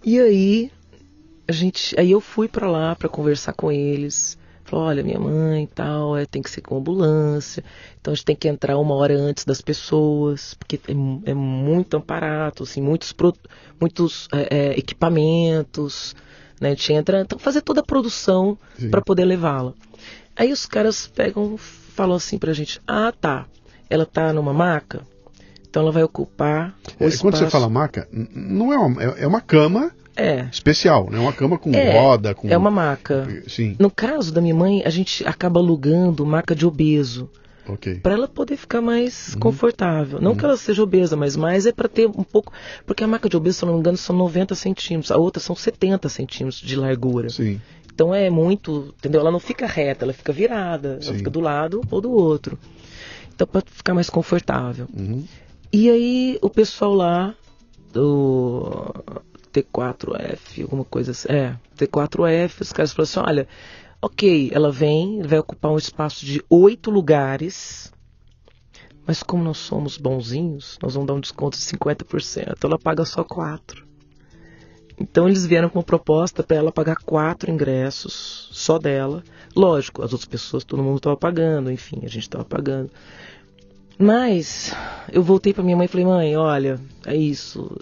E 0.04 0.20
aí, 0.20 0.72
a 1.48 1.52
gente, 1.52 2.00
aí 2.00 2.12
eu 2.12 2.22
fui 2.22 2.48
pra 2.48 2.70
lá 2.70 2.96
pra 2.96 3.10
conversar 3.10 3.54
com 3.54 3.72
eles. 3.72 4.38
Falou, 4.66 4.86
olha, 4.88 5.04
minha 5.04 5.20
mãe 5.20 5.64
e 5.64 5.68
tal, 5.68 6.18
é, 6.18 6.26
tem 6.26 6.42
que 6.42 6.50
ser 6.50 6.62
com 6.62 6.78
ambulância. 6.78 7.64
Então 8.02 8.12
a 8.12 8.16
gente 8.16 8.26
tem 8.26 8.36
que 8.36 8.48
entrar 8.48 8.78
uma 8.80 8.96
hora 8.96 9.16
antes 9.16 9.46
das 9.46 9.62
pessoas, 9.62 10.56
porque 10.56 10.80
é, 10.88 11.32
é 11.32 11.34
muito 11.36 11.96
amparato, 11.98 12.64
assim, 12.64 12.82
muitos, 12.82 13.14
pro- 13.14 13.36
muitos 13.80 14.28
é, 14.34 14.48
é, 14.74 14.80
equipamentos, 15.26 16.16
né? 16.60 16.70
A 16.70 16.72
gente 16.72 16.94
entra, 16.94 17.22
então 17.22 17.38
fazer 17.38 17.62
toda 17.62 17.82
a 17.82 17.86
produção 17.86 18.58
pra 18.90 19.02
poder 19.02 19.26
levá-la. 19.26 19.74
Aí 20.36 20.52
os 20.52 20.66
caras 20.66 21.08
pegam, 21.08 21.58
falam 21.58 22.16
assim 22.16 22.38
pra 22.38 22.52
gente, 22.54 22.82
ah 22.88 23.12
tá, 23.12 23.46
ela 23.90 24.06
tá 24.06 24.34
numa 24.34 24.54
maca, 24.54 25.02
então 25.70 25.84
ela 25.84 25.92
vai 25.92 26.04
ocupar 26.04 26.76
o 27.00 27.04
É, 27.04 27.08
espaço. 27.08 27.22
quando 27.22 27.38
você 27.38 27.50
fala 27.50 27.70
maca, 27.70 28.08
não 28.12 28.74
é 28.74 28.78
uma, 28.78 29.04
é 29.04 29.24
é 29.24 29.28
uma 29.28 29.42
cama 29.42 29.92
É, 30.16 30.48
especial, 30.52 31.10
né? 31.10 31.20
Uma 31.20 31.34
cama 31.34 31.58
com 31.58 31.74
É, 31.74 32.00
roda, 32.00 32.34
com. 32.34 32.48
é 32.50 32.58
uma 32.58 32.72
maca. 32.72 33.28
Sim, 33.48 33.76
No 33.80 33.90
caso 33.92 34.34
da 34.34 34.40
minha 34.42 34.56
mãe, 34.56 34.82
a 34.86 34.90
gente 34.90 35.26
acaba 35.28 35.60
alugando 35.60 36.26
maca 36.26 36.56
de 36.56 36.66
obeso 36.66 37.30
ok. 37.68 37.96
para 37.96 38.14
ela 38.14 38.28
poder 38.28 38.56
ficar 38.56 38.80
mais 38.82 39.34
Uhum. 39.34 39.40
confortável. 39.42 40.22
Não 40.22 40.34
que 40.36 40.46
ela 40.46 40.56
seja 40.56 40.82
obesa, 40.82 41.16
mas 41.18 41.36
mais 41.36 41.66
é 41.66 41.72
para 41.74 41.90
ter 41.90 42.08
um 42.08 42.24
pouco, 42.24 42.54
porque 42.86 43.04
a 43.04 43.08
maca 43.08 43.28
de 43.28 43.36
obeso, 43.36 43.60
se 43.60 43.66
não 43.66 43.74
me 43.74 43.80
engano, 43.80 43.98
são 43.98 44.16
90 44.16 44.56
centímetros, 44.56 45.12
a 45.12 45.18
outra 45.18 45.42
são 45.42 45.56
70 45.56 46.08
centímetros 46.08 46.62
de 46.62 46.76
largura. 46.78 47.30
Sim. 47.30 47.60
Então 47.94 48.14
é 48.16 48.30
muito, 48.30 48.94
entendeu? 48.98 49.20
Ela 49.22 49.32
não 49.32 49.40
fica 49.40 49.66
reta, 49.66 50.06
ela 50.06 50.14
fica 50.14 50.32
virada, 50.34 50.98
Sim. 51.02 51.08
ela 51.10 51.18
fica 51.18 51.30
do 51.30 51.40
lado 51.42 51.82
ou 51.92 52.00
do 52.02 52.12
outro. 52.12 52.58
Então 53.34 53.46
para 53.48 53.62
ficar 53.66 53.94
mais 53.94 54.10
confortável. 54.10 54.88
Uhum. 54.98 55.24
E 55.74 55.90
aí 55.90 56.38
o 56.42 56.50
pessoal 56.50 56.94
lá 56.94 57.36
do 57.92 58.94
T4F, 59.56 60.62
alguma 60.62 60.84
coisa 60.84 61.12
assim. 61.12 61.30
É, 61.30 61.56
T4F, 61.78 62.62
os 62.62 62.74
caras 62.74 62.92
falaram 62.92 63.04
assim, 63.04 63.20
olha, 63.20 63.48
ok, 64.02 64.52
ela 64.54 64.72
vem, 64.72 65.22
vai 65.22 65.40
ocupar 65.40 65.72
um 65.72 65.78
espaço 65.78 66.26
de 66.26 66.44
oito 66.50 66.92
lugares, 66.92 67.92
mas 69.08 69.24
como 69.24 69.44
nós 69.44 69.58
somos 69.58 69.98
bonzinhos, 69.98 70.78
nós 70.82 70.94
vamos 70.96 71.08
dar 71.08 71.14
um 71.14 71.20
desconto 71.20 71.58
de 71.58 71.64
50%. 71.64 72.58
Ela 72.64 72.80
paga 72.80 73.06
só 73.06 73.24
quatro. 73.24 73.86
Então 75.00 75.28
eles 75.28 75.46
vieram 75.46 75.70
com 75.70 75.80
uma 75.80 75.84
proposta 75.84 76.42
para 76.42 76.58
ela 76.58 76.72
pagar 76.72 76.96
quatro 76.98 77.52
ingressos, 77.52 78.50
só 78.52 78.80
dela. 78.80 79.24
Lógico, 79.56 80.02
as 80.02 80.12
outras 80.14 80.28
pessoas, 80.28 80.64
todo 80.64 80.82
mundo 80.82 80.98
estava 80.98 81.18
pagando, 81.18 81.72
enfim, 81.72 82.00
a 82.04 82.08
gente 82.08 82.20
estava 82.24 82.46
pagando. 82.46 82.90
Mas 83.98 84.74
eu 85.12 85.22
voltei 85.24 85.54
pra 85.54 85.64
minha 85.64 85.78
mãe 85.78 85.86
e 85.86 85.90
falei, 85.90 86.06
mãe, 86.06 86.36
olha, 86.36 86.80
é 87.06 87.16
isso. 87.16 87.78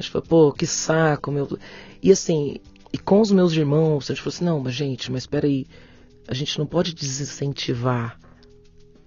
A 0.00 0.02
gente 0.02 0.12
falou, 0.12 0.26
pô, 0.26 0.52
que 0.52 0.66
saco, 0.66 1.30
meu. 1.30 1.58
E 2.02 2.10
assim, 2.10 2.56
e 2.90 2.96
com 2.96 3.20
os 3.20 3.30
meus 3.30 3.52
irmãos, 3.52 4.10
a 4.10 4.14
gente 4.14 4.22
falou 4.22 4.34
assim, 4.34 4.44
não, 4.46 4.58
mas 4.58 4.72
gente, 4.72 5.12
mas 5.12 5.26
peraí, 5.26 5.66
a 6.26 6.32
gente 6.32 6.58
não 6.58 6.64
pode 6.64 6.94
desincentivar. 6.94 8.18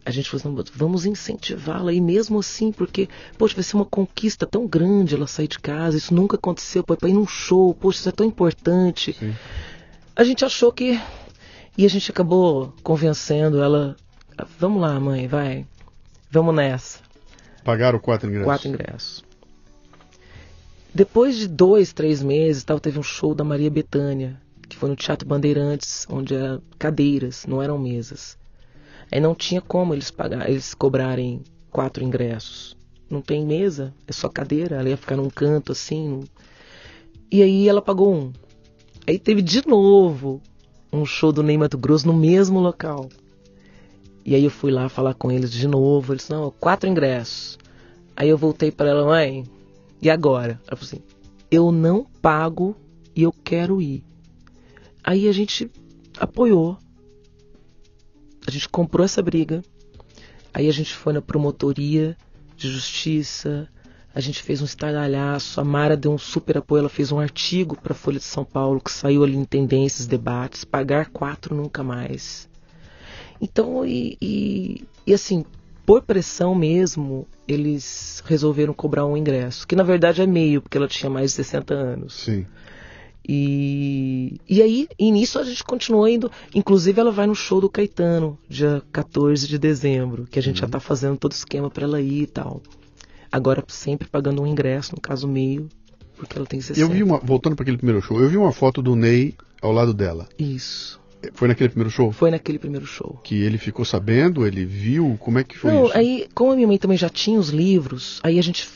A 0.06 0.12
gente 0.12 0.30
falou 0.30 0.39
assim, 0.39 0.56
não, 0.56 0.64
vamos 0.76 1.08
incentivá-la 1.08 1.91
e 1.91 2.00
mesmo 2.00 2.38
assim, 2.38 2.72
porque, 2.72 3.10
poxa, 3.39 3.56
vai 3.56 3.64
ser 3.64 3.76
uma 3.76 3.86
conquista 3.86 4.46
tão 4.46 4.68
grande 4.68 5.16
ela 5.16 5.26
sair 5.26 5.48
de 5.48 5.58
casa, 5.58 5.98
isso 5.98 6.14
nunca 6.14 6.36
aconteceu, 6.36 6.84
pô, 6.84 6.96
pra 6.96 7.10
ir 7.10 7.14
num 7.14 7.26
show, 7.26 7.74
poxa, 7.74 7.98
isso 7.98 8.10
é 8.10 8.12
tão 8.12 8.28
importante. 8.28 9.14
Sim. 9.14 9.34
A 10.16 10.24
gente 10.24 10.46
achou 10.46 10.72
que. 10.72 11.02
E 11.76 11.88
a 11.88 11.89
gente 11.89 12.12
acabou 12.12 12.72
convencendo 12.84 13.64
ela. 13.64 13.96
Vamos 14.60 14.80
lá, 14.80 15.00
mãe, 15.00 15.28
vai. 15.28 15.66
Vamos 16.30 16.54
nessa. 16.54 17.00
Pagaram 17.64 17.98
quatro 17.98 18.30
ingressos. 18.30 18.46
Quatro 18.46 18.68
ingressos. 18.68 19.32
Depois 20.94 21.36
de 21.38 21.48
dois, 21.48 21.91
três 21.91 22.22
meses, 22.22 22.64
tal, 22.64 22.80
teve 22.80 23.00
um 23.00 23.04
show 23.04 23.34
da 23.34 23.44
Maria 23.44 23.70
Bethânia, 23.70 24.39
que 24.70 24.78
foi 24.78 24.89
no 24.89 24.96
Teatro 24.96 25.28
Bandeirantes, 25.28 26.06
onde 26.10 26.36
eram 26.36 26.62
cadeiras, 26.78 27.46
não 27.48 27.62
eram 27.64 27.80
mesas. 27.80 28.38
Aí 29.12 29.20
não 29.20 29.34
tinha 29.34 29.60
como 29.60 29.94
eles 29.94 30.12
pagar, 30.12 30.48
eles 30.50 30.74
cobrarem 30.74 31.41
quatro 31.72 32.04
ingressos. 32.04 32.78
Não 33.10 33.22
tem 33.22 33.46
mesa, 33.46 33.94
é 34.08 34.14
só 34.14 34.30
cadeira, 34.30 34.76
ela 34.76 34.89
ia 34.89 34.98
ficar 34.98 35.16
num 35.16 35.30
canto 35.30 35.72
assim. 35.72 36.08
num- 36.08 36.24
E 37.32 37.41
aí 37.41 37.68
ela 37.68 37.82
pagou 37.82 38.14
um. 38.14 38.32
Aí 39.08 39.18
teve 39.18 39.41
de 39.41 39.68
novo 39.68 40.41
um 40.91 41.06
show 41.06 41.32
do 41.32 41.41
Ney 41.41 41.58
Mato 41.58 41.78
Grosso 41.78 42.06
no 42.08 42.14
mesmo 42.14 42.60
local. 42.60 43.10
E 44.26 44.36
aí 44.36 44.44
eu 44.44 44.52
fui 44.52 44.72
lá 44.72 44.88
falar 44.89 45.16
com 45.16 45.32
eles 45.32 45.52
de 45.52 45.68
novo. 45.68 46.14
Eles, 46.14 46.30
não, 46.30 46.52
quatro 46.60 46.88
ingressos. 46.88 47.58
Aí 48.16 48.30
eu 48.30 48.38
voltei 48.38 48.72
para 48.72 48.89
ela, 48.89 49.06
mãe, 49.06 49.44
e 50.04 50.10
agora? 50.10 50.60
Ela 50.68 50.76
falou 50.76 50.84
assim, 50.84 51.01
eu 51.49 51.72
não 51.72 52.04
pago 52.22 52.76
e 53.16 53.24
eu 53.24 53.32
quero 53.32 53.82
ir. 53.82 54.04
Aí 55.01 55.30
a 55.30 55.32
gente 55.32 55.72
apoiou. 56.20 56.78
A 58.45 58.51
gente 58.51 58.68
comprou 58.68 59.06
essa 59.06 59.22
briga. 59.22 59.64
Aí 60.54 60.68
a 60.68 60.74
gente 60.74 60.93
foi 60.93 61.14
na 61.14 61.22
promotoria 61.22 62.18
de 62.58 62.70
justiça. 62.70 63.70
A 64.14 64.20
gente 64.20 64.43
fez 64.43 64.62
um 64.62 64.66
estardalhaço. 64.66 65.62
A 65.62 65.64
Mara 65.64 65.95
deu 65.95 66.12
um 66.12 66.18
super 66.18 66.58
apoio. 66.58 66.82
Ela 66.82 66.89
fez 66.89 67.14
um 67.14 67.20
artigo 67.20 67.78
para 67.78 67.93
a 67.93 67.95
Folha 67.95 68.20
de 68.20 68.26
São 68.26 68.43
Paulo 68.43 68.82
que 68.82 68.91
saiu 68.91 69.24
ali 69.24 69.38
em 69.38 69.45
tendências, 69.45 70.06
debates. 70.06 70.66
Pagar 70.66 71.12
quatro 71.12 71.56
nunca 71.56 71.82
mais. 71.82 72.49
Então, 73.39 73.86
e, 73.86 74.18
e, 74.22 74.84
e 75.08 75.14
assim, 75.14 75.45
por 75.86 76.01
pressão 76.01 76.55
mesmo, 76.55 77.27
eles 77.47 78.23
resolveram 78.25 78.73
cobrar 78.73 79.05
um 79.05 79.17
ingresso. 79.17 79.67
Que 79.67 79.75
na 79.75 79.84
verdade 79.84 80.21
é 80.21 80.27
meio, 80.27 80.61
porque 80.61 80.77
ela 80.77 80.88
tinha 80.88 81.09
mais 81.09 81.31
de 81.31 81.38
60 81.38 81.73
anos. 81.73 82.13
Sim. 82.15 82.45
E, 83.27 84.38
e 84.49 84.61
aí, 84.61 84.88
e 84.99 85.11
nisso 85.11 85.39
a 85.39 85.43
gente 85.43 85.63
continuou 85.63 86.07
indo. 86.07 86.29
Inclusive, 86.53 86.99
ela 86.99 87.11
vai 87.11 87.25
no 87.25 87.36
show 87.36 87.61
do 87.61 87.69
Caetano, 87.69 88.38
dia 88.49 88.81
14 88.91 89.47
de 89.47 89.57
dezembro, 89.57 90.27
que 90.29 90.38
a 90.38 90.41
gente 90.41 90.61
uhum. 90.61 90.67
já 90.67 90.71
tá 90.71 90.79
fazendo 90.79 91.17
todo 91.17 91.31
o 91.31 91.36
esquema 91.36 91.69
para 91.69 91.84
ela 91.86 92.01
ir 92.01 92.23
e 92.23 92.27
tal. 92.27 92.61
Agora, 93.31 93.63
sempre 93.67 94.07
pagando 94.07 94.41
um 94.41 94.47
ingresso, 94.47 94.93
no 94.93 95.01
caso 95.01 95.27
meio, 95.27 95.69
porque 96.17 96.38
ela 96.38 96.45
tem 96.45 96.59
60. 96.59 96.79
Eu 96.79 96.89
vi 96.89 97.01
uma, 97.01 97.17
voltando 97.17 97.55
para 97.55 97.63
aquele 97.63 97.77
primeiro 97.77 98.01
show, 98.01 98.19
eu 98.19 98.29
vi 98.29 98.38
uma 98.38 98.51
foto 98.51 98.81
do 98.81 98.95
Ney 98.95 99.34
ao 99.61 99.71
lado 99.71 99.93
dela. 99.93 100.27
Isso. 100.38 101.01
Foi 101.34 101.47
naquele 101.47 101.69
primeiro 101.69 101.89
show? 101.89 102.11
Foi 102.11 102.32
naquele 102.32 102.59
primeiro 102.59 102.86
show. 102.86 103.19
Que 103.24 103.41
ele 103.41 103.57
ficou 103.57 103.86
sabendo, 103.86 104.45
ele 104.45 104.65
viu, 104.65 105.15
como 105.19 105.39
é 105.39 105.43
que 105.43 105.57
foi 105.57 105.71
Não, 105.71 105.86
isso? 105.86 105.97
aí, 105.97 106.28
como 106.34 106.51
a 106.51 106.55
minha 106.55 106.67
mãe 106.67 106.78
também 106.78 106.97
já 106.97 107.09
tinha 107.09 107.39
os 107.39 107.49
livros, 107.49 108.19
aí 108.24 108.38
a 108.38 108.43
gente 108.43 108.67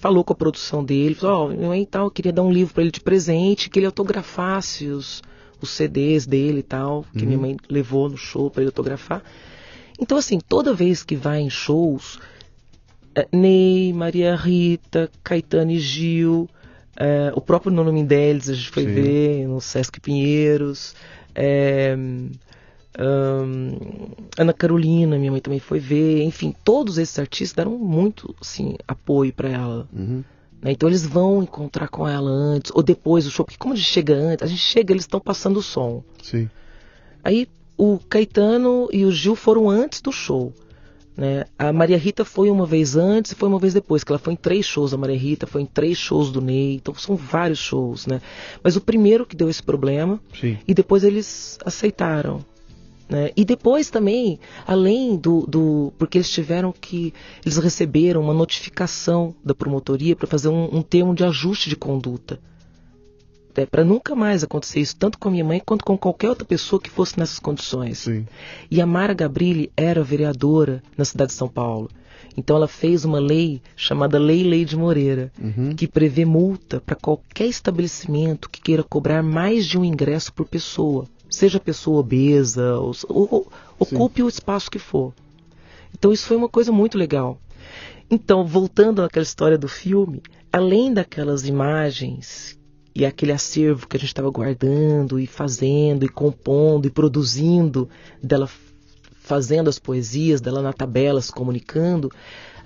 falou 0.00 0.22
com 0.24 0.32
a 0.32 0.36
produção 0.36 0.84
dele, 0.84 1.14
falou, 1.14 1.36
ó, 1.36 1.44
oh, 1.46 1.48
minha 1.48 1.68
mãe 1.68 1.84
tal, 1.84 2.10
queria 2.10 2.32
dar 2.32 2.42
um 2.42 2.52
livro 2.52 2.74
para 2.74 2.82
ele 2.82 2.90
de 2.90 3.00
presente, 3.00 3.70
que 3.70 3.78
ele 3.78 3.86
autografasse 3.86 4.86
os, 4.86 5.22
os 5.60 5.70
CDs 5.70 6.26
dele 6.26 6.60
e 6.60 6.62
tal, 6.62 7.04
que 7.12 7.20
uhum. 7.20 7.26
minha 7.26 7.38
mãe 7.38 7.56
levou 7.68 8.08
no 8.08 8.16
show 8.16 8.50
para 8.50 8.62
ele 8.62 8.68
autografar. 8.68 9.22
Então, 9.98 10.18
assim, 10.18 10.38
toda 10.38 10.74
vez 10.74 11.02
que 11.02 11.16
vai 11.16 11.40
em 11.40 11.50
shows, 11.50 12.18
é, 13.14 13.26
Ney, 13.32 13.92
Maria 13.92 14.36
Rita, 14.36 15.10
Caetano 15.24 15.70
e 15.70 15.78
Gil, 15.78 16.48
é, 16.96 17.32
o 17.34 17.40
próprio 17.40 17.72
Nuno 17.72 17.92
Mendeles 17.92 18.48
a 18.48 18.54
gente 18.54 18.70
foi 18.70 18.84
Sim. 18.84 18.92
ver 18.92 19.46
no 19.46 19.60
Sesc 19.60 20.00
Pinheiros, 20.00 20.94
é, 21.36 21.94
um, 21.94 22.30
Ana 24.38 24.52
Carolina, 24.54 25.18
minha 25.18 25.30
mãe 25.30 25.40
também 25.40 25.60
foi 25.60 25.78
ver, 25.78 26.22
enfim, 26.22 26.54
todos 26.64 26.96
esses 26.96 27.18
artistas 27.18 27.54
deram 27.54 27.76
muito 27.78 28.34
assim, 28.40 28.76
apoio 28.88 29.32
para 29.32 29.50
ela. 29.50 29.88
Uhum. 29.92 30.24
Né? 30.62 30.72
Então 30.72 30.88
eles 30.88 31.06
vão 31.06 31.42
encontrar 31.42 31.88
com 31.88 32.08
ela 32.08 32.30
antes 32.30 32.72
ou 32.74 32.82
depois 32.82 33.24
do 33.24 33.30
show, 33.30 33.44
porque 33.44 33.58
como 33.58 33.74
a 33.74 33.76
gente 33.76 33.88
chega 33.88 34.14
antes, 34.14 34.42
a 34.42 34.46
gente 34.46 34.62
chega, 34.62 34.92
eles 34.92 35.04
estão 35.04 35.20
passando 35.20 35.58
o 35.58 35.62
som. 35.62 36.02
Sim. 36.22 36.48
Aí 37.22 37.46
o 37.76 37.98
Caetano 37.98 38.88
e 38.90 39.04
o 39.04 39.12
Gil 39.12 39.36
foram 39.36 39.68
antes 39.68 40.00
do 40.00 40.10
show. 40.10 40.54
Né? 41.16 41.44
A 41.58 41.72
Maria 41.72 41.96
Rita 41.96 42.24
foi 42.24 42.50
uma 42.50 42.66
vez 42.66 42.94
antes 42.94 43.32
e 43.32 43.34
foi 43.34 43.48
uma 43.48 43.58
vez 43.58 43.72
depois, 43.72 44.04
que 44.04 44.12
ela 44.12 44.18
foi 44.18 44.34
em 44.34 44.36
três 44.36 44.66
shows 44.66 44.90
da 44.90 44.98
Maria 44.98 45.16
Rita, 45.16 45.46
foi 45.46 45.62
em 45.62 45.66
três 45.66 45.96
shows 45.96 46.30
do 46.30 46.42
Ney, 46.42 46.74
então 46.74 46.94
são 46.94 47.16
vários 47.16 47.58
shows, 47.58 48.06
né? 48.06 48.20
Mas 48.62 48.76
o 48.76 48.80
primeiro 48.80 49.24
que 49.24 49.34
deu 49.34 49.48
esse 49.48 49.62
problema, 49.62 50.20
Sim. 50.38 50.58
e 50.68 50.74
depois 50.74 51.04
eles 51.04 51.58
aceitaram. 51.64 52.44
Né? 53.08 53.30
E 53.36 53.44
depois 53.44 53.88
também, 53.88 54.38
além 54.66 55.16
do, 55.16 55.46
do. 55.46 55.92
Porque 55.96 56.18
eles 56.18 56.30
tiveram 56.30 56.72
que. 56.72 57.14
Eles 57.44 57.56
receberam 57.56 58.20
uma 58.20 58.34
notificação 58.34 59.34
da 59.44 59.54
promotoria 59.54 60.16
para 60.16 60.26
fazer 60.26 60.48
um, 60.48 60.76
um, 60.76 60.82
termo 60.82 61.14
de 61.14 61.24
ajuste 61.24 61.70
de 61.70 61.76
conduta. 61.76 62.40
É, 63.56 63.64
para 63.64 63.84
nunca 63.84 64.14
mais 64.14 64.44
acontecer 64.44 64.80
isso, 64.80 64.96
tanto 64.96 65.18
com 65.18 65.28
a 65.28 65.30
minha 65.30 65.44
mãe 65.44 65.62
quanto 65.64 65.84
com 65.84 65.96
qualquer 65.96 66.28
outra 66.28 66.44
pessoa 66.44 66.80
que 66.80 66.90
fosse 66.90 67.18
nessas 67.18 67.38
condições. 67.38 67.98
Sim. 68.00 68.26
E 68.70 68.80
a 68.80 68.86
Mara 68.86 69.14
Gabrilli 69.14 69.70
era 69.76 70.02
vereadora 70.02 70.82
na 70.96 71.04
cidade 71.04 71.30
de 71.30 71.36
São 71.36 71.48
Paulo. 71.48 71.88
Então 72.36 72.56
ela 72.56 72.68
fez 72.68 73.04
uma 73.04 73.18
lei 73.18 73.62
chamada 73.74 74.18
Lei 74.18 74.42
Lei 74.42 74.64
de 74.64 74.76
Moreira, 74.76 75.32
uhum. 75.40 75.74
que 75.74 75.88
prevê 75.88 76.24
multa 76.26 76.80
para 76.80 76.94
qualquer 76.94 77.46
estabelecimento 77.46 78.50
que 78.50 78.60
queira 78.60 78.82
cobrar 78.82 79.22
mais 79.22 79.66
de 79.66 79.78
um 79.78 79.84
ingresso 79.84 80.32
por 80.32 80.46
pessoa 80.46 81.06
seja 81.28 81.60
pessoa 81.60 82.00
obesa, 82.00 82.78
ou, 82.78 82.94
ou, 83.08 83.52
ocupe 83.78 84.22
o 84.22 84.28
espaço 84.28 84.70
que 84.70 84.78
for. 84.78 85.12
Então 85.92 86.12
isso 86.12 86.26
foi 86.26 86.36
uma 86.36 86.48
coisa 86.48 86.72
muito 86.72 86.96
legal. 86.96 87.38
Então, 88.10 88.46
voltando 88.46 89.02
àquela 89.02 89.22
história 89.22 89.58
do 89.58 89.68
filme, 89.68 90.22
além 90.52 90.92
daquelas 90.92 91.46
imagens 91.46 92.58
e 92.96 93.04
aquele 93.04 93.30
acervo 93.30 93.86
que 93.86 93.94
a 93.94 94.00
gente 94.00 94.08
estava 94.08 94.30
guardando 94.30 95.20
e 95.20 95.26
fazendo 95.26 96.06
e 96.06 96.08
compondo 96.08 96.86
e 96.86 96.90
produzindo 96.90 97.90
dela 98.22 98.48
fazendo 99.20 99.68
as 99.68 99.78
poesias, 99.78 100.40
dela 100.40 100.62
na 100.62 100.72
tabela 100.72 101.20
se 101.20 101.30
comunicando, 101.30 102.10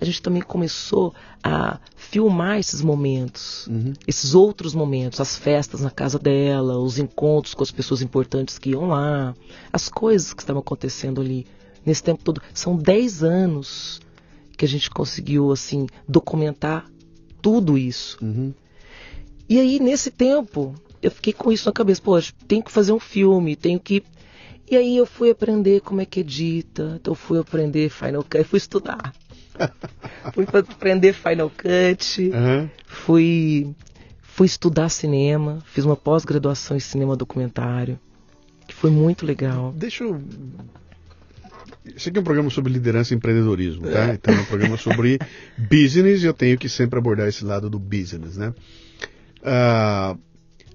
a 0.00 0.04
gente 0.04 0.22
também 0.22 0.40
começou 0.40 1.12
a 1.42 1.80
filmar 1.96 2.60
esses 2.60 2.80
momentos, 2.80 3.66
uhum. 3.66 3.92
esses 4.06 4.32
outros 4.32 4.72
momentos, 4.72 5.20
as 5.20 5.36
festas 5.36 5.80
na 5.80 5.90
casa 5.90 6.16
dela, 6.16 6.78
os 6.78 6.96
encontros 6.96 7.52
com 7.52 7.64
as 7.64 7.72
pessoas 7.72 8.00
importantes 8.00 8.56
que 8.56 8.70
iam 8.70 8.86
lá, 8.86 9.34
as 9.72 9.88
coisas 9.88 10.32
que 10.32 10.42
estavam 10.42 10.60
acontecendo 10.60 11.20
ali 11.20 11.44
nesse 11.84 12.04
tempo 12.04 12.22
todo. 12.22 12.40
São 12.54 12.76
10 12.76 13.24
anos 13.24 14.00
que 14.56 14.64
a 14.64 14.68
gente 14.68 14.88
conseguiu 14.90 15.50
assim 15.50 15.88
documentar 16.06 16.86
tudo 17.42 17.76
isso. 17.76 18.16
Uhum. 18.22 18.54
E 19.50 19.58
aí 19.58 19.80
nesse 19.80 20.10
tempo 20.10 20.74
eu 21.02 21.10
fiquei 21.10 21.32
com 21.32 21.50
isso 21.50 21.68
na 21.68 21.72
cabeça, 21.72 22.00
pô, 22.00 22.18
tenho 22.46 22.62
que 22.62 22.70
fazer 22.70 22.92
um 22.92 23.00
filme, 23.00 23.56
tenho 23.56 23.80
que 23.80 24.02
e 24.70 24.76
aí 24.76 24.96
eu 24.96 25.04
fui 25.04 25.30
aprender 25.30 25.80
como 25.80 26.00
é 26.00 26.04
que 26.04 26.20
edita, 26.20 26.96
então 27.00 27.12
fui 27.12 27.40
aprender 27.40 27.90
Final 27.90 28.22
Cut, 28.22 28.44
fui 28.44 28.56
estudar. 28.56 29.12
fui 30.32 30.46
aprender 30.52 31.12
Final 31.12 31.50
Cut, 31.50 32.30
uhum. 32.32 32.70
fui, 32.86 33.74
fui 34.22 34.46
estudar 34.46 34.88
cinema, 34.88 35.58
fiz 35.66 35.84
uma 35.84 35.96
pós-graduação 35.96 36.76
em 36.76 36.80
cinema 36.80 37.16
documentário, 37.16 37.98
que 38.68 38.72
foi 38.72 38.90
muito 38.90 39.26
legal. 39.26 39.72
Deixa 39.76 40.04
eu. 40.04 40.22
Esse 41.96 42.10
aqui 42.10 42.18
é 42.18 42.20
um 42.20 42.24
programa 42.24 42.48
sobre 42.48 42.72
liderança 42.72 43.12
e 43.12 43.16
empreendedorismo, 43.16 43.90
tá? 43.90 44.10
É. 44.10 44.14
Então 44.14 44.32
é 44.32 44.38
um 44.38 44.44
programa 44.44 44.76
sobre 44.76 45.18
business 45.58 46.22
e 46.22 46.26
eu 46.26 46.34
tenho 46.34 46.56
que 46.56 46.68
sempre 46.68 46.96
abordar 46.96 47.26
esse 47.26 47.44
lado 47.44 47.68
do 47.68 47.78
business, 47.80 48.36
né? 48.36 48.54
Uh, 49.42 50.18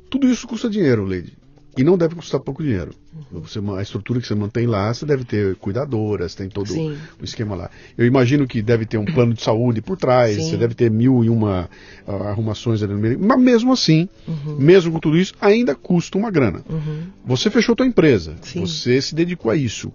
tudo 0.10 0.30
isso 0.30 0.48
custa 0.48 0.70
dinheiro, 0.70 1.06
Lady. 1.06 1.34
E 1.78 1.84
não 1.84 1.98
deve 1.98 2.16
custar 2.16 2.40
pouco 2.40 2.64
dinheiro. 2.64 2.92
Uhum. 3.14 3.42
Você, 3.42 3.60
a 3.60 3.82
estrutura 3.82 4.22
que 4.22 4.28
você 4.28 4.34
mantém 4.34 4.66
lá, 4.66 4.94
você 4.94 5.06
deve 5.06 5.26
ter 5.26 5.58
cuidadoras, 5.58 6.34
tem 6.34 6.48
todo 6.48 6.70
Sim. 6.70 6.98
o 7.20 7.26
esquema 7.26 7.54
lá. 7.54 7.70
Eu 7.98 8.06
imagino 8.06 8.48
que 8.48 8.62
deve 8.62 8.86
ter 8.86 8.98
um 8.98 9.04
plano 9.04 9.34
de 9.34 9.42
saúde 9.42 9.82
por 9.82 9.98
trás, 9.98 10.38
Sim. 10.38 10.52
você 10.52 10.58
deve 10.58 10.74
ter 10.74 10.90
mil 10.90 11.22
e 11.22 11.30
uma 11.30 11.70
uh, 12.08 12.12
arrumações 12.24 12.82
ali 12.82 12.94
no 12.94 13.00
meio. 13.00 13.20
Mas 13.20 13.40
mesmo 13.42 13.74
assim, 13.74 14.08
uhum. 14.26 14.56
mesmo 14.58 14.94
com 14.94 15.00
tudo 15.00 15.18
isso, 15.18 15.34
ainda 15.42 15.76
custa 15.76 16.18
uma 16.18 16.32
grana. 16.32 16.62
Uhum. 16.70 17.08
Você 17.26 17.50
fechou 17.50 17.76
tua 17.76 17.86
empresa, 17.86 18.36
Sim. 18.42 18.62
você 18.62 19.02
se 19.02 19.14
dedicou 19.14 19.52
a 19.52 19.56
isso. 19.58 19.92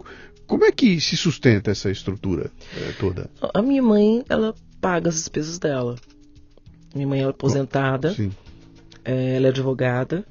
Como 0.47 0.64
é 0.66 0.73
que 0.73 1.01
se 1.01 1.16
sustenta 1.16 1.71
essa 1.71 1.91
estrutura 1.91 2.51
eh, 2.77 2.93
toda? 2.99 3.31
A 3.55 3.62
minha 3.62 3.83
mãe, 3.83 4.23
ela 4.29 4.55
paga 4.81 5.09
as 5.09 5.14
despesas 5.14 5.59
dela. 5.59 5.97
Minha 6.95 7.07
mãe 7.07 7.23
é 7.23 7.25
aposentada, 7.25 8.12
Sim. 8.12 8.33
É, 9.11 9.36
ela 9.36 9.46
é 9.46 9.50
advogada 9.50 10.24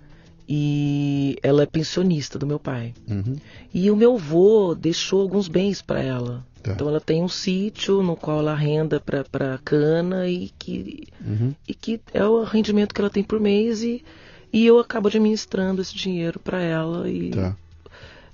e 0.47 1.38
ela 1.43 1.63
é 1.63 1.65
pensionista 1.65 2.39
do 2.39 2.47
meu 2.47 2.57
pai. 2.57 2.93
Uhum. 3.07 3.36
E 3.73 3.91
o 3.91 3.95
meu 3.95 4.15
avô 4.15 4.73
deixou 4.73 5.21
alguns 5.21 5.47
bens 5.47 5.82
para 5.82 6.01
ela. 6.01 6.45
Tá. 6.63 6.71
Então 6.71 6.88
ela 6.88 6.99
tem 6.99 7.21
um 7.21 7.27
sítio 7.27 8.01
no 8.01 8.15
qual 8.15 8.39
ela 8.39 8.55
renda 8.55 8.99
para 8.99 9.59
cana 9.63 10.27
e 10.27 10.49
que, 10.57 11.07
uhum. 11.21 11.53
e 11.67 11.73
que 11.73 12.01
é 12.13 12.25
o 12.25 12.43
rendimento 12.43 12.93
que 12.95 13.01
ela 13.01 13.09
tem 13.09 13.23
por 13.23 13.39
mês 13.39 13.84
e, 13.84 14.03
e 14.51 14.65
eu 14.65 14.80
acabo 14.80 15.07
administrando 15.07 15.82
esse 15.82 15.95
dinheiro 15.95 16.39
para 16.39 16.61
ela 16.61 17.09
e 17.09 17.30
tá. 17.30 17.55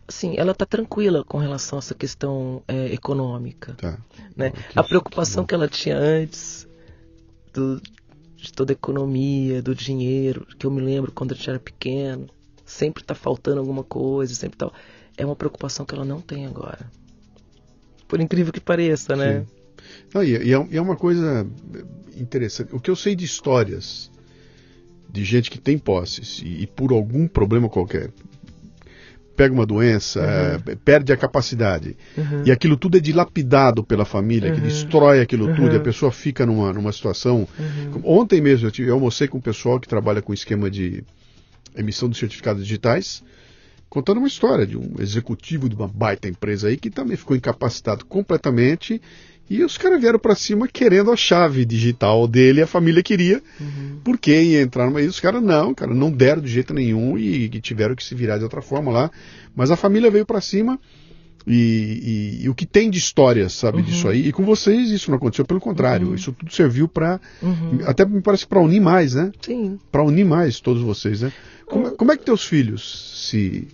assim 0.08 0.36
ela 0.38 0.54
está 0.54 0.66
tranquila 0.66 1.24
com 1.24 1.38
relação 1.38 1.78
a 1.78 1.80
essa 1.80 1.94
questão 1.94 2.64
é, 2.68 2.94
econômica. 2.94 3.74
Tá. 3.74 3.98
Né? 4.36 4.54
a 4.76 4.84
preocupação 4.84 5.46
que 5.46 5.54
ela 5.54 5.68
tinha 5.68 5.98
antes 5.98 6.68
do, 7.54 7.82
de 8.46 8.54
toda 8.54 8.72
a 8.72 8.74
economia, 8.74 9.62
do 9.62 9.74
dinheiro, 9.74 10.46
que 10.58 10.66
eu 10.66 10.72
me 10.72 10.82
lembro 10.82 11.12
quando 11.12 11.34
a 11.34 11.36
gente 11.36 11.50
era 11.50 11.60
pequeno, 11.60 12.28
sempre 12.64 13.04
está 13.04 13.16
faltando 13.16 13.60
alguma 13.60 13.84
coisa, 13.84 14.34
sempre 14.34 14.58
tá... 14.58 14.72
É 15.18 15.26
uma 15.26 15.36
preocupação 15.36 15.86
que 15.86 15.96
ela 15.96 16.06
não 16.06 16.20
tem 16.22 16.46
agora. 16.46 16.92
Por 18.08 18.20
incrível 18.20 18.52
que 18.52 18.60
pareça, 18.60 19.16
né? 19.16 19.46
Não, 20.14 20.24
e, 20.24 20.32
e, 20.32 20.54
é, 20.54 20.68
e 20.72 20.78
é 20.78 20.82
uma 20.82 20.96
coisa 20.96 21.48
interessante. 22.16 22.76
O 22.76 22.80
que 22.80 22.92
eu 22.92 22.96
sei 22.96 23.16
de 23.16 23.26
histórias 23.26 24.12
de 25.10 25.24
gente 25.24 25.50
que 25.50 25.58
tem 25.58 25.78
posses 25.78 26.42
e, 26.44 26.64
e 26.64 26.68
por 26.68 26.92
algum 26.92 27.28
problema 27.28 27.70
qualquer 27.70 28.12
pega 29.36 29.54
uma 29.54 29.66
doença, 29.66 30.20
uhum. 30.20 30.72
é, 30.72 30.76
perde 30.76 31.12
a 31.12 31.18
capacidade. 31.18 31.98
Uhum. 32.18 32.44
E 32.46 32.52
aquilo 32.52 32.78
tudo 32.78 32.98
é 32.98 33.00
dilapidado 33.00 33.84
pela 33.84 34.06
família, 34.06 34.50
uhum. 34.50 34.56
que 34.56 34.62
destrói 34.62 35.22
aquilo 35.22 35.54
tudo 35.56 35.74
e 35.74 35.78
a 35.78 35.82
pessoa 35.82 36.12
fica 36.12 36.46
numa, 36.46 36.72
numa 36.74 36.92
situação. 36.92 37.48
Ontem 38.04 38.42
mesmo 38.42 38.68
eu, 38.68 38.72
tive, 38.72 38.90
eu 38.90 38.96
almocei 38.96 39.28
com 39.28 39.38
um 39.38 39.42
pessoal 39.42 39.80
que 39.80 39.88
trabalha 39.88 40.22
com 40.22 40.34
esquema 40.34 40.70
de 40.70 41.04
emissão 41.76 42.10
de 42.10 42.18
certificados 42.18 42.64
digitais, 42.64 43.24
contando 43.90 44.18
uma 44.18 44.28
história 44.28 44.66
de 44.66 44.78
um 44.78 44.96
executivo 45.00 45.70
de 45.70 45.76
uma 45.76 45.88
baita 45.88 46.28
empresa 46.28 46.68
aí 46.68 46.78
que 46.78 46.90
também 46.90 47.18
ficou 47.18 47.36
incapacitado 47.36 48.06
completamente 48.06 49.02
e 49.48 49.64
os 49.64 49.78
caras 49.78 50.02
vieram 50.02 50.18
para 50.18 50.34
cima 50.34 50.68
querendo 50.68 51.12
a 51.12 51.16
chave 51.16 51.66
digital 51.66 52.28
dele, 52.28 52.64
a 52.64 52.68
família 52.68 53.04
queria, 53.04 53.42
uhum. 53.60 54.00
porque 54.04 54.32
ia 54.32 54.62
entrar 54.62 54.88
numa. 54.88 55.02
E 55.02 55.08
os 55.08 55.20
caras 55.20 55.42
não, 55.44 55.74
cara, 55.74 55.94
não 55.94 56.12
deram 56.12 56.42
de 56.42 56.48
jeito 56.48 56.74
nenhum 56.74 57.16
e, 57.18 57.46
e, 57.46 57.50
tiveram 57.62 57.96
que 57.96 58.04
se 58.04 58.16
virar 58.16 58.40
de 58.40 58.44
outra 58.44 58.62
forma 58.62 58.92
lá. 58.92 59.12
Mas 59.56 59.70
a 59.70 59.76
família 59.76 60.10
veio 60.10 60.26
para 60.26 60.42
cima 60.42 60.80
E, 61.46 62.40
e, 62.42 62.46
e, 62.46 62.50
o 62.50 62.56
que 62.56 62.66
tem 62.66 62.90
de 62.90 62.98
história, 62.98 63.48
sabe, 63.48 63.78
uhum. 63.78 63.84
disso 63.84 64.08
aí. 64.08 64.28
E 64.28 64.32
com 64.32 64.44
vocês 64.44 64.90
isso 64.90 65.12
não 65.12 65.18
aconteceu, 65.18 65.46
pelo 65.46 65.60
contrário. 65.60 66.08
Uhum. 66.08 66.16
Isso 66.16 66.34
tudo 66.34 66.52
serviu 66.52 66.88
para. 66.88 67.22
Uhum. 67.40 67.80
Até 67.86 68.04
me 68.04 68.22
parece 68.22 68.48
para 68.48 68.60
unir 68.60 68.82
mais, 68.82 69.14
né? 69.14 69.32
Sim. 69.42 69.78
Para 69.92 70.04
unir 70.04 70.26
mais 70.26 70.60
todos 70.60 70.82
vocês, 70.82 71.22
né? 71.22 71.32
Como, 71.68 71.92
como 71.92 72.12
é 72.12 72.18
que 72.18 72.26
teus 72.26 72.44
filhos 72.44 73.28
se. 73.30 73.68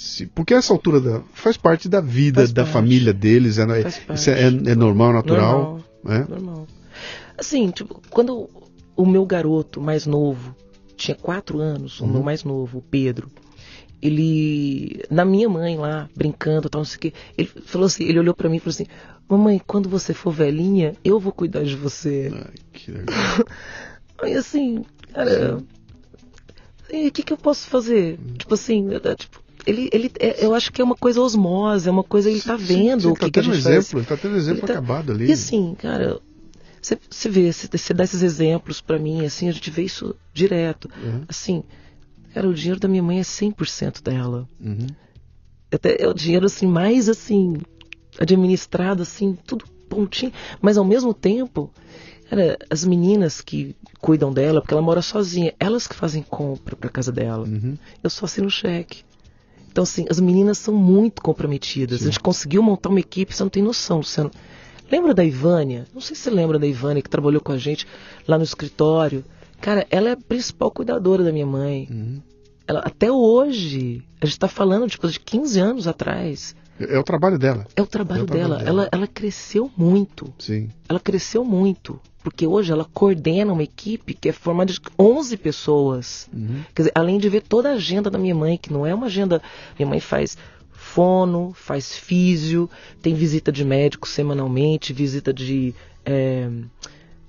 Se 0.00 0.26
porque 0.28 0.54
essa 0.54 0.72
altura 0.72 0.98
da, 0.98 1.20
faz 1.34 1.58
parte 1.58 1.86
da 1.86 2.00
vida 2.00 2.40
faz 2.40 2.52
da 2.52 2.62
parte. 2.62 2.72
família 2.72 3.12
deles. 3.12 3.58
É, 3.58 3.64
isso 4.14 4.30
é, 4.30 4.46
é, 4.46 4.74
normal, 4.74 5.12
natural. 5.12 5.82
Normal. 6.02 6.24
É? 6.24 6.26
normal. 6.26 6.66
Assim, 7.36 7.70
tipo, 7.70 8.00
quando 8.08 8.48
o 8.96 9.04
meu 9.04 9.26
garoto 9.26 9.78
mais 9.78 10.06
novo 10.06 10.56
tinha 10.96 11.14
quatro 11.14 11.58
anos, 11.58 12.00
o 12.00 12.06
meu 12.06 12.16
uhum. 12.16 12.22
mais 12.22 12.44
novo, 12.44 12.78
o 12.78 12.82
Pedro 12.82 13.30
ele 14.00 15.04
na 15.10 15.26
minha 15.26 15.50
mãe 15.50 15.76
lá 15.76 16.08
brincando 16.16 16.70
tal 16.70 16.78
não 16.80 16.86
sei 16.86 16.96
o 16.96 17.00
que 17.00 17.12
ele 17.36 17.48
falou 17.66 17.84
assim 17.84 18.04
ele 18.04 18.18
olhou 18.18 18.34
para 18.34 18.48
mim 18.48 18.56
e 18.56 18.58
falou 18.58 18.70
assim 18.70 18.86
mamãe 19.28 19.60
quando 19.66 19.90
você 19.90 20.14
for 20.14 20.30
velhinha 20.30 20.94
eu 21.04 21.20
vou 21.20 21.32
cuidar 21.32 21.64
de 21.64 21.76
você 21.76 22.30
Ai, 22.32 22.54
que 22.72 22.90
legal. 22.90 23.14
aí 24.22 24.34
assim 24.34 24.86
cara 25.12 25.58
o 26.88 27.10
que 27.10 27.22
que 27.22 27.30
eu 27.30 27.36
posso 27.36 27.66
fazer 27.66 28.18
hum. 28.18 28.38
tipo 28.38 28.54
assim 28.54 28.88
tipo 29.18 29.42
ele, 29.66 29.88
ele, 29.92 30.10
é, 30.18 30.44
eu 30.44 30.54
acho 30.54 30.72
que 30.72 30.80
é 30.80 30.84
uma 30.84 30.96
coisa 30.96 31.20
osmose, 31.20 31.88
é 31.88 31.92
uma 31.92 32.04
coisa 32.04 32.30
ele 32.30 32.40
tá 32.40 32.56
vendo 32.56 33.02
sim, 33.02 33.08
sim, 33.08 33.12
o 33.12 33.14
que, 33.14 33.20
tá 33.20 33.30
que 33.30 33.40
a 33.40 33.42
gente 33.42 33.56
exemplo, 33.56 34.04
faz. 34.04 34.06
Tá 34.06 34.16
tendo 34.16 34.36
exemplo 34.36 34.66
tá, 34.66 34.72
acabado 34.74 35.12
ali. 35.12 35.26
E 35.26 35.32
assim, 35.32 35.74
cara, 35.78 36.20
você, 36.80 36.98
você 37.08 37.28
vê, 37.28 37.52
você, 37.52 37.94
dá 37.94 38.04
esses 38.04 38.22
exemplos 38.22 38.80
para 38.80 38.98
mim, 38.98 39.24
assim, 39.24 39.48
a 39.48 39.52
gente 39.52 39.70
vê 39.70 39.82
isso 39.82 40.14
direto. 40.32 40.88
Uhum. 41.02 41.24
Assim, 41.28 41.62
Cara, 42.32 42.48
o 42.48 42.54
dinheiro 42.54 42.78
da 42.78 42.88
minha 42.88 43.02
mãe 43.02 43.18
é 43.18 43.22
100% 43.22 44.02
dela. 44.02 44.48
Uhum. 44.60 44.86
Até 45.72 46.02
é 46.02 46.08
o 46.08 46.14
dinheiro 46.14 46.46
assim 46.46 46.66
mais 46.66 47.08
assim 47.08 47.56
administrado 48.18 49.02
assim, 49.02 49.36
tudo 49.46 49.64
pontinho, 49.88 50.32
mas 50.60 50.76
ao 50.76 50.84
mesmo 50.84 51.14
tempo, 51.14 51.72
cara, 52.28 52.58
as 52.68 52.84
meninas 52.84 53.40
que 53.40 53.74
cuidam 54.00 54.32
dela, 54.32 54.60
porque 54.60 54.74
ela 54.74 54.82
mora 54.82 55.02
sozinha, 55.02 55.54
elas 55.58 55.86
que 55.86 55.94
fazem 55.94 56.22
compra 56.22 56.76
para 56.76 56.90
casa 56.90 57.10
dela. 57.10 57.46
Uhum. 57.46 57.76
Eu 58.02 58.10
só 58.10 58.24
assino 58.24 58.50
cheque. 58.50 59.02
Então 59.70 59.82
assim, 59.82 60.04
as 60.10 60.18
meninas 60.18 60.58
são 60.58 60.74
muito 60.74 61.22
comprometidas. 61.22 62.00
Sim. 62.00 62.08
A 62.08 62.10
gente 62.10 62.20
conseguiu 62.20 62.62
montar 62.62 62.88
uma 62.88 63.00
equipe, 63.00 63.34
você 63.34 63.42
não 63.42 63.50
tem 63.50 63.62
noção, 63.62 63.98
Luciano. 63.98 64.30
Lembra 64.90 65.14
da 65.14 65.24
Ivânia? 65.24 65.86
Não 65.94 66.00
sei 66.00 66.16
se 66.16 66.22
você 66.22 66.30
lembra 66.30 66.58
da 66.58 66.66
Ivânia 66.66 67.02
que 67.02 67.08
trabalhou 67.08 67.40
com 67.40 67.52
a 67.52 67.58
gente 67.58 67.86
lá 68.26 68.36
no 68.36 68.42
escritório. 68.42 69.24
Cara, 69.60 69.86
ela 69.90 70.08
é 70.08 70.12
a 70.12 70.16
principal 70.16 70.70
cuidadora 70.70 71.22
da 71.22 71.30
minha 71.30 71.46
mãe. 71.46 71.86
Uhum. 71.90 72.20
Ela, 72.66 72.80
até 72.80 73.10
hoje, 73.10 74.02
a 74.20 74.26
gente 74.26 74.34
está 74.34 74.48
falando 74.48 74.88
tipo, 74.88 75.06
de 75.08 75.20
15 75.20 75.60
anos 75.60 75.86
atrás. 75.86 76.56
É, 76.88 76.98
o 76.98 77.02
trabalho 77.02 77.38
dela. 77.38 77.66
É 77.76 77.82
o 77.82 77.86
trabalho, 77.86 78.20
é 78.20 78.24
o 78.24 78.26
trabalho 78.26 78.48
dela. 78.48 78.58
dela. 78.64 78.70
Ela, 78.70 78.88
ela 78.90 79.06
cresceu 79.06 79.70
muito. 79.76 80.32
Sim. 80.38 80.70
Ela 80.88 80.98
cresceu 80.98 81.44
muito. 81.44 82.00
Porque 82.22 82.46
hoje 82.46 82.72
ela 82.72 82.84
coordena 82.84 83.52
uma 83.52 83.62
equipe 83.62 84.14
que 84.14 84.28
é 84.28 84.32
formada 84.32 84.72
de 84.72 84.80
11 84.98 85.36
pessoas. 85.36 86.28
Uhum. 86.32 86.62
Quer 86.74 86.82
dizer, 86.82 86.92
além 86.94 87.18
de 87.18 87.28
ver 87.28 87.42
toda 87.42 87.70
a 87.70 87.74
agenda 87.74 88.10
da 88.10 88.18
minha 88.18 88.34
mãe, 88.34 88.58
que 88.58 88.72
não 88.72 88.86
é 88.86 88.94
uma 88.94 89.06
agenda. 89.06 89.42
Minha 89.78 89.88
mãe 89.88 90.00
faz 90.00 90.36
fono, 90.70 91.52
faz 91.54 91.96
físio, 91.96 92.68
tem 93.00 93.14
visita 93.14 93.52
de 93.52 93.64
médico 93.64 94.08
semanalmente, 94.08 94.92
visita 94.92 95.32
de. 95.32 95.74
É, 96.04 96.48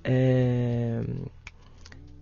é, 0.04 1.02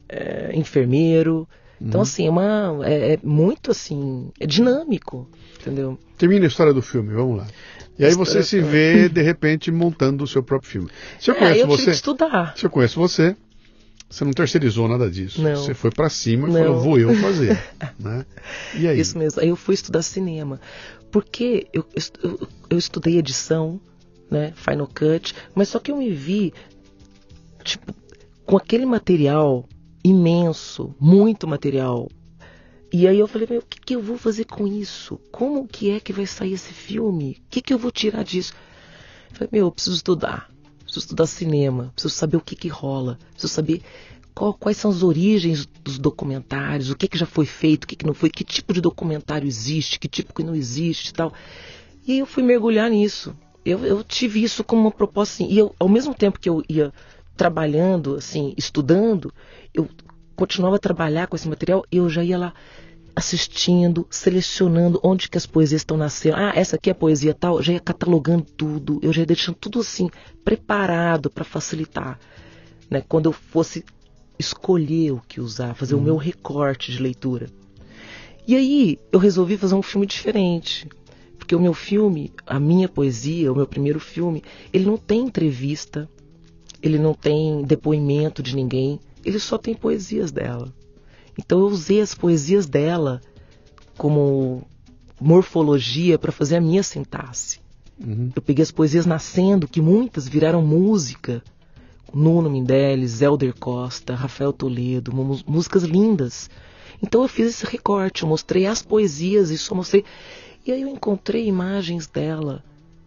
é, 0.09 0.51
enfermeiro. 0.53 1.47
Então, 1.81 1.99
uhum. 1.99 2.03
assim, 2.03 2.27
é, 2.27 2.29
uma, 2.29 2.79
é, 2.83 3.13
é, 3.13 3.19
muito 3.23 3.71
assim, 3.71 4.31
é 4.39 4.45
dinâmico, 4.45 5.27
entendeu? 5.59 5.97
Termina 6.17 6.45
a 6.45 6.47
história 6.47 6.73
do 6.73 6.81
filme, 6.81 7.13
vamos 7.13 7.37
lá. 7.37 7.47
E 7.97 8.05
aí 8.05 8.13
você 8.13 8.43
se 8.43 8.61
vê, 8.61 9.09
de 9.09 9.21
repente, 9.21 9.71
montando 9.71 10.23
o 10.23 10.27
seu 10.27 10.41
próprio 10.41 10.69
filme. 10.69 10.89
Se 11.19 11.31
eu 11.31 11.35
é, 11.35 11.39
conheço 11.39 11.59
eu 11.59 11.67
você. 11.67 11.91
estudar. 11.91 12.53
Se 12.55 12.65
eu 12.65 12.69
conheço 12.69 12.99
você, 12.99 13.35
você 14.09 14.25
não 14.25 14.31
terceirizou 14.31 14.87
nada 14.87 15.09
disso. 15.09 15.41
Não. 15.41 15.55
Você 15.55 15.73
foi 15.73 15.91
para 15.91 16.09
cima 16.09 16.47
e 16.47 16.51
não. 16.51 16.59
falou, 16.59 16.79
vou 16.81 16.99
eu 16.99 17.13
fazer. 17.15 17.61
né? 17.99 18.25
E 18.73 18.87
aí? 18.87 18.99
Isso 18.99 19.17
mesmo. 19.17 19.41
Aí 19.41 19.49
eu 19.49 19.55
fui 19.55 19.75
estudar 19.75 20.01
cinema. 20.01 20.59
Porque 21.11 21.67
eu, 21.73 21.85
eu, 22.23 22.47
eu 22.69 22.77
estudei 22.77 23.17
edição, 23.17 23.79
né? 24.31 24.53
Final 24.55 24.87
Cut, 24.87 25.35
mas 25.53 25.69
só 25.69 25.79
que 25.79 25.91
eu 25.91 25.97
me 25.97 26.09
vi, 26.11 26.53
tipo, 27.63 27.93
com 28.45 28.57
aquele 28.57 28.85
material 28.85 29.67
imenso, 30.03 30.95
muito 30.99 31.47
material. 31.47 32.07
E 32.91 33.07
aí 33.07 33.19
eu 33.19 33.27
falei, 33.27 33.47
meu, 33.49 33.59
o 33.59 33.65
que, 33.65 33.79
que 33.79 33.95
eu 33.95 34.01
vou 34.01 34.17
fazer 34.17 34.45
com 34.45 34.65
isso? 34.65 35.19
Como 35.31 35.67
que 35.67 35.91
é 35.91 35.99
que 35.99 36.11
vai 36.11 36.25
sair 36.25 36.53
esse 36.53 36.73
filme? 36.73 37.37
O 37.45 37.49
que, 37.49 37.61
que 37.61 37.73
eu 37.73 37.77
vou 37.77 37.91
tirar 37.91 38.23
disso? 38.23 38.53
Eu 39.29 39.35
falei, 39.35 39.49
meu, 39.51 39.67
eu 39.67 39.71
preciso 39.71 39.95
estudar. 39.95 40.49
Preciso 40.79 41.05
estudar 41.05 41.27
cinema. 41.27 41.91
Preciso 41.93 42.15
saber 42.15 42.37
o 42.37 42.41
que, 42.41 42.55
que 42.55 42.67
rola. 42.67 43.19
Preciso 43.31 43.53
saber 43.53 43.83
qual, 44.33 44.53
quais 44.53 44.77
são 44.77 44.89
as 44.89 45.03
origens 45.03 45.67
dos 45.83 45.99
documentários, 45.99 46.89
o 46.89 46.95
que, 46.95 47.07
que 47.07 47.17
já 47.17 47.25
foi 47.25 47.45
feito, 47.45 47.83
o 47.83 47.87
que, 47.87 47.95
que 47.95 48.05
não 48.05 48.13
foi, 48.13 48.29
que 48.29 48.43
tipo 48.43 48.73
de 48.73 48.81
documentário 48.81 49.47
existe, 49.47 49.99
que 49.99 50.07
tipo 50.07 50.33
que 50.33 50.43
não 50.43 50.55
existe 50.55 51.09
e 51.09 51.13
tal. 51.13 51.31
E 52.07 52.17
eu 52.19 52.25
fui 52.25 52.41
mergulhar 52.41 52.89
nisso. 52.89 53.35
Eu, 53.63 53.85
eu 53.85 54.03
tive 54.03 54.41
isso 54.41 54.63
como 54.63 54.81
uma 54.81 54.91
proposta 54.91 55.35
assim. 55.43 55.53
E 55.53 55.59
eu, 55.59 55.75
ao 55.77 55.87
mesmo 55.87 56.15
tempo 56.15 56.39
que 56.39 56.49
eu 56.49 56.63
ia 56.67 56.91
trabalhando, 57.39 58.15
assim, 58.15 58.53
estudando, 58.57 59.33
eu 59.73 59.87
continuava 60.35 60.75
a 60.75 60.79
trabalhar 60.79 61.25
com 61.25 61.37
esse 61.37 61.47
material 61.47 61.85
e 61.89 61.95
eu 61.95 62.09
já 62.09 62.21
ia 62.21 62.37
lá 62.37 62.53
assistindo, 63.15 64.05
selecionando 64.09 64.99
onde 65.01 65.29
que 65.29 65.37
as 65.37 65.45
poesias 65.45 65.79
estão 65.79 65.95
nascendo. 65.95 66.35
Ah, 66.35 66.51
essa 66.53 66.75
aqui 66.75 66.89
é 66.89 66.91
a 66.91 66.95
poesia 66.95 67.33
tal, 67.33 67.61
já 67.61 67.71
ia 67.71 67.79
catalogando 67.79 68.43
tudo, 68.43 68.99
eu 69.01 69.13
já 69.13 69.21
ia 69.21 69.25
deixando 69.25 69.55
tudo 69.55 69.79
assim 69.79 70.09
preparado 70.43 71.29
para 71.29 71.45
facilitar, 71.45 72.19
né? 72.89 73.01
Quando 73.07 73.29
eu 73.29 73.31
fosse 73.31 73.85
escolher 74.37 75.13
o 75.13 75.21
que 75.25 75.39
usar, 75.39 75.75
fazer 75.75 75.95
uhum. 75.95 76.01
o 76.01 76.03
meu 76.03 76.17
recorte 76.17 76.91
de 76.91 77.01
leitura. 77.01 77.47
E 78.45 78.53
aí 78.53 78.99
eu 79.13 79.19
resolvi 79.19 79.55
fazer 79.55 79.75
um 79.75 79.81
filme 79.81 80.05
diferente, 80.05 80.89
porque 81.37 81.55
o 81.55 81.59
meu 81.59 81.73
filme, 81.73 82.33
a 82.45 82.59
minha 82.59 82.89
poesia, 82.89 83.49
o 83.49 83.55
meu 83.55 83.65
primeiro 83.65 83.99
filme, 83.99 84.43
ele 84.73 84.85
não 84.85 84.97
tem 84.97 85.21
entrevista, 85.21 86.09
ele 86.81 86.97
não 86.97 87.13
tem 87.13 87.63
depoimento 87.63 88.41
de 88.41 88.55
ninguém, 88.55 88.99
ele 89.23 89.39
só 89.39 89.57
tem 89.57 89.73
poesias 89.73 90.31
dela. 90.31 90.73
Então 91.37 91.59
eu 91.59 91.67
usei 91.67 92.01
as 92.01 92.13
poesias 92.13 92.65
dela 92.65 93.21
como 93.97 94.63
morfologia 95.19 96.17
para 96.17 96.31
fazer 96.31 96.57
a 96.57 96.61
minha 96.61 96.83
sintaxe. 96.83 97.59
Uhum. 97.99 98.31
Eu 98.35 98.41
peguei 98.41 98.63
as 98.63 98.71
poesias 98.71 99.05
nascendo, 99.05 99.67
que 99.67 99.81
muitas 99.81 100.27
viraram 100.27 100.61
música. 100.61 101.43
Nuno 102.13 102.49
Mindeles, 102.49 103.21
Helder 103.21 103.53
Costa, 103.53 104.15
Rafael 104.15 104.51
Toledo, 104.51 105.13
músicas 105.45 105.83
lindas. 105.83 106.49
Então 107.01 107.21
eu 107.21 107.27
fiz 107.27 107.49
esse 107.49 107.65
recorte, 107.65 108.23
eu 108.23 108.29
mostrei 108.29 108.65
as 108.65 108.81
poesias 108.81 109.51
e 109.51 109.57
só 109.57 109.75
mostrei. 109.75 110.03
E 110.65 110.71
aí 110.71 110.81
eu 110.81 110.87
encontrei 110.87 111.47
imagens 111.47 112.07
dela, 112.07 112.63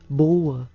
boa, 0.08 0.68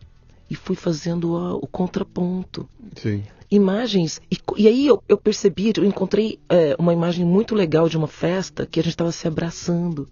e 0.49 0.55
fui 0.55 0.75
fazendo 0.75 1.35
a, 1.35 1.55
o 1.55 1.67
contraponto. 1.67 2.67
Sim. 2.95 3.23
Imagens. 3.49 4.21
E, 4.31 4.37
e 4.57 4.67
aí 4.67 4.87
eu, 4.87 5.01
eu, 5.07 5.17
percebi, 5.17 5.71
eu 5.75 5.85
encontrei 5.85 6.39
é, 6.49 6.75
uma 6.77 6.93
imagem 6.93 7.25
muito 7.25 7.55
legal 7.55 7.87
de 7.87 7.97
uma 7.97 8.07
festa 8.07 8.65
que 8.65 8.79
a 8.79 8.83
gente 8.83 8.93
estava 8.93 9.11
se 9.11 9.27
abraçando. 9.27 10.07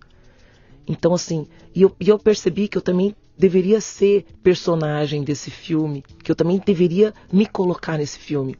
Então, 0.88 1.14
assim, 1.14 1.48
e 1.74 1.82
eu, 1.82 1.96
e 2.00 2.10
eu 2.10 2.20
percebi 2.20 2.68
que 2.68 2.78
eu 2.78 2.82
também 2.82 3.16
deveria 3.38 3.82
ser 3.82 4.26
personagem 4.42 5.24
desse 5.24 5.52
filme, 5.52 6.04
que 6.24 6.32
eu 6.32 6.36
também 6.36 6.62
deveria 6.64 7.14
me 7.32 7.46
colocar 7.46 7.98
nesse 7.98 8.18
filme. 8.18 8.56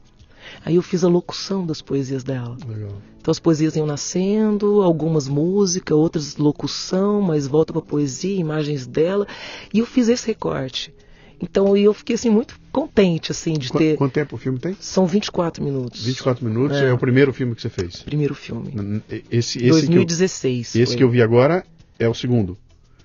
Aí 0.64 0.76
eu 0.76 0.82
fiz 0.82 1.02
a 1.02 1.08
locução 1.08 1.66
das 1.66 1.80
poesias 1.80 2.22
dela. 2.22 2.56
Legal. 2.66 2.92
Então 3.20 3.32
as 3.32 3.40
poesias 3.40 3.74
iam 3.74 3.86
nascendo, 3.86 4.82
algumas 4.82 5.26
música, 5.26 5.94
outras 5.94 6.36
locução, 6.36 7.20
mas 7.20 7.46
volta 7.46 7.72
para 7.72 7.82
poesia, 7.82 8.38
imagens 8.38 8.86
dela. 8.86 9.26
E 9.72 9.80
eu 9.80 9.86
fiz 9.86 10.08
esse 10.08 10.26
recorte. 10.26 10.94
Então 11.40 11.76
eu 11.76 11.92
fiquei 11.92 12.14
assim 12.14 12.30
muito 12.30 12.58
contente 12.72 13.30
assim 13.30 13.54
de 13.54 13.68
Qu 13.68 13.78
ter. 13.78 13.96
Quanto 13.96 14.12
tempo 14.12 14.36
o 14.36 14.38
filme 14.38 14.58
tem? 14.58 14.76
São 14.80 15.06
24 15.06 15.62
minutos. 15.62 16.04
24 16.04 16.44
minutos 16.44 16.78
é, 16.78 16.88
é 16.88 16.92
o 16.92 16.98
primeiro 16.98 17.32
filme 17.32 17.54
que 17.54 17.62
você 17.62 17.68
fez. 17.68 18.02
Primeiro 18.02 18.34
filme. 18.34 19.02
Esse, 19.30 19.58
esse 19.58 19.70
2016. 19.70 20.72
Que 20.72 20.78
eu, 20.78 20.82
esse 20.82 20.96
que 20.96 21.04
eu 21.04 21.10
vi 21.10 21.22
agora 21.22 21.64
é 21.98 22.08
o 22.08 22.14
segundo. 22.14 22.56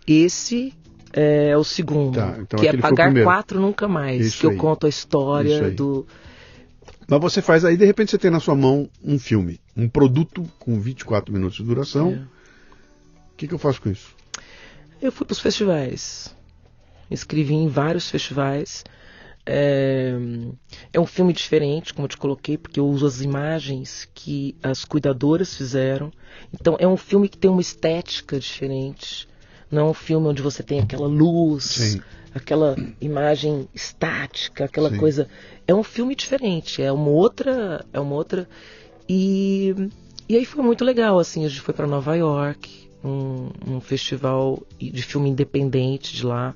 Esse 0.08 0.74
é 1.14 1.56
o 1.58 1.64
segundo. 1.64 2.16
Tá, 2.16 2.38
então 2.40 2.60
que 2.60 2.68
é 2.68 2.78
pagar 2.78 3.14
quatro 3.24 3.60
nunca 3.60 3.88
mais. 3.88 4.26
Isso 4.26 4.40
que 4.42 4.48
aí. 4.48 4.54
eu 4.54 4.58
conto 4.58 4.86
a 4.86 4.90
história 4.90 5.70
do. 5.72 6.06
Mas 7.08 7.20
você 7.20 7.42
faz 7.42 7.66
aí, 7.66 7.76
de 7.76 7.86
repente 7.86 8.12
você 8.12 8.18
tem 8.18 8.32
na 8.32 8.40
sua 8.40 8.56
mão 8.56 8.90
um 9.04 9.20
filme, 9.20 9.60
um 9.76 9.90
produto 9.90 10.48
com 10.58 10.80
24 10.80 11.34
minutos 11.34 11.58
de 11.58 11.64
duração. 11.64 12.10
O 12.10 12.14
é. 12.14 12.22
que, 13.36 13.48
que 13.50 13.54
eu 13.54 13.60
faço 13.60 13.82
com 13.82 13.90
isso? 13.90 14.16
Eu 15.02 15.12
fui 15.12 15.26
para 15.26 15.34
os 15.34 15.40
festivais 15.40 16.34
escrevi 17.14 17.54
em 17.54 17.68
vários 17.68 18.10
festivais. 18.10 18.84
É, 19.46 20.14
é, 20.94 21.00
um 21.00 21.06
filme 21.06 21.34
diferente, 21.34 21.94
como 21.94 22.06
eu 22.06 22.10
te 22.10 22.18
coloquei, 22.18 22.58
porque 22.58 22.80
eu 22.80 22.88
uso 22.88 23.06
as 23.06 23.22
imagens 23.22 24.08
que 24.14 24.56
as 24.62 24.86
cuidadoras 24.86 25.56
fizeram. 25.56 26.12
Então, 26.54 26.76
é 26.80 26.88
um 26.88 26.98
filme 26.98 27.28
que 27.28 27.38
tem 27.38 27.50
uma 27.50 27.62
estética 27.62 28.40
diferente. 28.40 29.28
Não 29.70 29.82
é 29.82 29.90
um 29.90 29.94
filme 29.94 30.28
onde 30.28 30.42
você 30.42 30.62
tem 30.62 30.80
aquela 30.80 31.08
luz, 31.08 31.64
Sim. 31.64 32.02
aquela 32.36 32.76
imagem 33.00 33.68
estática, 33.74 34.66
aquela 34.66 34.90
Sim. 34.90 34.98
coisa. 34.98 35.28
É 35.68 35.74
um 35.74 35.84
filme 35.84 36.16
diferente, 36.16 36.82
é 36.82 36.92
uma 36.92 37.10
outra, 37.10 37.84
é 37.92 38.00
uma 38.00 38.14
outra. 38.16 38.48
E 39.10 39.74
e 40.32 40.38
aí 40.38 40.46
foi 40.46 40.64
muito 40.64 40.86
legal, 40.86 41.20
assim, 41.20 41.44
a 41.44 41.50
gente 41.50 41.60
foi 41.60 41.74
para 41.74 41.86
Nova 41.86 42.16
York, 42.16 42.90
um, 43.04 43.50
um 43.68 43.82
festival 43.82 44.64
de 44.80 45.04
filme 45.04 45.30
independente 45.30 46.16
de 46.16 46.26
lá. 46.26 46.56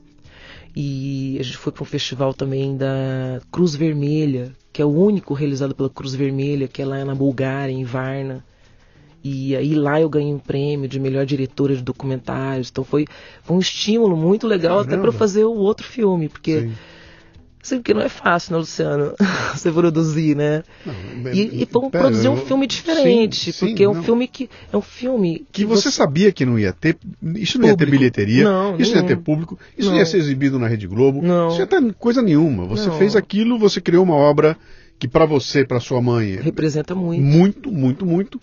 E 0.76 1.38
a 1.40 1.44
gente 1.44 1.58
foi 1.58 1.72
para 1.72 1.84
um 1.84 1.86
festival 1.86 2.34
também 2.34 2.76
da 2.76 3.40
Cruz 3.50 3.76
Vermelha, 3.76 4.52
que 4.74 4.82
é 4.82 4.86
o 4.86 4.90
único 4.90 5.34
realizado 5.34 5.74
pela 5.74 5.90
Cruz 5.90 6.14
Vermelha, 6.14 6.68
que 6.68 6.82
é 6.82 6.86
lá 6.86 7.06
na 7.06 7.16
Bulgária, 7.16 7.72
em 7.72 7.86
Varna. 7.86 8.44
E 9.24 9.56
aí 9.56 9.74
lá 9.74 10.00
eu 10.00 10.10
ganhei 10.10 10.34
um 10.34 10.38
prêmio 10.38 10.88
de 10.88 11.00
melhor 11.00 11.26
diretora 11.26 11.76
de 11.76 11.82
documentários. 11.82 12.70
Então 12.70 12.84
foi, 12.84 13.08
foi 13.42 13.56
um 13.56 13.60
estímulo 13.60 14.18
muito 14.18 14.46
legal 14.46 14.80
até 14.80 14.92
Caramba. 14.92 15.10
para 15.10 15.18
fazer 15.18 15.46
o 15.46 15.56
outro 15.56 15.88
filme, 15.88 16.28
porque 16.28 16.62
Sim. 16.62 16.74
Assim, 17.66 17.78
porque 17.78 17.94
não 17.94 18.02
é 18.02 18.10
fácil, 18.10 18.54
né, 18.54 18.58
Luciano? 18.60 19.14
Você 19.54 19.72
produzir, 19.72 20.36
né? 20.36 20.64
Não, 20.86 21.34
E, 21.34 21.62
e 21.64 21.68
vamos 21.72 21.90
pera, 21.92 22.04
produzir 22.06 22.30
um 22.30 22.38
filme 22.38 22.68
diferente, 22.68 23.36
Sim, 23.46 23.52
sim, 23.52 23.68
porque 23.68 23.84
é 23.84 23.90
um 23.90 23.94
não. 23.96 24.04
filme 24.04 24.28
que 24.28 24.50
é 24.72 24.78
um 24.78 24.82
filme 24.82 25.46
que 25.52 25.66
você 25.66 25.90
sabia 25.92 26.32
que 26.32 26.46
não 26.46 26.58
ia 26.60 26.72
ter, 26.74 26.98
isso 27.36 27.58
não 27.60 27.68
ia 27.68 27.74
ter 27.76 27.86
Público. 27.86 27.92
bilheteria, 28.00 28.44
Não, 28.44 28.78
isso 28.78 28.94
não 28.94 29.02
ia 29.02 29.08
ter 29.08 29.18
público, 29.18 29.60
isso 29.78 29.90
não. 29.90 29.98
Ia 29.98 30.06
ser 30.06 30.18
exibido 30.18 30.60
na 30.60 30.68
Rede 30.68 30.88
Globo, 30.88 31.22
Não. 31.22 31.50
isso 31.50 31.60
ia 31.60 31.68
ter 31.68 31.94
coisa 31.96 32.22
nenhuma. 32.22 32.66
Você 32.66 32.90
fez 32.92 33.16
aquilo, 33.16 33.58
você 33.58 33.80
criou 33.82 34.04
uma 34.04 34.16
obra 34.16 34.58
que 35.00 35.08
para 35.08 35.26
você, 35.26 35.66
para 35.66 35.80
sua 35.80 36.02
mãe, 36.02 36.34
é 36.36 36.42
representa 36.42 36.94
muito. 36.96 37.22
muito, 37.22 37.72
muito, 37.72 38.06
muito. 38.06 38.42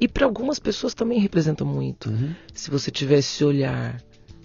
E 0.00 0.08
para 0.08 0.24
algumas 0.26 0.58
pessoas 0.58 0.94
também 0.94 1.20
representa 1.20 1.64
muito. 1.64 2.08
Uhum. 2.10 2.30
Se 2.54 2.70
você 2.70 2.90
tivesse 2.90 3.44
olhar, 3.44 4.00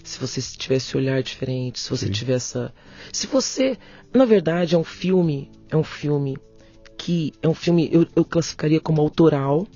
se 0.08 0.20
você 0.20 0.42
tivesse 0.42 0.96
olhar 0.96 1.22
diferente, 1.22 1.80
se 1.80 1.90
você 1.90 2.08
Sim. 2.08 2.12
tivesse 2.12 2.58
essa... 2.58 2.74
Se 3.12 3.28
você, 3.28 3.78
na 4.14 4.26
verdade, 4.26 4.76
é 4.76 4.78
um 4.78 4.84
filme, 4.84 5.52
é 5.70 5.76
um 5.76 5.84
filme 5.84 6.38
que 6.98 7.34
é 7.42 7.48
um 7.48 7.54
filme 7.54 7.90
eu, 7.92 8.08
eu 8.16 8.26
classificaria 8.26 8.80
como 8.80 9.02
autoral, 9.02 9.68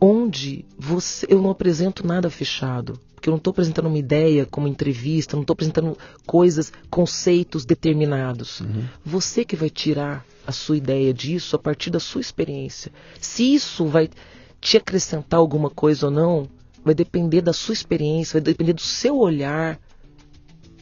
onde 0.00 0.64
você 0.76 1.26
eu 1.28 1.40
não 1.40 1.50
apresento 1.50 2.06
nada 2.06 2.28
fechado. 2.30 2.98
Porque 3.14 3.28
eu 3.28 3.32
não 3.32 3.38
estou 3.38 3.50
apresentando 3.50 3.86
uma 3.86 3.98
ideia 3.98 4.46
como 4.46 4.68
entrevista, 4.68 5.34
não 5.34 5.42
estou 5.42 5.52
apresentando 5.52 5.98
coisas, 6.24 6.72
conceitos 6.88 7.64
determinados. 7.64 8.62
Você 9.04 9.44
que 9.44 9.56
vai 9.56 9.68
tirar 9.68 10.24
a 10.46 10.52
sua 10.52 10.76
ideia 10.76 11.12
disso 11.12 11.56
a 11.56 11.58
partir 11.58 11.90
da 11.90 11.98
sua 11.98 12.20
experiência. 12.20 12.92
Se 13.20 13.54
isso 13.54 13.86
vai 13.86 14.08
te 14.60 14.76
acrescentar 14.76 15.40
alguma 15.40 15.68
coisa 15.68 16.06
ou 16.06 16.12
não, 16.12 16.48
vai 16.84 16.94
depender 16.94 17.40
da 17.40 17.52
sua 17.52 17.72
experiência, 17.72 18.34
vai 18.34 18.42
depender 18.42 18.72
do 18.72 18.80
seu 18.80 19.16
olhar 19.18 19.78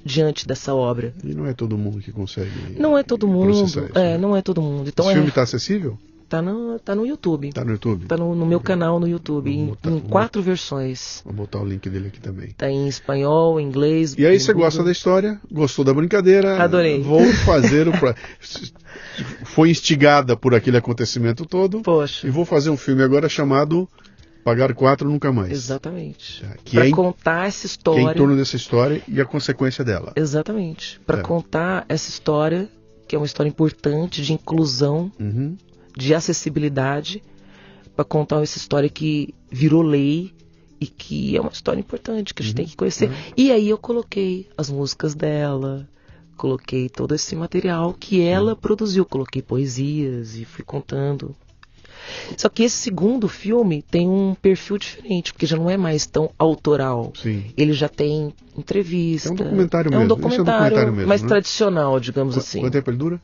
diante 0.05 0.47
dessa 0.47 0.75
obra. 0.75 1.13
E 1.25 1.35
não 1.35 1.47
é 1.47 1.53
todo 1.53 1.77
mundo 1.77 1.99
que 2.01 2.13
consegue. 2.13 2.51
Não 2.79 2.97
é 2.97 3.03
todo 3.03 3.27
mundo, 3.27 3.47
processar 3.59 3.87
isso, 3.87 3.99
é, 3.99 4.13
né? 4.13 4.19
não 4.19 4.37
é 4.37 4.43
todo 4.43 4.63
mundo. 4.63 4.89
Então 4.89 5.05
Esse 5.05 5.13
é, 5.13 5.15
filme 5.15 5.29
está 5.29 5.43
acessível? 5.43 5.99
tá 6.29 6.43
no, 6.43 6.79
tá 6.79 6.95
no 6.95 7.07
YouTube. 7.07 7.53
Tá 7.53 7.65
no 7.65 7.73
YouTube? 7.73 8.07
Tá 8.07 8.17
no, 8.17 8.35
no 8.35 8.47
meu 8.47 8.61
canal 8.61 8.99
no 8.99 9.09
YouTube, 9.09 9.51
em, 9.51 9.67
botar- 9.67 9.91
em 9.91 10.01
quatro 10.01 10.43
versões. 10.43 11.23
Vou 11.25 11.33
botar 11.35 11.61
o 11.61 11.65
link 11.65 11.89
dele 11.89 12.09
aqui 12.09 12.21
também. 12.21 12.51
Tá 12.57 12.69
em 12.71 12.89
espanhol, 12.89 13.61
inglês. 13.61 14.15
E 14.19 14.27
aí 14.27 14.39
você 14.39 14.53
gosta 14.53 14.83
da 14.83 14.91
história, 14.93 15.41
gostou 15.51 15.85
da 15.85 15.93
brincadeira. 15.95 16.63
Adorei. 16.63 17.01
Vou 17.01 17.25
fazer 17.45 17.87
o. 17.89 17.93
Foi 19.45 19.71
instigada 19.71 20.37
por 20.37 20.55
aquele 20.55 20.77
acontecimento 20.77 21.47
todo. 21.47 21.81
Poxa, 21.83 22.27
E 22.27 22.31
vou 22.31 22.45
fazer 22.45 22.71
um 22.71 22.77
filme 22.77 23.03
agora 23.03 23.29
chamado 23.29 23.89
Pagar 24.47 24.73
Quatro 24.75 25.11
Nunca 25.11 25.33
Mais. 25.33 25.51
exatamente. 25.51 26.41
Tá, 26.41 26.55
Pra 26.71 26.85
é 26.85 26.89
em, 26.89 26.93
contar 26.93 27.49
essa 27.49 27.63
que 27.63 27.67
é 27.67 27.71
história. 27.71 28.13
em 28.13 28.15
torno 28.15 28.37
dessa 28.37 28.55
história 28.55 29.03
e 29.09 29.21
a 29.21 29.25
consequência 29.25 29.85
dela. 29.85 30.13
Exatamente. 30.15 31.01
Pra 31.05 31.19
É. 31.19 31.21
contar 31.21 31.85
essa 31.89 32.09
história, 32.09 32.69
que 33.09 33.17
é 33.17 33.19
uma 33.19 33.27
história 33.27 33.49
importante 33.51 34.23
de 34.23 34.33
inclusão, 34.33 35.11
Uhum. 35.19 35.57
de 35.97 36.15
acessibilidade, 36.15 37.25
Pra 37.97 38.05
contar 38.05 38.43
essa 38.43 38.59
história 38.59 38.89
que 38.91 39.35
virou 39.51 39.81
lei 39.83 40.31
e 40.79 40.87
que 40.87 41.35
é 41.35 41.41
uma 41.41 41.51
história 41.51 41.81
importante 41.81 42.35
que 42.35 42.43
a 42.43 42.45
gente 42.45 42.53
Uhum. 42.53 42.57
tem 42.59 42.67
que 42.67 42.77
conhecer. 42.77 43.11
E 43.35 43.51
aí 43.51 43.69
eu 43.71 43.79
coloquei 43.79 44.47
as 44.57 44.69
músicas 44.71 45.15
dela, 45.15 45.89
coloquei 46.37 46.91
todo 46.91 47.15
esse 47.15 47.35
material 47.35 47.95
que 47.99 48.21
ela 48.21 48.55
produziu, 48.55 49.05
coloquei 49.07 49.41
poesias 49.41 50.37
e 50.37 50.45
fui 50.45 50.63
contando. 50.63 51.35
Só 52.37 52.49
que 52.49 52.63
esse 52.65 52.77
segundo 52.77 53.29
filme 53.29 53.83
tem 53.83 54.09
um 54.09 54.35
perfil 54.35 54.79
diferente, 54.79 55.33
porque 55.33 55.47
já 55.47 55.57
não 55.57 55.69
é 55.71 55.77
mais 55.77 56.07
tão 56.07 56.31
autoral. 56.39 57.13
Sim. 57.21 57.45
Ele 57.57 57.73
já 57.73 57.89
tem 57.89 58.33
entrevista. 58.57 59.29
É 59.29 59.33
um 59.33 59.35
documentário 59.35 59.89
É 59.93 59.97
um 59.97 59.99
mesmo. 60.01 60.03
É 60.03 60.05
um 60.05 60.09
documentário, 60.09 60.45
documentário 60.61 60.93
mesmo, 60.93 61.09
mais 61.09 61.23
né? 61.23 61.29
tradicional, 61.29 61.99
digamos 62.01 62.35
Qu- 62.35 62.41
assim. 62.41 62.61
Quanto 62.61 62.73
tempo 62.73 62.91
ele 62.91 62.97
dura? 62.99 63.21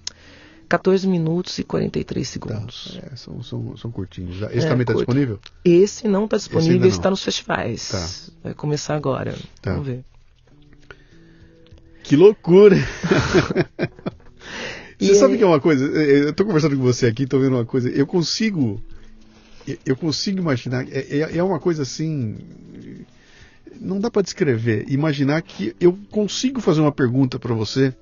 14 0.68 1.06
minutos 1.06 1.58
e 1.58 1.64
43 1.64 2.26
Tá. 2.26 2.32
segundos. 2.32 2.98
É, 3.02 3.14
são, 3.16 3.42
são, 3.42 3.76
são 3.76 3.90
curtinhos. 3.90 4.40
Esse 4.52 4.66
É, 4.66 4.68
também 4.70 4.82
está 4.82 4.94
disponível? 4.94 5.38
Esse 5.64 6.08
não 6.08 6.24
está 6.24 6.38
disponível, 6.38 6.88
esse 6.88 6.96
está 6.98 7.10
nos 7.10 7.22
festivais. 7.22 8.30
Vai 8.42 8.54
começar 8.54 8.94
agora. 8.96 9.34
Tá. 9.60 9.72
Vamos 9.72 9.86
ver. 9.86 10.02
Que 12.02 12.16
loucura! 12.16 12.76
E 15.02 15.06
Você 15.06 15.14
sabe 15.16 15.32
aí- 15.32 15.38
que 15.38 15.44
é 15.44 15.46
uma 15.46 15.60
coisa? 15.60 15.84
Eu 15.84 16.30
estou 16.30 16.46
conversando 16.46 16.76
com 16.76 16.82
você 16.82 17.06
aqui, 17.06 17.24
estou 17.24 17.40
vendo 17.40 17.56
uma 17.56 17.64
coisa. 17.64 17.88
Eu 17.88 18.06
consigo. 18.06 18.80
Eu 19.86 19.96
consigo 19.96 20.38
imaginar. 20.38 20.86
É, 20.90 21.18
é- 21.18 21.36
é 21.38 21.42
uma 21.42 21.58
coisa 21.58 21.82
assim. 21.82 22.36
Não 23.80 23.98
dá 23.98 24.10
para 24.10 24.22
descrever. 24.22 24.84
Imaginar 24.88 25.42
que 25.42 25.74
eu 25.80 25.98
consigo 26.10 26.60
fazer 26.60 26.80
uma 26.80 26.92
pergunta 26.92 27.38
para 27.38 27.54
você 27.54 27.92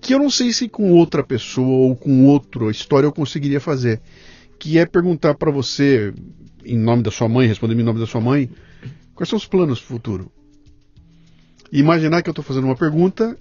que 0.00 0.14
eu 0.14 0.18
não 0.18 0.30
sei 0.30 0.52
se 0.52 0.68
com 0.68 0.92
outra 0.92 1.22
pessoa 1.24 1.88
ou 1.88 1.96
com 1.96 2.24
outra 2.26 2.70
história 2.70 3.06
eu 3.06 3.12
conseguiria 3.12 3.60
fazer. 3.60 4.00
Que 4.58 4.78
é 4.78 4.86
perguntar 4.86 5.34
para 5.34 5.50
você, 5.50 6.12
em 6.64 6.76
nome 6.76 7.02
da 7.02 7.10
sua 7.10 7.28
mãe, 7.28 7.46
responder 7.48 7.74
em 7.74 7.82
nome 7.82 8.00
da 8.00 8.06
sua 8.06 8.20
mãe, 8.20 8.50
quais 9.14 9.28
são 9.28 9.36
os 9.36 9.46
planos 9.46 9.80
para 9.80 9.86
o 9.86 9.96
futuro. 9.96 10.32
E 11.70 11.78
imaginar 11.80 12.22
que 12.22 12.28
eu 12.28 12.32
estou 12.32 12.44
fazendo 12.44 12.64
uma 12.64 12.76
pergunta 12.76 13.36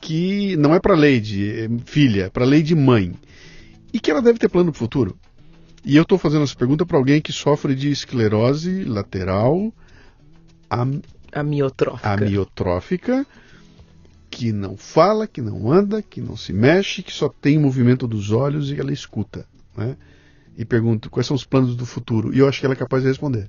que 0.00 0.56
não 0.56 0.74
é 0.74 0.80
para 0.80 0.94
Leide, 0.94 1.50
é 1.50 1.68
filha, 1.84 2.24
é 2.24 2.30
para 2.30 2.44
Leide 2.44 2.74
mãe. 2.74 3.12
E 3.92 3.98
que 4.00 4.10
ela 4.10 4.22
deve 4.22 4.38
ter 4.38 4.48
plano 4.48 4.70
para 4.72 4.76
o 4.76 4.78
futuro. 4.78 5.18
E 5.84 5.96
eu 5.96 6.02
estou 6.02 6.18
fazendo 6.18 6.44
essa 6.44 6.54
pergunta 6.54 6.86
para 6.86 6.96
alguém 6.96 7.20
que 7.20 7.32
sofre 7.32 7.74
de 7.74 7.90
esclerose 7.90 8.84
lateral 8.84 9.72
am- 10.70 11.00
Amiotrófica. 11.32 12.10
amiotrófica, 12.12 13.26
que 14.30 14.52
não 14.52 14.76
fala, 14.76 15.26
que 15.26 15.40
não 15.40 15.72
anda, 15.72 16.02
que 16.02 16.20
não 16.20 16.36
se 16.36 16.52
mexe, 16.52 17.02
que 17.02 17.12
só 17.12 17.28
tem 17.28 17.58
movimento 17.58 18.06
dos 18.06 18.30
olhos 18.30 18.70
e 18.70 18.78
ela 18.78 18.92
escuta. 18.92 19.46
Né? 19.76 19.96
E 20.56 20.64
pergunto 20.64 21.08
quais 21.10 21.26
são 21.26 21.34
os 21.36 21.44
planos 21.44 21.74
do 21.76 21.86
futuro. 21.86 22.34
E 22.34 22.38
eu 22.38 22.48
acho 22.48 22.60
que 22.60 22.66
ela 22.66 22.74
é 22.74 22.78
capaz 22.78 23.02
de 23.02 23.08
responder. 23.08 23.48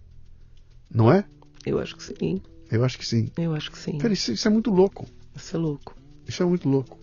Não 0.93 1.11
é? 1.11 1.25
Eu 1.65 1.79
acho 1.79 1.95
que 1.95 2.03
sim. 2.03 2.41
Eu 2.71 2.83
acho 2.83 2.97
que 2.97 3.05
sim. 3.05 3.29
Eu 3.37 3.53
acho 3.53 3.69
que 3.71 3.77
sim. 3.77 3.97
Cara, 3.97 4.13
isso, 4.13 4.31
isso 4.31 4.47
é 4.47 4.51
muito 4.51 4.71
louco. 4.71 5.05
Isso 5.35 5.55
é 5.55 5.59
louco. 5.59 5.95
Isso 6.31 6.43
é 6.43 6.45
muito 6.45 6.69
louco. 6.69 6.97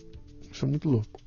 Isso 0.51 0.65
é 0.65 0.69
muito 0.69 0.89
louco. 0.89 1.21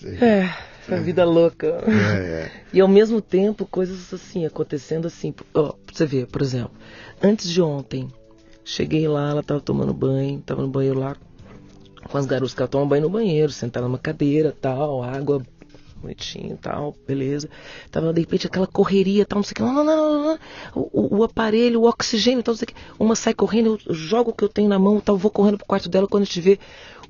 Sei. 0.00 0.16
É, 0.18 0.44
a 0.88 0.96
vida 1.00 1.24
louca. 1.24 1.66
É, 1.66 2.52
E 2.72 2.80
ao 2.80 2.86
mesmo 2.86 3.20
tempo, 3.20 3.66
coisas 3.66 4.14
assim, 4.14 4.46
acontecendo 4.46 5.08
assim. 5.08 5.34
Ó, 5.52 5.74
você 5.92 6.06
ver, 6.06 6.28
por 6.28 6.40
exemplo, 6.40 6.70
antes 7.20 7.50
de 7.50 7.60
ontem, 7.60 8.08
cheguei 8.64 9.08
lá, 9.08 9.30
ela 9.30 9.42
tava 9.42 9.60
tomando 9.60 9.92
banho, 9.92 10.40
tava 10.40 10.62
no 10.62 10.68
banheiro 10.68 11.00
lá 11.00 11.16
com 12.08 12.16
as 12.16 12.26
garotas 12.26 12.54
que 12.54 12.62
ela 12.62 12.68
toma 12.68 12.86
banho 12.86 13.02
no 13.02 13.10
banheiro, 13.10 13.50
sentada 13.50 13.88
numa 13.88 13.98
cadeira, 13.98 14.54
tal, 14.60 15.02
água 15.02 15.44
bonitinho, 16.04 16.56
tal, 16.60 16.94
beleza. 17.06 17.48
Tava 17.90 18.12
de 18.12 18.20
repente 18.20 18.46
aquela 18.46 18.66
correria, 18.66 19.26
tal, 19.26 19.38
não 19.38 19.42
sei 19.42 19.52
o 19.52 19.54
que, 19.56 19.62
não, 19.62 19.72
não, 19.72 19.84
não. 19.84 20.38
O, 20.74 21.18
o- 21.18 21.24
aparelho, 21.24 21.80
o 21.82 21.88
oxigênio, 21.88 22.42
tal, 22.42 22.52
não 22.52 22.58
sei 22.58 22.64
o 22.64 22.68
que. 22.68 22.74
Uma 22.98 23.16
sai 23.16 23.34
correndo, 23.34 23.78
eu 23.86 23.94
jogo 23.94 24.30
o 24.30 24.34
que 24.34 24.44
eu 24.44 24.48
tenho 24.48 24.68
na 24.68 24.78
mão, 24.78 25.00
tal, 25.00 25.16
vou 25.18 25.30
correndo 25.30 25.58
pro 25.58 25.66
quarto 25.66 25.88
dela, 25.88 26.06
quando 26.06 26.22
a 26.22 26.26
gente 26.26 26.40
vê 26.40 26.58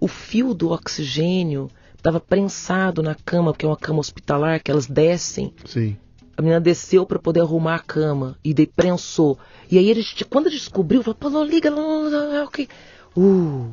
o 0.01 0.09
fio 0.09 0.55
do 0.55 0.71
oxigênio 0.71 1.71
tava 2.03 2.21
prensado 2.21 3.03
na 3.03 3.15
cama, 3.15 3.53
porque 3.53 3.65
é 3.65 3.69
uma 3.69 3.77
cama 3.79 4.01
hospitalar 4.01 4.63
que 4.63 4.71
elas 4.71 4.87
descem. 4.87 5.53
sim. 5.65 5.97
A 6.37 6.43
menina 6.43 6.61
desceu 6.61 7.07
pra 7.07 7.19
poder 7.19 7.41
arrumar 7.41 7.77
a 7.77 7.79
cama 7.79 8.37
e 8.45 8.53
daí 8.53 8.67
prensou. 8.67 9.39
E 9.71 9.79
aí 9.79 9.87
gente, 9.95 10.25
quando 10.25 10.51
descobriu, 10.51 11.01
falou, 11.03 11.17
não 11.31 11.45
liga, 11.45 11.71
não, 11.71 12.11
não, 12.11 12.33
não, 12.33 12.45
ok. 12.45 12.69
Uh, 13.17 13.71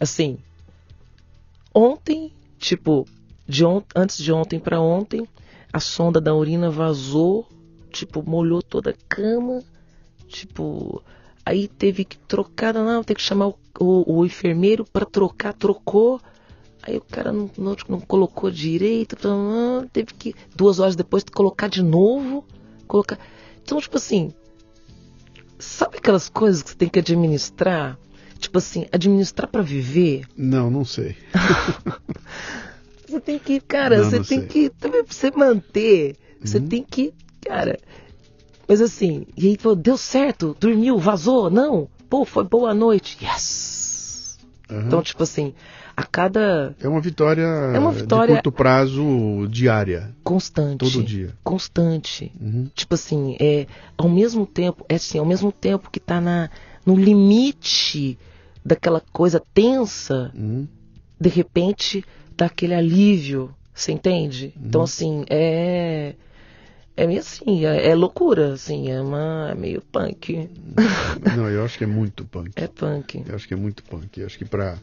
assim, 0.00 0.38
ontem, 1.74 2.32
tipo, 2.58 3.06
de 3.48 3.64
antes 3.96 4.18
de 4.18 4.30
ontem 4.32 4.60
pra 4.60 4.80
ontem, 4.80 5.26
a 5.72 5.80
sonda 5.80 6.20
da 6.20 6.34
urina 6.34 6.70
vazou, 6.70 7.48
tipo, 7.90 8.22
molhou 8.28 8.62
toda 8.62 8.90
a 8.90 8.94
cama, 9.08 9.62
tipo, 10.26 11.02
aí 11.44 11.66
teve 11.66 12.04
que 12.04 12.18
trocar, 12.18 12.74
não, 12.74 13.02
tem 13.02 13.16
que 13.16 13.22
chamar 13.22 13.48
o, 13.48 13.58
o- 13.80 14.18
o 14.18 14.26
enfermeiro 14.26 14.84
pra 14.84 15.06
trocar, 15.06 15.52
trocou. 15.54 16.20
Aí 16.82 16.96
o 16.96 17.00
cara 17.02 17.32
não, 17.32 17.50
não, 17.58 17.76
não 17.88 18.00
colocou 18.00 18.50
direito, 18.50 19.16
então, 19.18 19.80
ah, 19.82 19.86
teve 19.92 20.14
que, 20.14 20.34
duas 20.54 20.78
horas 20.78 20.94
depois, 20.94 21.24
colocar 21.24 21.68
de 21.68 21.82
novo. 21.82 22.44
Colocar. 22.86 23.18
Então, 23.62 23.80
tipo 23.80 23.96
assim, 23.96 24.32
Sabe 25.60 25.96
aquelas 25.98 26.28
coisas 26.28 26.62
que 26.62 26.70
você 26.70 26.76
tem 26.76 26.88
que 26.88 27.00
administrar? 27.00 27.98
Tipo 28.38 28.58
assim, 28.58 28.86
administrar 28.92 29.48
para 29.48 29.60
viver? 29.60 30.24
Não, 30.36 30.70
não 30.70 30.84
sei. 30.84 31.16
você 33.08 33.20
tem 33.20 33.38
que, 33.38 33.60
cara, 33.60 33.98
não, 33.98 34.04
você 34.04 34.18
não 34.18 34.24
tem 34.24 34.46
que. 34.46 34.70
Também 34.70 35.02
pra 35.02 35.12
você 35.12 35.30
manter, 35.30 36.16
uhum. 36.40 36.46
você 36.46 36.60
tem 36.60 36.82
que. 36.82 37.14
Cara. 37.40 37.78
Mas 38.68 38.82
assim, 38.82 39.26
e 39.36 39.46
aí 39.46 39.56
falou, 39.58 39.76
deu 39.76 39.96
certo, 39.96 40.54
dormiu, 40.60 40.98
vazou, 40.98 41.48
não. 41.48 41.88
Pô, 42.10 42.24
foi 42.24 42.44
boa 42.44 42.74
noite. 42.74 43.16
Yes! 43.22 44.38
Uhum. 44.70 44.80
Então, 44.82 45.02
tipo 45.02 45.22
assim, 45.22 45.54
a 45.96 46.04
cada. 46.04 46.76
É 46.80 46.86
uma 46.86 47.00
vitória, 47.00 47.42
é 47.42 47.78
uma 47.78 47.90
vitória 47.92 48.36
de 48.36 48.42
curto 48.42 48.52
prazo 48.52 49.48
diária. 49.50 50.14
Constante. 50.22 50.78
Todo 50.78 51.02
dia. 51.02 51.34
Constante. 51.42 52.30
Uhum. 52.40 52.68
Tipo 52.74 52.94
assim, 52.94 53.36
é, 53.40 53.66
ao 53.96 54.08
mesmo 54.08 54.46
tempo, 54.46 54.84
é 54.88 54.96
assim, 54.96 55.18
ao 55.18 55.26
mesmo 55.26 55.50
tempo 55.50 55.90
que 55.90 55.98
tá 55.98 56.20
na, 56.20 56.50
no 56.84 56.94
limite 56.94 58.18
daquela 58.64 59.02
coisa 59.12 59.42
tensa, 59.54 60.30
uhum. 60.34 60.68
de 61.18 61.28
repente 61.28 62.04
dá 62.38 62.46
aquele 62.46 62.74
alívio. 62.74 63.54
Você 63.74 63.92
entende? 63.92 64.52
Uhum. 64.56 64.66
Então, 64.66 64.82
assim, 64.82 65.24
é. 65.28 66.14
É 66.96 67.06
meio 67.06 67.20
assim, 67.20 67.64
é, 67.64 67.90
é, 67.90 67.94
loucura, 67.94 68.54
assim, 68.54 68.90
é, 68.90 69.00
uma, 69.00 69.50
é 69.52 69.54
meio 69.54 69.80
punk. 69.80 70.50
Não, 71.36 71.48
eu 71.48 71.64
acho 71.64 71.78
que 71.78 71.84
é 71.84 71.86
muito 71.86 72.24
punk. 72.24 72.50
É 72.56 72.66
punk. 72.66 73.22
Eu 73.24 73.36
acho 73.36 73.46
que 73.46 73.54
é 73.54 73.56
muito 73.56 73.84
punk. 73.84 74.18
Eu 74.18 74.26
acho 74.26 74.36
que 74.36 74.44
pra 74.44 74.76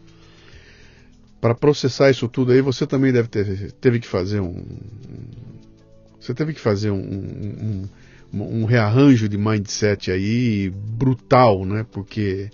para 1.41 1.53
processar 1.53 2.10
isso 2.10 2.27
tudo 2.30 2.53
aí, 2.53 2.61
você 2.61 2.88
também 2.88 3.11
deve 3.11 3.27
ter 3.27 3.72
teve 3.73 3.99
que 3.99 4.07
fazer 4.07 4.40
um 4.40 4.64
você 6.19 6.34
teve 6.34 6.53
que 6.53 6.60
fazer 6.60 6.90
um, 6.90 6.98
um, 6.98 7.90
um, 8.34 8.61
um 8.61 8.65
rearranjo 8.65 9.27
de 9.27 9.38
mindset 9.38 10.10
aí 10.10 10.69
brutal, 10.69 11.65
né? 11.65 11.86
Porque 11.91 12.49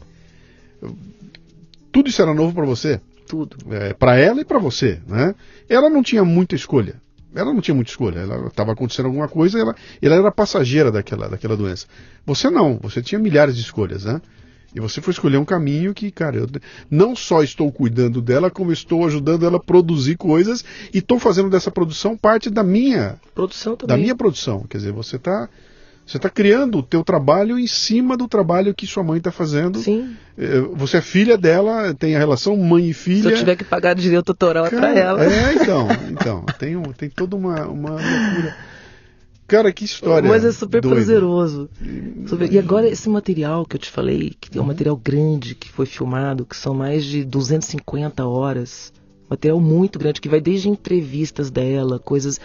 tudo 1.91 2.09
isso 2.09 2.21
era 2.21 2.33
novo 2.33 2.53
para 2.53 2.65
você. 2.65 2.99
Tudo. 3.31 3.55
É, 3.73 3.93
para 3.93 4.17
ela 4.17 4.41
e 4.41 4.45
para 4.45 4.59
você, 4.59 4.99
né? 5.07 5.33
Ela 5.69 5.89
não 5.89 6.03
tinha 6.03 6.25
muita 6.25 6.53
escolha. 6.53 7.01
Ela 7.33 7.53
não 7.53 7.61
tinha 7.61 7.73
muita 7.73 7.89
escolha. 7.89 8.19
Ela 8.19 8.47
estava 8.47 8.73
acontecendo 8.73 9.05
alguma 9.05 9.29
coisa, 9.29 9.57
ela, 9.57 9.73
ela 10.01 10.15
era 10.15 10.31
passageira 10.33 10.91
daquela, 10.91 11.29
daquela 11.29 11.55
doença. 11.55 11.87
Você 12.25 12.49
não. 12.49 12.77
Você 12.81 13.01
tinha 13.01 13.17
milhares 13.17 13.55
de 13.55 13.61
escolhas, 13.61 14.03
né? 14.03 14.21
E 14.75 14.81
você 14.81 14.99
foi 14.99 15.13
escolher 15.13 15.37
um 15.37 15.45
caminho 15.45 15.93
que, 15.93 16.11
cara, 16.11 16.35
eu 16.35 16.49
não 16.89 17.15
só 17.15 17.41
estou 17.41 17.71
cuidando 17.71 18.21
dela, 18.21 18.51
como 18.51 18.73
estou 18.73 19.05
ajudando 19.05 19.45
ela 19.45 19.55
a 19.55 19.63
produzir 19.63 20.17
coisas 20.17 20.65
e 20.93 20.97
estou 20.97 21.17
fazendo 21.17 21.49
dessa 21.49 21.71
produção 21.71 22.17
parte 22.17 22.49
da 22.49 22.63
minha 22.63 23.17
produção 23.33 23.77
também. 23.77 23.95
Da 23.95 24.01
minha 24.01 24.15
produção. 24.15 24.65
Quer 24.69 24.79
dizer, 24.79 24.91
você 24.91 25.15
está 25.15 25.47
você 26.11 26.17
está 26.17 26.29
criando 26.29 26.79
o 26.79 26.83
teu 26.83 27.05
trabalho 27.05 27.57
em 27.57 27.67
cima 27.67 28.17
do 28.17 28.27
trabalho 28.27 28.73
que 28.73 28.85
sua 28.85 29.01
mãe 29.01 29.17
está 29.17 29.31
fazendo. 29.31 29.79
Sim. 29.79 30.13
É, 30.37 30.59
você 30.59 30.97
é 30.97 31.01
filha 31.01 31.37
dela, 31.37 31.93
tem 31.93 32.15
a 32.15 32.19
relação 32.19 32.57
mãe 32.57 32.89
e 32.89 32.93
filha. 32.93 33.29
Se 33.29 33.31
eu 33.31 33.37
tiver 33.37 33.55
que 33.55 33.63
pagar 33.63 33.95
direito 33.95 34.29
autoral 34.29 34.69
Cara, 34.69 34.75
é 34.75 34.79
para 34.79 34.99
ela. 34.99 35.23
É, 35.23 35.53
então, 35.53 35.87
então 36.11 36.45
tem, 36.59 36.81
tem 36.97 37.09
toda 37.09 37.37
uma, 37.37 37.65
uma 37.65 37.91
loucura. 37.91 38.57
Cara, 39.47 39.71
que 39.71 39.85
história. 39.85 40.29
Mas 40.29 40.43
é 40.43 40.51
super 40.51 40.81
doida. 40.81 40.95
prazeroso. 40.97 41.69
E 42.51 42.59
agora 42.59 42.89
esse 42.89 43.07
material 43.07 43.65
que 43.65 43.77
eu 43.77 43.79
te 43.79 43.89
falei, 43.89 44.33
que 44.39 44.57
é 44.57 44.61
um 44.61 44.65
material 44.65 44.97
grande, 44.97 45.55
que 45.55 45.69
foi 45.69 45.85
filmado, 45.85 46.45
que 46.45 46.57
são 46.57 46.73
mais 46.73 47.05
de 47.05 47.23
250 47.23 48.25
horas. 48.25 48.91
Material 49.29 49.61
muito 49.61 49.97
grande, 49.97 50.19
que 50.19 50.27
vai 50.27 50.41
desde 50.41 50.67
entrevistas 50.67 51.49
dela, 51.49 51.99
coisas 51.99 52.37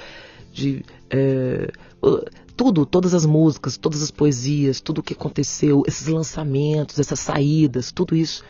de. 0.52 0.84
É, 1.10 1.70
tudo, 2.56 2.86
todas 2.86 3.14
as 3.14 3.26
músicas, 3.26 3.76
todas 3.76 4.02
as 4.02 4.10
poesias, 4.10 4.80
tudo 4.80 4.98
o 4.98 5.02
que 5.02 5.12
aconteceu, 5.12 5.82
esses 5.86 6.06
lançamentos, 6.06 6.98
essas 6.98 7.20
saídas, 7.20 7.92
tudo 7.92 8.16
isso. 8.16 8.44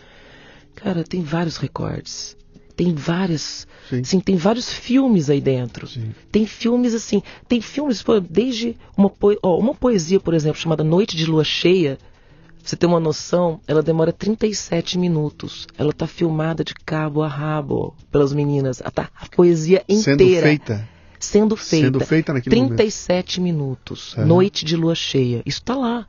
Cara, 0.75 1.03
tem 1.03 1.23
vários 1.23 1.57
recordes 1.57 2.37
tem 2.77 2.95
várias. 2.95 3.67
Sim. 3.89 4.01
Assim, 4.01 4.21
tem 4.21 4.37
vários 4.37 4.71
filmes 4.71 5.31
aí 5.31 5.41
dentro. 5.41 5.87
Sim. 5.87 6.15
Tem 6.31 6.47
filmes 6.47 6.93
assim. 6.93 7.23
Tem 7.49 7.61
filmes, 7.61 8.05
desde 8.29 8.77
uma, 8.97 9.11
ó, 9.43 9.59
uma 9.59 9.75
poesia, 9.75 10.21
por 10.21 10.35
exemplo, 10.35 10.61
chamada 10.61 10.85
Noite 10.85 11.17
de 11.17 11.25
Lua 11.25 11.43
Cheia. 11.43 11.97
Pra 11.97 12.71
você 12.71 12.77
ter 12.77 12.87
uma 12.87 13.01
noção, 13.01 13.61
ela 13.67 13.83
demora 13.83 14.13
37 14.13 14.99
minutos. 14.99 15.67
Ela 15.79 15.93
tá 15.93 16.07
filmada 16.07 16.63
de 16.63 16.75
cabo 16.75 17.23
a 17.23 17.29
rabo 17.29 17.95
pelas 18.11 18.33
meninas. 18.33 18.83
A, 18.85 18.91
tá, 18.91 19.09
a 19.19 19.27
poesia 19.29 19.83
inteira. 19.89 20.19
Sendo 20.19 20.43
feita. 20.43 20.89
Sendo 21.27 21.57
feita. 21.57 21.87
Sendo 21.87 22.01
feita 22.01 22.33
naquele 22.33 22.57
37 22.57 23.41
momento. 23.41 23.55
minutos. 23.55 24.17
Uhum. 24.17 24.27
Noite 24.27 24.65
de 24.65 24.77
lua 24.77 24.95
cheia. 24.95 25.43
Isso 25.45 25.63
tá 25.63 25.75
lá. 25.75 26.07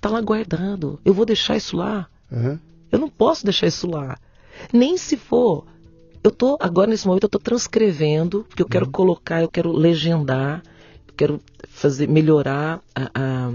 Tá 0.00 0.08
lá 0.08 0.20
guardado. 0.20 1.00
Eu 1.04 1.14
vou 1.14 1.24
deixar 1.24 1.56
isso 1.56 1.76
lá. 1.76 2.08
Uhum. 2.30 2.58
Eu 2.90 2.98
não 2.98 3.08
posso 3.08 3.44
deixar 3.44 3.66
isso 3.66 3.86
lá. 3.86 4.18
Nem 4.72 4.96
se 4.96 5.16
for 5.16 5.64
eu 6.24 6.30
tô, 6.30 6.56
agora 6.58 6.90
nesse 6.90 7.06
momento, 7.06 7.24
eu 7.24 7.28
tô 7.28 7.38
transcrevendo, 7.38 8.46
porque 8.48 8.62
eu 8.62 8.66
quero 8.66 8.86
uhum. 8.86 8.92
colocar, 8.92 9.42
eu 9.42 9.48
quero 9.48 9.70
legendar, 9.70 10.62
eu 11.06 11.12
quero 11.14 11.40
fazer, 11.68 12.08
melhorar 12.08 12.80
a, 12.94 13.10
a, 13.14 13.52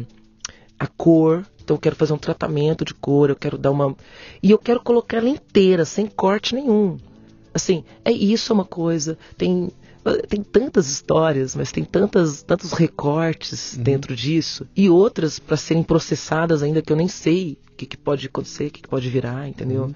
a 0.80 0.88
cor, 0.88 1.44
então 1.64 1.76
eu 1.76 1.82
quero 1.82 1.96
fazer 1.96 2.14
um 2.14 2.18
tratamento 2.20 2.86
de 2.86 2.94
cor, 2.94 3.32
eu 3.32 3.36
quero 3.36 3.58
dar 3.58 3.72
uma. 3.72 3.96
E 4.44 4.52
eu 4.52 4.60
quero 4.60 4.82
colocar 4.82 5.18
ela 5.18 5.30
inteira, 5.30 5.84
sem 5.84 6.06
corte 6.06 6.54
nenhum. 6.54 6.98
Assim, 7.52 7.84
é 8.06 8.12
isso 8.12 8.52
é 8.52 8.54
uma 8.54 8.66
coisa. 8.66 9.18
Tem, 9.36 9.72
tem 10.28 10.44
tantas 10.44 10.90
histórias, 10.90 11.56
mas 11.56 11.72
tem 11.72 11.84
tantas, 11.84 12.44
tantos 12.44 12.74
recortes 12.74 13.76
uhum. 13.76 13.84
dentro 13.84 14.16
disso. 14.16 14.68
E 14.76 14.90
outras 14.90 15.40
para 15.40 15.58
serem 15.58 15.84
processadas 15.84 16.64
ainda 16.64 16.82
que 16.82 16.92
eu 16.92 16.98
nem 16.98 17.08
sei 17.08 17.58
o 17.72 17.76
que, 17.76 17.86
que 17.86 17.98
pode 17.98 18.28
acontecer, 18.28 18.68
o 18.68 18.72
que, 18.72 18.82
que 18.82 18.88
pode 18.90 19.10
virar, 19.10 19.48
entendeu? 19.48 19.84
Uhum. 19.84 19.96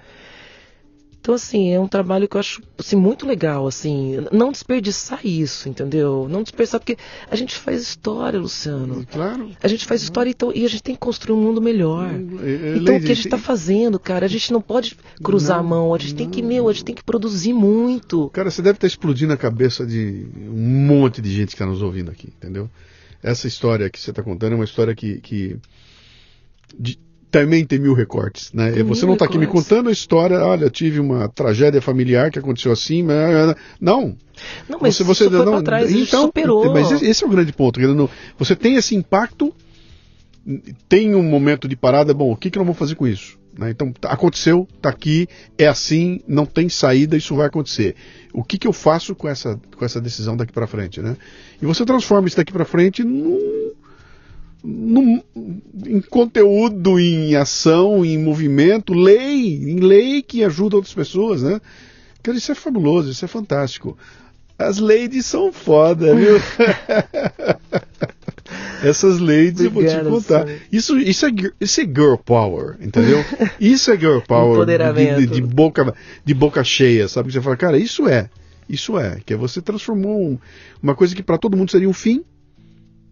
Então, 1.24 1.36
assim, 1.36 1.72
é 1.72 1.80
um 1.80 1.88
trabalho 1.88 2.28
que 2.28 2.36
eu 2.36 2.40
acho 2.41 2.62
assim, 2.78 2.98
muito 2.98 3.26
legal, 3.26 3.66
assim, 3.66 4.18
não 4.30 4.52
desperdiçar 4.52 5.26
isso, 5.26 5.70
entendeu? 5.70 6.28
Não 6.30 6.44
desperdiçar, 6.44 6.82
porque 6.82 6.98
a 7.32 7.36
gente 7.38 7.56
faz 7.56 7.82
história, 7.82 8.38
Luciano. 8.38 9.08
Claro. 9.10 9.50
A 9.64 9.68
gente 9.70 9.86
faz 9.86 10.02
história 10.02 10.30
então, 10.30 10.52
e 10.54 10.66
a 10.66 10.68
gente 10.68 10.84
tem 10.84 10.95
que 10.95 11.00
construir 11.00 11.34
um 11.38 11.41
mundo 11.41 11.62
melhor. 11.62 12.10
É, 12.10 12.14
é, 12.14 12.76
então, 12.76 12.98
o 12.98 13.00
que 13.00 13.06
a 13.10 13.16
gente 13.16 13.28
está 13.28 13.38
fazendo, 13.38 13.98
cara? 13.98 14.26
A 14.26 14.28
gente 14.28 14.52
não 14.52 14.60
pode 14.60 14.98
cruzar 15.24 15.60
não, 15.60 15.66
a 15.66 15.70
mão, 15.70 15.95
a 15.95 15.98
gente 15.98 16.12
não. 16.12 16.18
tem 16.18 16.30
que, 16.30 16.41
meu, 16.41 16.68
a 16.68 16.74
gente 16.74 16.84
tem 16.84 16.94
que 16.94 17.04
produzir 17.06 17.54
muito. 17.54 18.30
Cara, 18.32 18.52
você 18.52 18.62
deve 18.62 18.76
estar 18.76 18.88
explodindo 18.88 19.32
a 19.32 19.38
cabeça 19.38 19.86
de 19.86 20.28
um 20.36 20.86
monte 20.86 21.22
de 21.22 21.32
gente 21.32 21.48
que 21.48 21.54
está 21.54 21.66
nos 21.66 21.82
ouvindo 21.82 22.12
aqui, 22.12 22.34
entendeu? 22.36 22.70
Essa 23.24 23.48
história 23.48 23.90
que 23.90 23.98
você 23.98 24.10
está 24.10 24.22
contando 24.22 24.52
é 24.52 24.56
uma 24.56 24.66
história 24.66 24.94
que. 24.94 25.22
que 25.22 25.58
de, 26.78 27.00
também 27.34 27.66
tem 27.66 27.80
mil 27.80 27.96
recortes, 27.96 28.54
né? 28.54 28.72
Tem 28.72 28.84
você 28.84 29.08
não 29.08 29.14
está 29.14 29.26
aqui 29.26 29.40
me 29.40 29.48
contando 29.48 29.90
a 29.90 29.92
história, 29.92 30.38
olha, 30.38 30.70
tive 30.70 31.00
uma 31.00 31.28
tragédia 31.28 31.82
familiar 31.82 32.30
que 32.30 32.38
aconteceu 32.38 32.72
assim, 32.72 33.02
mas... 33.02 33.56
não. 33.82 34.16
Não, 34.70 34.78
mas 34.80 35.00
você, 35.00 35.04
você 35.04 35.30
não, 35.32 35.64
trás, 35.64 35.92
então, 35.92 36.28
superou. 36.28 36.72
Mas 36.72 36.92
esse 37.02 37.24
é 37.24 37.28
o 37.28 37.30
grande 37.32 37.52
ponto. 37.52 37.80
Você 38.38 38.56
tem 38.56 38.76
esse 38.76 38.94
impacto, 38.94 39.52
tem 40.88 41.16
um 41.16 41.24
momento 41.24 41.68
de 41.68 41.76
parada, 41.76 42.14
bom, 42.14 42.32
o 42.32 42.38
que, 42.38 42.52
que 42.52 42.58
nós 42.60 42.68
vamos 42.68 42.78
fazer 42.78 42.94
com 42.94 43.08
isso? 43.08 43.40
Né? 43.58 43.72
Então, 43.72 43.92
tá, 43.92 44.10
aconteceu, 44.10 44.68
está 44.76 44.90
aqui, 44.90 45.28
é 45.58 45.66
assim, 45.66 46.20
não 46.28 46.46
tem 46.46 46.70
saída, 46.70 47.18
isso 47.18 47.36
vai 47.36 47.48
acontecer. 47.48 47.96
O 48.32 48.44
que, 48.44 48.60
que 48.60 48.68
eu 48.68 48.74
faço 48.74 49.16
com 49.16 49.28
essa, 49.28 49.60
com 49.76 49.84
essa 49.84 50.00
decisão 50.00 50.38
daqui 50.38 50.54
para 50.54 50.68
frente, 50.68 51.02
né? 51.02 51.18
E 51.60 51.66
você 51.66 51.84
transforma 51.84 52.28
isso 52.28 52.38
daqui 52.38 52.54
para 52.54 52.66
frente 52.66 53.04
num 53.04 53.72
no, 54.64 55.22
em 55.85 55.99
conteúdo, 56.02 56.98
em 56.98 57.35
ação, 57.35 58.06
em 58.06 58.18
movimento, 58.18 58.94
lei, 58.94 59.56
em 59.56 59.80
lei 59.80 60.22
que 60.22 60.44
ajuda 60.44 60.77
outras 60.77 60.94
pessoas, 60.94 61.44
né? 61.44 61.60
Cara, 62.22 62.38
isso 62.38 62.52
é 62.52 62.56
fabuloso, 62.56 63.11
isso 63.11 63.26
é 63.26 63.27
fantástico. 63.27 63.98
As 64.57 64.77
ladies 64.77 65.26
são 65.26 65.52
foda, 65.52 66.15
viu? 66.15 66.38
Essas 68.81 69.19
ladies 69.19 69.61
eu 69.61 69.72
vou 69.72 69.84
te 69.85 69.98
contar. 69.99 70.48
Isso, 70.72 70.98
isso, 70.98 71.26
é, 71.26 71.30
isso 71.60 71.81
é 71.81 71.84
girl 71.84 72.15
power, 72.15 72.77
entendeu? 72.80 73.23
Isso 73.60 73.91
é 73.91 73.98
girl 73.98 74.19
power 74.27 74.65
de, 74.65 75.15
de, 75.15 75.27
de, 75.27 75.41
boca, 75.41 75.94
de 76.23 76.34
boca 76.34 76.64
cheia, 76.64 77.07
sabe? 77.07 77.31
Você 77.31 77.41
fala, 77.41 77.57
cara, 77.57 77.77
isso 77.77 78.07
é. 78.07 78.30
Isso 78.69 78.98
é. 78.98 79.19
Que 79.26 79.34
é 79.34 79.38
você 79.38 79.61
transformou 79.61 80.22
um, 80.22 80.40
uma 80.81 80.95
coisa 80.95 81.15
que 81.15 81.23
para 81.23 81.38
todo 81.38 81.57
mundo 81.57 81.72
seria 81.72 81.90
um 81.90 81.94
fim 81.94 82.23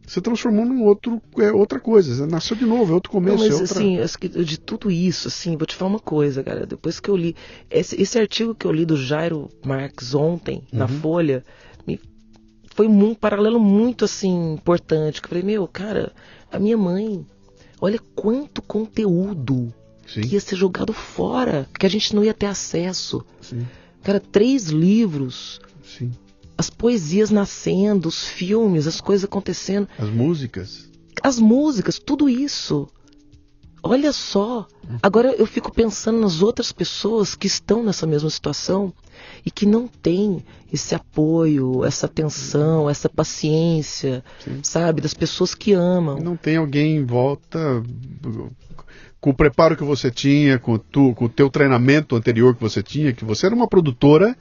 você 0.06 0.20
transformou 0.20 0.66
num 0.66 0.84
outro, 0.84 1.22
é 1.38 1.52
outra 1.52 1.80
coisa, 1.80 2.28
nasceu 2.28 2.56
de 2.56 2.66
novo, 2.66 2.92
é 2.92 2.96
outro 2.96 3.12
começo. 3.12 3.38
Não, 3.38 3.44
mas 3.44 3.54
é 3.54 3.62
outra... 3.62 4.04
assim, 4.04 4.44
de 4.44 4.60
tudo 4.60 4.92
isso, 4.92 5.28
assim, 5.28 5.56
vou 5.56 5.66
te 5.66 5.76
falar 5.76 5.92
uma 5.92 6.00
coisa, 6.00 6.44
cara. 6.44 6.66
Depois 6.66 7.00
que 7.00 7.10
eu 7.10 7.16
li 7.16 7.36
esse, 7.70 8.02
esse 8.02 8.20
artigo 8.20 8.54
que 8.54 8.66
eu 8.66 8.72
li 8.72 8.86
do 8.86 8.98
Jairo 8.98 9.50
Marx 9.66 10.14
ontem 10.14 10.64
uhum. 10.72 10.80
na 10.80 10.88
Folha, 10.88 11.46
me, 11.88 12.00
foi 12.76 12.88
um 12.88 13.14
paralelo 13.14 13.60
muito 13.60 14.04
assim 14.04 14.54
importante. 14.54 15.22
Que 15.22 15.28
eu 15.28 15.30
falei, 15.30 15.44
meu, 15.44 15.68
cara, 15.68 16.12
a 16.52 16.60
minha 16.60 16.78
mãe, 16.78 17.26
olha 17.80 18.00
quanto 18.16 18.62
conteúdo 18.62 19.74
Sim. 20.08 20.22
que 20.22 20.34
ia 20.34 20.42
ser 20.42 20.56
jogado 20.56 20.92
fora, 20.92 21.70
que 21.80 21.86
a 21.86 21.90
gente 21.90 22.14
não 22.16 22.24
ia 22.24 22.34
ter 22.34 22.48
acesso. 22.48 23.24
Sim. 23.40 23.66
Cara, 24.04 24.20
três 24.20 24.66
livros. 24.66 25.62
Sim 25.84 26.12
as 26.62 26.70
poesias 26.70 27.32
nascendo, 27.32 28.08
os 28.08 28.28
filmes, 28.28 28.86
as 28.86 29.02
coisas 29.02 29.26
acontecendo. 29.26 29.88
As 29.98 30.10
músicas. 30.10 30.88
As 31.24 31.40
músicas, 31.40 31.98
tudo 31.98 32.30
isso. 32.30 32.88
olha 33.84 34.14
só, 34.14 34.68
agora 35.02 35.34
eu 35.34 35.48
fico 35.48 35.74
pensando 35.74 36.20
nas 36.20 36.44
outras 36.44 36.72
pessoas 36.72 37.34
que 37.34 37.48
estão 37.48 37.84
nessa 37.84 38.06
mesma 38.06 38.30
situação 38.30 38.94
e 39.44 39.50
que 39.50 39.66
não 39.66 39.88
têm 39.88 40.46
esse 40.72 40.94
apoio, 40.94 41.84
essa 41.84 42.06
atenção, 42.06 42.88
essa 42.88 43.10
paciência, 43.10 44.24
Sim. 44.40 44.60
sabe, 44.62 45.02
das 45.02 45.16
pessoas 45.16 45.56
que 45.56 45.74
amam. 45.74 46.20
Não 46.20 46.38
tem 46.38 46.58
alguém 46.58 46.98
em 46.98 47.06
volta 47.06 47.84
com 49.20 49.32
o 49.32 49.36
preparo 49.36 49.76
que 49.76 49.84
você 49.84 50.12
tinha, 50.12 50.60
com, 50.60 50.78
tu, 50.78 51.16
com 51.16 51.26
o 51.26 51.30
teu 51.30 51.50
treinamento 51.50 52.16
anterior 52.16 52.54
que 52.54 52.62
você 52.62 52.84
tinha, 52.84 53.14
que 53.14 53.26
você 53.26 53.48
era 53.48 53.56
uma 53.56 53.68
produtora 53.68 54.38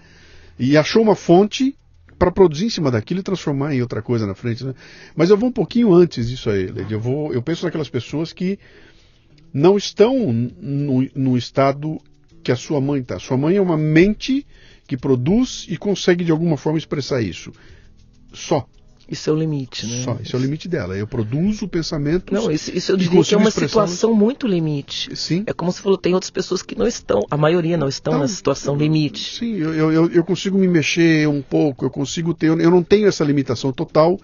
e 0.59 0.77
achou 0.77 1.03
uma 1.03 1.15
fonte 1.15 1.75
para 2.21 2.31
produzir 2.31 2.67
em 2.67 2.71
cima 2.71 2.91
daquilo 2.91 3.21
e 3.21 3.23
transformar 3.23 3.75
em 3.75 3.81
outra 3.81 4.03
coisa 4.03 4.27
na 4.27 4.35
frente. 4.35 4.63
Né? 4.63 4.75
Mas 5.17 5.31
eu 5.31 5.39
vou 5.39 5.49
um 5.49 5.53
pouquinho 5.53 5.95
antes 5.95 6.29
disso 6.29 6.51
aí, 6.51 6.67
Lady. 6.67 6.93
Eu, 6.93 7.01
vou, 7.01 7.33
eu 7.33 7.41
penso 7.41 7.65
naquelas 7.65 7.89
pessoas 7.89 8.31
que 8.31 8.59
não 9.55 9.79
estão 9.79 10.31
no, 10.31 11.09
no 11.15 11.39
estado 11.39 11.99
que 12.43 12.53
a 12.53 12.57
sua 12.57 12.79
mãe 12.79 13.01
está. 13.01 13.19
Sua 13.19 13.39
mãe 13.39 13.57
é 13.57 13.61
uma 13.61 13.79
mente 13.79 14.47
que 14.87 14.99
produz 14.99 15.65
e 15.67 15.79
consegue 15.79 16.23
de 16.23 16.31
alguma 16.31 16.59
forma 16.59 16.79
expressar 16.79 17.23
isso. 17.23 17.53
Só. 18.35 18.69
Isso 19.11 19.29
é 19.29 19.33
o 19.33 19.37
limite, 19.37 19.89
né? 19.89 20.05
Só, 20.05 20.17
isso 20.23 20.37
é 20.37 20.39
o 20.39 20.43
limite 20.43 20.69
dela. 20.69 20.97
Eu 20.97 21.05
produzo 21.05 21.67
pensamentos. 21.67 22.33
Não, 22.33 22.49
isso, 22.49 22.71
isso 22.73 22.93
eu 22.93 22.97
diria 22.97 23.21
que 23.25 23.35
é 23.35 23.37
uma 23.37 23.51
situação 23.51 24.15
muito 24.15 24.47
limite. 24.47 25.17
Sim. 25.17 25.43
É 25.49 25.53
como 25.53 25.73
você 25.73 25.83
falou, 25.83 25.99
tem 25.99 26.15
outras 26.15 26.31
pessoas 26.31 26.63
que 26.63 26.79
não 26.79 26.87
estão, 26.87 27.27
a 27.29 27.37
maioria 27.37 27.77
não 27.77 27.89
estão 27.89 28.13
então, 28.13 28.21
na 28.23 28.29
situação 28.29 28.77
limite. 28.77 29.39
Sim, 29.39 29.57
eu, 29.57 29.93
eu, 29.93 30.11
eu 30.11 30.23
consigo 30.23 30.57
me 30.57 30.69
mexer 30.69 31.27
um 31.27 31.43
pouco, 31.43 31.85
eu 31.85 31.91
consigo 31.91 32.33
ter. 32.33 32.47
Eu 32.47 32.71
não 32.71 32.85
tenho 32.85 33.09
essa 33.09 33.25
limitação 33.25 33.73
total. 33.73 34.17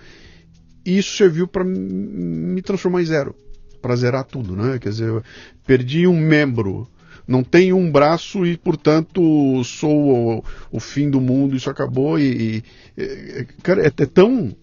E 0.84 0.98
isso 0.98 1.16
serviu 1.16 1.48
para 1.48 1.64
me 1.64 2.62
transformar 2.62 3.02
em 3.02 3.06
zero. 3.06 3.34
Para 3.82 3.96
zerar 3.96 4.22
tudo, 4.22 4.54
né? 4.54 4.78
Quer 4.78 4.90
dizer, 4.90 5.08
eu 5.08 5.22
perdi 5.66 6.06
um 6.06 6.16
membro 6.16 6.88
não 7.26 7.42
tenho 7.42 7.76
um 7.76 7.90
braço 7.90 8.46
e, 8.46 8.56
portanto, 8.56 9.20
sou 9.64 10.38
o, 10.38 10.44
o, 10.70 10.78
fim 10.78 11.10
do 11.10 11.20
mundo, 11.20 11.56
isso 11.56 11.68
acabou. 11.68 12.20
E, 12.20 12.62
e 12.96 13.44
cara, 13.64 13.82
é, 13.82 13.86
é, 13.86 14.06
tão 14.06 14.54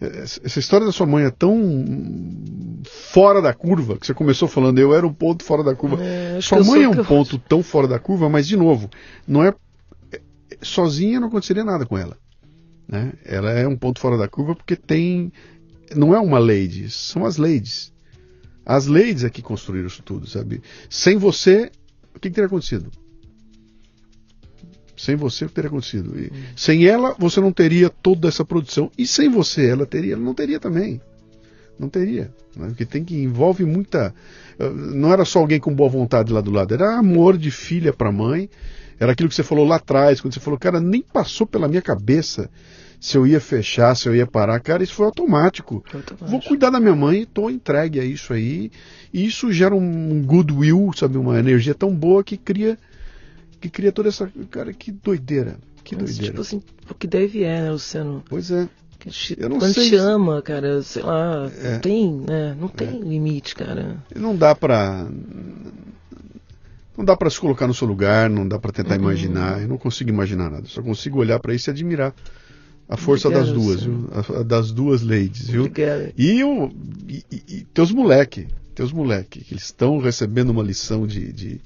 essa 0.00 0.58
história 0.58 0.86
da 0.86 0.92
sua 0.92 1.06
mãe 1.06 1.24
é 1.24 1.30
tão 1.30 1.60
fora 2.84 3.42
da 3.42 3.52
curva 3.52 3.96
que 3.96 4.06
você 4.06 4.14
começou 4.14 4.46
falando, 4.46 4.78
eu 4.78 4.94
era 4.94 5.06
um 5.06 5.12
ponto 5.12 5.44
fora 5.44 5.64
da 5.64 5.74
curva. 5.74 6.02
É, 6.02 6.40
sua 6.40 6.62
mãe 6.62 6.84
é 6.84 6.88
um 6.88 7.04
ponto 7.04 7.38
tão 7.38 7.62
fora 7.62 7.88
da 7.88 7.98
curva, 7.98 8.28
mas 8.28 8.46
de 8.46 8.56
novo, 8.56 8.88
não 9.26 9.42
é 9.42 9.52
sozinha 10.62 11.20
não 11.20 11.28
aconteceria 11.28 11.64
nada 11.64 11.84
com 11.84 11.98
ela. 11.98 12.16
Né? 12.86 13.12
Ela 13.24 13.50
é 13.50 13.66
um 13.66 13.76
ponto 13.76 14.00
fora 14.00 14.16
da 14.16 14.28
curva 14.28 14.54
porque 14.54 14.76
tem 14.76 15.32
não 15.94 16.14
é 16.14 16.20
uma 16.20 16.38
lady, 16.38 16.90
são 16.90 17.24
as 17.24 17.36
ladies. 17.36 17.92
As 18.64 18.86
ladies 18.86 19.24
é 19.24 19.30
que 19.30 19.42
construíram 19.42 19.86
isso 19.86 20.02
tudo, 20.02 20.28
sabe? 20.28 20.62
Sem 20.90 21.16
você, 21.16 21.72
o 22.14 22.20
que, 22.20 22.28
que 22.28 22.34
teria 22.34 22.46
acontecido? 22.46 22.90
Sem 24.98 25.16
você, 25.16 25.44
o 25.44 25.48
que 25.48 25.54
teria 25.54 25.68
acontecido? 25.68 26.18
E, 26.18 26.32
sem 26.56 26.86
ela, 26.86 27.14
você 27.18 27.40
não 27.40 27.52
teria 27.52 27.88
toda 27.88 28.28
essa 28.28 28.44
produção. 28.44 28.90
E 28.98 29.06
sem 29.06 29.28
você, 29.28 29.70
ela 29.70 29.86
teria? 29.86 30.14
Ela 30.14 30.22
não 30.22 30.34
teria 30.34 30.58
também. 30.58 31.00
Não 31.78 31.88
teria. 31.88 32.32
Né? 32.56 32.66
Porque 32.68 32.84
tem 32.84 33.04
que 33.04 33.16
envolve 33.16 33.64
muita. 33.64 34.12
Eh, 34.58 34.68
não 34.68 35.12
era 35.12 35.24
só 35.24 35.38
alguém 35.38 35.60
com 35.60 35.72
boa 35.72 35.88
vontade 35.88 36.32
lá 36.32 36.40
do 36.40 36.50
lado, 36.50 36.74
era 36.74 36.98
amor 36.98 37.38
de 37.38 37.50
filha 37.50 37.92
para 37.92 38.10
mãe. 38.10 38.50
Era 38.98 39.12
aquilo 39.12 39.28
que 39.28 39.34
você 39.36 39.44
falou 39.44 39.64
lá 39.64 39.76
atrás, 39.76 40.20
quando 40.20 40.34
você 40.34 40.40
falou, 40.40 40.58
cara, 40.58 40.80
nem 40.80 41.00
passou 41.00 41.46
pela 41.46 41.68
minha 41.68 41.80
cabeça 41.80 42.50
se 43.00 43.16
eu 43.16 43.24
ia 43.24 43.40
fechar, 43.40 43.94
se 43.94 44.08
eu 44.08 44.16
ia 44.16 44.26
parar. 44.26 44.58
Cara, 44.58 44.82
isso 44.82 44.94
foi 44.94 45.06
automático. 45.06 45.84
automático. 45.86 46.26
Vou 46.26 46.40
cuidar 46.40 46.70
da 46.70 46.80
minha 46.80 46.96
mãe, 46.96 47.22
estou 47.22 47.48
entregue 47.48 48.00
a 48.00 48.04
isso 48.04 48.32
aí. 48.32 48.72
E 49.14 49.24
isso 49.24 49.52
gera 49.52 49.74
um 49.74 50.22
goodwill, 50.24 50.90
sabe, 50.96 51.16
uma 51.16 51.38
energia 51.38 51.74
tão 51.74 51.94
boa 51.94 52.24
que 52.24 52.36
cria 52.36 52.76
que 53.60 53.68
cria 53.68 53.92
toda 53.92 54.08
essa. 54.08 54.30
Cara, 54.50 54.72
que 54.72 54.90
doideira. 54.90 55.58
Que 55.84 55.94
Mas, 55.96 56.04
doideira. 56.04 56.32
Tipo 56.32 56.40
assim, 56.40 56.62
o 56.90 56.94
que 56.94 57.06
deve 57.06 57.42
é, 57.42 57.62
né, 57.62 57.70
Luciano? 57.70 58.22
Pois 58.28 58.50
é. 58.50 58.68
Eu 59.38 59.48
não 59.48 59.58
Quando 59.58 59.74
sei 59.74 59.90
te 59.90 59.94
ama, 59.94 60.42
cara, 60.42 60.82
sei 60.82 61.02
lá, 61.02 61.50
é. 61.62 61.72
não 61.72 61.80
tem, 61.80 62.12
né? 62.12 62.56
Não 62.58 62.68
tem 62.68 62.88
é. 62.88 63.00
limite, 63.00 63.54
cara. 63.54 64.02
Não 64.14 64.36
dá 64.36 64.54
pra. 64.54 65.06
Não 66.96 67.04
dá 67.04 67.16
para 67.16 67.30
se 67.30 67.38
colocar 67.38 67.68
no 67.68 67.74
seu 67.74 67.86
lugar, 67.86 68.28
não 68.28 68.46
dá 68.46 68.58
para 68.58 68.72
tentar 68.72 68.96
uhum. 68.96 69.02
imaginar. 69.02 69.62
Eu 69.62 69.68
não 69.68 69.78
consigo 69.78 70.10
imaginar 70.10 70.50
nada. 70.50 70.66
Só 70.66 70.82
consigo 70.82 71.20
olhar 71.20 71.38
para 71.38 71.54
isso 71.54 71.70
e 71.70 71.72
admirar 71.72 72.12
a 72.88 72.96
força 72.96 73.28
Obrigado, 73.28 73.46
das 73.46 73.54
duas, 73.54 73.82
viu? 73.82 74.08
A, 74.10 74.40
a, 74.40 74.42
das 74.42 74.72
duas 74.72 75.02
ladies, 75.02 75.48
viu? 75.48 75.66
Obrigado. 75.66 76.12
E, 76.16 76.42
o, 76.42 76.72
e, 77.06 77.24
e, 77.30 77.42
e 77.48 77.60
teus 77.72 77.92
moleque, 77.92 78.48
teus 78.74 78.90
moleque, 78.92 79.44
que 79.44 79.54
eles 79.54 79.64
estão 79.64 79.98
recebendo 79.98 80.50
uma 80.50 80.62
lição 80.62 81.06
de, 81.06 81.32
de 81.32 81.60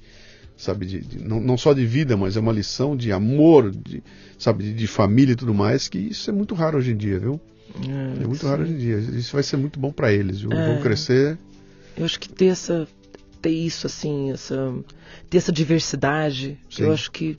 sabe, 0.62 0.86
de, 0.86 1.01
de, 1.01 1.24
não, 1.24 1.40
não, 1.40 1.59
só 1.59 1.72
de 1.72 1.84
vida, 1.84 2.16
mas 2.16 2.36
é 2.36 2.40
uma 2.40 2.52
lição 2.52 2.97
de 2.97 3.10
amor, 3.10 3.72
de, 3.72 4.01
sabe, 4.39 4.62
de, 4.62 4.74
de, 4.74 4.86
família 4.86 5.32
e 5.32 5.36
tudo 5.36 5.52
mais, 5.52 5.89
que 5.89 5.98
isso 5.98 6.30
é 6.30 6.32
muito 6.32 6.55
raro 6.55 6.78
hoje 6.78 6.93
em 6.93 6.97
dia, 6.97 7.18
viu? 7.18 7.40
É, 7.84 8.22
é 8.22 8.26
muito 8.26 8.43
sim. 8.43 8.47
raro 8.47 8.62
hoje 8.62 8.72
em 8.72 8.78
dia. 8.78 8.97
Isso 8.98 9.32
vai 9.32 9.43
ser 9.43 9.56
muito 9.56 9.80
bom 9.80 9.90
para 9.90 10.12
eles, 10.12 10.40
viu? 10.40 10.52
É, 10.52 10.66
Vão 10.68 10.80
crescer. 10.80 11.36
Eu 11.97 12.05
acho 12.05 12.18
que 12.20 12.28
ter 12.28 12.47
essa 12.47 12.86
ter 13.40 13.51
isso 13.51 13.89
assim, 13.89 14.30
essa 14.30 14.72
ter 15.28 15.39
essa 15.39 15.51
diversidade, 15.51 16.56
eu 16.78 16.93
acho 16.93 17.10
que 17.10 17.36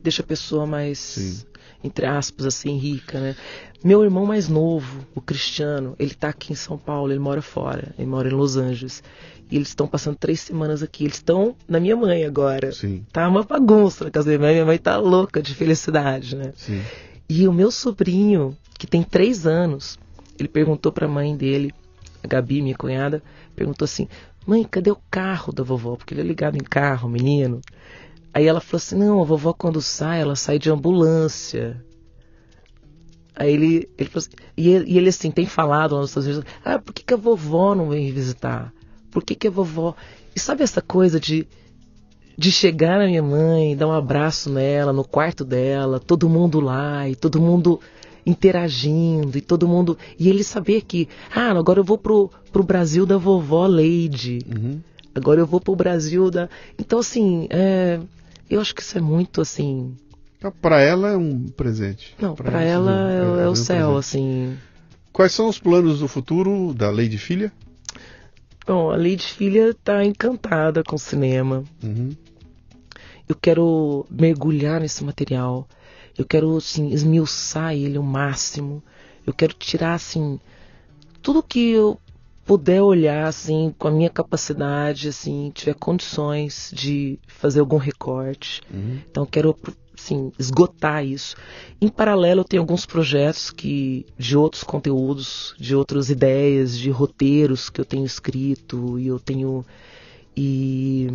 deixa 0.00 0.22
a 0.22 0.24
pessoa 0.24 0.64
mais 0.64 0.98
sim. 0.98 1.44
Entre 1.84 2.06
aspas 2.06 2.46
assim 2.46 2.76
rica, 2.78 3.20
né? 3.20 3.36
Meu 3.84 4.02
irmão 4.02 4.24
mais 4.24 4.48
novo, 4.48 5.06
o 5.14 5.20
Cristiano, 5.20 5.94
ele 5.98 6.14
tá 6.14 6.30
aqui 6.30 6.52
em 6.52 6.56
São 6.56 6.78
Paulo, 6.78 7.12
ele 7.12 7.18
mora 7.20 7.42
fora, 7.42 7.94
ele 7.98 8.08
mora 8.08 8.28
em 8.28 8.32
Los 8.32 8.56
Angeles. 8.56 9.02
E 9.50 9.56
eles 9.56 9.68
estão 9.68 9.86
passando 9.86 10.16
três 10.16 10.40
semanas 10.40 10.82
aqui. 10.82 11.04
Eles 11.04 11.16
estão 11.16 11.54
na 11.68 11.78
minha 11.78 11.94
mãe 11.94 12.24
agora. 12.24 12.72
Sim. 12.72 13.04
Tá 13.12 13.28
uma 13.28 13.42
bagunça 13.42 14.04
na 14.04 14.10
casa 14.10 14.24
da 14.24 14.30
minha 14.30 14.40
mãe. 14.40 14.54
Minha 14.54 14.64
mãe 14.64 14.78
tá 14.78 14.96
louca 14.96 15.42
de 15.42 15.54
felicidade, 15.54 16.34
né? 16.34 16.52
Sim. 16.56 16.82
E 17.28 17.46
o 17.46 17.52
meu 17.52 17.70
sobrinho, 17.70 18.56
que 18.78 18.86
tem 18.86 19.02
três 19.02 19.46
anos, 19.46 19.98
ele 20.38 20.48
perguntou 20.48 20.90
pra 20.90 21.06
mãe 21.06 21.36
dele, 21.36 21.74
a 22.22 22.26
Gabi, 22.26 22.62
minha 22.62 22.74
cunhada, 22.74 23.22
perguntou 23.54 23.84
assim: 23.84 24.08
Mãe, 24.46 24.64
cadê 24.64 24.90
o 24.90 24.98
carro 25.10 25.52
da 25.52 25.62
vovó? 25.62 25.96
Porque 25.96 26.14
ele 26.14 26.22
é 26.22 26.24
ligado 26.24 26.56
em 26.56 26.64
carro, 26.64 27.08
menino. 27.08 27.60
Aí 28.34 28.46
ela 28.48 28.60
falou 28.60 28.78
assim: 28.78 28.96
Não, 28.96 29.20
a 29.20 29.24
vovó 29.24 29.52
quando 29.52 29.80
sai, 29.80 30.20
ela 30.20 30.34
sai 30.34 30.58
de 30.58 30.68
ambulância. 30.68 31.80
Aí 33.36 33.52
ele, 33.52 33.88
ele 33.96 34.08
falou 34.08 34.26
assim, 34.26 34.30
e, 34.56 34.68
ele, 34.68 34.92
e 34.92 34.98
ele 34.98 35.08
assim, 35.08 35.30
tem 35.30 35.46
falado 35.46 35.96
nos 35.96 36.10
Estados 36.10 36.28
Unidos: 36.28 36.52
Ah, 36.64 36.80
por 36.80 36.92
que, 36.92 37.04
que 37.04 37.14
a 37.14 37.16
vovó 37.16 37.74
não 37.74 37.88
vem 37.90 38.12
visitar? 38.12 38.72
Por 39.10 39.22
que, 39.22 39.36
que 39.36 39.46
a 39.46 39.50
vovó. 39.50 39.94
E 40.34 40.40
sabe 40.40 40.64
essa 40.64 40.82
coisa 40.82 41.20
de, 41.20 41.46
de 42.36 42.50
chegar 42.50 42.98
na 42.98 43.06
minha 43.06 43.22
mãe, 43.22 43.76
dar 43.76 43.86
um 43.86 43.92
abraço 43.92 44.50
nela, 44.50 44.92
no 44.92 45.04
quarto 45.04 45.44
dela, 45.44 46.00
todo 46.00 46.28
mundo 46.28 46.58
lá 46.58 47.08
e 47.08 47.14
todo 47.14 47.40
mundo 47.40 47.80
interagindo 48.26 49.38
e 49.38 49.40
todo 49.40 49.68
mundo. 49.68 49.96
E 50.18 50.28
ele 50.28 50.42
saber 50.42 50.82
que, 50.82 51.08
ah, 51.32 51.50
agora 51.50 51.78
eu 51.78 51.84
vou 51.84 51.98
pro, 51.98 52.30
pro 52.50 52.64
Brasil 52.64 53.06
da 53.06 53.16
vovó 53.16 53.68
Lady. 53.68 54.40
Uhum. 54.46 54.80
Agora 55.14 55.40
eu 55.40 55.46
vou 55.46 55.60
pro 55.60 55.76
Brasil 55.76 56.30
da. 56.30 56.48
Então, 56.76 56.98
assim, 56.98 57.46
é... 57.50 58.00
eu 58.48 58.60
acho 58.60 58.74
que 58.74 58.82
isso 58.82 58.98
é 58.98 59.00
muito 59.00 59.40
assim. 59.40 59.96
Então, 60.36 60.52
para 60.52 60.80
ela 60.80 61.10
é 61.10 61.16
um 61.16 61.46
presente. 61.48 62.14
Não, 62.20 62.34
para 62.34 62.62
ela 62.62 63.10
é, 63.10 63.40
é, 63.40 63.44
é, 63.44 63.48
o 63.48 63.56
céu, 63.56 63.90
um 63.90 63.96
assim. 63.96 64.56
Quais 65.12 65.32
são 65.32 65.48
os 65.48 65.58
planos 65.58 66.00
do 66.00 66.08
futuro 66.08 66.74
da 66.74 66.90
Lady 66.90 67.18
Filha? 67.18 67.52
Bom, 68.66 68.90
a 68.90 68.96
Lady 68.96 69.24
Filha 69.24 69.70
está 69.70 70.04
encantada 70.04 70.82
com 70.82 70.96
o 70.96 70.98
cinema. 70.98 71.64
Uhum. 71.82 72.10
Eu 73.28 73.36
quero 73.36 74.06
mergulhar 74.10 74.80
nesse 74.80 75.04
material. 75.04 75.68
Eu 76.16 76.24
quero, 76.24 76.56
assim, 76.56 76.90
esmiuçar 76.90 77.74
ele 77.74 77.96
ao 77.96 78.02
máximo. 78.02 78.82
Eu 79.26 79.32
quero 79.32 79.54
tirar, 79.54 79.94
assim, 79.94 80.38
tudo 81.22 81.42
que 81.42 81.70
eu 81.70 81.98
puder 82.44 82.82
olhar, 82.82 83.26
assim, 83.26 83.74
com 83.78 83.88
a 83.88 83.90
minha 83.90 84.10
capacidade, 84.10 85.08
assim, 85.08 85.50
tiver 85.54 85.74
condições 85.74 86.70
de 86.74 87.18
fazer 87.26 87.60
algum 87.60 87.78
recorte. 87.78 88.60
Uhum. 88.72 88.98
Então, 89.10 89.24
quero 89.24 89.56
assim, 89.96 90.32
esgotar 90.38 91.04
isso. 91.04 91.36
Em 91.80 91.88
paralelo, 91.88 92.40
eu 92.40 92.44
tenho 92.44 92.62
alguns 92.62 92.84
projetos 92.84 93.50
que 93.50 94.04
de 94.18 94.36
outros 94.36 94.62
conteúdos, 94.62 95.54
de 95.58 95.74
outras 95.74 96.10
ideias, 96.10 96.76
de 96.78 96.90
roteiros 96.90 97.70
que 97.70 97.80
eu 97.80 97.84
tenho 97.84 98.04
escrito 98.04 98.98
e 98.98 99.06
eu 99.06 99.18
tenho 99.18 99.64
e 100.36 101.08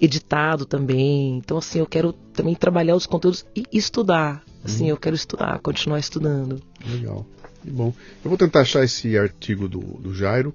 editado 0.00 0.66
também. 0.66 1.36
Então, 1.38 1.58
assim, 1.58 1.78
eu 1.78 1.86
quero 1.86 2.12
também 2.12 2.54
trabalhar 2.54 2.96
os 2.96 3.06
conteúdos 3.06 3.46
e 3.54 3.64
estudar. 3.72 4.42
Assim, 4.64 4.86
hum. 4.86 4.88
eu 4.88 4.96
quero 4.96 5.14
estudar, 5.14 5.58
continuar 5.60 6.00
estudando. 6.00 6.60
Legal. 6.84 7.24
Que 7.62 7.70
bom. 7.70 7.94
Eu 8.24 8.28
vou 8.28 8.36
tentar 8.36 8.60
achar 8.60 8.84
esse 8.84 9.16
artigo 9.16 9.68
do, 9.68 9.78
do 9.78 10.12
Jairo 10.12 10.52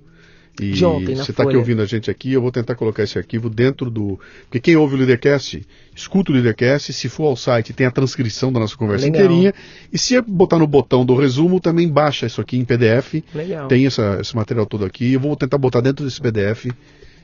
e 0.60 0.86
ontem, 0.86 1.16
você 1.16 1.32
está 1.32 1.44
aqui 1.44 1.56
ouvindo 1.56 1.82
a 1.82 1.86
gente 1.86 2.10
aqui, 2.12 2.34
eu 2.34 2.42
vou 2.42 2.52
tentar 2.52 2.76
colocar 2.76 3.04
esse 3.04 3.18
arquivo 3.18 3.50
dentro 3.50 3.90
do. 3.90 4.20
Porque 4.44 4.60
quem 4.60 4.76
ouve 4.76 4.96
o 4.96 4.98
Leadercast, 4.98 5.66
escuta 5.96 6.32
o 6.32 6.36
Leadercast, 6.36 6.92
se 6.92 7.08
for 7.10 7.26
ao 7.26 7.36
site, 7.36 7.74
tem 7.74 7.88
a 7.88 7.92
transcrição 7.92 8.52
da 8.52 8.60
nossa 8.60 8.76
conversa 8.76 9.06
Legal. 9.06 9.22
inteirinha. 9.22 9.54
E 9.92 9.98
se 9.98 10.20
botar 10.22 10.60
no 10.60 10.68
botão 10.68 11.06
do 11.06 11.16
resumo, 11.16 11.60
também 11.60 11.88
baixa 11.88 12.26
isso 12.26 12.42
aqui 12.42 12.58
em 12.58 12.66
PDF. 12.66 13.24
Legal. 13.34 13.68
Tem 13.68 13.86
essa, 13.86 14.18
esse 14.22 14.36
material 14.36 14.66
todo 14.66 14.86
aqui. 14.86 15.14
Eu 15.14 15.20
vou 15.20 15.36
tentar 15.36 15.58
botar 15.58 15.82
dentro 15.82 16.06
desse 16.06 16.20
PDF 16.20 16.68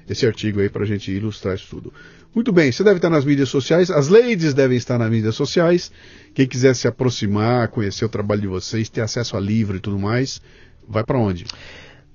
esse 0.09 0.25
artigo 0.25 0.59
aí 0.59 0.69
para 0.69 0.83
a 0.83 0.85
gente 0.85 1.11
ilustrar 1.11 1.55
isso 1.55 1.67
tudo. 1.69 1.93
Muito 2.33 2.51
bem, 2.51 2.71
você 2.71 2.83
deve 2.83 2.97
estar 2.97 3.09
nas 3.09 3.23
mídias 3.23 3.49
sociais, 3.49 3.89
as 3.89 4.09
ladies 4.09 4.53
devem 4.53 4.77
estar 4.77 4.99
nas 4.99 5.09
mídias 5.09 5.35
sociais. 5.35 5.91
Quem 6.33 6.45
quiser 6.45 6.75
se 6.75 6.87
aproximar, 6.87 7.69
conhecer 7.69 8.03
o 8.03 8.09
trabalho 8.09 8.41
de 8.41 8.47
vocês, 8.47 8.89
ter 8.89 9.01
acesso 9.01 9.37
a 9.37 9.39
livro 9.39 9.77
e 9.77 9.79
tudo 9.79 9.97
mais, 9.97 10.41
vai 10.87 11.03
para 11.03 11.17
onde? 11.17 11.45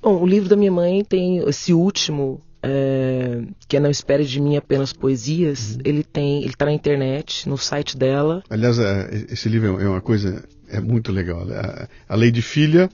Bom, 0.02 0.22
o 0.22 0.26
livro 0.26 0.48
da 0.48 0.56
minha 0.56 0.72
mãe 0.72 1.04
tem 1.04 1.38
esse 1.48 1.72
último, 1.74 2.40
é, 2.62 3.42
que 3.68 3.76
é 3.76 3.80
Não 3.80 3.90
Espere 3.90 4.24
de 4.24 4.40
Mim 4.40 4.56
Apenas 4.56 4.92
Poesias. 4.92 5.74
Uhum. 5.74 5.80
Ele 5.84 6.02
tem, 6.02 6.38
ele 6.38 6.50
está 6.50 6.64
na 6.64 6.72
internet, 6.72 7.48
no 7.48 7.58
site 7.58 7.96
dela. 7.96 8.42
Aliás, 8.48 8.78
é, 8.78 9.26
esse 9.30 9.48
livro 9.48 9.80
é 9.80 9.88
uma 9.88 10.00
coisa, 10.00 10.42
é 10.68 10.80
muito 10.80 11.12
legal. 11.12 11.46
A, 11.50 11.88
a 12.08 12.16
Lei 12.16 12.30
de 12.30 12.40
Filha 12.40 12.88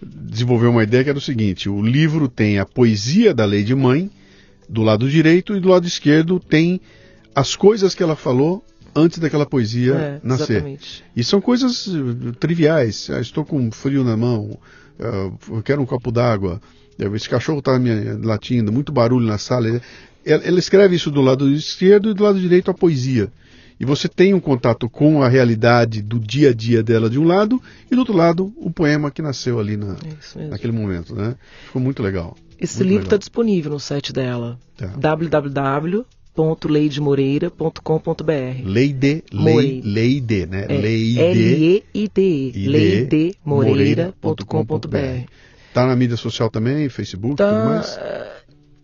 desenvolveu 0.00 0.70
uma 0.70 0.82
ideia 0.82 1.04
que 1.04 1.10
era 1.10 1.18
o 1.18 1.22
seguinte: 1.22 1.68
o 1.68 1.82
livro 1.82 2.28
tem 2.28 2.58
a 2.58 2.66
poesia 2.66 3.34
da 3.34 3.44
Lei 3.44 3.64
de 3.64 3.74
Mãe 3.74 4.10
do 4.68 4.82
lado 4.82 5.08
direito 5.08 5.56
e 5.56 5.60
do 5.60 5.68
lado 5.68 5.86
esquerdo 5.86 6.40
tem 6.40 6.80
as 7.34 7.56
coisas 7.56 7.94
que 7.94 8.02
ela 8.02 8.16
falou 8.16 8.64
antes 8.94 9.18
daquela 9.18 9.46
poesia 9.46 9.94
é, 9.94 10.20
nascer. 10.22 10.56
Exatamente. 10.56 11.04
E 11.16 11.24
são 11.24 11.40
coisas 11.40 11.88
triviais. 12.38 13.08
Ah, 13.10 13.20
estou 13.20 13.44
com 13.44 13.70
frio 13.70 14.04
na 14.04 14.16
mão, 14.16 14.58
eu 14.98 15.62
quero 15.62 15.82
um 15.82 15.86
copo 15.86 16.10
d'água, 16.10 16.60
esse 16.98 17.28
cachorro 17.28 17.58
está 17.58 17.78
me 17.78 17.90
latindo, 18.24 18.72
muito 18.72 18.92
barulho 18.92 19.26
na 19.26 19.38
sala. 19.38 19.80
Ela, 20.24 20.44
ela, 20.44 20.58
escreve 20.58 20.94
isso 20.94 21.10
do 21.10 21.20
lado 21.20 21.48
esquerdo 21.50 22.10
e 22.10 22.14
do 22.14 22.22
lado 22.22 22.38
direito 22.38 22.70
a 22.70 22.74
poesia. 22.74 23.32
E 23.80 23.84
você 23.84 24.08
tem 24.08 24.32
um 24.32 24.38
contato 24.38 24.88
com 24.88 25.22
a 25.22 25.28
realidade 25.28 26.00
do 26.02 26.20
dia 26.20 26.50
a 26.50 26.54
dia 26.54 26.82
dela 26.82 27.10
de 27.10 27.18
um 27.18 27.24
lado 27.24 27.60
e 27.90 27.94
do 27.94 27.98
outro 28.00 28.16
lado 28.16 28.52
o 28.56 28.70
poema 28.70 29.10
que 29.10 29.20
nasceu 29.20 29.58
ali 29.58 29.76
na, 29.76 29.96
naquele 30.48 30.72
momento, 30.72 31.16
né? 31.16 31.34
Ficou 31.66 31.82
muito 31.82 32.00
legal. 32.00 32.36
Esse 32.60 32.78
muito 32.78 32.88
livro 32.88 33.04
está 33.04 33.16
disponível 33.16 33.72
no 33.72 33.80
site 33.80 34.12
dela. 34.12 34.56
Tá. 34.76 34.86
www.leidemoreira.com.br 36.34 38.64
Leide, 38.64 39.22
Lei, 39.32 39.80
Leide, 39.84 40.46
né? 40.46 40.66
É, 40.68 40.74
L-E-I-D-E. 40.74 42.68
Leidemoreira.com.br 42.68 45.30
Está 45.68 45.86
na 45.86 45.94
mídia 45.96 46.16
social 46.16 46.50
também, 46.50 46.88
Facebook, 46.88 47.36
tá, 47.36 47.48
tudo 47.48 47.64
mais? 47.64 47.98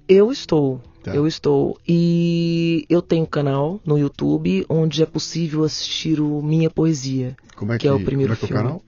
Eu 0.08 0.32
estou. 0.32 0.80
Tá. 1.02 1.14
Eu 1.14 1.26
estou. 1.26 1.78
E 1.86 2.86
eu 2.88 3.02
tenho 3.02 3.24
um 3.24 3.26
canal 3.26 3.78
no 3.84 3.98
YouTube 3.98 4.64
onde 4.68 5.02
é 5.02 5.06
possível 5.06 5.64
assistir 5.64 6.20
o 6.20 6.40
Minha 6.42 6.70
Poesia. 6.70 7.36
Como 7.56 7.72
é 7.72 7.76
que, 7.76 7.82
que 7.82 7.88
é 7.88 7.92
o 7.92 8.00
primeiro 8.00 8.34
como 8.36 8.44
é 8.44 8.46
que 8.46 8.46
filme. 8.46 8.58
É 8.58 8.64
o 8.64 8.66
canal? 8.66 8.82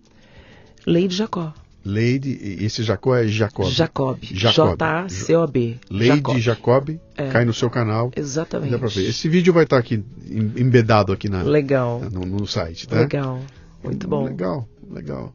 Lady 0.87 1.15
Jacó. 1.15 1.53
Lady, 1.85 2.59
esse 2.61 2.83
Jacó 2.83 3.17
é 3.17 3.27
Jacob. 3.27 3.67
Jacob. 3.71 4.19
J-A-C-O-B. 4.23 5.79
Lady 5.91 6.41
Jacob, 6.41 6.91
é. 7.17 7.29
cai 7.29 7.45
no 7.45 7.55
seu 7.55 7.71
canal. 7.71 8.11
Exatamente. 8.15 8.71
Dá 8.71 8.79
pra 8.79 8.89
ver. 8.89 9.09
Esse 9.09 9.29
vídeo 9.29 9.53
vai 9.53 9.65
estar 9.65 9.79
aqui 9.79 10.05
embedado 10.29 11.13
aqui 11.13 11.29
na, 11.29 11.43
legal. 11.43 12.01
no, 12.13 12.21
no 12.21 12.47
site, 12.47 12.87
tá? 12.87 13.01
Legal. 13.01 13.41
Muito 13.83 14.07
bom. 14.07 14.25
Legal, 14.25 14.69
legal. 14.91 15.35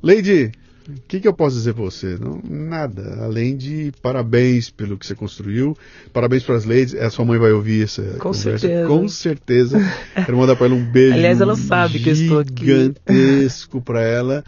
Lady, 0.00 0.52
o 0.88 1.00
que, 1.06 1.20
que, 1.20 1.28
eu 1.28 1.32
posso 1.32 1.56
dizer 1.56 1.74
para 1.74 1.84
você? 1.84 2.16
Não, 2.18 2.40
nada, 2.48 3.22
além 3.22 3.56
de 3.56 3.92
parabéns 4.00 4.70
pelo 4.70 4.96
que 4.96 5.06
você 5.06 5.14
construiu, 5.14 5.76
parabéns 6.12 6.42
para 6.42 6.56
as 6.56 6.64
ladies. 6.64 6.94
A 6.94 7.10
sua 7.10 7.24
mãe 7.24 7.38
vai 7.38 7.52
ouvir 7.52 7.84
essa 7.84 8.02
Com 8.02 8.30
conversa, 8.30 8.58
certeza. 8.58 8.88
com 8.88 9.08
certeza. 9.08 9.78
Quero 10.14 10.38
mandar 10.38 10.56
para 10.56 10.66
ela 10.66 10.74
um 10.74 10.84
beijo. 10.84 11.14
Aliás, 11.14 11.40
ela 11.40 11.56
sabe 11.56 11.98
que 11.98 12.08
eu 12.08 12.14
estou 12.14 12.38
aqui. 12.38 12.64
Gigantesco 12.64 13.80
para 13.80 14.02
ela, 14.02 14.44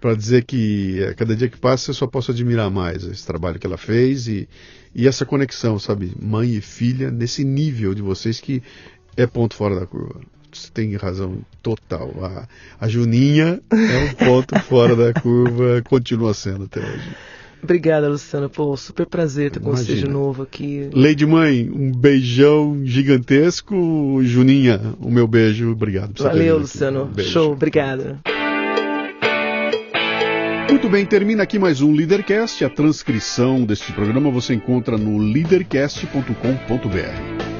para 0.00 0.14
dizer 0.14 0.44
que 0.44 1.04
a 1.04 1.14
cada 1.14 1.36
dia 1.36 1.48
que 1.48 1.58
passa 1.58 1.90
eu 1.90 1.94
só 1.94 2.06
posso 2.06 2.30
admirar 2.30 2.70
mais 2.70 3.04
esse 3.04 3.26
trabalho 3.26 3.58
que 3.58 3.66
ela 3.66 3.76
fez 3.76 4.26
e, 4.26 4.48
e 4.94 5.06
essa 5.06 5.26
conexão, 5.26 5.78
sabe, 5.78 6.12
mãe 6.20 6.54
e 6.54 6.60
filha 6.60 7.10
nesse 7.10 7.44
nível 7.44 7.94
de 7.94 8.02
vocês 8.02 8.40
que 8.40 8.62
é 9.16 9.26
ponto 9.26 9.54
fora 9.54 9.78
da 9.78 9.86
curva 9.86 10.20
você 10.52 10.70
tem 10.72 10.96
razão 10.96 11.38
total. 11.62 12.12
A, 12.22 12.48
a 12.84 12.88
Juninha 12.88 13.60
é 13.70 13.98
um 14.04 14.14
ponto 14.14 14.58
fora 14.66 14.96
da 14.96 15.12
curva, 15.12 15.82
continua 15.88 16.34
sendo 16.34 16.64
até 16.64 16.80
hoje. 16.80 17.16
Obrigada, 17.62 18.08
Luciana. 18.08 18.48
Pô, 18.48 18.74
super 18.76 19.06
prazer 19.06 19.48
estar 19.48 19.60
com 19.60 19.70
você 19.70 19.94
de 19.94 20.08
novo 20.08 20.42
aqui. 20.42 20.88
Lady 20.94 21.26
Mãe, 21.26 21.70
um 21.70 21.92
beijão 21.92 22.80
gigantesco. 22.84 24.20
Juninha, 24.22 24.94
o 24.98 25.10
meu 25.10 25.26
beijo. 25.26 25.70
Obrigado. 25.70 26.22
Valeu, 26.22 26.58
Luciano. 26.58 27.10
Um 27.16 27.22
Show, 27.22 27.52
obrigada. 27.52 28.18
Muito 30.70 30.88
bem, 30.88 31.04
termina 31.04 31.42
aqui 31.42 31.58
mais 31.58 31.82
um 31.82 31.92
Leadercast. 31.92 32.64
A 32.64 32.70
transcrição 32.70 33.64
deste 33.64 33.92
programa 33.92 34.30
você 34.30 34.54
encontra 34.54 34.96
no 34.96 35.18
leadercast.com.br. 35.18 37.59